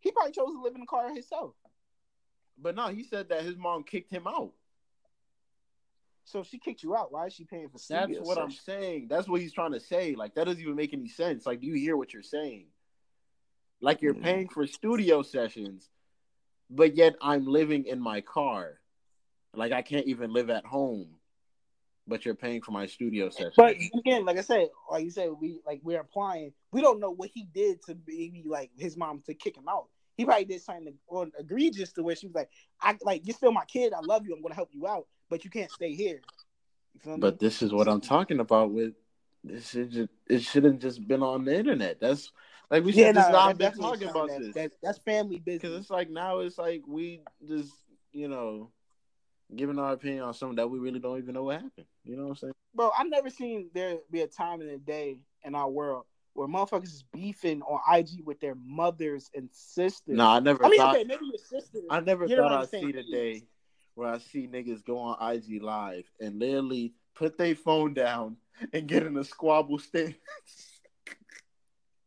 He 0.00 0.10
probably 0.10 0.32
chose 0.32 0.52
to 0.52 0.60
live 0.60 0.74
in 0.74 0.82
a 0.82 0.86
car 0.86 1.12
himself. 1.12 1.54
But 2.60 2.76
no, 2.76 2.88
he 2.88 3.04
said 3.04 3.28
that 3.30 3.42
his 3.42 3.56
mom 3.56 3.84
kicked 3.84 4.10
him 4.10 4.26
out. 4.26 4.52
So 6.24 6.40
if 6.40 6.46
she 6.46 6.58
kicked 6.58 6.82
you 6.82 6.94
out, 6.96 7.12
why 7.12 7.26
is 7.26 7.32
she 7.34 7.44
paying 7.44 7.68
for 7.68 7.78
That's 7.90 8.18
what 8.20 8.38
I'm 8.38 8.52
saying. 8.52 9.08
That's 9.08 9.28
what 9.28 9.40
he's 9.40 9.52
trying 9.52 9.72
to 9.72 9.80
say. 9.80 10.14
Like 10.14 10.34
that 10.34 10.44
doesn't 10.46 10.60
even 10.62 10.76
make 10.76 10.92
any 10.92 11.08
sense. 11.08 11.46
Like, 11.46 11.60
do 11.60 11.66
you 11.66 11.74
hear 11.74 11.96
what 11.96 12.12
you're 12.12 12.22
saying? 12.22 12.66
Like 13.80 14.02
you're 14.02 14.14
Yeah. 14.14 14.22
paying 14.22 14.48
for 14.48 14.66
studio 14.66 15.22
sessions, 15.22 15.90
but 16.70 16.94
yet 16.96 17.16
I'm 17.20 17.46
living 17.46 17.86
in 17.86 18.00
my 18.00 18.20
car. 18.20 18.78
Like 19.54 19.72
I 19.72 19.82
can't 19.82 20.06
even 20.06 20.32
live 20.32 20.50
at 20.50 20.64
home, 20.64 21.08
but 22.06 22.24
you're 22.24 22.34
paying 22.34 22.62
for 22.62 22.72
my 22.72 22.86
studio 22.86 23.28
sessions. 23.28 23.54
But 23.56 23.76
again, 23.94 24.24
like 24.24 24.38
I 24.38 24.42
said, 24.42 24.68
like 24.90 25.04
you 25.04 25.10
said, 25.10 25.30
we 25.38 25.60
like 25.66 25.80
we're 25.82 26.00
applying. 26.00 26.52
we 26.72 26.80
don't 26.80 27.00
know 27.00 27.10
what 27.10 27.30
he 27.32 27.46
did 27.54 27.82
to 27.84 27.96
maybe 28.06 28.44
like 28.46 28.70
his 28.76 28.96
mom 28.96 29.20
to 29.26 29.34
kick 29.34 29.56
him 29.56 29.68
out. 29.68 29.88
He 30.16 30.24
probably 30.24 30.44
did 30.44 30.62
something 30.62 30.94
or 31.06 31.28
egregious 31.38 31.92
to 31.92 32.02
where 32.02 32.16
she 32.16 32.26
was 32.26 32.34
like, 32.34 32.50
"I 32.80 32.96
like 33.02 33.26
you're 33.26 33.36
still 33.36 33.52
my 33.52 33.64
kid. 33.64 33.92
I 33.92 34.00
love 34.00 34.26
you. 34.26 34.34
I'm 34.34 34.42
gonna 34.42 34.54
help 34.54 34.70
you 34.72 34.86
out, 34.86 35.06
but 35.28 35.44
you 35.44 35.50
can't 35.50 35.70
stay 35.70 35.94
here." 35.94 36.20
You 36.94 37.00
feel 37.00 37.14
me? 37.14 37.20
But 37.20 37.38
this 37.38 37.62
is 37.62 37.72
what 37.72 37.88
I'm 37.88 38.00
talking 38.00 38.40
about. 38.40 38.72
With 38.72 38.94
this, 39.44 39.72
just, 39.72 40.08
it 40.28 40.42
shouldn't 40.42 40.80
just 40.80 41.06
been 41.06 41.22
on 41.22 41.44
the 41.44 41.54
internet. 41.54 42.00
That's 42.00 42.30
like 42.70 42.84
we 42.84 42.92
should 42.92 43.00
yeah, 43.00 43.12
just 43.12 43.30
no, 43.30 43.36
not 43.36 43.58
been 43.58 43.72
talking 43.72 44.08
about 44.08 44.28
that- 44.28 44.40
this. 44.40 44.54
that- 44.54 44.72
that's 44.82 44.98
family 44.98 45.38
business. 45.38 45.62
Because 45.62 45.80
it's 45.80 45.90
like 45.90 46.08
now 46.08 46.38
it's 46.40 46.58
like 46.58 46.82
we 46.86 47.20
just 47.46 47.72
you 48.12 48.28
know 48.28 48.70
giving 49.54 49.78
our 49.78 49.92
opinion 49.92 50.24
on 50.24 50.34
something 50.34 50.56
that 50.56 50.68
we 50.68 50.78
really 50.78 50.98
don't 50.98 51.18
even 51.18 51.34
know 51.34 51.44
what 51.44 51.60
happened. 51.60 51.86
You 52.04 52.16
know 52.16 52.24
what 52.24 52.30
I'm 52.30 52.36
saying? 52.36 52.52
Bro, 52.74 52.90
I've 52.98 53.10
never 53.10 53.30
seen 53.30 53.70
there 53.74 53.98
be 54.10 54.22
a 54.22 54.26
time 54.26 54.60
in 54.60 54.68
the 54.68 54.78
day 54.78 55.18
in 55.44 55.54
our 55.54 55.68
world 55.68 56.04
where 56.34 56.48
motherfuckers 56.48 56.84
is 56.84 57.04
beefing 57.12 57.62
on 57.62 57.80
IG 57.98 58.24
with 58.24 58.40
their 58.40 58.54
mothers 58.54 59.30
and 59.34 59.48
sisters. 59.52 60.16
No, 60.16 60.26
I 60.26 60.40
never 60.40 60.64
I 60.64 60.70
mean, 60.70 60.80
thought. 60.80 60.96
okay, 60.96 61.04
maybe 61.04 61.26
your 61.26 61.38
sister. 61.38 61.80
I 61.90 62.00
never 62.00 62.26
thought 62.26 62.52
I'd 62.52 62.70
see 62.70 62.92
the 62.92 63.02
day 63.02 63.42
where 63.94 64.08
I 64.08 64.18
see 64.18 64.48
niggas 64.48 64.84
go 64.84 64.98
on 64.98 65.34
IG 65.34 65.62
live 65.62 66.04
and 66.20 66.38
literally 66.38 66.94
put 67.14 67.36
their 67.36 67.54
phone 67.54 67.92
down 67.92 68.36
and 68.72 68.86
get 68.86 69.04
in 69.04 69.16
a 69.18 69.24
squabble 69.24 69.78
stance. 69.78 70.14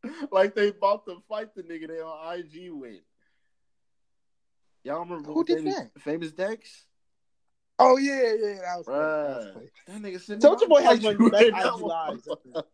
like 0.32 0.56
they 0.56 0.70
about 0.70 1.06
to 1.06 1.22
fight 1.30 1.54
the 1.56 1.64
nigga 1.64 1.88
they 1.88 2.02
on 2.02 2.40
IG 2.40 2.72
with. 2.72 3.02
Y'all 4.84 5.00
remember 5.00 5.32
Who 5.32 5.44
did 5.44 5.58
famous, 5.58 5.76
that? 5.76 6.02
famous 6.02 6.32
Dex? 6.32 6.86
Oh 7.78 7.98
yeah, 7.98 8.34
yeah, 8.40 8.54
that 8.62 8.78
was, 8.78 8.86
funny. 8.86 9.00
that 9.00 9.36
was 9.38 9.46
Bruh. 9.46 9.70
That 9.88 10.02
nigga 10.02 10.22
sitting 10.22 10.42
Soulja 10.42 10.62
on 10.64 10.70
Boy 10.70 10.82
has 10.82 11.02
one 11.02 11.16
of 11.16 11.20
the 11.20 11.30
best 11.30 11.46
with 11.46 11.54
IG 11.56 11.64
that 11.64 11.80
lives. 11.80 12.28
motherfucker. 12.28 12.64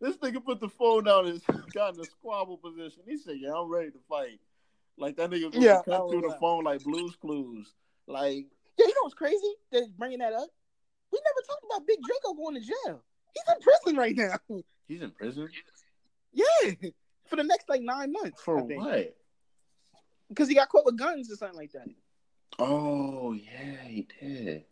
This 0.00 0.16
nigga 0.16 0.44
put 0.44 0.58
the 0.58 0.68
phone 0.68 1.04
down 1.04 1.26
and 1.28 1.40
got 1.72 1.94
in 1.94 2.00
a 2.00 2.04
squabble 2.04 2.56
position. 2.58 3.02
He 3.06 3.16
said, 3.16 3.36
"Yeah, 3.38 3.52
I'm 3.54 3.70
ready 3.70 3.92
to 3.92 3.98
fight." 4.08 4.40
Like 4.98 5.16
that 5.16 5.30
nigga 5.30 5.54
Yeah, 5.54 5.60
yeah, 5.60 5.82
cut 5.86 6.10
through 6.10 6.22
the 6.22 6.36
phone 6.40 6.64
like 6.64 6.82
Blues 6.82 7.14
Clues. 7.20 7.72
Like 8.08 8.46
Yeah, 8.78 8.86
you 8.86 8.88
know 8.88 9.02
what's 9.02 9.14
crazy? 9.14 9.54
That 9.70 9.96
bringing 9.96 10.18
that 10.18 10.32
up. 10.32 10.48
We 11.12 11.20
never 11.24 11.46
talked 11.46 11.64
about 11.70 11.86
Big 11.86 11.98
Draco 12.04 12.34
going 12.34 12.54
to 12.54 12.60
jail. 12.60 13.02
He's 13.32 13.54
in 13.54 13.62
prison 13.62 13.96
right 13.96 14.16
now. 14.16 14.62
he's 14.88 15.02
in 15.02 15.10
prison 15.12 15.48
Yeah, 16.32 16.72
for 17.26 17.36
the 17.36 17.44
next 17.44 17.68
like 17.68 17.82
nine 17.82 18.10
months. 18.12 18.42
for 18.42 18.58
what? 18.58 19.14
Because 20.28 20.48
he 20.48 20.54
got 20.56 20.68
caught 20.68 20.84
with 20.84 20.98
guns 20.98 21.30
or 21.30 21.36
something 21.36 21.56
like 21.58 21.72
that. 21.72 21.86
Oh 22.58 23.32
yeah, 23.32 23.84
he 23.84 24.06
did. 24.20 24.64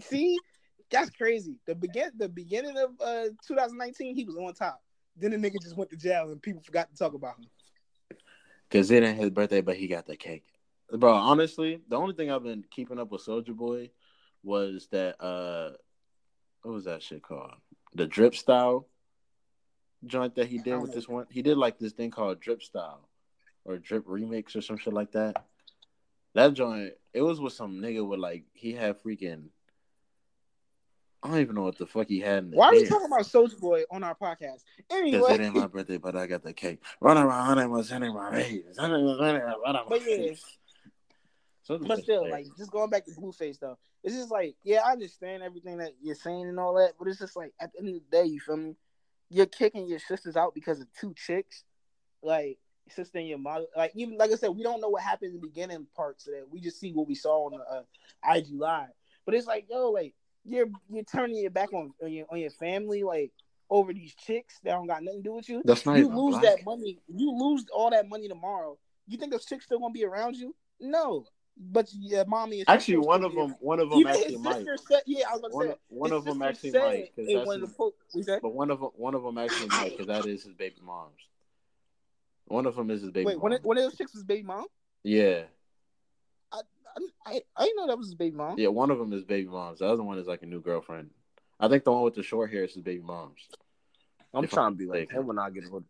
See, 0.00 0.38
that's 0.90 1.10
crazy. 1.10 1.56
The 1.66 1.74
begin 1.74 2.10
the 2.16 2.28
beginning 2.28 2.76
of 2.76 2.90
uh 3.00 3.28
2019, 3.46 4.16
he 4.16 4.24
was 4.24 4.36
on 4.36 4.54
top. 4.54 4.80
Then 5.16 5.30
the 5.30 5.36
nigga 5.36 5.62
just 5.62 5.76
went 5.76 5.90
to 5.90 5.96
jail 5.96 6.30
and 6.30 6.42
people 6.42 6.62
forgot 6.62 6.90
to 6.90 6.96
talk 6.96 7.14
about 7.14 7.36
him. 7.38 7.46
Cause 8.70 8.90
it 8.90 9.02
ain't 9.02 9.18
his 9.18 9.30
birthday, 9.30 9.60
but 9.60 9.76
he 9.76 9.86
got 9.86 10.06
the 10.06 10.16
cake. 10.16 10.46
Bro, 10.92 11.12
honestly, 11.12 11.80
the 11.88 11.96
only 11.96 12.14
thing 12.14 12.30
I've 12.30 12.42
been 12.42 12.64
keeping 12.70 12.98
up 12.98 13.10
with 13.10 13.24
Soulja 13.24 13.54
Boy 13.54 13.90
was 14.42 14.88
that 14.90 15.20
uh 15.22 15.70
what 16.62 16.74
was 16.74 16.84
that 16.84 17.02
shit 17.02 17.22
called? 17.22 17.52
The 17.94 18.06
drip 18.06 18.34
style 18.34 18.88
joint 20.06 20.34
that 20.34 20.48
he 20.48 20.58
did 20.58 20.76
with 20.80 20.92
this 20.92 21.08
one. 21.08 21.26
He 21.30 21.42
did 21.42 21.56
like 21.56 21.78
this 21.78 21.92
thing 21.92 22.10
called 22.10 22.40
drip 22.40 22.62
style 22.62 23.08
or 23.64 23.78
drip 23.78 24.06
remix 24.06 24.56
or 24.56 24.60
some 24.60 24.76
shit 24.76 24.92
like 24.92 25.12
that. 25.12 25.44
That 26.34 26.54
joint, 26.54 26.92
it 27.12 27.22
was 27.22 27.40
with 27.40 27.52
some 27.52 27.76
nigga 27.76 28.06
with 28.06 28.20
like 28.20 28.44
he 28.52 28.72
had 28.72 29.02
freaking 29.02 29.48
I 31.24 31.28
don't 31.28 31.40
even 31.40 31.54
know 31.54 31.62
what 31.62 31.78
the 31.78 31.86
fuck 31.86 32.08
he 32.08 32.20
had 32.20 32.44
in 32.44 32.50
Why 32.50 32.68
are 32.68 32.72
we 32.72 32.86
talking 32.86 33.06
about 33.06 33.22
Soulja 33.22 33.58
Boy 33.58 33.84
on 33.90 34.02
our 34.02 34.14
podcast? 34.14 34.62
Anyway, 34.90 35.18
Because 35.18 35.30
it 35.30 35.40
ain't 35.40 35.54
my 35.54 35.66
birthday, 35.66 35.96
but 35.96 36.14
I 36.14 36.26
got 36.26 36.42
the 36.42 36.52
cake. 36.52 36.82
Run 37.00 37.16
around, 37.16 37.46
honey, 37.46 37.66
was 37.66 37.88
sending 37.88 38.12
my 38.12 38.30
babies. 38.30 38.76
Honey 38.78 39.02
was 39.02 39.18
my- 39.18 39.32
run 39.32 39.40
around. 39.40 39.86
But 39.88 40.02
yeah. 40.06 40.32
Something 41.62 41.88
but 41.88 42.02
still, 42.02 42.30
like 42.30 42.44
just 42.58 42.70
going 42.70 42.90
back 42.90 43.06
to 43.06 43.12
Blueface 43.12 43.58
though, 43.58 43.78
it's 44.02 44.14
just 44.14 44.30
like, 44.30 44.54
yeah, 44.64 44.82
I 44.84 44.92
understand 44.92 45.42
everything 45.42 45.78
that 45.78 45.92
you're 46.02 46.14
saying 46.14 46.46
and 46.46 46.60
all 46.60 46.74
that, 46.74 46.92
but 46.98 47.08
it's 47.08 47.18
just 47.18 47.36
like 47.36 47.54
at 47.58 47.72
the 47.72 47.78
end 47.78 47.88
of 47.88 47.94
the 47.94 48.02
day, 48.10 48.26
you 48.26 48.38
feel 48.38 48.58
me? 48.58 48.76
You're 49.30 49.46
kicking 49.46 49.88
your 49.88 49.98
sisters 49.98 50.36
out 50.36 50.54
because 50.54 50.80
of 50.80 50.88
two 50.92 51.14
chicks, 51.16 51.64
like 52.22 52.58
sister 52.90 53.18
and 53.18 53.28
your 53.28 53.38
mother. 53.38 53.66
Like 53.76 53.92
even 53.94 54.16
like 54.16 54.30
I 54.30 54.36
said, 54.36 54.50
we 54.50 54.62
don't 54.62 54.80
know 54.80 54.88
what 54.88 55.02
happened 55.02 55.34
in 55.34 55.40
the 55.40 55.46
beginning 55.46 55.86
parts 55.96 56.26
of 56.26 56.34
that. 56.34 56.48
We 56.50 56.60
just 56.60 56.80
see 56.80 56.92
what 56.92 57.08
we 57.08 57.14
saw 57.14 57.46
on 57.46 57.52
the 57.52 57.58
uh, 57.58 58.34
IG 58.34 58.48
live. 58.52 58.88
But 59.24 59.34
it's 59.34 59.46
like, 59.46 59.66
yo, 59.70 59.90
like 59.90 60.14
you're 60.44 60.68
you're 60.90 61.04
turning 61.04 61.38
your 61.38 61.50
back 61.50 61.72
on, 61.72 61.92
on 62.02 62.12
your 62.12 62.26
on 62.30 62.38
your 62.38 62.50
family, 62.50 63.02
like 63.02 63.32
over 63.70 63.92
these 63.92 64.14
chicks 64.14 64.60
that 64.62 64.72
don't 64.72 64.86
got 64.86 65.02
nothing 65.02 65.22
to 65.22 65.28
do 65.28 65.34
with 65.34 65.48
you. 65.48 65.62
That's 65.64 65.86
not 65.86 65.96
you 65.96 66.08
lose 66.08 66.38
black. 66.38 66.42
that 66.42 66.64
money. 66.64 67.00
You 67.08 67.32
lose 67.32 67.64
all 67.74 67.90
that 67.90 68.08
money 68.08 68.28
tomorrow. 68.28 68.78
You 69.06 69.18
think 69.18 69.32
those 69.32 69.46
chicks 69.46 69.64
still 69.64 69.80
gonna 69.80 69.92
be 69.92 70.04
around 70.04 70.36
you? 70.36 70.54
No. 70.80 71.26
But 71.56 71.88
yeah, 71.92 72.24
mommy 72.26 72.60
and 72.60 72.68
Actually, 72.68 72.98
one 72.98 73.22
of 73.24 73.30
be 73.30 73.38
them, 73.38 73.54
one 73.60 73.78
of 73.78 73.88
them 73.88 74.00
even 74.00 74.12
actually 74.12 74.36
might. 74.38 74.66
said, 74.88 75.02
"Yeah, 75.06 75.26
I 75.30 75.36
was 75.36 75.40
gonna 75.40 75.72
say." 75.72 75.76
one 75.88 76.10
his 76.10 76.18
of 76.18 76.24
them 76.24 76.42
actually 76.42 76.72
might, 76.72 77.14
because 77.14 77.32
that's 77.32 77.46
one 77.46 77.56
of 77.56 77.60
his, 77.62 77.70
the 77.70 77.76
po- 77.76 78.40
but 78.42 78.52
one 78.52 78.70
of 78.72 78.80
them, 78.80 78.90
one 78.96 79.14
of 79.14 79.22
them 79.22 79.38
actually 79.38 79.68
might, 79.68 79.92
because 79.92 80.08
that 80.08 80.26
is 80.26 80.42
his 80.42 80.54
baby 80.54 80.80
mom's. 80.82 81.12
One 82.46 82.66
of 82.66 82.76
them 82.76 82.90
is 82.90 83.02
his 83.02 83.10
baby 83.10 83.26
wait, 83.26 83.34
mom. 83.36 83.42
one 83.42 83.52
of, 83.52 83.64
one 83.64 83.78
of 83.78 83.84
those 83.84 83.96
chicks 83.96 84.14
was 84.14 84.24
baby 84.24 84.42
mom. 84.42 84.66
yeah, 85.02 85.42
I, 86.52 86.60
I 87.26 87.40
I 87.56 87.64
didn't 87.64 87.76
know 87.76 87.86
that 87.88 87.98
was 87.98 88.08
his 88.08 88.14
baby 88.14 88.36
mom. 88.36 88.58
yeah, 88.58 88.68
one 88.68 88.90
of 88.90 88.98
them 88.98 89.12
is 89.12 89.24
baby 89.24 89.48
mom's. 89.48 89.78
The 89.80 89.86
other 89.86 90.02
one 90.02 90.18
is 90.18 90.26
like 90.26 90.42
a 90.42 90.46
new 90.46 90.60
girlfriend. 90.60 91.10
I 91.58 91.68
think 91.68 91.84
the 91.84 91.92
one 91.92 92.02
with 92.02 92.14
the 92.14 92.22
short 92.22 92.50
hair 92.50 92.64
is 92.64 92.74
his 92.74 92.82
baby 92.82 93.02
mom's. 93.02 93.48
I'm 94.32 94.44
If 94.44 94.50
trying 94.50 94.66
I'm 94.66 94.72
to 94.72 94.78
be 94.78 94.86
like 94.86 95.00
mistaken. 95.02 95.20
him 95.20 95.26
when 95.28 95.38
I 95.38 95.50
get 95.50 95.64
older. 95.72 95.86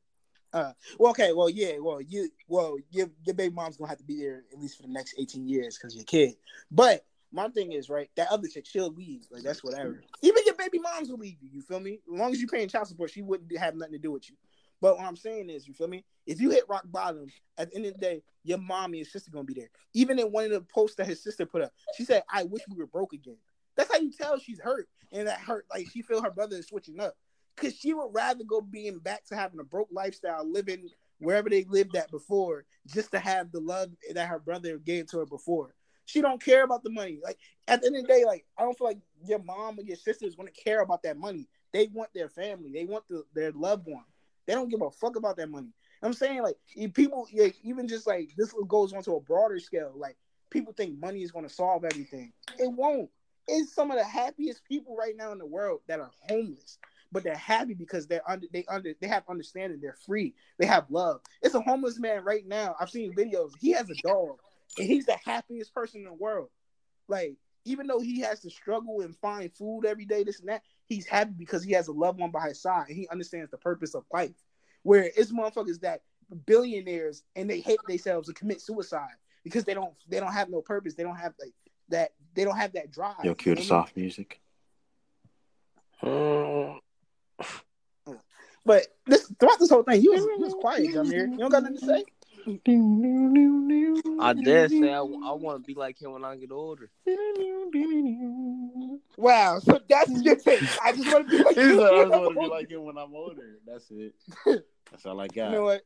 Uh, 0.53 0.73
well, 0.99 1.11
okay, 1.11 1.33
well, 1.33 1.51
yeah, 1.51 1.79
well, 1.81 2.01
you, 2.01 2.29
well, 2.47 2.77
your 2.91 3.09
your 3.25 3.35
baby 3.35 3.53
mom's 3.53 3.77
gonna 3.77 3.89
have 3.89 3.99
to 3.99 4.05
be 4.05 4.21
there 4.21 4.45
at 4.53 4.59
least 4.61 4.77
for 4.77 4.83
the 4.83 4.89
next 4.93 5.15
eighteen 5.19 5.49
years 5.49 5.77
because 5.77 5.95
you're 5.95 6.03
a 6.03 6.07
kid. 6.07 6.35
But 6.71 7.05
my 7.33 7.49
thing 7.49 7.73
is, 7.73 7.89
right, 7.91 8.09
that 8.15 8.29
other 8.31 8.47
chick, 8.47 8.65
she'll 8.65 8.93
leave. 8.93 9.27
Like 9.33 9.43
that's 9.43 9.65
whatever. 9.65 10.01
Even 10.23 10.43
your 10.47 10.55
baby 10.55 10.79
moms 10.79 11.09
will 11.11 11.19
leave 11.19 11.39
you. 11.43 11.49
You 11.53 11.63
feel 11.63 11.81
me? 11.81 11.95
As 12.13 12.21
long 12.21 12.31
as 12.33 12.41
you're 12.41 12.49
paying 12.49 12.69
child 12.69 12.87
support, 12.87 13.11
she 13.11 13.23
wouldn't 13.23 13.57
have 13.59 13.75
nothing 13.75 13.95
to 13.95 13.99
do 13.99 14.13
with 14.13 14.31
you. 14.31 14.37
But 14.85 14.99
what 14.99 15.07
I'm 15.07 15.17
saying 15.17 15.49
is, 15.49 15.67
you 15.67 15.73
feel 15.73 15.89
me? 15.89 16.05
If 16.27 16.43
you 16.43 16.51
hit 16.51 16.69
rock 16.69 16.83
bottom, 16.85 17.29
at 17.57 17.71
the 17.71 17.77
end 17.77 17.87
of 17.87 17.95
the 17.95 18.01
day, 18.01 18.23
your 18.43 18.59
mommy 18.59 18.99
and 18.99 19.09
sister 19.09 19.31
gonna 19.31 19.45
be 19.45 19.55
there. 19.55 19.71
Even 19.95 20.19
in 20.19 20.31
one 20.31 20.45
of 20.45 20.51
the 20.51 20.61
posts 20.61 20.97
that 20.97 21.07
his 21.07 21.23
sister 21.23 21.47
put 21.47 21.63
up, 21.63 21.73
she 21.97 22.05
said, 22.05 22.23
"I 22.31 22.43
wish 22.43 22.61
we 22.69 22.77
were 22.77 22.87
broke 22.87 23.15
again." 23.15 23.39
That's 23.77 23.91
how 23.91 23.99
you 23.99 24.13
tell 24.13 24.39
she's 24.39 24.61
hurt, 24.61 24.87
and 25.11 25.27
that 25.27 25.39
hurt 25.39 25.65
like 25.73 25.89
she 25.89 26.03
feel 26.03 26.21
her 26.21 26.31
brother 26.31 26.59
is 26.59 26.67
switching 26.67 27.01
up, 27.01 27.17
because 27.57 27.75
she 27.75 27.95
would 27.95 28.11
rather 28.13 28.45
go 28.45 28.61
being 28.61 28.99
back 28.99 29.25
to 29.29 29.37
having 29.37 29.59
a 29.59 29.65
broke 29.65 29.89
lifestyle, 29.91 30.45
living 30.45 30.91
wherever 31.17 31.49
they 31.49 31.65
lived 31.65 31.97
at 31.97 32.11
before, 32.11 32.67
just 32.87 33.11
to 33.13 33.19
have 33.19 33.53
the 33.53 33.61
love 33.61 33.89
that 34.13 34.29
her 34.29 34.39
brother 34.39 34.77
gave 34.77 35.07
to 35.07 35.19
her 35.21 35.27
before. 35.27 35.75
She 36.05 36.21
don't 36.21 36.45
care 36.45 36.63
about 36.63 36.83
the 36.83 36.91
money. 36.91 37.21
Like 37.25 37.39
at 37.69 37.81
the 37.81 37.87
end 37.87 37.97
of 37.97 38.03
the 38.03 38.09
day, 38.09 38.27
like 38.27 38.45
I 38.59 38.65
don't 38.65 38.77
feel 38.77 38.89
like 38.89 39.01
your 39.27 39.43
mom 39.43 39.79
or 39.79 39.83
your 39.83 39.97
sisters 39.97 40.35
gonna 40.35 40.51
care 40.51 40.83
about 40.83 41.05
that 41.05 41.17
money. 41.17 41.49
They 41.73 41.87
want 41.87 42.11
their 42.13 42.29
family. 42.29 42.71
They 42.71 42.85
want 42.85 43.05
the, 43.09 43.25
their 43.33 43.51
loved 43.53 43.87
one. 43.87 44.05
They 44.47 44.55
don't 44.55 44.69
give 44.69 44.83
a 44.83 44.91
fuck 44.91 45.17
about 45.17 45.37
that 45.37 45.51
money. 45.51 45.73
I'm 46.03 46.13
saying 46.13 46.43
like 46.43 46.57
people, 46.93 47.27
yeah, 47.33 47.49
even 47.63 47.89
just 47.89 48.07
like 48.07 48.35
this 48.37 48.55
goes 48.69 48.93
on 48.93 49.03
to 49.05 49.17
a 49.17 49.21
broader 49.21 49.59
scale. 49.59 49.93
Like 49.97 50.17
people 50.51 50.73
think 50.73 50.99
money 50.99 51.23
is 51.23 51.31
going 51.31 51.47
to 51.47 51.55
solve 51.55 51.85
everything. 51.85 52.33
It 52.59 52.71
won't. 52.71 53.11
It's 53.47 53.75
some 53.75 53.91
of 53.91 53.99
the 53.99 54.05
happiest 54.05 54.65
people 54.65 54.97
right 54.97 55.17
now 55.17 55.33
in 55.33 55.39
the 55.39 55.47
world 55.47 55.81
that 55.87 56.01
are 56.01 56.11
homeless, 56.29 56.79
but 57.13 57.23
they're 57.23 57.37
happy 57.37 57.75
because 57.75 58.07
they're 58.07 58.29
under 58.29 58.47
they 58.53 58.65
under 58.69 58.95
they 59.01 59.09
have 59.09 59.25
understanding. 59.29 59.81
They're 59.81 59.97
free. 60.07 60.35
They 60.59 60.67
have 60.67 60.91
love. 60.91 61.21
It's 61.43 61.55
a 61.55 61.61
homeless 61.61 61.99
man 61.99 62.25
right 62.25 62.47
now. 62.47 62.75
I've 62.79 62.91
seen 62.91 63.15
videos. 63.15 63.53
He 63.61 63.73
has 63.73 63.89
a 63.91 63.95
dog, 64.03 64.39
and 64.79 64.87
he's 64.87 65.07
the 65.07 65.19
happiest 65.25 65.75
person 65.75 66.01
in 66.01 66.07
the 66.07 66.15
world. 66.15 66.49
Like 67.09 67.37
even 67.65 67.87
though 67.87 68.01
he 68.01 68.21
has 68.21 68.41
to 68.41 68.51
struggle 68.51 69.01
and 69.01 69.17
find 69.17 69.53
food 69.55 69.85
every 69.87 70.05
day, 70.05 70.25
this 70.25 70.41
and 70.41 70.49
that, 70.49 70.63
he's 70.87 71.07
happy 71.07 71.33
because 71.37 71.63
he 71.63 71.73
has 71.73 71.89
a 71.89 71.93
loved 71.93 72.19
one 72.19 72.31
by 72.31 72.49
his 72.49 72.61
side 72.61 72.87
and 72.89 72.97
he 72.97 73.09
understands 73.09 73.51
the 73.51 73.59
purpose 73.59 73.95
of 73.95 74.05
life. 74.13 74.35
Where 74.83 75.11
it's 75.17 75.33
motherfuckers 75.33 75.81
that 75.81 76.03
billionaires 76.47 77.23
and 77.37 77.49
they 77.49 77.61
hate 77.61 77.81
themselves 77.87 78.29
and 78.29 78.37
commit 78.37 78.61
suicide 78.61 79.17
because 79.43 79.65
they 79.65 79.75
don't 79.75 79.95
they 80.09 80.21
don't 80.21 80.33
have 80.33 80.51
no 80.51 80.61
purpose. 80.61 80.95
They 80.95 81.03
don't 81.03 81.17
have 81.17 81.35
like 81.41 81.55
that 81.89 82.13
they 82.35 82.45
don't 82.45 82.57
have 82.57 82.73
that 82.73 82.91
drive. 82.91 83.25
Yo, 83.25 83.35
cue 83.35 83.55
the 83.55 83.63
You 83.63 83.69
know 83.69 83.75
what 83.77 83.83
I 83.83 83.85
soft 83.85 83.97
music. 83.97 84.41
But 88.67 88.87
this 89.07 89.31
throughout 89.39 89.59
this 89.59 89.71
whole 89.71 89.83
thing, 89.83 90.03
you 90.03 90.13
was, 90.13 90.23
you 90.23 90.39
was 90.39 90.55
quiet, 90.55 90.89
Jamir. 90.89 91.31
You 91.31 91.37
don't 91.37 91.51
got 91.51 91.63
nothing 91.63 91.79
to 91.79 91.87
say. 91.87 92.05
I 94.21 94.33
dare 94.35 94.69
say 94.69 94.93
I, 94.93 94.99
I 94.99 95.33
want 95.33 95.63
to 95.63 95.67
be 95.67 95.75
like 95.75 96.01
him 96.01 96.13
when 96.13 96.25
I 96.25 96.37
get 96.37 96.51
older. 96.53 96.91
Wow, 99.17 99.59
so 99.61 99.81
that's 99.89 100.11
your 100.25 100.37
take. 100.37 100.63
I 100.83 100.93
just 100.93 101.11
want 101.13 101.31
to 101.31 101.37
be 101.37 101.43
like 101.43 101.55
He 101.57 101.63
said, 101.63 101.71
you. 101.71 101.83
I 101.83 102.05
just 102.05 102.11
want 102.11 102.35
to 102.35 102.41
be 102.41 102.47
like 102.49 102.71
him 102.71 102.85
when 102.85 102.99
I'm 102.99 103.15
older. 103.15 103.59
That's 103.67 103.91
it. 103.91 104.15
That's 104.91 105.07
all 105.07 105.21
I 105.21 105.29
got. 105.29 105.47
You 105.47 105.57
know 105.57 105.65
what? 105.65 105.83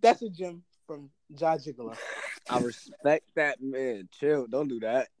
That's 0.00 0.22
a 0.22 0.28
gem 0.30 0.62
from 0.86 1.10
Ja 1.38 1.56
Gigolo. 1.56 1.96
I 2.48 2.60
respect 2.60 3.24
that 3.36 3.62
man. 3.62 4.08
Chill, 4.12 4.46
don't 4.46 4.68
do 4.68 4.80
that. 4.80 5.08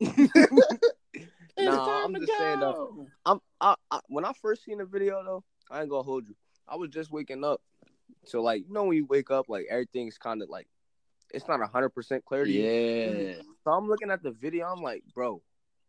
It's 1.56 1.66
Nah, 1.66 1.84
time 1.86 2.04
I'm 2.06 2.14
to 2.14 2.26
just 2.26 2.36
saying 2.36 2.58
though. 2.60 3.06
I'm 3.24 3.40
I, 3.60 3.76
I 3.88 4.00
when 4.08 4.24
I 4.24 4.32
first 4.42 4.64
seen 4.64 4.78
the 4.78 4.84
video 4.84 5.22
though, 5.22 5.44
I 5.70 5.80
ain't 5.80 5.88
gonna 5.88 6.02
hold 6.02 6.28
you. 6.28 6.34
I 6.66 6.74
was 6.74 6.90
just 6.90 7.12
waking 7.12 7.44
up, 7.44 7.60
so 8.26 8.42
like 8.42 8.64
you 8.66 8.72
know 8.72 8.84
when 8.84 8.96
you 8.96 9.06
wake 9.06 9.30
up, 9.30 9.46
like 9.48 9.66
everything's 9.70 10.18
kind 10.18 10.42
of 10.42 10.48
like 10.48 10.68
it's 11.32 11.48
not 11.48 11.60
hundred 11.70 11.90
percent 11.90 12.24
clear 12.24 12.44
to 12.44 12.50
you. 12.50 12.62
Yeah. 12.62 13.42
So 13.64 13.70
I'm 13.72 13.88
looking 13.88 14.10
at 14.10 14.22
the 14.22 14.30
video. 14.30 14.66
I'm 14.66 14.82
like, 14.82 15.02
bro, 15.14 15.42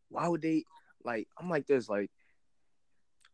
why 0.10 0.28
would 0.28 0.42
they 0.42 0.64
like? 1.04 1.28
I'm 1.40 1.50
like 1.50 1.68
this, 1.68 1.88
like, 1.90 2.10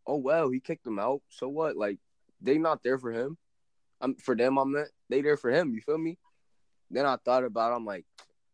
oh 0.06 0.18
well, 0.18 0.50
he 0.50 0.60
kicked 0.60 0.84
them 0.84 1.00
out. 1.00 1.22
So 1.30 1.48
what? 1.48 1.78
Like, 1.78 2.00
they 2.42 2.58
not 2.58 2.84
there 2.84 2.98
for 2.98 3.12
him. 3.12 3.38
I'm 4.02 4.16
for 4.16 4.36
them. 4.36 4.58
I'm 4.58 4.74
not. 4.74 4.88
They 5.10 5.22
there 5.22 5.38
for 5.38 5.52
him. 5.52 5.74
You 5.74 5.82
feel 5.82 5.98
me? 5.98 6.18
Then 6.90 7.06
I 7.06 7.18
thought 7.24 7.44
about. 7.44 7.72
It, 7.72 7.76
I'm 7.76 7.86
like, 7.86 8.06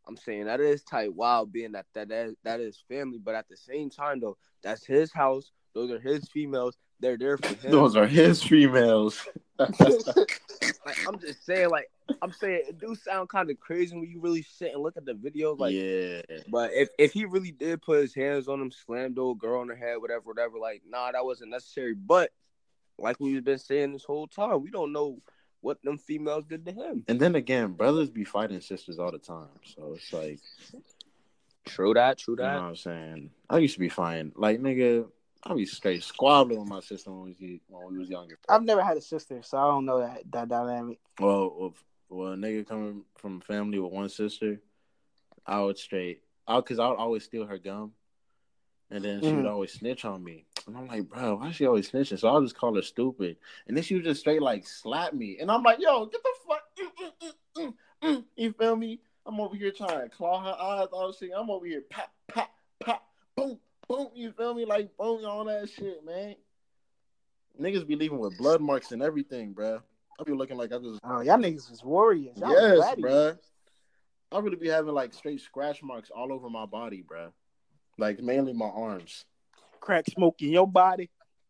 I'm 0.08 0.18
saying 0.18 0.45
that 0.45 0.60
is 0.60 0.84
tight. 0.84 1.14
Wow, 1.14 1.45
being 1.45 1.72
that 1.72 1.86
that 1.93 2.10
that 2.10 2.28
is, 2.28 2.36
that 2.43 2.60
is 2.60 2.84
family, 2.88 3.20
but 3.24 3.36
at 3.36 3.48
the 3.50 3.58
same 3.58 3.89
time 3.89 4.20
though, 4.20 4.38
that's 4.62 4.86
his 4.86 5.12
house. 5.12 5.52
Those 5.74 5.91
are 5.91 6.00
his 6.00 6.28
females. 6.30 6.78
They're 7.00 7.18
there 7.18 7.38
for 7.38 7.54
him. 7.56 7.72
Those 7.72 7.95
are 7.95 8.08
his 8.08 8.41
females. 8.41 9.26
like 9.60 11.08
I'm 11.08 11.20
just 11.20 11.45
saying, 11.45 11.70
like 11.70 11.89
I'm 12.22 12.32
saying, 12.32 12.64
it 12.70 12.80
do 12.80 12.95
sound 12.95 13.30
kind 13.30 13.50
of 13.50 13.60
crazy 13.60 13.95
when 13.95 14.10
you 14.10 14.20
really 14.20 14.41
sit 14.43 14.74
and 14.74 14.82
look 14.82 14.98
at 14.98 15.06
the 15.06 15.14
video. 15.14 15.56
Like, 15.56 15.74
yeah. 15.74 16.22
But 16.50 16.72
if, 16.74 16.89
if 16.98 17.14
he 17.14 17.26
really 17.26 17.52
did 17.52 17.82
put 17.82 18.02
his 18.02 18.14
hands 18.14 18.48
on 18.48 18.62
him, 18.62 18.72
slammed 18.72 19.20
old 19.20 19.39
girl 19.39 19.62
on 19.62 19.70
her 19.70 19.76
head, 19.76 19.98
whatever, 19.98 20.24
whatever, 20.26 20.58
like, 20.58 20.82
nah, 20.88 21.12
that 21.12 21.26
wasn't 21.26 21.52
necessary. 21.52 21.93
But 21.93 22.32
like 22.98 23.20
we've 23.20 23.43
been 23.43 23.60
saying 23.60 23.93
this 23.93 24.04
whole 24.04 24.28
time, 24.28 24.64
we 24.64 24.72
don't 24.72 24.91
know 24.91 25.20
what 25.62 25.82
them 25.84 25.98
females 25.98 26.45
did 26.48 26.66
to 26.66 26.72
him. 26.72 27.04
And 27.08 27.20
then 27.20 27.36
again, 27.36 27.74
brothers 27.74 28.10
be 28.10 28.24
fighting 28.24 28.62
sisters 28.62 29.00
all 29.00 29.12
the 29.12 29.20
time. 29.20 29.50
So 29.64 29.93
it's 29.95 30.14
like, 30.14 30.39
True 31.66 31.93
that, 31.95 32.18
true 32.18 32.36
you 32.36 32.38
know 32.38 32.43
that. 32.43 32.62
what 32.62 32.68
I'm 32.70 32.76
saying? 32.76 33.30
I 33.50 33.58
used 33.58 33.74
to 33.74 33.80
be 33.80 33.89
fine. 33.89 34.32
Like, 34.36 34.62
nigga, 34.62 35.08
I 35.50 35.54
be 35.54 35.66
straight 35.66 36.04
squabbling 36.04 36.60
with 36.60 36.68
my 36.68 36.82
sister 36.82 37.10
when 37.12 37.34
we, 37.39 37.62
when 37.68 37.93
we 37.93 38.00
was 38.00 38.10
younger. 38.10 38.38
I've 38.50 38.64
never 38.64 38.84
had 38.84 38.98
a 38.98 39.02
sister, 39.02 39.41
so 39.41 39.58
I 39.58 39.64
don't 39.68 39.86
know 39.86 40.00
that 40.00 40.24
that 40.32 40.50
dynamic. 40.50 41.00
Well, 41.20 41.74
well, 42.10 42.34
a 42.34 42.36
nigga 42.36 42.68
coming 42.68 43.04
from 43.18 43.38
a 43.38 43.45
family 43.45 43.80
with 43.80 43.91
one 43.91 44.10
sister, 44.10 44.60
I 45.45 45.62
would 45.62 45.78
straight, 45.78 46.22
I 46.48 46.58
because 46.58 46.80
I 46.80 46.89
would 46.89 46.98
always 46.98 47.24
steal 47.24 47.45
her 47.45 47.58
gum, 47.58 47.93
and 48.91 49.04
then 49.04 49.22
she 49.22 49.34
would 49.34 49.45
Mhm. 49.45 49.52
always 49.52 49.72
snitch 49.74 50.04
on 50.04 50.22
me, 50.22 50.45
and 50.66 50.76
I'm 50.76 50.88
like, 50.88 51.08
bro, 51.08 51.36
why 51.36 51.52
she 51.52 51.66
always 51.66 51.89
snitching? 51.89 52.20
So 52.20 52.28
I'll 52.28 52.41
just 52.41 52.58
call 52.58 52.76
her 52.76 52.82
stupid, 52.82 53.38
and 53.68 53.78
then 53.78 53.84
she 53.84 53.95
would 53.95 54.04
just 54.04 54.20
straight 54.20 54.41
like 54.41 54.68
slap 54.68 55.14
me, 55.14 55.38
and 55.39 55.50
I'm 55.50 55.64
like, 55.64 55.80
yo, 55.80 56.08
get 56.08 56.22
the 56.24 56.34
fuck, 56.45 56.64
mm, 56.78 56.91
mm, 57.06 57.34
mm, 57.58 57.74
mm, 58.04 58.18
mm. 58.18 58.26
you 58.36 58.52
feel 58.52 58.76
me? 58.76 59.00
I'm 59.26 59.39
over 59.39 59.56
here 59.56 59.72
trying 59.72 60.02
to 60.02 60.10
claw 60.10 60.41
her 60.43 60.62
eyes, 60.62 60.88
all 60.91 61.12
shit. 61.12 61.32
I'm 61.36 61.50
over 61.50 61.66
here, 61.66 61.84
pop, 61.89 62.14
pop, 62.28 62.50
pop, 62.80 63.04
boom, 63.36 63.60
boom. 63.88 64.10
You 64.16 64.32
feel 64.32 64.54
me? 64.54 64.66
Like 64.66 64.96
boom, 64.98 65.26
all 65.26 65.46
that 65.46 65.70
shit, 65.70 66.04
man. 66.06 66.36
Niggas 67.60 67.88
be 67.88 67.96
leaving 67.96 68.20
with 68.20 68.38
blood 68.38 68.62
marks 68.62 68.92
and 68.92 69.02
everything, 69.02 69.54
bro. 69.54 69.82
I 70.20 70.24
be 70.24 70.34
looking 70.34 70.58
like 70.58 70.72
I 70.74 70.78
just 70.78 71.00
Oh, 71.04 71.22
y'all 71.22 71.38
niggas 71.38 71.70
was 71.70 71.84
warriors. 71.84 72.38
Y'all 72.38 72.50
was 72.50 72.60
Yes, 72.62 72.76
gladiators. 72.76 73.04
bruh. 73.04 73.38
I 74.32 74.40
really 74.40 74.56
be 74.58 74.68
having 74.68 74.94
like 74.94 75.14
straight 75.14 75.42
scratch 75.42 75.82
marks 75.82 76.10
all 76.10 76.32
over 76.34 76.50
my 76.50 76.66
body, 76.66 77.04
bruh. 77.08 77.32
Like 77.98 78.20
mainly 78.20 78.54
my 78.54 78.68
arms. 78.68 79.26
Crack 79.80 80.06
smoke 80.10 80.42
in 80.42 80.50
your 80.50 80.68
body. 80.68 81.10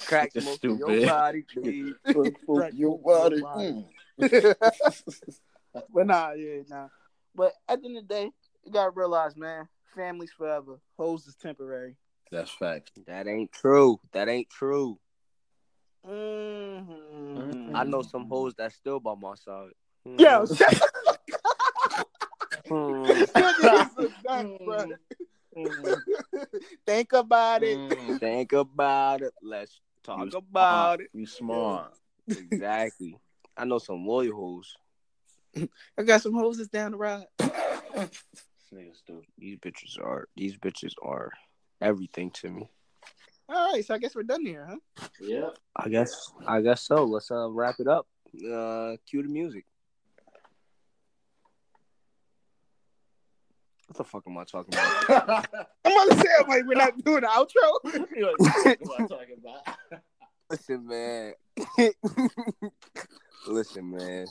Crack 0.00 0.32
Just 0.32 0.46
smoke 0.60 0.64
in 0.64 0.78
your 0.78 1.06
body, 1.06 1.42
please. 1.42 1.94
Crack 2.04 2.24
your 2.46 2.64
smoke 2.64 2.72
your 2.74 2.98
body. 3.00 3.40
body. 3.40 3.86
Mm. 4.20 5.04
But 5.92 6.06
nah, 6.06 6.32
yeah, 6.32 6.62
nah. 6.68 6.88
But 7.34 7.52
at 7.68 7.80
the 7.80 7.86
end 7.88 7.98
of 7.98 8.08
the 8.08 8.14
day, 8.14 8.30
you 8.64 8.72
gotta 8.72 8.90
realize, 8.90 9.36
man, 9.36 9.68
families 9.98 10.30
forever. 10.30 10.78
Hoes 10.96 11.26
is 11.26 11.34
temporary. 11.34 11.96
That's 12.30 12.50
fact. 12.50 12.92
That 13.06 13.26
ain't 13.26 13.50
true. 13.50 13.98
That 14.12 14.28
ain't 14.28 14.48
true. 14.48 14.98
Mm-hmm. 16.06 17.74
I 17.74 17.82
know 17.84 18.02
some 18.02 18.28
hoes 18.28 18.54
that's 18.56 18.76
still 18.76 19.00
by 19.00 19.14
my 19.20 19.34
side. 19.34 19.70
Yo, 20.04 20.46
shut. 20.46 20.80
Niggas 22.68 24.04
is 24.04 24.12
nuts, 24.24 24.52
bro. 24.64 24.84
Think 26.86 27.12
about 27.12 27.62
it. 27.64 27.76
Mm. 27.76 28.20
Think 28.20 28.52
about 28.52 29.22
it. 29.22 29.32
Let's 29.42 29.80
talk 30.04 30.30
You 30.30 30.38
about 30.38 31.00
it. 31.00 31.08
You 31.12 31.26
smart. 31.26 31.92
Exactly. 32.28 33.16
I 33.56 33.64
know 33.64 33.78
some 33.78 34.06
loyal 34.06 34.36
hoes. 34.36 34.76
I 35.98 36.02
got 36.04 36.22
some 36.22 36.34
hoses 36.34 36.68
down 36.68 36.92
the 36.92 36.98
ride. 36.98 37.26
This 38.70 38.80
nigga 38.80 38.96
stupid. 38.96 39.26
These 39.38 39.58
bitches 39.58 39.98
are 40.00 40.28
these 40.36 40.56
bitches 40.56 40.92
are 41.02 41.30
everything 41.80 42.30
to 42.32 42.50
me. 42.50 42.70
All 43.48 43.72
right, 43.72 43.84
so 43.84 43.94
I 43.94 43.98
guess 43.98 44.14
we're 44.14 44.24
done 44.24 44.44
here, 44.44 44.66
huh? 44.68 45.08
Yeah. 45.20 45.50
I 45.76 45.88
guess 45.88 46.32
I 46.46 46.60
guess 46.60 46.82
so. 46.82 47.04
Let's 47.04 47.30
uh 47.30 47.48
wrap 47.50 47.76
it 47.78 47.88
up. 47.88 48.06
Uh 48.36 48.96
cue 49.08 49.22
the 49.22 49.28
music. 49.28 49.64
What 53.86 53.96
the 53.96 54.04
fuck 54.04 54.24
am 54.26 54.36
I 54.36 54.44
talking 54.44 54.74
about? 54.74 55.46
I'm 55.84 55.96
gonna 55.96 56.20
say, 56.20 56.28
I'm 56.38 56.48
like, 56.48 56.66
we're 56.66 56.74
not 56.74 57.02
doing 57.02 57.22
the 57.22 57.26
outro. 57.26 58.06
You 58.14 58.20
know 58.20 58.34
what 58.80 59.00
I'm 59.00 59.08
talking 59.08 59.36
about. 59.38 59.76
Listen, 60.50 60.86
man. 60.86 61.32
Listen, 63.46 63.90
man. 63.90 64.26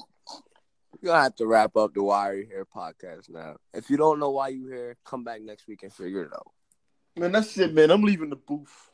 You're 1.02 1.12
gonna 1.12 1.24
have 1.24 1.36
to 1.36 1.45
wrap 1.45 1.76
up 1.76 1.93
the 1.93 2.02
Why 2.02 2.30
Are 2.30 2.36
You 2.36 2.48
Here 2.48 2.66
podcast 2.66 3.30
now. 3.30 3.58
If 3.74 3.89
you 3.89 3.98
don't 3.98 4.20
know 4.20 4.32
why 4.32 4.48
you 4.50 4.68
here, 4.68 4.98
come 5.06 5.24
back 5.24 5.41
next 5.41 5.68
week 5.68 5.84
and 5.84 5.93
figure 5.93 6.24
it 6.24 6.34
out. 6.34 6.48
Man, 7.16 7.32
that's 7.32 7.56
it, 7.58 7.74
man. 7.74 7.91
I'm 7.91 8.02
leaving 8.02 8.30
the 8.32 8.36
booth. 8.36 8.89